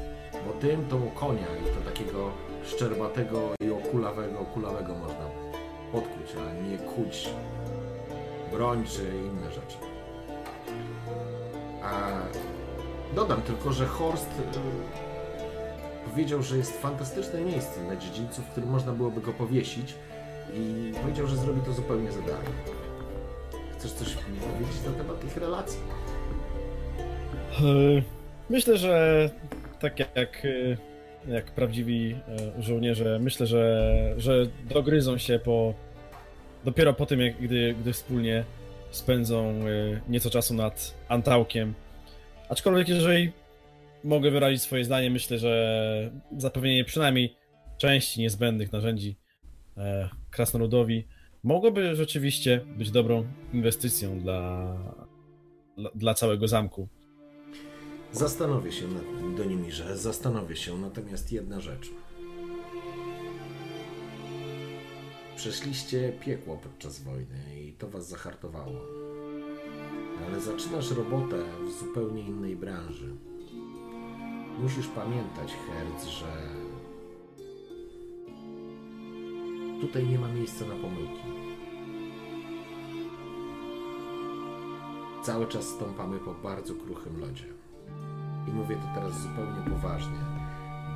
Bo 0.46 0.52
tym 0.60 0.84
to 0.88 0.98
konia 1.14 1.46
i 1.62 1.64
to 1.74 1.90
takiego 1.90 2.30
szczerbatego 2.64 3.40
i 3.60 3.70
okulawego, 3.70 4.38
okulawego 4.38 4.94
można 4.94 5.26
podkuć, 5.92 6.36
a 6.36 6.68
nie 6.68 6.78
kuć 6.78 7.28
broń 8.52 8.84
czy 8.86 9.02
inne 9.02 9.52
rzeczy. 9.52 9.76
A 11.82 12.10
dodam 13.14 13.42
tylko, 13.42 13.72
że 13.72 13.86
Horst 13.86 14.30
y, 14.38 16.10
powiedział, 16.10 16.42
że 16.42 16.56
jest 16.56 16.80
fantastyczne 16.80 17.40
miejsce 17.40 17.82
na 17.82 17.96
dziedzińcu, 17.96 18.42
w 18.42 18.46
którym 18.46 18.70
można 18.70 18.92
byłoby 18.92 19.20
go 19.20 19.32
powiesić 19.32 19.94
i 20.54 20.92
powiedział, 21.02 21.26
że 21.26 21.36
zrobi 21.36 21.60
to 21.60 21.72
zupełnie 21.72 22.12
za 22.12 22.20
darmo. 22.20 22.50
Chcesz 23.78 23.92
coś 23.92 24.08
mi 24.08 24.40
powiedzieć 24.52 24.84
na 24.86 24.92
temat 24.92 25.20
tych 25.20 25.36
relacji? 25.36 25.78
E, 27.60 28.02
Myślę, 28.52 28.76
że 28.76 29.30
tak 29.80 29.98
jak, 29.98 30.44
e, 30.44 30.76
jak 31.32 31.44
prawdziwi 31.44 32.16
e, 32.58 32.62
żołnierze, 32.62 33.18
myślę, 33.18 33.46
że, 33.46 34.14
że 34.16 34.46
dogryzą 34.74 35.18
się 35.18 35.38
po 35.38 35.74
dopiero 36.64 36.92
po 36.94 37.06
tym, 37.06 37.20
jak, 37.20 37.36
gdy, 37.36 37.74
gdy 37.80 37.92
wspólnie 37.92 38.44
spędzą 38.90 39.44
e, 39.48 39.64
nieco 40.08 40.30
czasu 40.30 40.54
nad 40.54 40.94
Antałkiem. 41.08 41.74
Aczkolwiek 42.52 42.88
jeżeli 42.88 43.32
mogę 44.04 44.30
wyrazić 44.30 44.62
swoje 44.62 44.84
zdanie, 44.84 45.10
myślę, 45.10 45.38
że 45.38 46.10
zapewnienie 46.36 46.84
przynajmniej 46.84 47.36
części 47.78 48.20
niezbędnych 48.20 48.72
narzędzi 48.72 49.16
e, 49.76 50.08
krasnoludowi 50.30 51.06
mogłoby 51.42 51.96
rzeczywiście 51.96 52.60
być 52.76 52.90
dobrą 52.90 53.26
inwestycją 53.52 54.20
dla, 54.20 54.76
dla, 55.94 56.14
całego 56.14 56.48
zamku. 56.48 56.88
Zastanowię 58.12 58.72
się 58.72 58.88
nad 58.88 59.02
tym, 59.02 59.36
Donimirze, 59.36 59.96
zastanowię 59.96 60.56
się, 60.56 60.78
natomiast 60.78 61.32
jedna 61.32 61.60
rzecz. 61.60 61.90
Przeszliście 65.36 66.12
piekło 66.24 66.56
podczas 66.56 67.00
wojny 67.00 67.60
i 67.60 67.72
to 67.72 67.88
was 67.88 68.08
zahartowało. 68.08 68.80
Ale 70.26 70.40
zaczynasz 70.40 70.90
robotę 70.90 71.36
w 71.66 71.72
zupełnie 71.78 72.22
innej 72.22 72.56
branży. 72.56 73.16
Musisz 74.62 74.88
pamiętać, 74.88 75.54
Herz, 75.66 76.08
że 76.08 76.26
tutaj 79.80 80.06
nie 80.06 80.18
ma 80.18 80.28
miejsca 80.28 80.64
na 80.64 80.74
pomyłki. 80.74 81.22
Cały 85.22 85.46
czas 85.46 85.64
stąpamy 85.64 86.18
po 86.18 86.34
bardzo 86.34 86.74
kruchym 86.74 87.20
lodzie. 87.20 87.44
I 88.48 88.50
mówię 88.50 88.76
to 88.76 89.00
teraz 89.00 89.22
zupełnie 89.22 89.70
poważnie, 89.70 90.18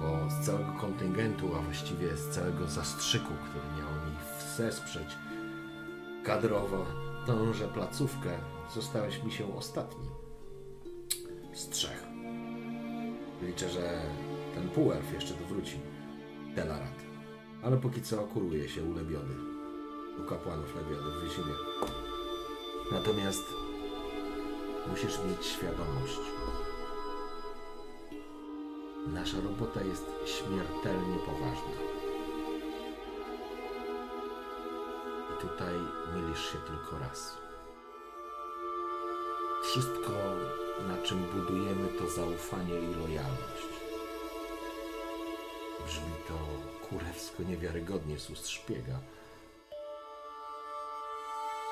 bo 0.01 0.31
z 0.31 0.47
całego 0.47 0.73
kontyngentu, 0.73 1.51
a 1.57 1.63
właściwie 1.63 2.17
z 2.17 2.29
całego 2.29 2.67
zastrzyku, 2.67 3.33
który 3.51 3.65
miał 3.65 3.91
mi 3.91 4.17
wesprzeć 4.59 5.17
kadrowo 6.25 6.87
tąże 7.27 7.69
placówkę, 7.69 8.31
zostałeś 8.75 9.23
mi 9.23 9.33
się 9.33 9.57
ostatni 9.57 10.09
z 11.55 11.69
trzech. 11.69 12.05
Liczę, 13.43 13.69
że 13.69 14.03
ten 14.55 14.69
półelf 14.69 15.15
jeszcze 15.15 15.35
dowróci. 15.35 15.81
Delarat. 16.55 17.03
Ale 17.63 17.77
póki 17.77 18.03
co 18.03 18.17
kuruje 18.17 18.69
się 18.69 18.83
u 18.83 18.95
Lebiody. 18.95 19.35
U 20.21 20.29
kapłanów 20.29 20.77
Lebiody 20.77 21.11
w 21.11 21.23
Wyzimie. 21.23 21.55
Natomiast 22.93 23.45
musisz 24.91 25.19
mieć 25.25 25.47
świadomość. 25.47 26.21
Nasza 29.07 29.37
robota 29.41 29.83
jest 29.83 30.07
śmiertelnie 30.25 31.19
poważna. 31.27 31.77
I 35.35 35.41
tutaj 35.41 35.75
mylisz 36.15 36.53
się 36.53 36.59
tylko 36.59 36.99
raz. 36.99 37.46
Wszystko, 39.63 40.13
na 40.89 41.03
czym 41.03 41.23
budujemy, 41.23 41.89
to 41.89 42.11
zaufanie 42.11 42.75
i 42.75 42.95
lojalność. 42.95 43.67
Brzmi 45.87 46.13
to 46.29 46.35
kurewsko 46.89 47.43
niewiarygodnie 47.43 48.19
z 48.19 48.31
ust 48.31 48.49
szpiega. 48.49 48.99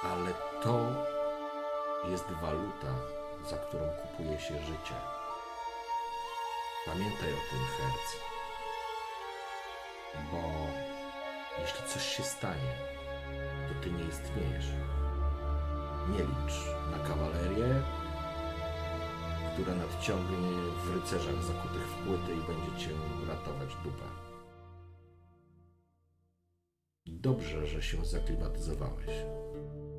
Ale 0.03 0.35
to 0.63 0.91
jest 2.11 2.25
waluta, 2.43 2.95
za 3.51 3.57
którą 3.57 3.85
kupuje 4.03 4.41
się 4.41 4.59
życie. 4.59 4.95
Pamiętaj 6.87 7.33
o 7.33 7.43
tym, 7.51 7.61
Herc. 7.77 8.17
Bo 10.31 10.41
jeśli 11.61 11.89
coś 11.89 12.17
się 12.17 12.23
stanie, 12.23 12.75
to 13.69 13.85
ty 13.85 13.91
nie 13.91 14.05
istniejesz. 14.05 14.67
Nie 16.11 16.19
licz 16.19 16.75
na 16.91 17.09
kawalerię, 17.09 17.83
która 19.53 19.75
nadciągnie 19.75 20.37
w 20.85 20.95
rycerzach 20.95 21.43
zakutych 21.43 21.83
w 21.83 21.95
płyty 21.95 22.33
i 22.33 22.47
będzie 22.47 22.85
cię 22.85 22.91
ratować 23.29 23.69
dupę. 23.85 24.05
Dobrze, 27.07 27.67
że 27.67 27.83
się 27.83 28.05
zaklimatyzowałeś. 28.05 29.11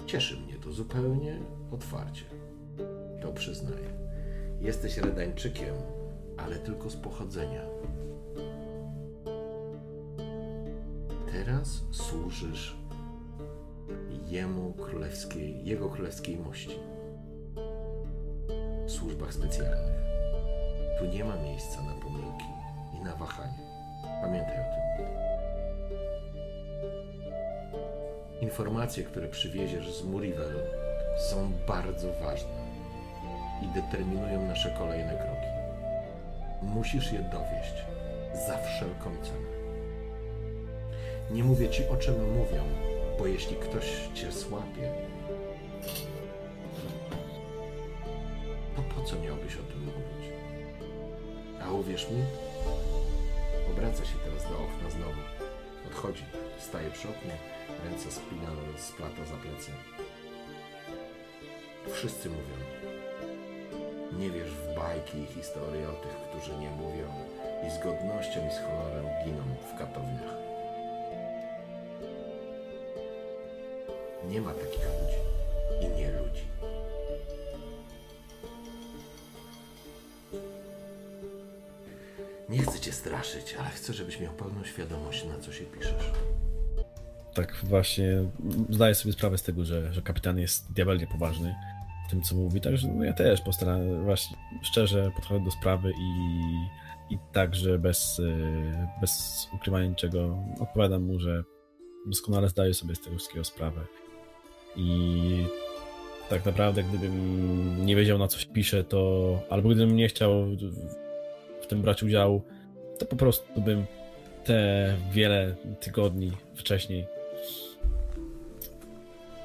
Cieszy 0.05 0.37
mnie 0.37 0.53
to 0.53 0.71
zupełnie 0.71 1.39
otwarcie. 1.71 2.25
To 3.21 3.33
przyznaję. 3.33 3.89
Jesteś 4.61 4.97
Redańczykiem, 4.97 5.75
ale 6.37 6.55
tylko 6.55 6.89
z 6.89 6.95
pochodzenia. 6.95 7.61
Teraz 11.31 11.83
służysz 11.91 12.75
jemu 14.27 14.73
królewskiej, 14.73 15.65
jego 15.65 15.89
królewskiej 15.89 16.37
mości. 16.37 16.79
W 18.85 18.91
służbach 18.91 19.33
specjalnych. 19.33 19.95
Tu 20.99 21.05
nie 21.05 21.23
ma 21.23 21.35
miejsca 21.35 21.81
na 21.81 21.93
pomyłki 21.93 22.45
i 22.99 23.03
na 23.03 23.15
wahanie. 23.15 23.59
Pamiętaj 24.21 24.59
o 24.59 24.63
tym. 24.63 24.85
Informacje, 28.41 29.03
które 29.03 29.27
przywieziesz 29.27 29.93
z 29.95 30.03
Murivel 30.03 30.53
są 31.17 31.51
bardzo 31.67 32.13
ważne 32.13 32.65
i 33.61 33.81
determinują 33.81 34.47
nasze 34.47 34.69
kolejne 34.77 35.13
kroki. 35.13 35.47
Musisz 36.61 37.11
je 37.11 37.19
dowieść 37.19 37.85
za 38.47 38.57
wszelką 38.57 39.09
cenę. 39.23 39.55
Nie 41.31 41.43
mówię 41.43 41.69
ci 41.69 41.87
o 41.87 41.97
czym 41.97 42.33
mówią, 42.33 42.63
bo 43.19 43.27
jeśli 43.27 43.55
ktoś 43.55 44.09
cię 44.13 44.31
słapie, 44.31 44.91
to 48.75 48.81
po 48.95 49.01
co 49.01 49.15
miałbyś 49.15 49.55
o 49.55 49.63
tym 49.63 49.79
mówić? 49.79 50.31
A 51.63 51.71
uwierz 51.71 52.09
mi, 52.11 52.23
obraca 53.71 54.05
się 54.05 54.17
teraz 54.25 54.43
do 54.43 54.49
okna 54.49 54.89
znowu. 54.89 55.21
Odchodzi, 55.87 56.23
staje 56.59 56.91
przy 56.91 57.09
oknie, 57.09 57.37
ręce 57.85 58.11
spina, 58.11 58.47
splata 58.77 59.25
za 59.25 59.35
plecy. 59.35 59.71
Wszyscy 61.93 62.29
mówią. 62.29 62.55
Nie 64.19 64.29
wierz 64.29 64.51
w 64.51 64.75
bajki 64.75 65.17
i 65.17 65.25
historie 65.25 65.89
o 65.89 65.93
tych, 65.93 66.15
którzy 66.29 66.57
nie 66.57 66.69
mówią 66.69 67.07
i 67.67 67.71
z 67.71 67.83
godnością 67.83 68.47
i 68.47 68.51
z 68.51 68.59
honorem 68.59 69.05
giną 69.25 69.43
w 69.73 69.77
katowniach. 69.79 70.44
Nie 74.29 74.41
ma 74.41 74.53
takich 74.53 74.79
ludzi 74.79 75.17
i 75.81 75.99
nie 75.99 76.11
ludzi. 76.11 76.41
Nie 82.49 82.59
chcę 82.59 82.79
cię 82.79 82.91
straszyć, 82.91 83.55
ale 83.59 83.69
chcę, 83.69 83.93
żebyś 83.93 84.19
miał 84.19 84.33
pełną 84.33 84.63
świadomość, 84.63 85.25
na 85.25 85.39
co 85.39 85.53
się 85.53 85.65
piszesz. 85.65 86.11
Tak 87.33 87.55
właśnie 87.63 88.29
zdaję 88.69 88.95
sobie 88.95 89.13
sprawę 89.13 89.37
z 89.37 89.43
tego, 89.43 89.65
że, 89.65 89.93
że 89.93 90.01
kapitan 90.01 90.39
jest 90.39 90.73
diabelnie 90.73 91.07
poważny 91.07 91.55
w 92.07 92.09
tym, 92.09 92.21
co 92.21 92.35
mówi, 92.35 92.61
także 92.61 92.87
no 92.87 93.03
ja 93.03 93.13
też 93.13 93.41
postaram 93.41 94.03
właśnie 94.03 94.37
szczerze 94.63 95.11
podchodzę 95.15 95.45
do 95.45 95.51
sprawy 95.51 95.91
i, 95.91 96.39
i 97.13 97.17
także 97.31 97.79
bez, 97.79 98.19
y, 98.19 98.87
bez 99.01 99.47
ukrywania 99.53 99.85
niczego 99.85 100.37
odpowiadam 100.59 101.03
mu, 101.03 101.19
że 101.19 101.43
doskonale 102.07 102.49
zdaję 102.49 102.73
sobie 102.73 102.95
z 102.95 103.01
tego 103.01 103.15
wszystkiego 103.15 103.43
sprawę. 103.43 103.81
I 104.77 105.45
tak 106.29 106.45
naprawdę, 106.45 106.83
gdybym 106.83 107.85
nie 107.85 107.95
wiedział, 107.95 108.17
na 108.17 108.27
coś 108.27 108.45
piszę, 108.45 108.83
to 108.83 109.39
albo 109.49 109.69
gdybym 109.69 109.95
nie 109.95 110.07
chciał 110.07 110.31
w 111.61 111.67
tym 111.67 111.81
brać 111.81 112.03
udziału, 112.03 112.41
to 112.99 113.05
po 113.05 113.15
prostu 113.15 113.61
bym 113.61 113.85
te 114.43 114.93
wiele 115.11 115.55
tygodni 115.79 116.31
wcześniej, 116.55 117.05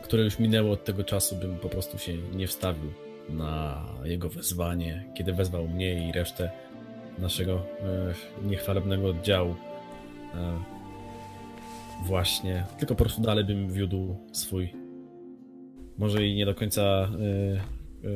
które 0.02 0.23
już 0.23 0.39
minęło 0.39 0.73
od 0.73 0.85
tego 0.85 1.05
czasu, 1.05 1.36
bym 1.36 1.57
po 1.57 1.69
prostu 1.69 1.98
się 1.98 2.16
nie 2.16 2.47
wstawił 2.47 2.93
na 3.28 3.85
jego 4.05 4.28
wezwanie, 4.28 5.05
kiedy 5.15 5.32
wezwał 5.32 5.69
mnie 5.69 6.09
i 6.09 6.12
resztę 6.12 6.51
naszego 7.19 7.55
e, 7.55 8.15
niechwalebnego 8.43 9.09
oddziału. 9.09 9.57
E, 10.35 10.59
właśnie, 12.07 12.65
tylko 12.78 12.94
po 12.94 13.05
prostu 13.05 13.23
dalej 13.23 13.44
bym 13.44 13.73
wiódł 13.73 14.16
swój, 14.32 14.74
może 16.01 16.27
i 16.27 16.35
nie 16.35 16.47
do 16.47 16.55
końca, 16.55 16.82
e, 16.82 17.06
e, 17.06 18.10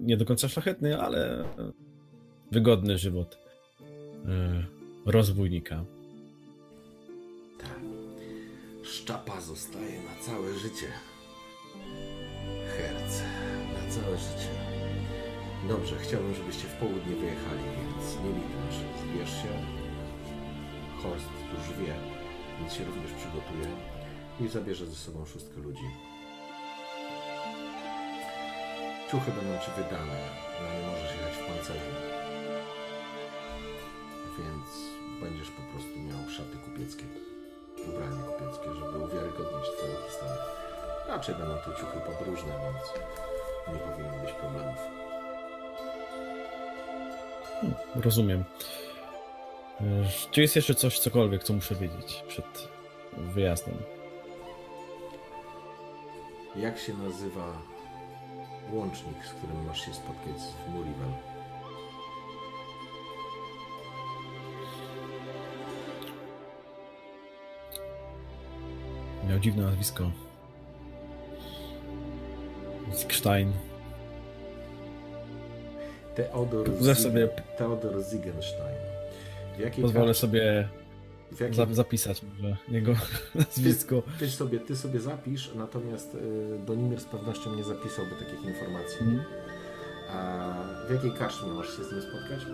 nie 0.00 0.16
do 0.16 0.24
końca 0.24 0.48
szlachetny, 0.48 1.00
ale 1.00 1.44
wygodny 2.52 2.98
żywot 2.98 3.38
e, 4.26 4.64
rozbójnika. 5.06 5.84
Tak. 7.58 7.80
Szczapa 8.82 9.40
zostaje 9.40 10.02
na 10.02 10.24
całe 10.24 10.54
życie. 10.54 10.86
Herce, 12.76 13.24
na 13.74 13.90
całe 13.90 14.16
życie. 14.18 14.52
Dobrze, 15.68 15.96
chciałbym, 15.98 16.34
żebyście 16.34 16.68
w 16.68 16.74
południe 16.74 17.16
wyjechali, 17.16 17.62
więc 17.78 18.16
nie 18.16 18.30
liczysz. 18.30 18.78
Zbierz 19.00 19.42
się. 19.42 19.48
Horst 21.02 21.28
już 21.54 21.78
wie, 21.78 21.94
więc 22.60 22.72
się 22.72 22.84
również 22.84 23.12
przygotuje 23.12 23.68
i 24.40 24.48
zabierze 24.48 24.86
ze 24.86 24.94
sobą 24.94 25.24
szóstkę 25.24 25.60
ludzi. 25.60 25.88
Ciuchy 29.10 29.30
będą 29.32 29.58
ci 29.64 29.70
wydane, 29.76 30.18
no 30.60 30.66
nie 30.80 30.86
możesz 30.86 31.12
jechać 31.16 31.32
w 31.34 31.46
pancerzu. 31.46 31.90
Więc 34.38 34.66
będziesz 35.22 35.50
po 35.50 35.62
prostu 35.72 35.98
miał 35.98 36.30
szaty 36.30 36.56
kupieckie, 36.64 37.04
ubranie 37.88 38.22
kupieckie, 38.22 38.74
żeby 38.74 38.98
uwiarygodnić 38.98 39.66
twoją 39.76 39.94
historię. 40.08 40.34
Raczej 41.08 41.34
będą 41.34 41.54
to 41.54 41.70
ciuchy 41.80 41.98
podróżne, 42.06 42.52
więc 42.62 42.84
nie 43.68 43.78
powinno 43.90 44.24
być 44.24 44.32
problemów. 44.32 44.78
Rozumiem. 48.04 48.44
E, 49.80 49.84
Czy 50.30 50.40
jest 50.42 50.56
jeszcze 50.56 50.74
coś, 50.74 50.98
cokolwiek, 50.98 51.44
co 51.44 51.52
muszę 51.52 51.74
wiedzieć 51.74 52.24
przed 52.28 52.68
wyjazdem? 53.16 53.74
Jak 56.56 56.78
się 56.78 56.94
nazywa 56.94 57.58
łącznik, 58.72 59.26
z 59.26 59.32
którym 59.32 59.64
masz 59.66 59.80
się 59.86 59.94
spotkać 59.94 60.36
w 60.66 60.70
Murivel? 60.74 61.08
Miał 69.28 69.38
dziwne 69.38 69.62
nazwisko. 69.62 70.10
Skstein. 72.92 73.52
Teodor, 76.14 76.66
Że 76.80 76.92
Zieg- 76.92 77.02
sobie- 77.02 77.28
Teodor 77.58 77.92
Ziegenstein. 78.10 78.76
Jakiej 79.58 79.82
Pozwolę 79.84 80.06
kar- 80.06 80.14
sobie 80.16 80.68
za, 81.50 81.66
zapisać 81.74 82.22
może 82.22 82.56
jego 82.68 82.94
nazwisko. 83.34 84.02
Ty, 84.18 84.30
sobie, 84.30 84.60
ty 84.60 84.76
sobie 84.76 85.00
zapisz, 85.00 85.50
natomiast 85.54 86.14
y, 86.14 86.58
Donimir 86.66 87.00
z 87.00 87.04
pewnością 87.04 87.56
nie 87.56 87.64
zapisałby 87.64 88.10
takich 88.10 88.44
informacji. 88.44 89.00
Mhm. 89.00 89.24
A 90.10 90.54
w 90.88 90.94
jakiej 90.94 91.12
karczmie 91.12 91.48
możesz 91.48 91.76
się 91.76 91.84
z 91.84 91.92
nim 91.92 92.02
spotkać? 92.02 92.46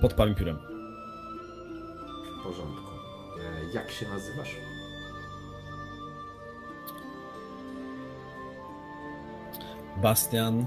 Pod 0.00 0.14
pałym 0.14 0.34
piórem. 0.34 0.58
W 2.40 2.42
porządku. 2.42 2.90
E, 3.40 3.74
jak 3.74 3.90
się 3.90 4.08
nazywasz? 4.08 4.56
Bastian. 10.02 10.66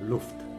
Luft. 0.00 0.51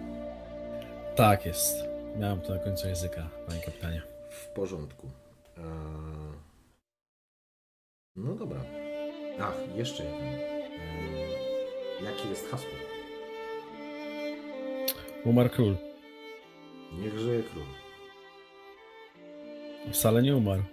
Tak 1.16 1.46
jest. 1.46 1.78
Miałem 2.18 2.42
to 2.42 2.54
na 2.54 2.60
końcu 2.60 2.88
języka, 2.88 3.30
panie 3.48 3.62
kapitanie. 3.62 4.02
W 4.30 4.48
porządku. 4.48 5.10
E, 5.58 5.62
no 8.16 8.36
dobra. 8.36 8.62
Ach, 9.42 9.56
jeszcze 9.76 10.04
jeden. 10.04 10.24
E, 10.24 12.04
jakie 12.04 12.30
jest 12.30 12.52
hasło? 12.52 12.70
Umarł 15.26 15.50
król. 15.50 15.76
Niech 16.94 17.20
żyje 17.20 17.44
król. 17.44 17.64
Wcale 19.94 20.22
nie 20.22 20.36
umarł. 20.36 20.64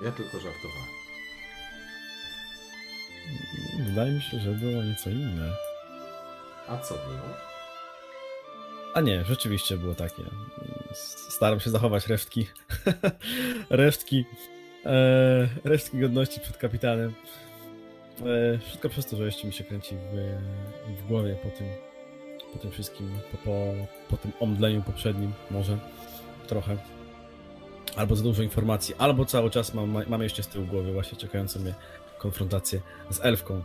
Ja 0.00 0.12
tylko 0.12 0.40
żartowałem. 0.40 0.94
Wydaje 3.86 4.12
mi 4.12 4.22
się, 4.22 4.40
że 4.40 4.50
było 4.50 4.82
nieco 4.82 5.10
inne. 5.10 5.63
A 6.68 6.78
co 6.78 6.94
było? 6.94 7.36
A 8.94 9.00
nie, 9.00 9.24
rzeczywiście 9.24 9.76
było 9.76 9.94
takie. 9.94 10.22
Staram 11.28 11.60
się 11.60 11.70
zachować 11.70 12.06
resztki. 12.06 12.46
resztki. 13.70 14.24
E, 14.86 15.48
resztki 15.64 15.98
godności 15.98 16.40
przed 16.40 16.56
kapitanem. 16.56 17.14
E, 18.54 18.58
wszystko 18.58 18.88
przez 18.88 19.06
to, 19.06 19.16
że 19.16 19.24
jeszcze 19.24 19.46
mi 19.46 19.52
się 19.52 19.64
kręci 19.64 19.96
w, 19.96 20.98
w 20.98 21.06
głowie 21.08 21.36
po 21.42 21.50
tym, 21.50 21.66
po 22.52 22.58
tym 22.58 22.70
wszystkim, 22.70 23.18
po, 23.32 23.36
po, 23.38 23.74
po 24.08 24.16
tym 24.16 24.32
omdleniu 24.40 24.82
poprzednim, 24.82 25.32
może 25.50 25.78
trochę. 26.46 26.76
Albo 27.96 28.16
za 28.16 28.22
dużo 28.22 28.42
informacji, 28.42 28.94
albo 28.98 29.24
cały 29.24 29.50
czas 29.50 29.74
mam, 29.74 30.04
mam 30.08 30.22
jeszcze 30.22 30.42
z 30.42 30.48
tyłu 30.48 30.66
głowy 30.66 30.92
właśnie 30.92 31.18
czekającą 31.18 31.60
mnie 31.60 31.74
konfrontację 32.18 32.80
z 33.10 33.20
elfką. 33.20 33.62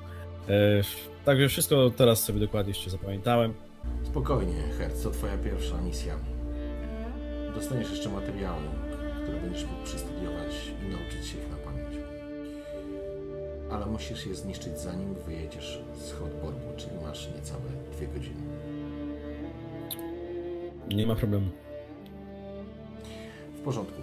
E, 0.49 0.84
także 1.26 1.49
wszystko 1.49 1.89
teraz 1.89 2.23
sobie 2.23 2.39
dokładnie 2.39 2.71
jeszcze 2.71 2.89
zapamiętałem. 2.89 3.53
Spokojnie, 4.03 4.61
Herc, 4.77 5.03
to 5.03 5.11
twoja 5.11 5.38
pierwsza 5.38 5.81
misja. 5.81 6.15
Dostaniesz 7.55 7.91
jeszcze 7.91 8.09
materiały, 8.09 8.61
które 9.23 9.39
będziesz 9.39 9.65
mógł 9.65 9.84
przestudiować 9.84 10.71
i 10.85 10.89
nauczyć 10.89 11.27
się 11.27 11.38
ich 11.38 11.49
na 11.49 11.57
pamięć. 11.57 11.95
Ale 13.71 13.85
musisz 13.85 14.26
je 14.26 14.35
zniszczyć 14.35 14.80
zanim 14.80 15.15
wyjedziesz 15.15 15.81
z 15.95 16.11
Hotborgu, 16.11 16.73
czyli 16.77 16.91
masz 17.05 17.30
niecałe 17.35 17.61
dwie 17.91 18.07
godziny. 18.07 18.41
Nie 20.89 21.07
ma 21.07 21.15
problemu. 21.15 21.49
W 23.55 23.61
porządku. 23.61 24.01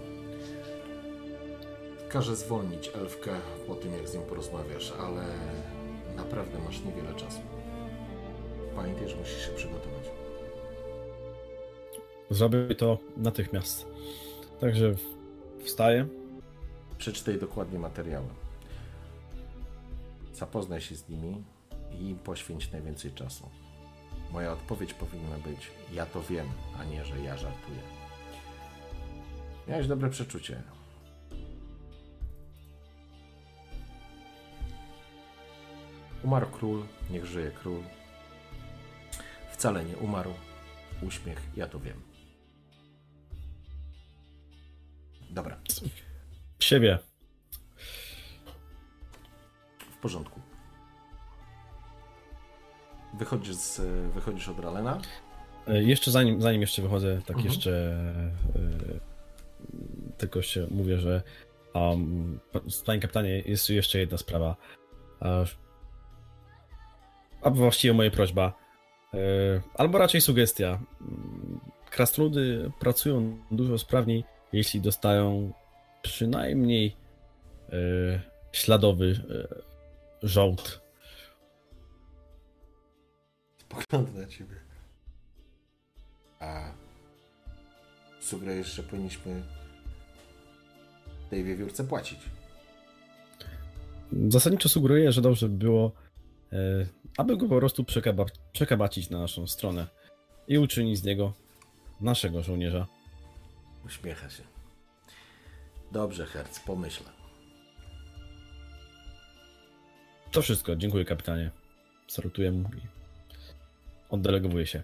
Każę 2.08 2.36
zwolnić 2.36 2.90
elfkę 2.94 3.30
po 3.66 3.74
tym, 3.74 3.92
jak 3.92 4.08
z 4.08 4.14
nią 4.14 4.20
porozmawiasz, 4.20 4.92
ale 5.00 5.24
naprawdę 6.16 6.58
masz 6.58 6.80
niewiele 6.80 7.14
czasu. 7.14 7.40
Pamiętaj, 8.76 9.08
że 9.08 9.16
musisz 9.16 9.46
się 9.46 9.52
przygotować. 9.52 10.04
Zrobię 12.30 12.74
to 12.74 12.98
natychmiast. 13.16 13.86
Także 14.60 14.94
wstaję. 15.64 16.06
Przeczytaj 16.98 17.38
dokładnie 17.38 17.78
materiały. 17.78 18.28
Zapoznaj 20.34 20.80
się 20.80 20.96
z 20.96 21.08
nimi 21.08 21.44
i 21.92 22.08
im 22.08 22.18
poświęć 22.18 22.72
najwięcej 22.72 23.12
czasu. 23.12 23.48
Moja 24.32 24.52
odpowiedź 24.52 24.94
powinna 24.94 25.38
być: 25.38 25.70
Ja 25.92 26.06
to 26.06 26.22
wiem, 26.22 26.46
a 26.78 26.84
nie, 26.84 27.04
że 27.04 27.20
ja 27.20 27.36
żartuję. 27.36 27.78
Miałeś 29.68 29.86
dobre 29.86 30.10
przeczucie. 30.10 30.62
Umarł 36.24 36.46
król, 36.46 36.82
niech 37.10 37.26
żyje 37.26 37.50
król. 37.50 37.82
Wcale 39.52 39.84
nie 39.84 39.96
umarł. 39.96 40.34
Uśmiech, 41.02 41.42
ja 41.56 41.66
to 41.68 41.80
wiem. 41.80 42.02
Dobra. 45.30 45.56
Siebie. 46.60 46.98
W 49.78 49.96
porządku. 50.02 50.40
Wychodzisz, 53.18 53.54
z, 53.56 53.80
wychodzisz 54.12 54.48
od 54.48 54.58
Ralena. 54.60 55.00
E, 55.68 55.82
Jeszcze 55.82 56.10
zanim, 56.10 56.42
zanim 56.42 56.60
jeszcze 56.60 56.82
wychodzę, 56.82 57.18
tak 57.26 57.36
Mhm. 57.36 57.46
jeszcze 57.46 57.70
e, 58.56 59.00
tylko 60.18 60.42
się 60.42 60.66
mówię, 60.70 60.98
że 60.98 61.22
um, 61.74 62.40
panie 62.86 63.00
kapitanie, 63.00 63.38
jest 63.40 63.70
jeszcze 63.70 63.98
jedna 63.98 64.18
sprawa. 64.18 64.56
A, 67.42 67.50
właściwie 67.50 67.94
moja 67.94 68.10
prośba, 68.10 68.52
e, 69.14 69.18
albo 69.74 69.98
raczej 69.98 70.20
sugestia. 70.20 70.80
Mm, 71.00 71.60
Krasnoludy 71.90 72.70
pracują 72.80 73.38
dużo 73.50 73.78
sprawniej, 73.78 74.24
jeśli 74.52 74.80
dostają 74.80 75.52
przynajmniej 76.02 76.96
e, 77.68 78.20
śladowy 78.52 79.20
e, 79.30 79.62
żołd. 80.22 80.80
Spogląda 83.58 84.20
na 84.20 84.26
ciebie. 84.26 84.56
A 86.40 86.72
sugerujesz, 88.20 88.74
że 88.74 88.82
powinniśmy 88.82 89.42
tej 91.30 91.44
wiewiórce 91.44 91.84
płacić. 91.84 92.18
Zasadniczo 94.28 94.68
sugeruję, 94.68 95.12
że 95.12 95.22
dobrze 95.22 95.48
by 95.48 95.56
było, 95.56 95.92
aby 97.16 97.36
go 97.36 97.48
po 97.48 97.56
prostu 97.58 97.82
przekaba- 97.84 98.26
przekabacić 98.52 99.10
na 99.10 99.18
naszą 99.18 99.46
stronę 99.46 99.86
i 100.48 100.58
uczynić 100.58 100.98
z 100.98 101.04
niego 101.04 101.32
naszego 102.00 102.42
żołnierza. 102.42 102.86
Uśmiecha 103.86 104.30
się. 104.30 104.42
Dobrze, 105.92 106.26
Herc, 106.26 106.60
pomyślę. 106.60 107.06
To 110.32 110.42
wszystko. 110.42 110.76
Dziękuję, 110.76 111.04
kapitanie. 111.04 111.50
Salutuję 112.08 112.52
mu 112.52 112.68
i 112.68 112.80
oddelegowuję 114.10 114.66
się. 114.66 114.82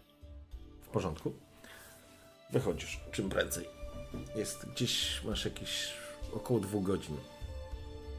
W 0.82 0.88
porządku. 0.88 1.32
Wychodzisz 2.52 3.00
czym 3.12 3.28
prędzej. 3.30 3.66
Jest 4.36 4.68
gdzieś, 4.68 5.22
masz 5.24 5.44
jakieś 5.44 5.92
około 6.32 6.60
dwóch 6.60 6.84
godzin. 6.84 7.16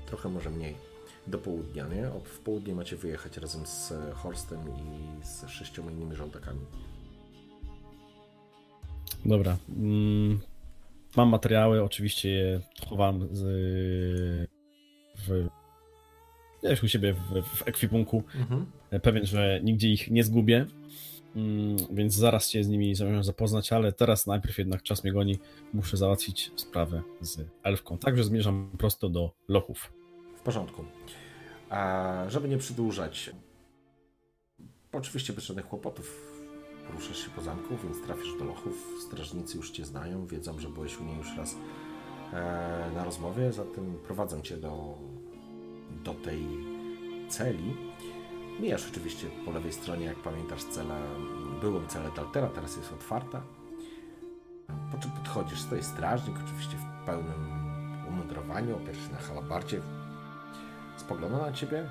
Trochę 0.05 0.29
może 0.29 0.49
mniej. 0.49 0.75
Do 1.27 1.37
południa, 1.37 1.87
nie? 1.87 2.09
W 2.23 2.39
południe 2.39 2.75
macie 2.75 2.95
wyjechać 2.95 3.37
razem 3.37 3.65
z 3.65 3.93
Horstem 4.13 4.59
i 4.59 5.25
z 5.25 5.49
sześcioma 5.49 5.91
innymi 5.91 6.15
żołdakami. 6.15 6.59
Dobra. 9.25 9.57
Mm, 9.77 10.39
mam 11.17 11.29
materiały, 11.29 11.83
oczywiście 11.83 12.29
je 12.29 12.61
chowam 12.89 13.27
z, 13.31 13.41
w, 15.27 15.47
gdzieś 16.63 16.83
u 16.83 16.87
siebie 16.87 17.13
w, 17.13 17.41
w 17.43 17.67
ekwipunku. 17.67 18.23
Mhm. 18.35 18.65
Pewien, 19.01 19.25
że 19.25 19.59
nigdzie 19.63 19.89
ich 19.89 20.11
nie 20.11 20.23
zgubię. 20.23 20.65
Mm, 21.35 21.77
Więc 21.91 22.13
zaraz 22.13 22.49
się 22.49 22.63
z 22.63 22.67
nimi 22.67 22.95
zamierzam 22.95 23.23
zapoznać, 23.23 23.73
ale 23.73 23.91
teraz 23.91 24.27
najpierw 24.27 24.57
jednak 24.57 24.83
czas 24.83 25.03
mnie 25.03 25.13
goni. 25.13 25.39
Muszę 25.73 25.97
załatwić 25.97 26.51
sprawę 26.55 27.01
z 27.21 27.39
elfką. 27.63 27.97
Także 27.97 28.23
zmierzam 28.23 28.69
prosto 28.77 29.09
do 29.09 29.31
lochów. 29.47 29.93
Porządku. 30.43 30.85
A 31.69 32.23
żeby 32.27 32.49
nie 32.49 32.57
przedłużać, 32.57 33.31
oczywiście 34.91 35.33
bez 35.33 35.43
żadnych 35.43 35.67
kłopotów 35.67 36.33
poruszasz 36.87 37.17
się 37.17 37.29
po 37.29 37.41
zamku, 37.41 37.77
więc 37.83 38.01
trafisz 38.01 38.37
do 38.39 38.45
lochów. 38.45 38.87
Strażnicy 39.07 39.57
już 39.57 39.71
cię 39.71 39.85
znają, 39.85 40.27
wiedzą, 40.27 40.59
że 40.59 40.69
byłeś 40.69 40.97
u 40.99 41.03
niej 41.03 41.17
już 41.17 41.37
raz 41.37 41.55
e, 42.33 42.91
na 42.95 43.03
rozmowie, 43.03 43.53
zatem 43.53 43.97
prowadzą 44.05 44.41
cię 44.41 44.57
do, 44.57 44.97
do 46.03 46.13
tej 46.13 46.47
celi. 47.29 47.75
Mijasz 48.59 48.89
oczywiście 48.89 49.27
po 49.45 49.51
lewej 49.51 49.73
stronie, 49.73 50.05
jak 50.05 50.17
pamiętasz, 50.17 50.63
celę, 50.63 51.01
byłą 51.61 51.87
celę 51.87 52.09
Daltera, 52.15 52.47
teraz 52.47 52.77
jest 52.77 52.93
otwarta. 52.93 53.41
Po 54.91 54.97
czym 54.97 55.11
podchodzisz, 55.11 55.61
stoi 55.61 55.83
strażnik, 55.83 56.35
oczywiście 56.45 56.77
w 56.77 57.05
pełnym 57.05 57.63
umundurowaniu, 58.07 58.75
opiera 58.75 58.93
się 58.93 59.11
na 59.11 59.17
halabardzie, 59.17 59.81
Spogląda 61.05 61.37
na 61.37 61.51
ciebie, 61.51 61.89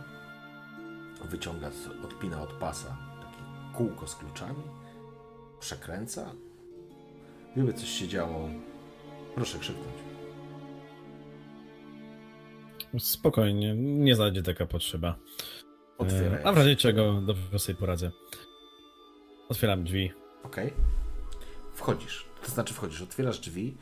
wyciąga, 1.24 1.70
z- 1.70 2.04
odpina 2.04 2.42
od 2.42 2.52
pasa 2.52 2.96
takie 3.20 3.42
kółko 3.76 4.06
z 4.06 4.16
kluczami, 4.16 4.62
przekręca. 5.60 6.32
Gdyby 7.52 7.72
coś 7.74 7.88
się 7.88 8.08
działo, 8.08 8.48
proszę 9.34 9.58
krzyknąć. 9.58 9.88
Spokojnie, 12.98 13.74
nie 13.76 14.16
zajdzie 14.16 14.42
taka 14.42 14.66
potrzeba. 14.66 15.16
Otwieraj. 15.98 16.40
E, 16.42 16.46
A 16.46 16.52
w 16.52 16.56
razie 16.56 16.76
czego 16.76 17.20
dobrze 17.20 17.58
sobie 17.58 17.78
poradzę. 17.78 18.10
Otwieram 19.48 19.84
drzwi. 19.84 20.12
Okej. 20.42 20.72
Wchodzisz. 21.74 22.26
To 22.44 22.50
znaczy 22.50 22.74
wchodzisz, 22.74 23.02
otwierasz 23.02 23.38
drzwi. 23.38 23.76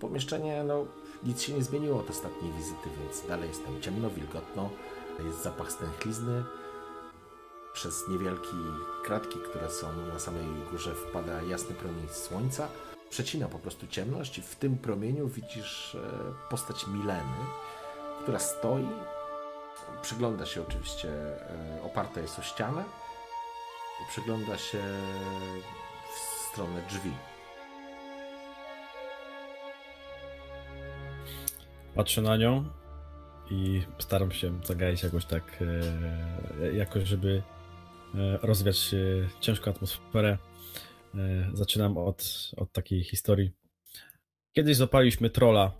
Pomieszczenie, 0.00 0.64
no, 0.64 0.86
nic 1.26 1.42
się 1.42 1.52
nie 1.52 1.62
zmieniło 1.62 2.00
od 2.00 2.10
ostatniej 2.10 2.52
wizyty, 2.52 2.90
więc 3.00 3.26
dalej 3.28 3.48
jest 3.48 3.64
tam 3.64 3.82
ciemno, 3.82 4.10
wilgotno. 4.10 4.70
Jest 5.24 5.42
zapach 5.42 5.72
stęchlizny. 5.72 6.44
Przez 7.72 8.08
niewielkie 8.08 8.56
kratki, 9.04 9.38
które 9.50 9.70
są 9.70 9.86
na 10.12 10.18
samej 10.18 10.44
górze, 10.70 10.94
wpada 10.94 11.42
jasny 11.42 11.74
promień 11.74 12.08
słońca. 12.08 12.68
Przecina 13.10 13.48
po 13.48 13.58
prostu 13.58 13.86
ciemność 13.86 14.38
i 14.38 14.42
w 14.42 14.56
tym 14.56 14.78
promieniu 14.78 15.28
widzisz 15.28 15.94
e, 15.94 16.50
postać 16.50 16.86
Mileny, 16.86 17.44
która 18.22 18.38
stoi. 18.38 18.88
Przygląda 20.02 20.46
się 20.46 20.62
oczywiście, 20.62 21.08
e, 21.08 21.82
oparta 21.82 22.20
jest 22.20 22.38
o 22.38 22.42
ścianę 22.42 22.84
i 24.02 24.10
przygląda 24.10 24.58
się 24.58 24.82
w 26.14 26.48
stronę 26.50 26.82
drzwi. 26.88 27.12
Patrzę 31.96 32.22
na 32.22 32.36
nią 32.36 32.64
i 33.50 33.82
staram 33.98 34.32
się 34.32 34.60
zagaić 34.64 35.02
jakoś 35.02 35.24
tak, 35.24 35.62
e, 36.62 36.72
jakoś, 36.72 37.08
żeby 37.08 37.42
e, 38.14 38.38
rozwiać 38.42 38.94
e, 38.94 38.96
ciężką 39.40 39.70
atmosferę. 39.70 40.38
Zaczynam 41.52 41.98
od, 41.98 42.50
od 42.56 42.72
takiej 42.72 43.04
historii. 43.04 43.52
Kiedyś 44.52 44.76
zapaliśmy 44.76 45.30
trola. 45.30 45.72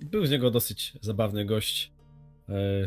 Był 0.00 0.26
z 0.26 0.30
niego 0.30 0.50
dosyć 0.50 0.92
zabawny 1.00 1.44
gość. 1.44 1.92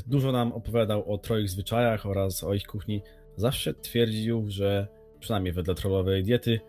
Dużo 0.07 0.31
nam 0.31 0.51
opowiadał 0.51 1.13
o 1.13 1.17
troich 1.17 1.49
zwyczajach 1.49 2.05
oraz 2.05 2.43
o 2.43 2.53
ich 2.53 2.67
kuchni. 2.67 3.01
Zawsze 3.35 3.73
twierdził, 3.73 4.45
że 4.47 4.87
przynajmniej 5.19 5.53
wedle 5.53 5.75
trollowej 5.75 6.23
diety 6.23 6.59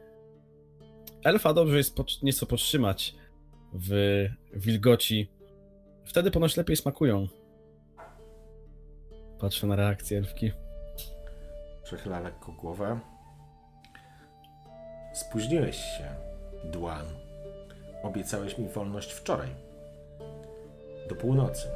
elfa 1.26 1.54
dobrze 1.54 1.76
jest 1.76 1.96
nieco 2.22 2.46
podtrzymać 2.46 3.14
w 3.72 4.28
wilgoci. 4.52 5.30
Wtedy 6.04 6.30
ponoć 6.30 6.56
lepiej 6.56 6.76
smakują. 6.76 7.28
Patrzę 9.40 9.66
na 9.66 9.76
reakcję 9.76 10.18
elfki. 10.18 10.52
Przechyla 11.84 12.20
lekko 12.20 12.52
głowę. 12.52 13.00
Spóźniłeś 15.14 15.76
się, 15.76 16.14
Dłan. 16.64 17.06
Obiecałeś 18.02 18.58
mi 18.58 18.68
wolność 18.68 19.12
wczoraj. 19.12 19.48
Do 21.08 21.14
północy. 21.14 21.68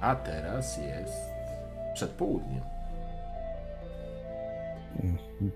A 0.00 0.16
teraz 0.16 0.78
jest 0.78 1.22
przedpołudnie. 1.94 2.62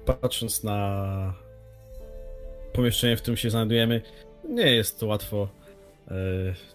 Patrząc 0.06 0.64
na 0.64 1.34
pomieszczenie, 2.72 3.16
w 3.16 3.22
którym 3.22 3.36
się 3.36 3.50
znajdujemy, 3.50 4.02
nie 4.48 4.74
jest 4.74 5.02
łatwo 5.02 5.48
e, 6.08 6.14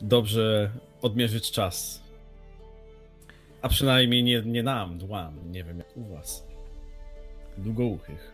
dobrze 0.02 0.72
odmierzyć 1.02 1.52
czas. 1.52 2.02
A 3.62 3.70
przynajmniej 3.70 4.24
nie, 4.24 4.42
nie 4.42 4.64
nam, 4.64 4.98
dłam. 4.98 5.52
Nie 5.52 5.64
wiem 5.64 5.78
jak 5.78 5.98
u 5.98 6.04
was. 6.04 6.48
Długouchych. 7.58 8.32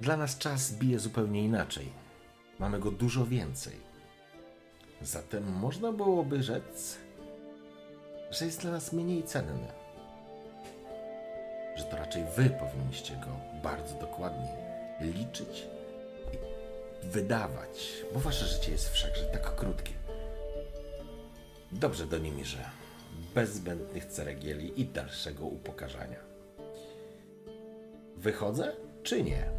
Dla 0.00 0.16
nas 0.16 0.38
czas 0.38 0.78
bije 0.78 0.98
zupełnie 0.98 1.44
inaczej. 1.44 1.86
Mamy 2.58 2.78
go 2.78 2.90
dużo 2.90 3.26
więcej. 3.26 3.74
Zatem 5.02 5.52
można 5.52 5.92
byłoby 5.92 6.42
rzec, 6.42 6.98
że 8.30 8.44
jest 8.44 8.60
dla 8.60 8.70
nas 8.70 8.92
mniej 8.92 9.22
cenny. 9.22 9.66
Że 11.76 11.84
to 11.84 11.96
raczej 11.96 12.24
wy 12.36 12.50
powinniście 12.50 13.14
go 13.14 13.60
bardzo 13.62 13.94
dokładnie 13.94 14.69
liczyć 15.00 15.66
i 16.32 16.36
wydawać, 17.06 18.04
bo 18.14 18.20
wasze 18.20 18.46
życie 18.46 18.72
jest 18.72 18.88
wszakże 18.88 19.24
tak 19.24 19.54
krótkie. 19.54 19.92
Dobrze 21.72 22.06
do 22.06 22.18
że 22.44 22.64
bez 23.34 23.54
zbędnych 23.54 24.04
ceregieli 24.04 24.80
i 24.80 24.84
dalszego 24.84 25.46
upokarzania. 25.46 26.18
Wychodzę 28.16 28.72
czy 29.02 29.22
nie? 29.22 29.50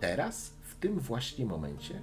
Teraz, 0.00 0.50
w 0.62 0.80
tym 0.80 1.00
właśnie 1.00 1.46
momencie, 1.46 2.00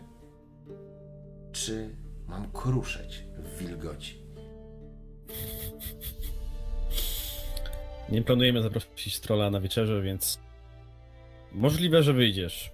czy 1.52 1.96
mam 2.28 2.52
kruszeć 2.52 3.24
w 3.38 3.58
wilgoci? 3.58 4.22
Nie 8.10 8.22
planujemy 8.22 8.62
zaprosić 8.62 9.20
trolla 9.20 9.50
na 9.50 9.60
wieczerze, 9.60 10.02
więc 10.02 10.40
możliwe, 11.52 12.04
że 12.04 12.14
wyjdziesz. 12.14 12.72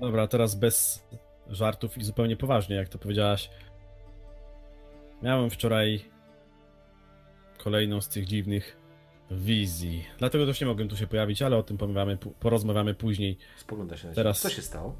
Dobra, 0.00 0.26
teraz 0.28 0.54
bez 0.54 1.06
żartów 1.48 1.98
i 1.98 2.04
zupełnie 2.04 2.36
poważnie, 2.36 2.76
jak 2.76 2.88
to 2.88 2.98
powiedziałaś. 2.98 3.50
Miałem 5.22 5.50
wczoraj 5.50 6.04
kolejną 7.58 8.00
z 8.00 8.08
tych 8.08 8.26
dziwnych 8.26 8.76
wizji. 9.30 10.04
Dlatego 10.18 10.46
też 10.46 10.60
nie 10.60 10.66
mogłem 10.66 10.88
tu 10.88 10.96
się 10.96 11.06
pojawić, 11.06 11.42
ale 11.42 11.56
o 11.56 11.62
tym 11.62 11.78
porozmawiamy, 12.40 12.94
później. 12.94 13.38
Spogląda 13.56 13.96
się 13.96 14.08
na 14.08 14.14
Teraz-. 14.14 14.40
Co 14.40 14.50
się 14.50 14.62
stało? 14.62 14.96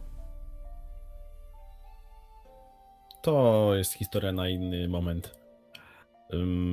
To 3.23 3.71
jest 3.75 3.93
historia 3.93 4.33
na 4.33 4.49
inny 4.49 4.89
moment. 4.89 5.43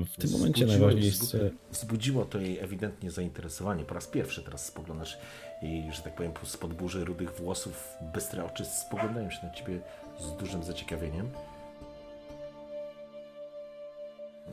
W 0.06 0.15
tym 0.18 0.31
momencie 0.31 0.65
najważniejsze. 0.65 1.18
wzbu- 1.19 1.49
Wzbudziło 1.72 2.26
to 2.26 2.40
jej 2.40 2.60
ewidentnie 2.60 3.11
zainteresowanie. 3.11 3.84
Po 3.86 3.94
raz 3.94 4.07
pierwszy 4.07 4.44
teraz 4.44 4.65
spoglądasz 4.65 5.18
jej, 5.61 5.94
że 5.94 6.02
tak 6.02 6.15
powiem, 6.15 6.31
spod 6.44 6.73
burzy 6.73 7.06
rudych 7.06 7.31
włosów, 7.31 7.98
bystre 8.02 8.45
oczy 8.45 8.65
spoglądają 8.65 9.30
się 9.30 9.40
na 9.44 9.53
ciebie 9.53 9.80
z 10.19 10.38
dużym 10.38 10.64
zaciekawieniem. 10.64 11.31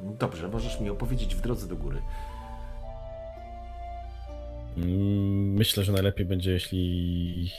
Dobrze, 0.03 0.49
możesz 0.49 0.81
mi 0.81 0.91
opowiedzieć 0.91 1.35
w 1.35 1.41
drodze 1.41 1.69
do 1.69 1.77
góry. 1.77 2.03
Myślę, 4.77 5.85
że 5.85 5.93
najlepiej 5.93 6.27
będzie, 6.27 6.51
jeśli 6.51 7.51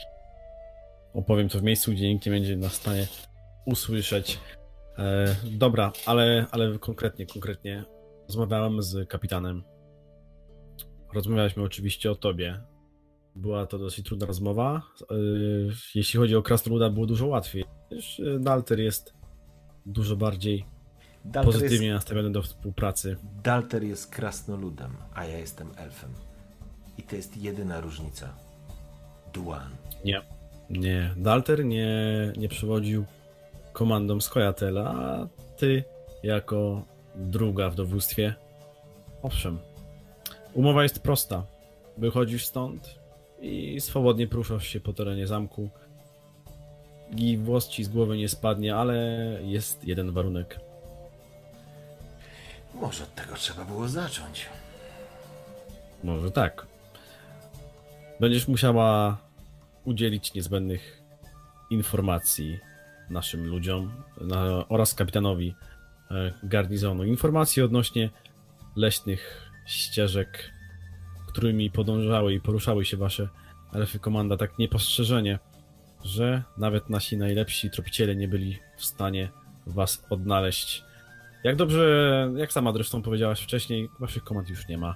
opowiem 1.14 1.50
to 1.50 1.60
w 1.60 1.64
miejscu, 1.64 1.92
gdzie 1.92 2.14
nikt 2.14 2.26
nie 2.26 2.32
będzie 2.32 2.58
na 2.58 2.70
stanie 2.70 3.08
usłyszeć. 3.66 4.40
E, 4.98 5.36
dobra, 5.44 5.92
ale, 6.06 6.46
ale 6.52 6.80
konkretnie, 6.80 7.26
konkretnie. 7.26 7.84
Rozmawiałem 8.28 8.82
z 8.82 9.10
kapitanem. 9.10 9.64
Rozmawialiśmy 11.14 11.64
oczywiście 11.64 12.12
o 12.12 12.16
tobie. 12.16 12.62
Była 13.38 13.66
to 13.66 13.78
dosyć 13.78 14.06
trudna 14.06 14.28
rozmowa. 14.28 14.82
E, 15.02 15.16
jeśli 15.96 16.20
chodzi 16.20 16.36
o 16.36 16.42
Krasnoluda, 16.42 16.90
było 16.90 17.06
dużo 17.06 17.28
łatwiej. 17.28 17.66
Wiesz, 17.92 18.20
e, 18.20 18.40
Dalter 18.40 18.80
jest 18.80 19.14
dużo 19.86 20.16
bardziej 20.16 20.66
Dalter 21.26 21.54
pozytywnie 21.54 21.88
jest, 21.88 21.96
nastawiony 21.96 22.32
do 22.32 22.42
współpracy. 22.42 23.18
Dalter 23.44 23.84
jest 23.84 24.12
krasnoludem, 24.12 24.98
a 25.14 25.26
ja 25.26 25.38
jestem 25.38 25.72
elfem. 25.78 26.10
I 26.98 27.04
to 27.04 27.16
jest 27.16 27.38
jedyna 27.38 27.82
różnica. 27.82 28.34
Duan. 29.34 29.70
Nie. 30.06 30.22
Nie. 30.70 31.14
Dalter 31.18 31.66
nie, 31.66 31.98
nie 32.38 32.50
przewodził 32.50 33.06
komandą 33.74 34.22
Skojatela, 34.22 34.84
a 34.90 35.28
ty 35.58 35.84
jako 36.24 36.86
druga 37.16 37.70
w 37.70 37.76
dowództwie. 37.76 38.36
Owszem. 39.22 39.60
Umowa 40.54 40.84
jest 40.84 41.00
prosta. 41.00 41.46
Wychodzisz 41.98 42.46
stąd 42.46 43.00
i 43.42 43.82
swobodnie 43.82 44.28
poruszasz 44.28 44.68
się 44.68 44.80
po 44.80 44.94
terenie 44.94 45.28
zamku. 45.28 45.70
I 47.18 47.38
włos 47.38 47.68
ci 47.68 47.84
z 47.84 47.90
głowy 47.90 48.18
nie 48.18 48.30
spadnie, 48.30 48.76
ale 48.76 48.96
jest 49.44 49.88
jeden 49.88 50.12
warunek. 50.12 50.60
Może 52.74 53.04
od 53.04 53.16
tego 53.16 53.36
trzeba 53.36 53.66
było 53.66 53.88
zacząć. 53.88 54.46
Może 56.04 56.32
tak. 56.32 56.68
Będziesz 58.20 58.48
musiała 58.48 59.18
udzielić 59.86 60.34
niezbędnych 60.34 61.02
informacji 61.70 62.60
naszym 63.10 63.48
ludziom 63.48 64.04
na, 64.22 64.68
oraz 64.68 64.94
kapitanowi 64.94 65.56
e, 66.12 66.34
garnizonu. 66.44 67.04
Informacji 67.04 67.64
odnośnie 67.64 68.10
leśnych 68.76 69.52
ścieżek, 69.66 70.52
którymi 71.28 71.72
podążały 71.72 72.34
i 72.34 72.42
poruszały 72.42 72.86
się 72.86 72.98
wasze 72.98 73.30
elfy 73.74 74.00
komanda 74.00 74.38
tak 74.38 74.60
niepostrzeżenie, 74.60 75.40
że 76.04 76.44
nawet 76.58 76.90
nasi 76.90 77.18
najlepsi 77.18 77.70
tropiciele 77.70 78.16
nie 78.16 78.28
byli 78.28 78.60
w 78.78 78.86
stanie 78.86 79.30
was 79.68 80.04
odnaleźć. 80.10 80.84
Jak 81.44 81.56
dobrze, 81.56 82.32
jak 82.36 82.54
sama 82.54 82.74
zresztą 82.74 83.02
powiedziałaś 83.02 83.42
wcześniej, 83.42 83.90
waszych 84.00 84.24
komand 84.24 84.50
już 84.50 84.68
nie 84.68 84.78
ma, 84.78 84.96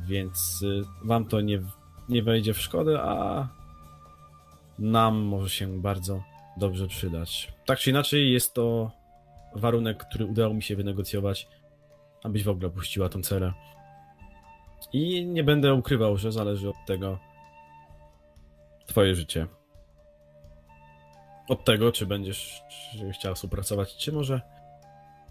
więc 0.00 0.62
y, 0.62 0.82
wam 1.04 1.24
to 1.24 1.40
nie, 1.40 1.62
nie 2.08 2.22
wejdzie 2.22 2.54
w 2.54 2.60
szkodę, 2.60 3.02
a 3.02 3.48
nam 4.78 5.16
może 5.16 5.50
się 5.50 5.82
bardzo 5.82 6.22
dobrze 6.56 6.86
przydać. 6.86 7.52
Tak 7.66 7.78
czy 7.78 7.90
inaczej, 7.90 8.32
jest 8.32 8.54
to 8.54 8.90
warunek, 9.54 10.04
który 10.08 10.26
udało 10.26 10.54
mi 10.54 10.62
się 10.62 10.76
wynegocjować, 10.76 11.48
abyś 12.22 12.44
w 12.44 12.48
ogóle 12.48 12.70
puściła 12.70 13.08
tą 13.08 13.22
celę. 13.22 13.52
I 14.92 15.26
nie 15.26 15.44
będę 15.44 15.74
ukrywał, 15.74 16.16
że 16.16 16.32
zależy 16.32 16.68
od 16.70 16.76
tego 16.86 17.18
twoje 18.86 19.14
życie. 19.14 19.46
Od 21.48 21.64
tego, 21.64 21.92
czy 21.92 22.06
będziesz 22.06 22.62
chciała 23.14 23.34
współpracować, 23.34 23.96
czy 23.96 24.12
może 24.12 24.40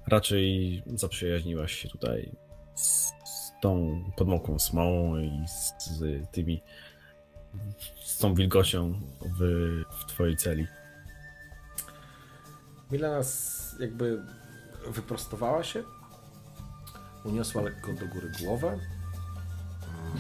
raczej 0.07 0.83
zaprzyjaźniłaś 0.85 1.71
się 1.73 1.89
tutaj 1.89 2.31
z, 2.75 3.13
tą 3.61 4.01
podmokłą 4.17 4.59
smołą 4.59 5.17
i 5.17 5.47
z, 5.47 5.73
z 5.85 6.29
tymi 6.31 6.61
z 8.03 8.17
tą 8.17 8.33
wilgocią 8.33 9.01
w, 9.39 9.41
w 9.99 10.05
twojej 10.05 10.37
celi. 10.37 10.67
Milena 12.91 13.17
s- 13.17 13.75
jakby 13.79 14.21
wyprostowała 14.87 15.63
się, 15.63 15.83
uniosła 17.25 17.61
lekko 17.61 17.93
do 17.93 18.07
góry 18.07 18.31
głowę, 18.43 18.79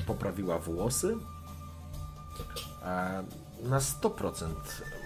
poprawiła 0.05 0.59
włosy, 0.59 1.15
a 2.83 3.23
na 3.63 3.79
100% 3.79 4.53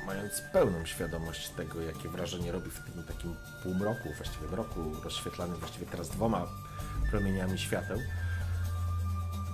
mając 0.05 0.41
pełną 0.53 0.85
świadomość 0.85 1.49
tego, 1.49 1.81
jakie 1.81 2.09
wrażenie 2.09 2.51
robi 2.51 2.71
w 2.71 2.79
tym 2.79 3.03
takim 3.03 3.35
półmroku, 3.63 4.13
właściwie 4.17 4.47
mroku 4.47 4.79
rozświetlanym 5.03 5.57
właściwie 5.57 5.85
teraz 5.85 6.09
dwoma 6.09 6.47
promieniami 7.11 7.59
świateł, 7.59 7.97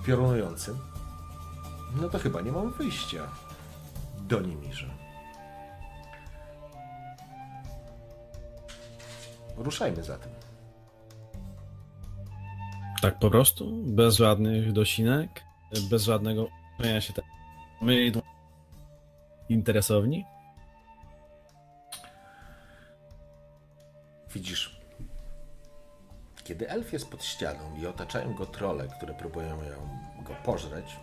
piorunującym, 0.06 0.78
no 1.94 2.08
to 2.08 2.18
chyba 2.18 2.40
nie 2.40 2.52
mam 2.52 2.72
wyjścia 2.72 3.28
do 4.18 4.40
Nimirze. 4.40 4.90
Ruszajmy 9.56 10.02
zatem. 10.02 10.37
Tak 13.02 13.18
po 13.18 13.30
prostu, 13.30 13.82
bez 13.84 14.16
żadnych 14.16 14.72
dosinek, 14.72 15.44
bez 15.90 16.02
żadnego 16.02 16.48
uczenia 16.78 17.00
się 17.00 17.12
tak. 17.12 17.24
My 17.82 18.12
interesowni. 19.48 20.24
Widzisz, 24.34 24.80
kiedy 26.44 26.68
elf 26.68 26.92
jest 26.92 27.10
pod 27.10 27.24
ścianą 27.24 27.76
i 27.76 27.86
otaczają 27.86 28.34
go 28.34 28.46
trole, 28.46 28.88
które 28.96 29.14
próbują 29.14 29.64
ją, 29.64 29.98
go 30.22 30.34
pożreć, 30.34 30.96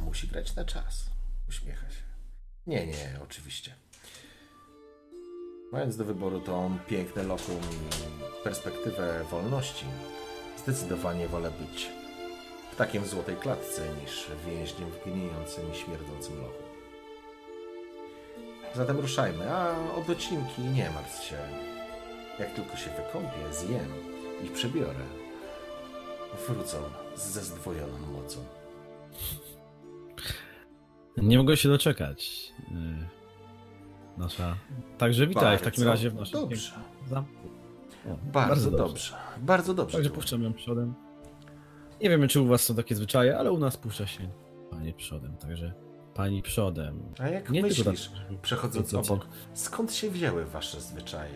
musi 0.00 0.28
grać 0.28 0.54
na 0.54 0.64
czas. 0.64 1.10
Uśmiecha 1.48 1.90
się. 1.90 2.02
Nie, 2.66 2.86
nie, 2.86 3.18
oczywiście. 3.22 3.74
Mając 5.74 5.96
do 5.96 6.04
wyboru 6.04 6.40
tą 6.40 6.78
piękne 6.86 7.22
lokum 7.22 7.56
i 7.56 8.44
perspektywę 8.44 9.24
wolności, 9.30 9.86
zdecydowanie 10.56 11.28
wolę 11.28 11.50
być 11.50 11.88
ptakiem 12.72 13.02
w 13.02 13.08
złotej 13.08 13.36
klatce 13.36 13.82
niż 14.02 14.26
więźniem 14.46 14.90
w 14.90 15.04
gnijącym 15.04 15.72
i 15.72 15.76
śmierdzącym 15.76 16.36
lochu. 16.36 16.62
Zatem 18.74 19.00
ruszajmy, 19.00 19.50
a 19.50 19.70
o 19.96 20.04
docinki 20.06 20.62
nie 20.62 20.90
martw 20.90 21.24
się. 21.24 21.38
Jak 22.38 22.54
tylko 22.54 22.76
się 22.76 22.90
wykąpię, 22.90 23.52
zjem 23.52 23.92
i 24.44 24.48
przebiorę. 24.48 25.04
Wrócą 26.48 26.78
ze 27.14 27.40
zdwojoną 27.40 27.98
mocą. 27.98 28.44
Nie 31.16 31.38
mogę 31.38 31.56
się 31.56 31.68
doczekać. 31.68 32.52
Nasza. 34.18 34.56
Także 34.98 35.26
witaj 35.26 35.58
w 35.58 35.62
takim 35.62 35.84
Bardzo 35.84 35.90
razie 35.90 36.10
w 36.10 36.14
naszym 36.14 36.40
Dobrze. 36.40 36.72
zamku. 37.08 37.48
O, 38.06 38.16
Bardzo, 38.32 38.70
dobrze. 38.70 39.14
Bardzo 39.40 39.74
dobrze. 39.74 39.92
Także 39.96 40.10
tu. 40.10 40.16
puszczam 40.16 40.42
ją 40.42 40.52
przodem. 40.52 40.94
Nie 42.02 42.08
wiemy, 42.10 42.28
czy 42.28 42.40
u 42.40 42.46
was 42.46 42.62
są 42.62 42.74
takie 42.74 42.94
zwyczaje, 42.94 43.38
ale 43.38 43.52
u 43.52 43.58
nas 43.58 43.76
puszcza 43.76 44.06
się 44.06 44.28
panie 44.70 44.92
przodem, 44.92 45.36
także 45.36 45.72
pani 46.14 46.42
przodem. 46.42 47.02
A 47.18 47.28
jak 47.28 47.50
Nie 47.50 47.62
myślisz, 47.62 48.08
tak- 48.08 48.38
przechodząc 48.42 48.94
obok, 48.94 49.26
skąd 49.54 49.92
się 49.94 50.10
wzięły 50.10 50.44
wasze 50.44 50.80
zwyczaje? 50.80 51.34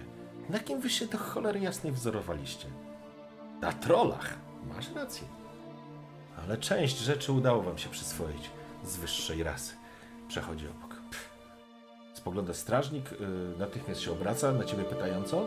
Na 0.51 0.59
kim 0.59 0.81
wy 0.81 0.91
się 0.91 1.07
do 1.07 1.19
cholery 1.19 1.61
jasnej 1.61 1.93
wzorowaliście? 1.93 2.67
Na 3.61 3.73
trolach. 3.73 4.39
Masz 4.69 4.93
rację. 4.95 5.29
Ale 6.45 6.57
część 6.57 6.99
rzeczy 6.99 7.33
udało 7.33 7.63
wam 7.63 7.79
się 7.79 7.89
przyswoić 7.89 8.51
z 8.85 8.97
wyższej 8.97 9.43
rasy. 9.43 9.75
Przechodzi 10.29 10.67
obok. 10.69 10.88
Spogląda 12.29 12.55
strażnik, 12.55 13.11
yy, 13.13 13.19
natychmiast 13.59 14.01
się 14.01 14.13
obraca 14.13 14.53
na 14.53 14.65
ciebie 14.65 14.85
pytająco. 14.85 15.47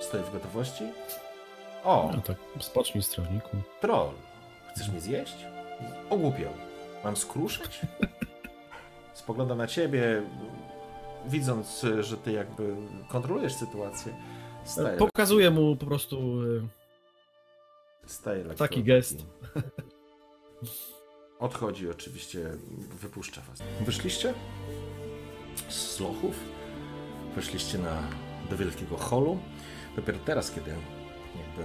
Stoi 0.00 0.22
w 0.22 0.32
gotowości. 0.32 0.84
O, 1.84 2.10
No 2.16 2.22
tak, 2.22 2.36
spocznij 2.60 3.02
strażniku. 3.02 3.56
troll. 3.80 4.10
Chcesz 4.74 4.88
mnie 4.88 5.00
zjeść? 5.00 5.36
Ogłupiał. 6.10 6.52
Mam 7.04 7.16
skruszyć? 7.16 7.80
Spogląda 9.14 9.54
na 9.54 9.66
ciebie, 9.66 10.22
widząc, 11.26 11.86
że 12.00 12.16
ty 12.16 12.32
jakby 12.32 12.76
kontrolujesz 13.08 13.54
sytuację. 13.54 14.14
Staje, 14.64 14.96
Pokazuję 14.98 15.50
mu 15.50 15.76
po 15.76 15.86
prostu 15.86 16.18
staje 18.06 18.44
lekko 18.44 18.64
taki 18.64 18.84
gest. 18.84 19.18
Odchodzi 21.38 21.90
oczywiście, 21.90 22.50
wypuszcza 23.00 23.40
was. 23.48 23.62
Wyszliście 23.80 24.34
z 25.68 26.00
lochów, 26.00 26.34
weszliście 27.36 27.78
na, 27.78 28.02
do 28.50 28.56
wielkiego 28.56 28.96
holu. 28.96 29.38
Dopiero 29.96 30.18
teraz, 30.24 30.50
kiedy 30.50 30.70
jakby 31.36 31.64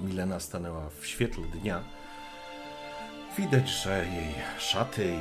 Milena 0.00 0.40
stanęła 0.40 0.90
w 1.00 1.06
świetle 1.06 1.44
dnia, 1.44 1.82
widać, 3.38 3.68
że 3.68 4.06
jej 4.06 4.34
szaty 4.58 5.18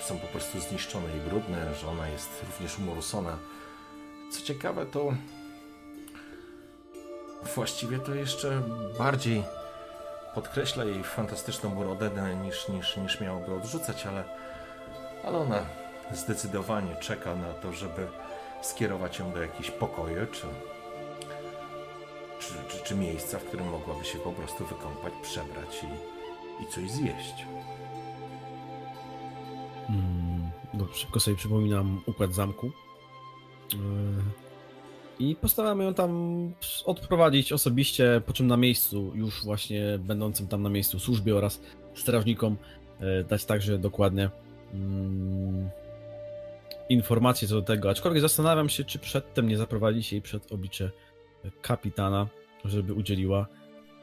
są 0.00 0.18
po 0.18 0.26
prostu 0.26 0.60
zniszczone 0.60 1.16
i 1.16 1.30
brudne, 1.30 1.74
że 1.74 1.88
ona 1.88 2.08
jest 2.08 2.44
również 2.46 2.78
umorusona. 2.78 3.38
Co 4.32 4.44
ciekawe, 4.44 4.86
to 4.86 5.12
właściwie 7.54 7.98
to 7.98 8.14
jeszcze 8.14 8.62
bardziej 8.98 9.44
podkreśla 10.34 10.84
jej 10.84 11.04
fantastyczną 11.04 11.76
urodę 11.76 12.10
niż, 12.44 12.68
niż, 12.68 12.96
niż 12.96 13.20
miałoby 13.20 13.54
odrzucać, 13.54 14.06
ale, 14.06 14.24
ale 15.24 15.38
ona 15.38 15.66
zdecydowanie 16.12 16.96
czeka 17.00 17.34
na 17.34 17.52
to, 17.52 17.72
żeby 17.72 18.06
skierować 18.62 19.18
ją 19.18 19.32
do 19.32 19.42
jakichś 19.42 19.70
pokoju 19.70 20.26
czy, 20.32 20.46
czy, 22.40 22.54
czy, 22.68 22.84
czy 22.84 22.94
miejsca, 22.94 23.38
w 23.38 23.44
którym 23.44 23.70
mogłaby 23.70 24.04
się 24.04 24.18
po 24.18 24.32
prostu 24.32 24.64
wykąpać, 24.66 25.12
przebrać 25.22 25.84
i, 25.84 26.64
i 26.64 26.66
coś 26.66 26.90
zjeść. 26.90 27.46
Mm, 29.88 30.50
no, 30.74 30.86
szybko 30.92 31.20
sobie 31.20 31.36
przypominam 31.36 32.00
układ 32.06 32.34
zamku. 32.34 32.70
Yy, 33.72 33.78
I 35.18 35.36
postaramy 35.36 35.84
ją 35.84 35.94
tam 35.94 36.12
odprowadzić 36.84 37.52
osobiście, 37.52 38.22
po 38.26 38.32
czym 38.32 38.46
na 38.46 38.56
miejscu, 38.56 39.12
już 39.14 39.44
właśnie 39.44 39.98
będącym 39.98 40.46
tam 40.46 40.62
na 40.62 40.68
miejscu 40.68 40.98
służbie 40.98 41.36
oraz 41.36 41.60
strażnikom 41.94 42.56
yy, 43.00 43.24
dać 43.24 43.44
także 43.44 43.78
dokładnie 43.78 44.30
mm, 44.74 45.27
informacje 46.88 47.48
co 47.48 47.54
do 47.54 47.62
tego. 47.62 47.90
Aczkolwiek 47.90 48.20
zastanawiam 48.20 48.68
się, 48.68 48.84
czy 48.84 48.98
przedtem 48.98 49.48
nie 49.48 49.56
zaprowadzić 49.56 50.12
jej 50.12 50.22
przed 50.22 50.52
oblicze 50.52 50.90
kapitana, 51.62 52.28
żeby 52.64 52.94
udzieliła 52.94 53.46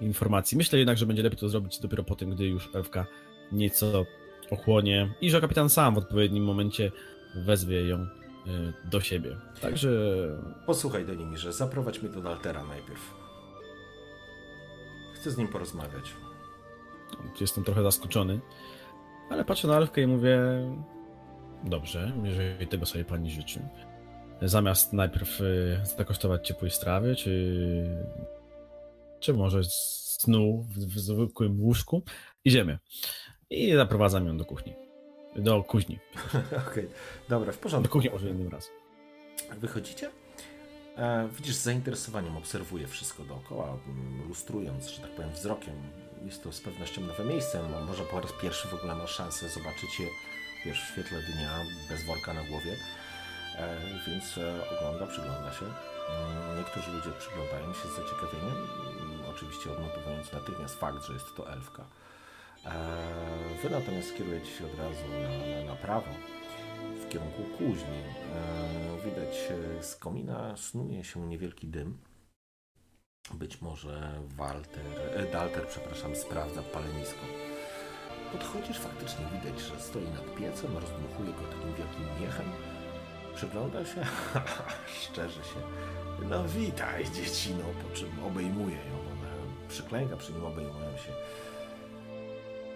informacji. 0.01 0.57
Myślę 0.57 0.79
jednak, 0.79 0.97
że 0.97 1.05
będzie 1.05 1.23
lepiej 1.23 1.39
to 1.39 1.49
zrobić 1.49 1.79
dopiero 1.79 2.03
po 2.03 2.15
tym, 2.15 2.29
gdy 2.29 2.47
już 2.47 2.69
elfka 2.73 3.05
nieco 3.51 4.05
ochłonie 4.51 5.13
i 5.21 5.29
że 5.29 5.41
kapitan 5.41 5.69
sam 5.69 5.95
w 5.95 5.97
odpowiednim 5.97 6.43
momencie 6.43 6.91
wezwie 7.35 7.87
ją 7.87 8.01
y, 8.01 8.07
do 8.85 9.01
siebie. 9.01 9.37
Także 9.61 9.89
Posłuchaj 10.65 11.05
do 11.05 11.13
nimi, 11.13 11.37
że 11.37 11.53
zaprowadź 11.53 12.01
mnie 12.01 12.11
do 12.11 12.21
Daltera 12.21 12.63
najpierw. 12.63 13.15
Chcę 15.13 15.31
z 15.31 15.37
nim 15.37 15.47
porozmawiać. 15.47 16.13
jestem 17.41 17.63
trochę 17.63 17.83
zaskoczony, 17.83 18.39
ale 19.29 19.45
patrzę 19.45 19.67
na 19.67 19.77
elfkę 19.77 20.01
i 20.01 20.07
mówię 20.07 20.39
dobrze, 21.65 22.11
jeżeli 22.23 22.67
tego 22.67 22.85
sobie 22.85 23.05
pani 23.05 23.31
życzy. 23.31 23.59
Zamiast 24.41 24.93
najpierw 24.93 25.41
y, 25.41 25.79
zakosztować 25.97 26.47
ciepłej 26.47 26.71
strawy, 26.71 27.15
czy, 27.15 28.05
czy 29.19 29.33
może 29.33 29.61
snu 29.63 30.65
w, 30.69 30.77
w 30.95 30.99
zwykłym 30.99 31.61
łóżku, 31.61 32.03
idziemy. 32.45 32.79
I 33.49 33.73
zaprowadzam 33.75 34.27
ją 34.27 34.37
do 34.37 34.45
kuchni. 34.45 34.73
Do 35.35 35.63
kuźni. 35.63 35.99
Okej, 36.71 36.89
dobra, 37.29 37.51
w 37.51 37.55
Do 37.55 37.61
porządku. 37.61 37.93
kuchni 37.93 38.09
może 38.09 38.29
innym 38.29 38.49
razem. 38.49 38.71
Wychodzicie? 39.57 40.09
E, 40.97 41.29
widzisz, 41.37 41.55
z 41.55 41.63
zainteresowaniem 41.63 42.37
obserwuję 42.37 42.87
wszystko 42.87 43.23
dookoła, 43.23 43.77
lustrując, 44.27 44.87
że 44.89 45.01
tak 45.01 45.11
powiem, 45.11 45.31
wzrokiem. 45.31 45.75
Jest 46.25 46.43
to 46.43 46.51
z 46.51 46.61
pewnością 46.61 47.01
nowe 47.01 47.25
miejsce. 47.25 47.63
mo- 47.69 47.81
Może 47.85 48.03
po 48.03 48.21
raz 48.21 48.31
pierwszy 48.41 48.67
w 48.67 48.73
ogóle 48.73 48.95
masz 48.95 49.11
szansę 49.11 49.49
zobaczyć 49.49 49.99
je 49.99 50.07
wiesz, 50.65 50.83
w 50.83 50.91
świetle 50.91 51.21
dnia, 51.21 51.65
bez 51.89 52.03
worka 52.03 52.33
na 52.33 52.43
głowie. 52.43 52.75
E, 53.55 53.77
więc 54.07 54.37
e, 54.37 54.69
ogląda, 54.77 55.07
przygląda 55.07 55.53
się. 55.53 55.65
Mm, 55.65 56.57
Niektórzy 56.57 56.91
ludzie 56.91 57.11
przyglądają 57.19 57.73
się 57.73 57.87
z 57.89 57.95
zaciekawieniem, 57.95 58.57
mm, 58.57 59.21
oczywiście 59.29 59.71
odnotowując 59.71 60.33
natychmiast 60.33 60.75
fakt, 60.79 61.03
że 61.05 61.13
jest 61.13 61.35
to 61.35 61.51
elfka. 61.53 61.85
E, 62.65 62.71
Wy 63.63 63.69
natomiast 63.69 64.17
kierujecie 64.17 64.51
się 64.51 64.65
od 64.65 64.79
razu 64.79 65.03
na, 65.21 65.65
na, 65.71 65.75
prawo, 65.75 66.07
w 67.05 67.09
kierunku 67.09 67.43
kuźni. 67.57 68.03
Widać 69.05 69.35
z 69.81 69.95
komina 69.95 70.57
snuje 70.57 71.03
się 71.03 71.27
niewielki 71.27 71.67
dym. 71.67 71.97
Być 73.33 73.61
może 73.61 74.21
Walter, 74.37 74.83
Dalter, 75.31 75.67
przepraszam, 75.67 76.15
sprawdza 76.15 76.61
palenisko. 76.61 77.25
Podchodzisz, 78.37 78.79
faktycznie 78.79 79.25
widać, 79.33 79.59
że 79.61 79.79
stoi 79.79 80.03
nad 80.03 80.35
piecem, 80.35 80.77
rozdmuchuje 80.77 81.31
go 81.33 81.41
takim 81.41 81.73
wielkim 81.73 82.21
miechem. 82.21 82.45
Przygląda 83.35 83.85
się, 83.85 84.05
szczerze 85.01 85.43
się. 85.43 85.59
No 86.29 86.43
witaj, 86.47 87.05
dziecino, 87.11 87.63
po 87.83 87.95
czym 87.95 88.23
obejmuje 88.27 88.75
ją. 88.75 88.99
Ona 88.99 89.67
przyklęka 89.69 90.17
przy 90.17 90.33
nim, 90.33 90.45
obejmują 90.45 90.97
się. 90.97 91.11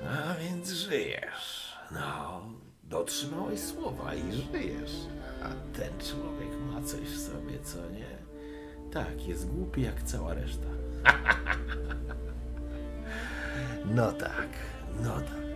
A 0.07 0.33
więc 0.33 0.69
żyjesz. 0.69 1.73
No, 1.91 2.41
dotrzymałeś 2.83 3.59
słowa 3.59 4.15
i 4.15 4.31
żyjesz. 4.31 4.95
A 5.43 5.77
ten 5.77 5.93
człowiek 5.99 6.59
ma 6.71 6.81
coś 6.81 7.01
w 7.01 7.25
sobie, 7.25 7.59
co 7.63 7.77
nie? 7.89 8.17
Tak, 8.91 9.27
jest 9.27 9.47
głupi 9.47 9.81
jak 9.81 10.03
cała 10.03 10.33
reszta. 10.33 10.67
No 13.85 14.11
tak, 14.11 14.49
no 15.03 15.13
tak. 15.15 15.48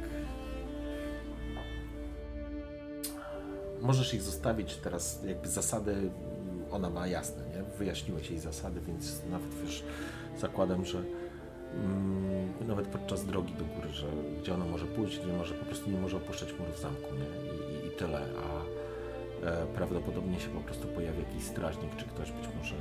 Możesz 3.82 4.14
ich 4.14 4.22
zostawić 4.22 4.76
teraz, 4.76 5.24
jakby 5.24 5.50
zasady, 5.50 5.96
ona 6.72 6.90
ma 6.90 7.08
jasne, 7.08 7.44
nie? 7.44 7.64
Wyjaśniłeś 7.78 8.30
jej 8.30 8.40
zasady, 8.40 8.82
więc 8.88 9.22
nawet 9.32 9.54
wiesz, 9.64 9.84
zakładam, 10.40 10.86
że 10.86 11.04
mm, 11.74 12.68
nawet 12.68 12.88
podczas 12.88 13.26
drogi 13.26 13.54
do 13.54 13.66
góry, 13.66 13.90
że 13.90 14.08
gdzie 14.42 14.54
ona 14.54 14.66
może 14.66 14.86
pójść, 14.86 15.26
nie 15.26 15.34
może, 15.34 15.54
po 15.54 15.66
prostu 15.66 15.90
nie 15.90 15.98
może 15.98 16.18
opuszczać 16.18 16.54
murów 16.60 16.80
zamku, 16.80 17.10
nie? 17.16 17.50
I, 17.50 17.86
i, 17.86 17.88
i 17.88 17.92
tyle, 17.92 18.20
a 18.20 18.64
e, 19.46 19.66
prawdopodobnie 19.66 20.40
się 20.40 20.50
po 20.50 20.62
prostu 20.62 20.88
pojawi 20.88 21.20
jakiś 21.20 21.44
strażnik, 21.44 21.96
czy 21.96 22.06
ktoś 22.06 22.32
być 22.32 22.48
może, 22.58 22.76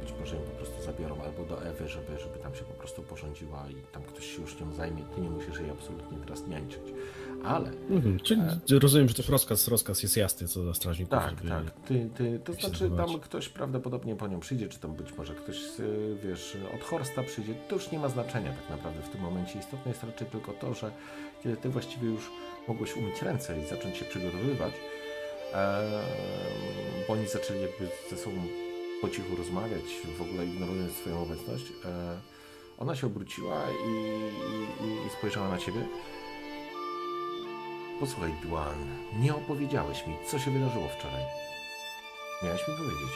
być 0.00 0.14
może 0.20 0.36
ją 0.36 0.42
po 0.42 0.50
prostu 0.56 0.82
zabiorą 0.82 1.22
albo 1.22 1.44
do 1.44 1.64
Ewy, 1.64 1.88
żeby, 1.88 2.18
żeby 2.18 2.38
tam 2.38 2.54
się 2.54 2.64
po 2.64 2.74
prostu 2.74 3.02
porządziła 3.02 3.66
i 3.70 3.74
tam 3.92 4.02
ktoś 4.02 4.26
się 4.26 4.42
już 4.42 4.60
nią 4.60 4.72
zajmie. 4.72 5.04
Ty 5.14 5.20
nie 5.20 5.30
musisz 5.30 5.60
jej 5.60 5.70
absolutnie 5.70 6.18
teraz 6.18 6.46
niańczyć. 6.46 6.82
Ale 7.44 7.70
Mhm, 7.90 8.20
czyli 8.20 8.40
rozumiem, 8.80 9.08
że 9.08 9.14
też 9.14 9.28
rozkaz, 9.28 9.68
rozkaz 9.68 10.02
jest 10.02 10.16
jasny 10.16 10.48
co 10.48 10.64
do 10.64 10.74
strażników. 10.74 11.10
tak, 11.10 11.30
żeby- 11.38 11.48
tak. 11.48 11.64
Ty, 11.86 12.10
ty, 12.16 12.40
to 12.44 12.52
znaczy 12.52 12.90
tam 12.96 13.20
ktoś 13.20 13.48
prawdopodobnie 13.48 14.16
po 14.16 14.28
nią 14.28 14.40
przyjdzie, 14.40 14.68
czy 14.68 14.78
tam 14.78 14.92
być 14.94 15.12
może 15.16 15.34
ktoś, 15.34 15.56
wiesz, 16.24 16.56
od 16.74 16.80
Horsta 16.84 17.22
przyjdzie. 17.22 17.54
To 17.68 17.74
już 17.74 17.90
nie 17.90 17.98
ma 17.98 18.08
znaczenia 18.08 18.52
tak 18.52 18.70
naprawdę 18.70 19.02
w 19.02 19.08
tym 19.08 19.20
momencie. 19.20 19.58
Istotne 19.58 19.90
jest 19.92 20.04
raczej 20.04 20.26
tylko 20.26 20.52
to, 20.52 20.74
że 20.74 20.90
kiedy 21.42 21.56
ty 21.56 21.68
właściwie 21.68 22.08
już 22.08 22.30
mogłeś 22.68 22.96
umyć 22.96 23.22
ręce 23.22 23.60
i 23.60 23.66
zacząć 23.66 23.96
się 23.96 24.04
przygotowywać, 24.04 24.72
bo 27.08 27.14
oni 27.14 27.26
zaczęli 27.28 27.60
jakby 27.60 27.88
ze 28.10 28.16
sobą 28.16 28.36
po 29.00 29.08
cichu 29.08 29.36
rozmawiać, 29.36 29.82
w 30.18 30.22
ogóle 30.22 30.46
ignorując 30.46 30.92
swoją 30.92 31.22
obecność, 31.22 31.64
e, 31.84 32.16
ona 32.78 32.96
się 32.96 33.06
obróciła 33.06 33.62
i, 33.86 33.90
i, 34.86 35.06
i 35.06 35.10
spojrzała 35.18 35.48
na 35.48 35.58
ciebie. 35.58 35.80
Posłuchaj, 38.02 38.32
Duan, 38.42 38.74
nie 39.20 39.34
opowiedziałeś 39.34 40.06
mi, 40.06 40.14
co 40.26 40.38
się 40.38 40.50
wydarzyło 40.50 40.88
wczoraj. 40.88 41.22
Miałeś 42.42 42.68
mi 42.68 42.74
powiedzieć. 42.74 43.10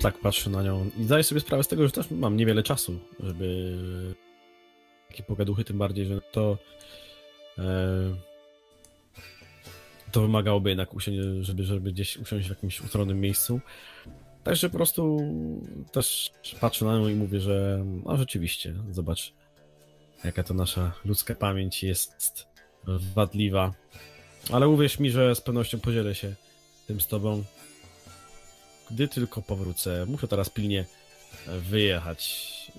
Tak 0.00 0.18
patrzę 0.18 0.50
na 0.50 0.62
nią 0.62 0.90
i 0.98 1.04
zdaję 1.04 1.24
sobie 1.24 1.40
sprawę 1.40 1.64
z 1.64 1.68
tego, 1.68 1.86
że 1.86 1.92
też 1.92 2.10
mam 2.10 2.36
niewiele 2.36 2.62
czasu, 2.62 2.98
żeby 3.20 3.76
takie 5.08 5.22
pogaduchy, 5.22 5.64
tym 5.64 5.78
bardziej, 5.78 6.06
że 6.06 6.20
to 6.20 6.58
e, 7.58 8.14
to 10.12 10.20
wymagałoby 10.20 10.68
jednak 10.68 10.94
usiąść, 10.94 11.18
żeby, 11.40 11.64
żeby 11.64 11.92
gdzieś 11.92 12.16
usiąść 12.16 12.46
w 12.46 12.50
jakimś 12.50 12.80
ustronnym 12.80 13.20
miejscu. 13.20 13.60
Także 14.44 14.70
po 14.70 14.76
prostu 14.76 15.18
też 15.92 16.32
patrzę 16.60 16.84
na 16.84 16.98
nią 16.98 17.08
i 17.08 17.14
mówię, 17.14 17.40
że 17.40 17.84
no 18.04 18.16
rzeczywiście, 18.16 18.74
zobacz, 18.90 19.37
jaka 20.24 20.42
to 20.42 20.54
nasza 20.54 20.92
ludzka 21.04 21.34
pamięć 21.34 21.82
jest 21.82 22.46
wadliwa. 23.14 23.72
Ale 24.52 24.68
uwierz 24.68 24.98
mi, 24.98 25.10
że 25.10 25.34
z 25.34 25.40
pewnością 25.40 25.80
podzielę 25.80 26.14
się 26.14 26.34
tym 26.86 27.00
z 27.00 27.06
tobą 27.06 27.44
gdy 28.90 29.08
tylko 29.08 29.42
powrócę. 29.42 30.06
Muszę 30.06 30.28
teraz 30.28 30.50
pilnie 30.50 30.84
wyjechać 31.46 32.72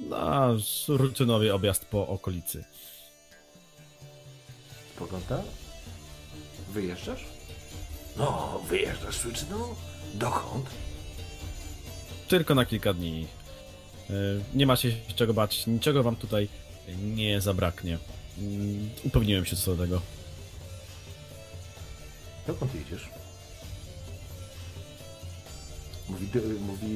na 0.00 0.50
rutynowy 0.88 1.54
objazd 1.54 1.84
po 1.84 2.08
okolicy. 2.08 2.64
Pogląda? 4.98 5.42
Wyjeżdżasz? 6.68 7.24
No, 8.16 8.60
wyjeżdżasz, 8.68 9.16
Słyczyną? 9.16 9.74
Dokąd? 10.14 10.70
Tylko 12.28 12.54
na 12.54 12.64
kilka 12.64 12.94
dni. 12.94 13.26
E, 14.10 14.12
Nie 14.54 14.66
macie 14.66 14.90
się 14.90 14.96
czego 15.16 15.34
bać, 15.34 15.66
niczego 15.66 16.02
wam 16.02 16.16
tutaj 16.16 16.48
nie 17.02 17.40
zabraknie. 17.40 17.98
Mm, 18.38 18.90
Upewniłem 19.04 19.44
się 19.44 19.56
co 19.56 19.76
do 19.76 19.82
tego. 19.84 20.02
Dokąd 22.46 22.74
jedziesz? 22.74 23.08
Mówi, 26.08 26.26
dy- 26.26 26.40
mówi 26.60 26.88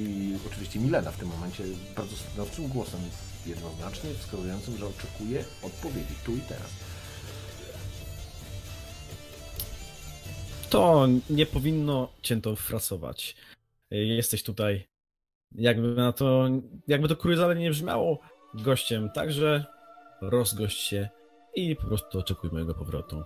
oczywiście 0.47 0.78
Milena 0.78 1.11
w 1.12 1.16
tym 1.16 1.28
momencie 1.28 1.65
bardzo 1.97 2.16
stanowczym 2.16 2.69
głosem, 2.69 3.01
jednoznacznie 3.47 4.11
wskazującym, 4.15 4.78
że 4.78 4.87
oczekuje 4.87 5.45
odpowiedzi 5.62 6.15
tu 6.24 6.37
i 6.37 6.41
teraz. 6.41 6.69
To 10.70 11.09
nie 11.31 11.47
powinno 11.47 12.09
cię 12.23 12.41
to 12.41 12.57
frasować. 12.57 13.37
E, 13.91 13.97
Jesteś 13.97 14.43
tutaj, 14.43 14.87
jakby 15.55 15.95
na 15.95 16.13
to, 16.13 16.49
jakby 16.89 17.09
to 17.09 17.17
kuriozalnie 17.17 17.63
nie 17.63 17.71
brzmiało, 17.71 18.19
gościem, 18.55 19.11
także 19.11 19.65
rozgość 20.21 20.81
się 20.81 21.09
i 21.55 21.77
po 21.77 21.87
prostu 21.87 22.19
oczekuj 22.19 22.51
mojego 22.51 22.75
powrotu. 22.75 23.23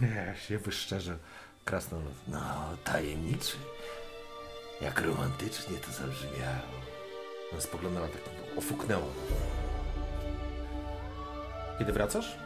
Ja 0.00 0.36
się 0.36 0.58
wyszczerze 0.58 1.18
krasnolud. 1.64 2.14
No, 2.28 2.40
tajemniczy. 2.84 3.56
Jak 4.80 5.00
romantycznie 5.00 5.78
to 5.78 5.92
zabrzmiało. 5.92 6.76
On 7.54 7.60
spoglądała 7.60 8.08
tak, 8.08 8.58
ofuknęła. 8.58 9.06
Kiedy 11.78 11.92
wracasz? 11.92 12.36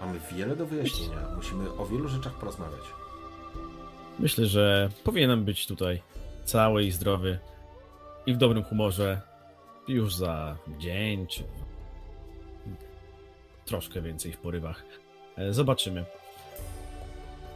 Mamy 0.00 0.20
wiele 0.32 0.56
do 0.56 0.66
wyjaśnienia. 0.66 1.28
Musimy 1.36 1.72
o 1.72 1.86
wielu 1.86 2.08
rzeczach 2.08 2.32
porozmawiać. 2.32 2.97
Myślę, 4.18 4.46
że 4.46 4.88
powinienem 5.04 5.44
być 5.44 5.66
tutaj 5.66 6.02
cały 6.44 6.84
i 6.84 6.90
zdrowy 6.90 7.38
i 8.26 8.34
w 8.34 8.36
dobrym 8.36 8.64
humorze 8.64 9.20
już 9.88 10.14
za 10.14 10.56
dzień, 10.78 11.26
czy 11.26 11.44
troszkę 13.64 14.02
więcej 14.02 14.32
w 14.32 14.38
porywach. 14.38 14.84
E, 15.36 15.52
Zobaczymy. 15.52 16.04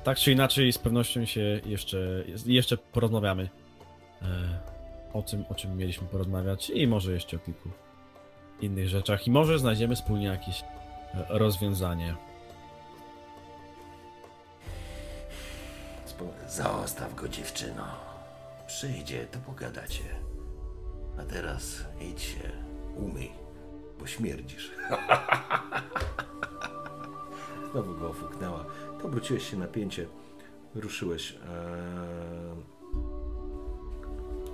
Tak 0.05 0.19
czy 0.19 0.33
inaczej, 0.33 0.73
z 0.73 0.79
pewnością 0.79 1.25
się 1.25 1.61
jeszcze, 1.67 2.25
jeszcze 2.47 2.77
porozmawiamy 2.77 3.49
e, 4.23 4.27
o 5.13 5.23
tym, 5.23 5.45
o 5.49 5.55
czym 5.55 5.77
mieliśmy 5.77 6.09
porozmawiać 6.09 6.71
i 6.71 6.87
może 6.87 7.13
jeszcze 7.13 7.37
o 7.37 7.41
kilku 7.41 7.69
innych 8.61 8.89
rzeczach 8.89 9.27
i 9.27 9.31
może 9.31 9.59
znajdziemy 9.59 9.97
wspólnie 9.97 10.27
jakieś 10.27 10.63
e, 10.63 10.67
rozwiązanie. 11.29 12.15
Zostaw 16.49 17.15
go, 17.15 17.29
dziewczyno. 17.29 17.85
Przyjdzie, 18.67 19.27
to 19.27 19.39
pogadacie. 19.39 20.05
A 21.19 21.23
teraz 21.23 21.85
idź 22.01 22.23
się, 22.23 22.51
umyj, 22.97 23.31
bo 24.01 24.07
śmierdzisz. 24.07 24.73
Znowu 27.73 27.95
go 27.95 28.11
ofuknęła. 28.11 28.65
To 29.01 29.07
obróciłeś 29.07 29.51
się 29.51 29.57
na 29.57 29.67
pięcie. 29.67 30.07
Ruszyłeś. 30.75 31.33
Eee... 31.33 31.39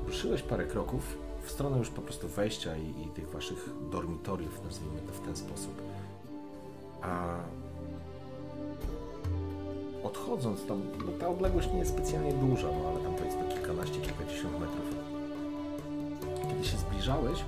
Ruszyłeś 0.07 0.43
parę 0.43 0.65
kroków 0.65 1.19
w 1.43 1.51
stronę 1.51 1.79
już 1.79 1.91
po 1.91 2.03
prostu 2.03 2.29
wejścia 2.29 2.77
i, 2.77 3.07
i 3.07 3.09
tych 3.09 3.31
waszych 3.31 3.69
dormitoriów, 3.91 4.65
nazwijmy 4.65 5.01
to 5.01 5.13
w 5.13 5.21
ten 5.21 5.37
sposób. 5.37 5.83
A 7.03 7.37
odchodząc 10.03 10.67
tam, 10.67 10.83
no 11.07 11.13
ta 11.21 11.29
odległość 11.29 11.73
nie 11.73 11.79
jest 11.79 11.91
specjalnie 11.91 12.33
duża, 12.33 12.69
no 12.83 12.89
ale 12.89 13.01
tam 13.01 13.15
powiedzmy 13.15 13.55
kilkanaście, 13.55 14.01
kilkadziesiąt 14.01 14.61
metrów. 14.61 14.85
Kiedy 16.49 16.65
się 16.65 16.77
zbliżałeś, 16.77 17.39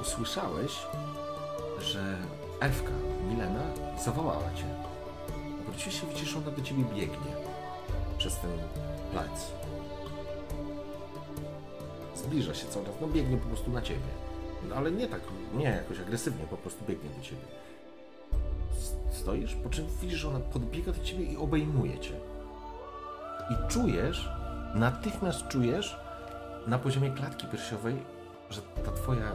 usłyszałeś, 0.00 0.78
że 1.80 2.16
elfka 2.60 2.92
Milena 3.28 3.62
zawołała 4.04 4.54
cię. 4.54 4.64
Obróciłeś 5.60 6.00
się, 6.00 6.06
widzisz, 6.06 6.36
ona 6.36 6.50
do 6.50 6.62
ciebie 6.62 6.84
biegnie 6.94 7.32
przez 8.18 8.36
ten 8.36 8.50
plac. 9.12 9.50
Zbliża 12.16 12.54
się 12.54 12.66
coraz, 12.66 12.94
no 13.00 13.06
biegnie 13.06 13.36
po 13.36 13.46
prostu 13.46 13.70
na 13.70 13.82
ciebie. 13.82 14.10
No, 14.68 14.74
ale 14.74 14.90
nie 14.90 15.06
tak, 15.06 15.20
nie 15.54 15.64
jakoś 15.64 16.00
agresywnie, 16.00 16.44
po 16.50 16.56
prostu 16.56 16.84
biegnie 16.88 17.10
do 17.10 17.22
ciebie. 17.22 17.42
Stoisz, 19.18 19.54
po 19.54 19.68
czym 19.68 19.86
widzisz, 20.02 20.18
że 20.18 20.28
ona 20.28 20.40
podbiega 20.40 20.92
do 20.92 21.04
ciebie 21.04 21.24
i 21.24 21.36
obejmuje 21.36 21.98
cię. 21.98 22.14
I 23.50 23.72
czujesz, 23.72 24.28
natychmiast 24.74 25.48
czujesz 25.48 25.96
na 26.66 26.78
poziomie 26.78 27.10
klatki 27.10 27.46
piersiowej, 27.46 27.96
że 28.50 28.60
ta 28.84 28.92
twoja 28.92 29.32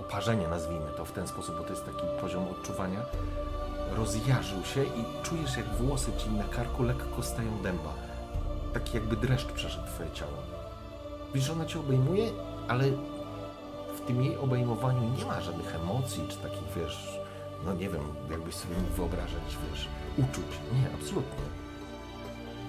oparzenie, 0.00 0.48
nazwijmy 0.48 0.90
to 0.96 1.04
w 1.04 1.12
ten 1.12 1.26
sposób, 1.26 1.58
bo 1.58 1.64
to 1.64 1.70
jest 1.70 1.84
taki 1.84 2.02
poziom 2.20 2.48
odczuwania, 2.48 3.00
rozjarzył 3.96 4.64
się 4.64 4.84
i 4.84 5.04
czujesz, 5.22 5.56
jak 5.56 5.66
włosy 5.66 6.10
ci 6.18 6.30
na 6.30 6.44
karku 6.44 6.82
lekko 6.82 7.22
stają 7.22 7.62
dęba. 7.62 7.94
Taki 8.74 8.96
jakby 8.96 9.16
dreszcz 9.16 9.52
przeszedł 9.52 9.86
twoje 9.86 10.10
ciało. 10.10 10.32
Widzisz, 11.34 11.46
że 11.46 11.52
ona 11.52 11.66
cię 11.66 11.80
obejmuje, 11.80 12.30
ale 12.68 12.84
w 13.96 14.00
tym 14.06 14.22
jej 14.22 14.36
obejmowaniu 14.36 15.10
nie 15.18 15.24
ma 15.24 15.40
żadnych 15.40 15.74
emocji, 15.74 16.24
czy 16.28 16.36
takich, 16.36 16.68
wiesz, 16.76 17.21
no 17.64 17.74
nie 17.74 17.88
wiem, 17.88 18.02
jakbyś 18.30 18.54
sobie 18.54 18.76
mógł 18.76 18.94
wyobrażać, 18.94 19.56
wiesz, 19.70 19.88
uczuć. 20.18 20.46
Nie, 20.72 20.94
absolutnie. 20.94 21.44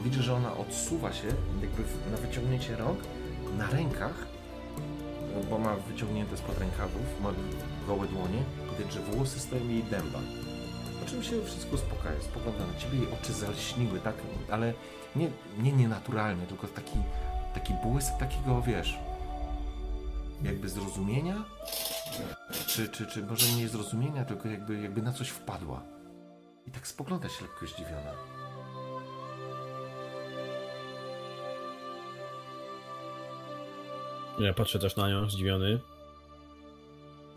Widzisz, 0.04 0.26
że 0.26 0.34
ona 0.34 0.58
odsuwa 0.58 1.14
się, 1.14 1.28
jakby 1.62 1.84
na 2.12 2.18
wyciągnięcie 2.18 2.76
rąk, 2.76 3.00
na 3.58 3.68
rękach, 3.70 4.28
bo 5.50 5.60
ma 5.60 5.76
wyciągnięte 5.76 6.38
spod 6.38 6.58
rękawów, 6.58 7.22
ma 7.22 7.30
gołe 7.88 8.08
dłonie, 8.08 8.44
widać, 8.78 8.94
że 8.94 9.00
włosy 9.00 9.40
stoją 9.40 9.68
jej 9.68 9.84
dęba. 9.84 10.20
Oczywiście 11.06 11.36
wszystko 11.46 11.76
uspokaja, 11.76 12.22
spogląda 12.22 12.68
na 12.68 12.80
ciebie, 12.80 12.98
jej 12.98 13.08
oczy 13.14 13.34
zalśniły, 13.34 14.00
tak, 14.00 14.16
ale 14.52 14.74
nie, 15.16 15.30
nie 15.58 15.72
nienaturalnie, 15.72 16.46
tylko 16.46 16.68
taki, 16.68 16.98
taki 17.54 17.74
błysk 17.84 18.18
takiego, 18.20 18.62
wiesz, 18.62 19.00
jakby 20.44 20.70
zrozumienia, 20.70 21.44
czy, 22.68 22.90
czy, 22.90 23.08
czy 23.08 23.24
może 23.24 23.54
nie 23.58 23.68
zrozumienia, 23.68 24.26
tylko 24.26 24.48
jakby, 24.48 24.82
jakby 24.82 25.02
na 25.02 25.14
coś 25.14 25.30
wpadła. 25.30 25.84
I 26.68 26.72
tak 26.72 26.88
spogląda 26.88 27.30
się 27.30 27.42
lekko 27.42 27.68
zdziwiona. 27.68 28.14
Ja 34.40 34.54
patrzę 34.54 34.80
też 34.80 34.96
na 34.96 35.10
nią, 35.10 35.30
zdziwiony. 35.30 35.80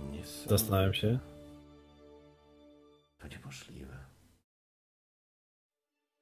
Niesamowite. 0.01 0.49
Zastanawiam 0.51 0.95
się. 0.95 1.19
To 3.19 3.29
niemożliwe. 3.29 3.97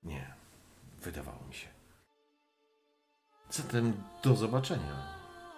Nie, 0.02 0.34
wydawało 1.00 1.44
mi 1.48 1.54
się. 1.54 1.68
Zatem 3.50 4.02
do 4.22 4.36
zobaczenia. 4.36 5.14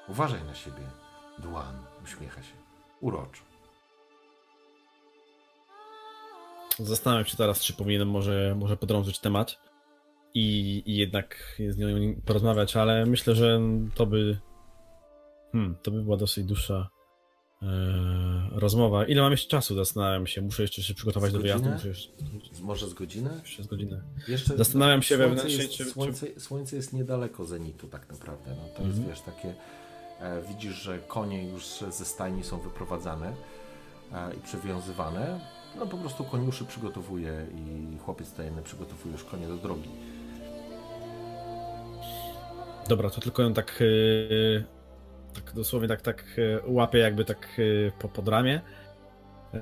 Uważaj 0.09 0.45
na 0.45 0.55
siebie. 0.55 1.06
Dłan 1.39 1.75
uśmiecha 2.05 2.43
się. 2.43 2.53
Uroczo. 3.01 3.43
Zastanawiam 6.79 7.25
się 7.25 7.37
teraz, 7.37 7.61
czy 7.61 7.73
powinienem 7.73 8.09
może, 8.11 8.55
może 8.59 8.77
podrążyć 8.77 9.19
temat 9.19 9.59
i, 10.35 10.83
i 10.87 10.97
jednak 10.97 11.57
z 11.69 11.77
nią 11.79 11.87
porozmawiać, 12.25 12.77
ale 12.77 13.07
myślę, 13.07 13.35
że 13.35 13.61
to 13.95 14.07
by. 14.07 14.39
Hmm, 15.53 15.77
to 15.83 15.91
by 15.91 16.03
była 16.03 16.17
dosyć 16.17 16.45
dłuższa 16.45 16.89
e, 17.63 17.67
rozmowa. 18.53 19.05
Ile 19.07 19.23
mam 19.23 19.33
jeszcze 19.33 19.49
czasu? 19.49 19.75
Zastanawiam 19.75 20.27
się. 20.27 20.43
Muszę 20.43 20.63
jeszcze 20.63 20.83
się 20.83 20.95
przygotować 20.95 21.31
Z 21.31 21.35
do 21.35 21.41
wyjazdu. 21.41 21.69
jeszcze, 21.89 22.09
Może 22.63 22.89
z 22.89 22.95
godzinę? 22.95 23.41
jeszcze 23.43 23.63
z 23.63 23.67
godzinę. 23.67 24.03
Jeszcze 24.29 24.57
Zastanawiam 24.57 25.03
się 25.03 25.17
słońce 25.17 25.29
wewnętrznie, 25.35 25.63
jest, 25.65 25.75
czy- 25.77 25.85
czy- 25.85 25.91
Słońce, 25.91 26.41
słońce 26.41 26.77
jest 26.77 26.93
niedaleko 26.93 27.45
zenitu 27.45 27.89
tak 27.89 28.09
naprawdę. 28.13 28.51
No, 28.51 28.63
to 28.77 28.83
jest, 28.83 28.99
Mhm. 28.99 29.09
wiesz, 29.09 29.21
takie... 29.21 29.55
E, 30.21 30.43
widzisz, 30.43 30.75
że 30.75 30.99
konie 30.99 31.49
już 31.49 31.65
ze 31.91 32.05
stajni 32.05 32.45
są 32.45 32.59
wyprowadzane 32.59 33.33
e, 34.13 34.35
i 34.35 34.41
przywiązywane. 34.41 35.41
No 35.79 35.87
po 35.87 35.97
prostu 35.97 36.25
koniuszy 36.25 36.65
przygotowuje 36.65 37.47
i 37.55 37.99
chłopiec 37.99 38.33
tajemny 38.33 38.63
przygotowuje 38.63 39.13
już 39.13 39.25
konie 39.25 39.49
do 39.49 39.57
drogi. 39.57 39.91
Dobra, 42.89 43.11
to 43.11 43.21
tylko 43.21 43.43
ją 43.43 43.55
tak, 43.55 43.83
e, 43.83 44.65
tak 45.35 45.55
dosłownie 45.55 45.89
tak, 45.89 46.03
tak 46.03 46.25
łapię 46.67 46.99
jakby 46.99 47.25
tak 47.25 47.49
e, 47.89 47.91
po, 47.99 48.09
pod 48.09 48.29
ramię. 48.29 48.61
E, 49.55 49.61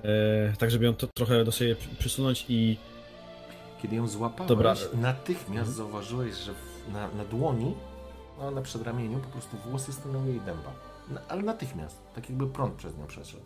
tak, 0.59 0.70
żeby 0.70 0.85
ją 0.85 0.94
to 0.94 1.06
trochę 1.06 1.44
do 1.44 1.51
siebie 1.52 1.76
przy- 1.76 1.89
przysunąć 1.98 2.44
i 2.48 2.78
Kiedy 3.82 3.97
ją 3.97 4.06
złapałeś, 4.09 4.48
Dobra. 4.48 4.74
natychmiast 4.94 5.48
Mhm. 5.68 5.72
zauważyłeś, 5.76 6.35
że 6.35 6.52
na, 6.93 7.09
na 7.09 7.24
dłoni, 7.24 7.74
no, 8.39 8.51
na 8.51 8.62
przedramieniu 8.62 9.19
po 9.20 9.28
prostu 9.28 9.56
włosy 9.56 9.93
stanęły 9.93 10.28
jej 10.28 10.40
dęba. 10.40 10.73
Na, 11.11 11.20
ale 11.28 11.43
natychmiast, 11.43 11.97
tak 12.15 12.28
jakby 12.28 12.47
prąd 12.47 12.74
przez 12.74 12.98
nią 12.98 13.06
przeszedł. 13.06 13.44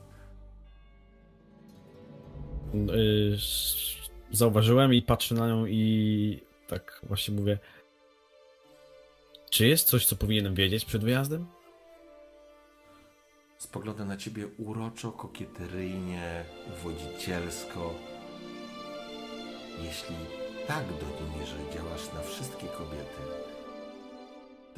y, 2.75 3.37
zauważyłem 4.31 4.95
i 4.95 5.03
patrzę 5.03 5.35
na 5.35 5.49
nią 5.49 5.67
i 5.67 6.41
tak 6.69 7.01
właśnie 7.03 7.35
mówię. 7.35 7.59
Czy 9.51 9.67
jest 9.67 9.89
coś, 9.89 10.07
co 10.07 10.17
powinienem 10.17 10.55
wiedzieć 10.55 10.85
przed 10.85 11.05
wyjazdem? 11.05 11.47
Spogląda 13.59 14.05
na 14.05 14.17
ciebie 14.17 14.47
uroczo, 14.59 15.13
kokieteryjnie, 15.13 16.45
uwodzicielsko. 16.73 17.95
Jeśli 19.83 20.17
tak 20.67 20.87
do 20.87 21.47
że 21.47 21.75
działasz 21.75 22.13
na 22.15 22.23
wszystkie 22.23 22.67
kobiety, 22.67 23.38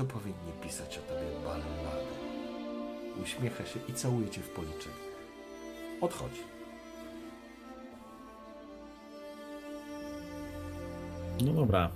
to 0.01 0.07
powinni 0.07 0.53
pisać 0.63 0.99
o 0.99 1.01
tobie 1.01 1.27
ballady. 1.45 2.05
Uśmiecha 3.23 3.67
się 3.67 3.81
i 3.89 3.93
całuje 3.93 4.29
cię 4.29 4.41
w 4.41 4.49
policzek. 4.49 4.93
Odchodzi. 6.01 6.41
No 11.45 11.53
dobra. 11.53 11.91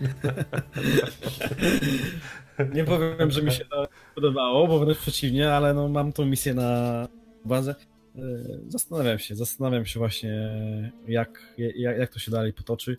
Nie 2.74 2.84
powiem, 2.84 3.30
że 3.30 3.42
mi 3.42 3.52
się 3.52 3.64
to 3.64 3.88
podobało, 4.14 4.68
bo 4.68 4.78
wręcz 4.78 4.98
przeciwnie, 4.98 5.52
ale 5.52 5.74
no 5.74 5.88
mam 5.88 6.12
tą 6.12 6.24
misję 6.24 6.54
na 6.54 7.08
uwadze. 7.44 7.74
Y, 8.16 8.20
Zastanawiam 8.68 9.18
się, 9.18 9.34
zastanawiam 9.34 9.84
się 9.84 9.98
właśnie, 9.98 10.52
jak, 11.08 11.54
jak, 11.58 11.98
jak 11.98 12.12
to 12.12 12.18
się 12.18 12.30
dalej 12.30 12.52
potoczy. 12.52 12.96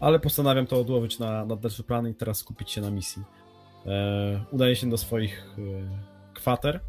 Ale 0.00 0.20
postanawiam 0.20 0.66
to 0.66 0.80
odłożyć 0.80 1.18
na, 1.18 1.44
na 1.44 1.56
dalszy 1.56 1.82
plan 1.82 2.08
i 2.08 2.14
teraz 2.14 2.38
skupić 2.38 2.70
się 2.70 2.80
na 2.80 2.90
misji. 2.90 3.22
Y, 3.86 3.90
Udaję 4.50 4.76
się 4.76 4.90
do 4.90 4.98
swoich 4.98 5.58
y, 5.58 5.82
kwater 6.34 6.80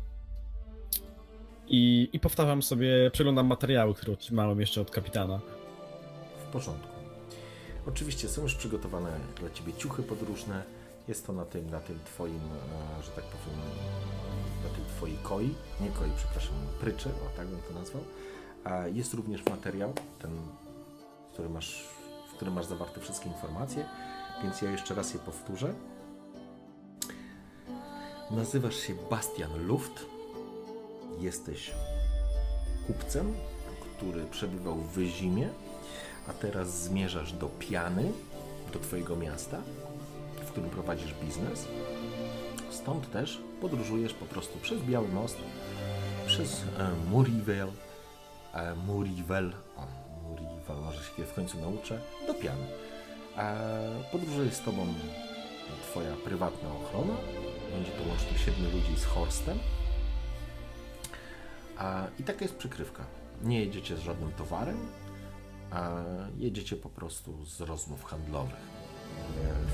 i, 1.67 2.09
i 2.13 2.19
powtarzam 2.19 2.61
sobie, 2.63 3.11
przeglądam 3.11 3.47
materiały, 3.47 3.93
które 3.93 4.13
otrzymałem 4.13 4.59
jeszcze 4.59 4.81
od 4.81 4.91
kapitana. 4.91 5.39
W 6.47 6.51
porządku. 6.51 6.87
Oczywiście 7.87 8.27
są 8.27 8.41
już 8.41 8.55
przygotowane 8.55 9.19
dla 9.39 9.49
ciebie 9.49 9.73
ciuchy 9.73 10.03
podróżne. 10.03 10.63
Jest 11.07 11.27
to 11.27 11.33
na 11.33 11.45
tym, 11.45 11.69
na 11.69 11.79
tym 11.79 11.99
twoim, 12.05 12.35
e, 12.35 13.03
że 13.03 13.11
tak 13.11 13.23
powiem, 13.23 13.59
na 14.63 14.69
tej 14.69 14.85
twojej 14.97 15.17
koi, 15.23 15.49
nie 15.81 15.89
koi, 15.89 16.09
przepraszam, 16.17 16.55
pryczy, 16.79 17.09
o 17.09 17.37
tak 17.37 17.47
bym 17.47 17.59
to 17.61 17.79
nazwał. 17.79 18.03
Jest 18.93 19.13
również 19.13 19.45
materiał, 19.45 19.93
ten, 20.19 20.31
który 21.33 21.49
masz, 21.49 21.87
którym 22.41 22.53
masz 22.53 22.65
zawarte 22.65 22.99
wszystkie 23.01 23.29
informacje, 23.29 23.85
więc 24.43 24.61
ja 24.61 24.71
jeszcze 24.71 24.95
raz 24.95 25.13
je 25.13 25.19
powtórzę. 25.19 25.73
Nazywasz 28.31 28.75
się 28.75 28.93
Bastian 29.09 29.67
Luft. 29.67 30.05
Jesteś 31.19 31.71
kupcem, 32.87 33.33
który 33.97 34.25
przebywał 34.25 34.75
w 34.75 34.91
Wyzimie, 34.91 35.49
a 36.27 36.33
teraz 36.33 36.83
zmierzasz 36.83 37.33
do 37.33 37.47
Piany, 37.47 38.11
do 38.73 38.79
Twojego 38.79 39.15
miasta, 39.15 39.57
w 40.45 40.51
którym 40.51 40.69
prowadzisz 40.69 41.13
biznes. 41.13 41.67
Stąd 42.69 43.11
też 43.11 43.41
podróżujesz 43.61 44.13
po 44.13 44.25
prostu 44.25 44.59
przez 44.59 44.81
Biały 44.81 45.07
Most, 45.07 45.37
przez 46.27 46.63
e, 46.79 46.89
Murivel, 47.09 47.71
e, 48.53 48.75
Murivel, 48.75 49.53
może 50.75 51.03
się 51.03 51.25
w 51.25 51.33
końcu 51.33 51.59
nauczę, 51.59 52.01
do 52.27 52.33
Piany. 52.33 52.67
Podróżuje 54.11 54.51
z 54.51 54.61
Tobą 54.61 54.87
twoja 55.83 56.15
prywatna 56.15 56.69
ochrona. 56.73 57.13
Będzie 57.71 57.91
to 57.91 58.09
łącznie 58.09 58.37
siedmiu 58.37 58.71
ludzi 58.71 58.99
z 58.99 59.05
Horstem. 59.05 59.59
I 62.19 62.23
taka 62.23 62.45
jest 62.45 62.57
przykrywka. 62.57 63.05
Nie 63.41 63.59
jedziecie 63.59 63.97
z 63.97 63.99
żadnym 63.99 64.31
towarem, 64.31 64.77
a 65.71 65.91
jedziecie 66.37 66.75
po 66.75 66.89
prostu 66.89 67.45
z 67.45 67.61
rozmów 67.61 68.03
handlowych 68.05 68.59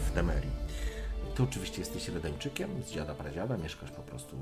w 0.08 0.12
Temerii. 0.12 0.52
Ty 1.36 1.44
oczywiście 1.44 1.80
jesteś 1.80 2.08
Redańczykiem 2.08 2.84
z 2.84 2.92
dziada 2.92 3.14
pradziada, 3.14 3.58
mieszkasz 3.58 3.92
po 3.92 4.02
prostu 4.02 4.38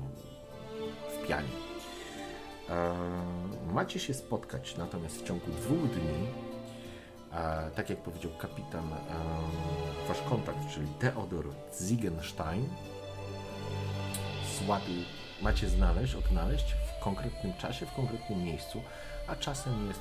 w 1.08 1.26
pianie. 1.26 1.48
Macie 3.72 4.00
się 4.00 4.14
spotkać 4.14 4.76
natomiast 4.76 5.22
w 5.22 5.26
ciągu 5.26 5.50
dwóch 5.50 5.90
dni. 5.90 6.45
Tak 7.76 7.90
jak 7.90 7.98
powiedział 7.98 8.30
kapitan, 8.38 8.90
wasz 10.08 10.22
kontakt, 10.22 10.58
czyli 10.74 10.86
Theodor 11.00 11.44
Ziegenstein, 11.82 12.68
złapił, 14.58 15.02
macie 15.42 15.68
znaleźć, 15.68 16.14
odnaleźć 16.14 16.72
w 16.72 17.04
konkretnym 17.04 17.54
czasie, 17.54 17.86
w 17.86 17.92
konkretnym 17.92 18.44
miejscu, 18.44 18.82
a 19.26 19.36
czasem 19.36 19.88
jest 19.88 20.00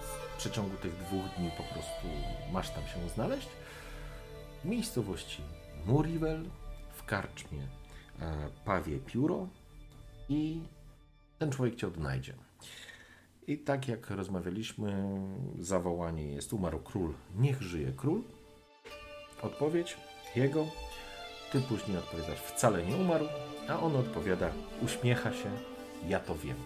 w 0.00 0.36
przeciągu 0.38 0.76
tych 0.76 0.96
dwóch 0.96 1.24
dni 1.38 1.50
po 1.56 1.62
prostu 1.62 2.08
masz 2.52 2.70
tam 2.70 2.82
się 2.86 3.08
znaleźć. 3.14 3.48
W 4.62 4.64
miejscowości 4.64 5.42
Murivel, 5.86 6.44
w 6.94 7.04
karczmie 7.04 7.62
e, 8.20 8.48
Pawie 8.64 8.98
Pióro 8.98 9.48
i 10.28 10.60
ten 11.38 11.52
człowiek 11.52 11.76
cię 11.76 11.86
odnajdzie. 11.86 12.34
I 13.46 13.58
tak 13.58 13.88
jak 13.88 14.10
rozmawialiśmy, 14.10 15.18
zawołanie 15.58 16.32
jest 16.32 16.52
umarł 16.52 16.78
król, 16.78 17.14
niech 17.36 17.62
żyje 17.62 17.92
król. 17.96 18.22
Odpowiedź 19.42 19.96
jego, 20.36 20.66
ty 21.52 21.60
później 21.60 21.96
odpowiadasz 21.96 22.38
wcale 22.38 22.86
nie 22.86 22.96
umarł, 22.96 23.26
a 23.68 23.80
on 23.80 23.96
odpowiada 23.96 24.50
uśmiecha 24.82 25.32
się, 25.32 25.50
ja 26.08 26.20
to 26.20 26.34
wiem. 26.34 26.56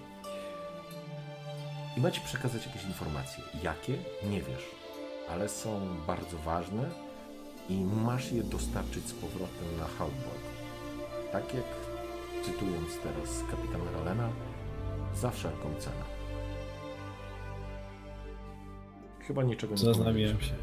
I 1.97 2.01
macie 2.01 2.21
przekazać 2.21 2.67
jakieś 2.67 2.85
informacje. 2.85 3.45
Jakie? 3.63 3.99
Nie 4.31 4.43
wiesz, 4.43 4.71
ale 5.31 5.49
są 5.49 5.97
bardzo 6.07 6.39
ważne 6.39 6.91
i 7.69 7.75
masz 7.85 8.33
je 8.33 8.43
dostarczyć 8.43 9.07
z 9.07 9.13
powrotem 9.13 9.79
na 9.79 9.87
Hauptburg. 9.87 10.43
Tak 11.33 11.55
jak 11.55 11.65
cytując 12.45 12.99
teraz 13.03 13.43
kapitana 13.51 13.91
Rolena, 13.91 14.31
za 15.15 15.31
wszelką 15.31 15.75
cenę. 15.79 16.18
Chyba 19.29 19.43
niczego 19.43 19.73
nie 19.75 19.79
Zastanawiałem 19.79 20.37
powiedzieć. 20.37 20.49
się. 20.49 20.55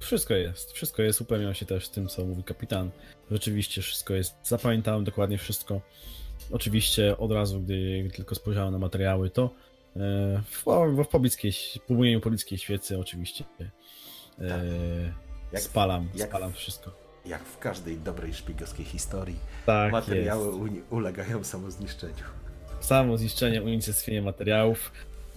Wszystko 0.00 0.34
jest, 0.34 0.72
wszystko 0.72 1.02
jest. 1.02 1.20
Upewniam 1.20 1.54
się 1.54 1.66
też 1.66 1.86
w 1.86 1.90
tym, 1.90 2.08
co 2.08 2.24
mówi 2.24 2.44
kapitan. 2.44 2.90
Rzeczywiście 3.30 3.82
wszystko 3.82 4.14
jest. 4.14 4.34
Zapamiętałem 4.44 5.04
dokładnie 5.04 5.38
wszystko. 5.38 5.80
Oczywiście 6.50 7.18
od 7.18 7.32
razu, 7.32 7.60
gdy, 7.60 8.10
tylko 8.14 8.34
spojrzałem 8.34 8.72
na 8.72 8.78
materiały, 8.78 9.30
to 9.30 9.50
e, 9.96 10.42
w, 10.50 10.64
w, 11.04 11.08
poblickiej, 11.08 11.52
płomieniu 11.86 12.20
poblickiej 12.20 12.58
świecy 12.58 12.98
oczywiście 12.98 13.44
e, 14.40 14.60
Jak- 15.52 15.62
spalam, 15.62 16.08
jak- 16.14 16.28
spalam 16.28 16.52
wszystko. 16.52 16.90
Jak 17.26 17.44
w 17.44 17.58
każdej 17.58 17.96
dobrej 17.96 18.34
szpiegowskiej 18.34 18.84
historii, 18.86 19.36
Tak 19.66 19.92
materiały 19.92 20.50
uni- 20.52 20.82
ulegają 20.90 21.44
samozniszczeniu. 21.44 22.14
Samo 22.80 23.18
zniszczenie, 23.18 23.62
unicestwienie 23.62 24.22
materiałów. 24.22 24.92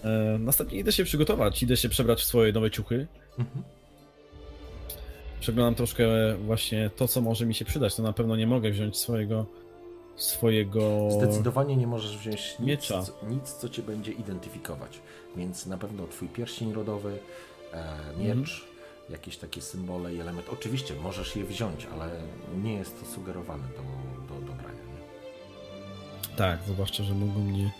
E, 0.05 0.37
następnie 0.39 0.79
idę 0.79 0.91
się 0.91 1.03
przygotować, 1.03 1.63
idę 1.63 1.77
się 1.77 1.89
przebrać 1.89 2.21
w 2.21 2.25
swoje 2.25 2.51
nowe 2.53 2.71
ciuchy. 2.71 3.07
Mhm. 3.39 3.63
Przeglądam 5.39 5.75
troszkę 5.75 6.07
właśnie 6.37 6.89
to, 6.95 7.07
co 7.07 7.21
może 7.21 7.45
mi 7.45 7.55
się 7.55 7.65
przydać. 7.65 7.95
To 7.95 8.03
na 8.03 8.13
pewno 8.13 8.35
nie 8.35 8.47
mogę 8.47 8.71
wziąć 8.71 8.97
swojego 8.97 9.45
swojego... 10.15 11.09
Zdecydowanie 11.11 11.75
nie 11.75 11.87
możesz 11.87 12.17
wziąć 12.17 12.55
nic, 12.59 12.67
Miecza. 12.67 13.01
co- 13.03 13.13
nic, 13.29 13.51
co 13.53 13.69
cię 13.69 13.83
będzie 13.83 14.11
identyfikować. 14.11 14.99
Więc 15.37 15.65
na 15.65 15.77
pewno 15.77 16.07
twój 16.07 16.27
pierścień 16.27 16.73
rodowy, 16.73 17.17
e, 17.73 17.83
miecz, 18.19 18.27
Mhm. 18.29 18.49
jakieś 19.09 19.37
takie 19.37 19.61
symbole 19.61 20.13
i 20.15 20.19
element. 20.19 20.47
Oczywiście 20.53 20.93
możesz 21.03 21.35
je 21.35 21.43
wziąć, 21.43 21.87
ale 21.93 22.09
nie 22.63 22.73
jest 22.73 22.99
to 22.99 23.05
sugerowane 23.05 23.63
do, 23.67 24.35
do, 24.35 24.41
do 24.41 24.53
brania. 24.53 24.79
Nie? 24.79 26.35
Tak, 26.37 26.59
zwłaszcza, 26.67 27.03
że 27.03 27.13
mogą 27.13 27.39
mnie 27.39 27.71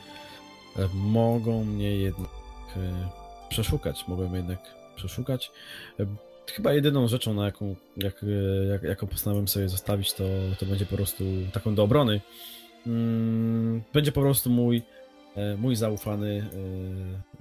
mogą 0.93 1.65
mnie 1.65 1.97
jednak 1.97 2.31
e, 2.77 3.09
przeszukać. 3.49 4.07
Mogą 4.07 4.33
jednak 4.33 4.59
przeszukać. 4.95 5.51
E, 5.99 6.05
Chyba 6.51 6.73
jedyną 6.73 7.07
rzeczą, 7.07 7.33
na 7.33 7.45
jaką, 7.45 7.75
jak, 7.97 8.23
e, 8.23 8.65
jak, 8.65 8.83
jaką 8.83 9.07
postanowiłem 9.07 9.47
sobie 9.47 9.69
zostawić, 9.69 10.13
to, 10.13 10.23
to 10.59 10.65
będzie 10.65 10.85
po 10.85 10.95
prostu 10.95 11.23
taką 11.53 11.75
do 11.75 11.83
obrony. 11.83 12.21
Mm, 12.87 13.83
Będzie 13.93 14.11
po 14.11 14.21
prostu 14.21 14.49
mój, 14.49 14.81
mój 15.57 15.75
zaufany 15.75 16.49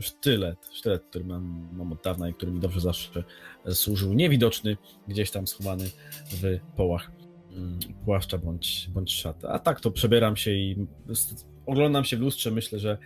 sztylet, 0.01 0.59
sztylet, 0.73 1.03
który 1.05 1.25
mam, 1.25 1.69
mam 1.73 1.93
od 1.93 2.03
dawna 2.03 2.29
i 2.29 2.35
który 2.35 2.53
mi 2.53 2.61
dobrze 2.61 2.81
zawsze 2.81 3.25
służył. 3.69 4.13
Niewidoczny, 4.13 4.77
gdzieś 5.09 5.31
tam 5.31 5.47
schowany 5.47 5.91
w 6.31 6.59
połach 6.77 7.11
mm, 7.53 7.79
płaszcza 8.05 8.39
bądź, 8.39 8.89
bądź 8.91 9.13
szaty. 9.15 9.49
A 9.49 9.59
tak 9.59 9.81
to 9.81 9.91
przebieram 9.91 10.37
się 10.37 10.51
i 10.51 10.87
oglądam 11.67 12.05
się 12.05 12.17
w 12.17 12.21
lustrze, 12.21 12.51
myślę, 12.51 12.79
że 12.79 12.99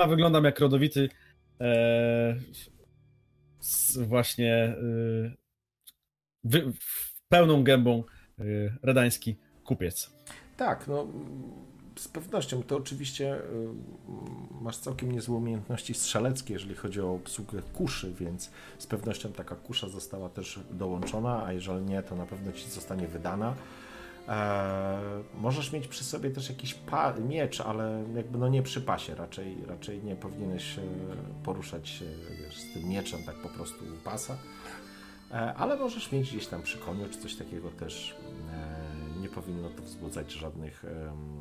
chyba 0.00 0.10
wyglądam 0.10 0.44
jak 0.44 0.58
rodowity 0.58 1.08
e, 1.60 2.36
właśnie 3.96 4.54
e, 4.54 4.76
wy, 6.44 6.72
pełną 7.28 7.64
gębą 7.64 8.04
e, 8.38 8.42
redański 8.82 9.36
kupiec. 9.64 10.10
Tak, 10.56 10.88
no 10.88 11.06
z 11.96 12.08
pewnością. 12.08 12.62
To 12.62 12.76
oczywiście 12.76 13.34
y, 13.34 13.42
masz 14.60 14.76
całkiem 14.76 15.12
niezłe 15.12 15.36
umiejętności 15.36 15.94
strzeleckie, 15.94 16.54
jeżeli 16.54 16.74
chodzi 16.74 17.00
o 17.00 17.14
obsługę 17.14 17.62
kuszy, 17.74 18.14
więc 18.20 18.50
z 18.78 18.86
pewnością 18.86 19.32
taka 19.32 19.54
kusza 19.54 19.88
została 19.88 20.28
też 20.28 20.60
dołączona, 20.70 21.44
a 21.44 21.52
jeżeli 21.52 21.84
nie, 21.84 22.02
to 22.02 22.16
na 22.16 22.26
pewno 22.26 22.52
ci 22.52 22.70
zostanie 22.70 23.08
wydana. 23.08 23.54
E, 24.28 25.22
możesz 25.34 25.72
mieć 25.72 25.88
przy 25.88 26.04
sobie 26.04 26.30
też 26.30 26.48
jakiś 26.48 26.78
miecz, 27.28 27.60
ale 27.60 28.04
jakby 28.14 28.38
no 28.38 28.48
nie 28.48 28.62
przy 28.62 28.80
pasie, 28.80 29.14
raczej, 29.14 29.64
raczej 29.66 30.02
nie 30.02 30.16
powinieneś 30.16 30.78
e, 30.78 30.82
poruszać 31.44 31.88
się 31.88 32.04
wiesz, 32.40 32.60
z 32.60 32.72
tym 32.72 32.88
mieczem 32.88 33.22
tak 33.22 33.36
po 33.36 33.48
prostu 33.48 33.84
u 33.84 34.04
pasa. 34.04 34.38
E, 35.30 35.34
ale 35.54 35.76
możesz 35.76 36.12
mieć 36.12 36.30
gdzieś 36.30 36.46
tam 36.46 36.62
przy 36.62 36.78
koniu 36.78 37.08
czy 37.10 37.18
coś 37.18 37.36
takiego 37.36 37.70
też. 37.70 38.16
Nie 39.20 39.28
powinno 39.28 39.68
to 39.68 39.82
wzbudzać 39.82 40.32
żadnych 40.32 40.84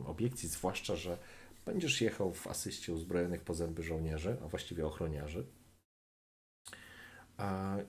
obiekcji, 0.06 0.50
zwłaszcza, 0.50 0.96
że 0.96 1.18
będziesz 1.66 2.02
jechał 2.02 2.34
w 2.34 2.48
asyście 2.48 2.94
uzbrojonych 2.94 3.42
po 3.42 3.54
zęby 3.54 3.84
żołnierzy, 3.84 4.38
a 4.46 4.48
właściwie 4.48 4.86
ochroniarzy. 4.86 5.46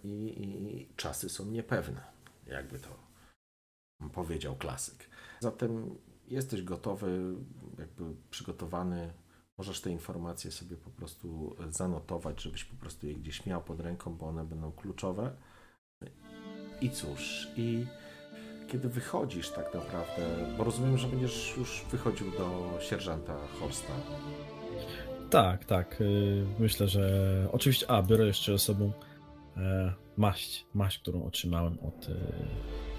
I, 0.04 0.08
I 0.08 0.88
czasy 0.96 1.28
są 1.28 1.46
niepewne, 1.46 2.00
jakby 2.46 2.78
to 2.78 3.09
powiedział 4.08 4.56
klasyk. 4.56 5.10
Zatem 5.40 5.98
jesteś 6.28 6.62
gotowy, 6.62 7.34
jakby 7.78 8.04
przygotowany. 8.30 9.12
Możesz 9.58 9.80
te 9.80 9.90
informacje 9.90 10.50
sobie 10.50 10.76
po 10.76 10.90
prostu 10.90 11.56
zanotować, 11.70 12.42
żebyś 12.42 12.64
po 12.64 12.76
prostu 12.76 13.06
je 13.06 13.14
gdzieś 13.14 13.46
miał 13.46 13.62
pod 13.62 13.80
ręką, 13.80 14.14
bo 14.14 14.26
one 14.26 14.44
będą 14.44 14.72
kluczowe. 14.72 15.36
I 16.80 16.90
cóż, 16.90 17.48
i 17.56 17.86
kiedy 18.68 18.88
wychodzisz 18.88 19.50
tak 19.50 19.74
naprawdę, 19.74 20.22
bo 20.58 20.64
rozumiem, 20.64 20.98
że 20.98 21.08
będziesz 21.08 21.56
już 21.56 21.84
wychodził 21.90 22.30
do 22.30 22.78
sierżanta 22.80 23.36
Horsta. 23.60 23.92
Tak, 25.30 25.64
tak. 25.64 26.00
y, 26.00 26.46
Myślę, 26.58 26.88
że 26.88 27.48
oczywiście. 27.52 27.90
A, 27.90 28.02
biorę 28.02 28.26
jeszcze 28.26 28.52
ze 28.52 28.58
sobą 28.58 28.92
e, 29.56 29.94
maść, 30.16 30.66
maść, 30.74 30.98
którą 30.98 31.24
otrzymałem 31.24 31.78
od, 31.78 32.08
e, 32.08 32.14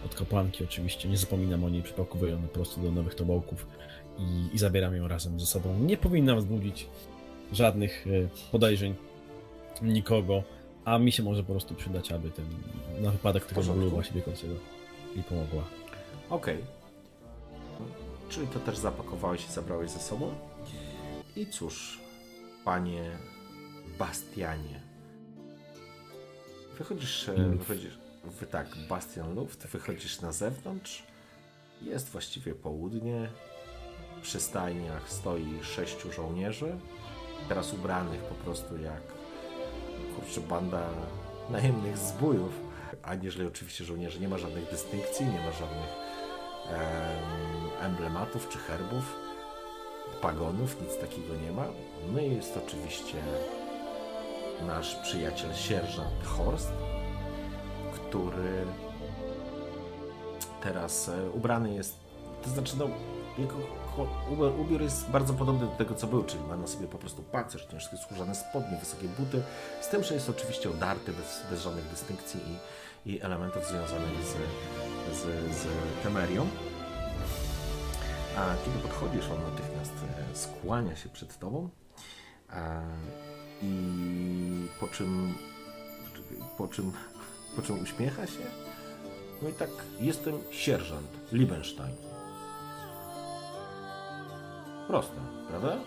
od 0.06 0.16
kapłanki. 0.16 0.64
Oczywiście 0.64 1.10
nie 1.10 1.18
zapominam 1.18 1.64
o 1.64 1.70
niej, 1.70 1.84
przypakowuję 1.84 2.32
ją 2.32 2.42
po 2.42 2.48
prostu 2.48 2.82
do 2.82 2.92
nowych 2.92 3.16
tobołków 3.16 3.68
i, 4.20 4.56
i 4.56 4.58
zabieram 4.58 4.96
ją 4.96 5.08
razem 5.08 5.40
ze 5.40 5.46
sobą. 5.46 5.80
Nie 5.80 5.98
powinna 5.98 6.36
wzbudzić 6.36 6.88
żadnych 7.52 8.08
e, 8.08 8.10
podejrzeń 8.52 8.96
nikogo, 9.82 10.44
a 10.86 10.98
mi 10.98 11.12
się 11.12 11.24
może 11.24 11.44
po 11.44 11.52
prostu 11.52 11.76
przydać, 11.76 12.12
aby 12.12 12.32
ten, 12.32 12.46
na 13.02 13.12
wypadek 13.12 13.46
tego 13.46 13.64
bólu 13.64 13.90
właśnie 13.90 14.16
biegącego 14.16 14.54
mi 15.16 15.24
pomogła. 15.24 15.64
Okej. 16.30 16.58
Czyli 18.30 18.48
to 18.48 18.60
też 18.60 18.78
zapakowałeś 18.78 19.46
i 19.46 19.52
zabrałeś 19.52 19.92
ze 19.92 20.00
sobą. 20.00 20.34
I 21.36 21.46
cóż, 21.46 22.00
panie 22.66 23.12
Bastianie. 24.00 24.82
Wychodzisz, 26.78 27.30
e, 27.30 27.34
Luft. 27.38 27.58
wychodzisz 27.58 28.01
wy, 28.24 28.46
tak, 28.46 28.68
Bastian 28.90 29.36
Luft, 29.36 29.68
wychodzisz 29.68 30.22
na 30.22 30.32
zewnątrz. 30.32 31.04
Jest 31.82 32.10
właściwie 32.10 32.56
południe. 32.56 33.30
Przy 34.22 34.40
stajniach 34.40 35.10
stoi 35.10 35.64
sześciu 35.64 36.12
żołnierzy. 36.12 36.78
Teraz 37.50 37.74
ubranych 37.74 38.22
po 38.22 38.36
prostu 38.36 38.78
jak 38.78 39.02
kurczę 40.16 40.42
banda 40.42 40.90
najemnych 41.50 41.98
zbójów. 41.98 42.52
aniżeli 43.04 43.48
oczywiście 43.48 43.86
żołnierzy. 43.86 44.20
Nie 44.20 44.28
ma 44.28 44.38
żadnych 44.38 44.70
dystynkcji, 44.70 45.26
nie 45.26 45.40
ma 45.40 45.52
żadnych 45.52 45.90
em, 46.70 47.86
emblematów 47.92 48.50
czy 48.50 48.58
herbów, 48.58 49.16
pagonów, 50.22 50.82
nic 50.82 50.98
takiego 50.98 51.36
nie 51.36 51.52
ma. 51.52 51.66
No 52.14 52.22
i 52.22 52.36
jest 52.36 52.58
oczywiście 52.58 53.18
nasz 54.68 54.96
przyjaciel 54.96 55.54
sierżant 55.54 56.24
Horst, 56.24 56.72
który 58.12 58.66
teraz 60.64 61.10
e, 61.10 61.30
ubrany 61.30 61.74
jest, 61.74 62.00
to 62.44 62.50
znaczy 62.50 62.76
no, 62.80 62.90
jego 63.38 63.56
ubiór, 64.62 64.82
jest 64.82 65.10
bardzo 65.10 65.34
podobny 65.34 65.66
do 65.66 65.72
tego, 65.72 65.96
co 65.96 66.08
był, 66.08 66.24
czyli 66.24 66.44
ma 66.44 66.56
na 66.56 66.68
sobie 66.68 66.88
po 66.88 66.98
prostu 66.98 67.22
pancerz, 67.22 67.66
ciężkie 67.66 67.98
skórzane 67.98 68.36
spodnie, 68.36 68.78
wysokie 68.78 69.08
buty, 69.08 69.44
z 69.82 69.88
tym, 69.88 70.04
że 70.04 70.14
jest 70.14 70.30
oczywiście 70.30 70.70
odarty, 70.70 71.12
bez, 71.14 71.42
bez 71.50 71.62
żadnych 71.62 71.90
dystynkcji 71.90 72.40
i, 73.06 73.12
i 73.12 73.22
elementów 73.22 73.68
związanych 73.68 74.24
z, 74.24 74.36
z, 75.18 75.22
z 75.56 75.68
temerią. 76.04 76.48
A 78.38 78.56
kiedy 78.66 78.80
podchodzisz, 78.80 79.26
on 79.30 79.52
natychmiast 79.52 79.94
e, 80.32 80.36
skłania 80.36 80.96
się 80.96 81.10
przed 81.10 81.40
tobą 81.40 81.70
a, 82.50 82.82
i 83.62 84.68
po 84.80 84.88
czym, 84.88 85.34
po 86.58 86.68
czym, 86.68 86.92
po 87.56 87.62
czym 87.62 87.84
uśmiecha 87.84 88.28
się. 88.28 88.44
No 89.42 89.50
i 89.50 89.54
tak, 89.54 89.70
jestem 90.02 90.34
sierżant 90.52 91.08
Liebenstein. 91.32 91.96
Proste, 94.88 95.16
prawda? 95.50 95.78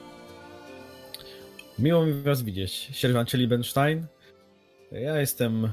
Miło 1.79 2.07
mi 2.07 2.13
was 2.23 2.43
widzieć, 2.43 2.73
sierżancie 2.73 3.39
Liebenstein. 3.39 4.07
Ja 4.93 5.21
jestem 5.21 5.73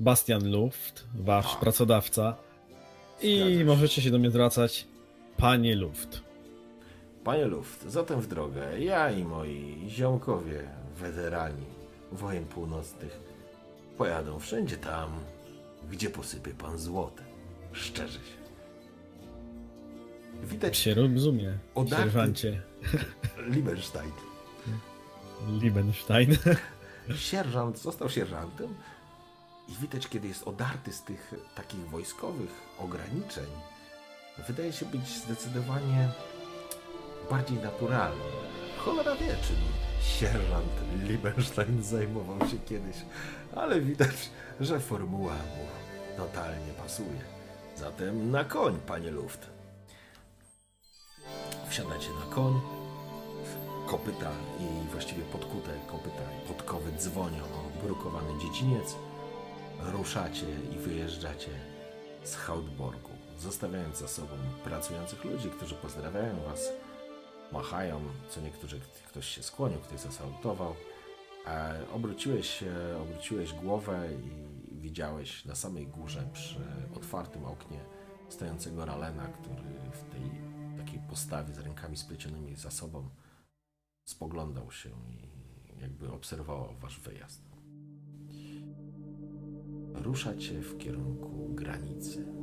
Bastian 0.00 0.50
Luft, 0.50 1.04
wasz 1.14 1.56
pracodawca. 1.56 2.36
I 3.22 3.36
Zgadza 3.38 3.58
się. 3.58 3.64
możecie 3.64 4.02
się 4.02 4.10
do 4.10 4.18
mnie 4.18 4.30
zwracać 4.30 4.86
panie 5.36 5.76
Luft. 5.76 6.22
Panie 7.24 7.44
Luft, 7.44 7.82
zatem 7.90 8.20
w 8.20 8.26
drogę. 8.26 8.80
Ja 8.80 9.10
i 9.10 9.24
moi 9.24 9.84
ziomkowie, 9.88 10.68
weterani 10.96 11.64
wojen 12.12 12.44
północnych, 12.44 13.20
pojadą 13.98 14.38
wszędzie 14.38 14.76
tam, 14.76 15.10
gdzie 15.90 16.10
posypie 16.10 16.50
pan 16.50 16.78
złotem. 16.78 17.26
Szczerze 17.72 18.18
się. 18.18 18.38
Widać 20.42 20.76
się 20.76 20.94
rozumie, 20.94 21.58
sierżancie 21.88 22.62
Liebenstein. 23.54 24.12
Liebenstein. 25.60 26.36
Sierżant 27.16 27.78
został 27.78 28.10
sierżantem 28.10 28.74
i 29.68 29.72
widać, 29.72 30.08
kiedy 30.08 30.28
jest 30.28 30.48
odarty 30.48 30.92
z 30.92 31.02
tych 31.02 31.34
takich 31.54 31.90
wojskowych 31.90 32.50
ograniczeń, 32.78 33.46
wydaje 34.48 34.72
się 34.72 34.86
być 34.86 35.08
zdecydowanie 35.08 36.08
bardziej 37.30 37.56
naturalny. 37.56 38.24
Cholera 38.78 39.14
wie, 39.16 39.26
czym 39.26 39.56
sierżant 40.02 41.02
Liebenstein 41.02 41.82
zajmował 41.82 42.48
się 42.48 42.58
kiedyś, 42.58 42.96
ale 43.56 43.80
widać, 43.80 44.30
że 44.60 44.80
formuła 44.80 45.32
mu 45.32 45.66
totalnie 46.16 46.72
pasuje. 46.72 47.20
Zatem 47.76 48.30
na 48.30 48.44
koń, 48.44 48.78
panie 48.86 49.10
Luft. 49.10 49.50
Wsiadacie 51.68 52.08
na 52.08 52.34
koń, 52.34 52.60
kopyta 53.86 54.30
i 54.60 54.90
właściwie 54.90 55.22
podkute 55.22 55.70
kopyta 55.86 56.22
podkowy 56.48 56.92
dzwonią 56.92 57.44
o 57.44 57.86
brukowany 57.86 58.40
dziedziniec. 58.40 58.96
Ruszacie 59.80 60.46
i 60.74 60.78
wyjeżdżacie 60.78 61.50
z 62.24 62.34
Hautborgu, 62.34 63.10
zostawiając 63.38 63.98
za 63.98 64.08
sobą 64.08 64.34
pracujących 64.64 65.24
ludzi, 65.24 65.50
którzy 65.50 65.74
pozdrawiają 65.74 66.42
was, 66.48 66.68
machają, 67.52 68.00
co 68.28 68.40
niektórzy, 68.40 68.80
ktoś 69.08 69.28
się 69.28 69.42
skłonił, 69.42 69.78
ktoś 69.78 70.00
zasalutował. 70.00 70.74
A 71.46 71.68
obróciłeś 71.94 72.50
się, 72.50 72.72
obróciłeś 73.02 73.52
głowę 73.52 74.08
i 74.12 74.30
widziałeś 74.80 75.44
na 75.44 75.54
samej 75.54 75.86
górze 75.86 76.28
przy 76.32 76.60
otwartym 76.96 77.44
oknie 77.44 77.78
stojącego 78.28 78.84
Ralena, 78.84 79.28
który 79.28 79.62
w 79.92 80.12
tej 80.12 80.30
takiej 80.76 81.00
postawie 81.08 81.54
z 81.54 81.58
rękami 81.58 81.96
splecionymi 81.96 82.56
za 82.56 82.70
sobą 82.70 83.08
spoglądał 84.04 84.70
się 84.70 84.90
i 84.90 85.28
jakby 85.80 86.12
obserwował 86.12 86.74
wasz 86.80 87.00
wyjazd. 87.00 87.48
Ruszacie 89.94 90.60
w 90.60 90.78
kierunku 90.78 91.48
granicy. 91.54 92.37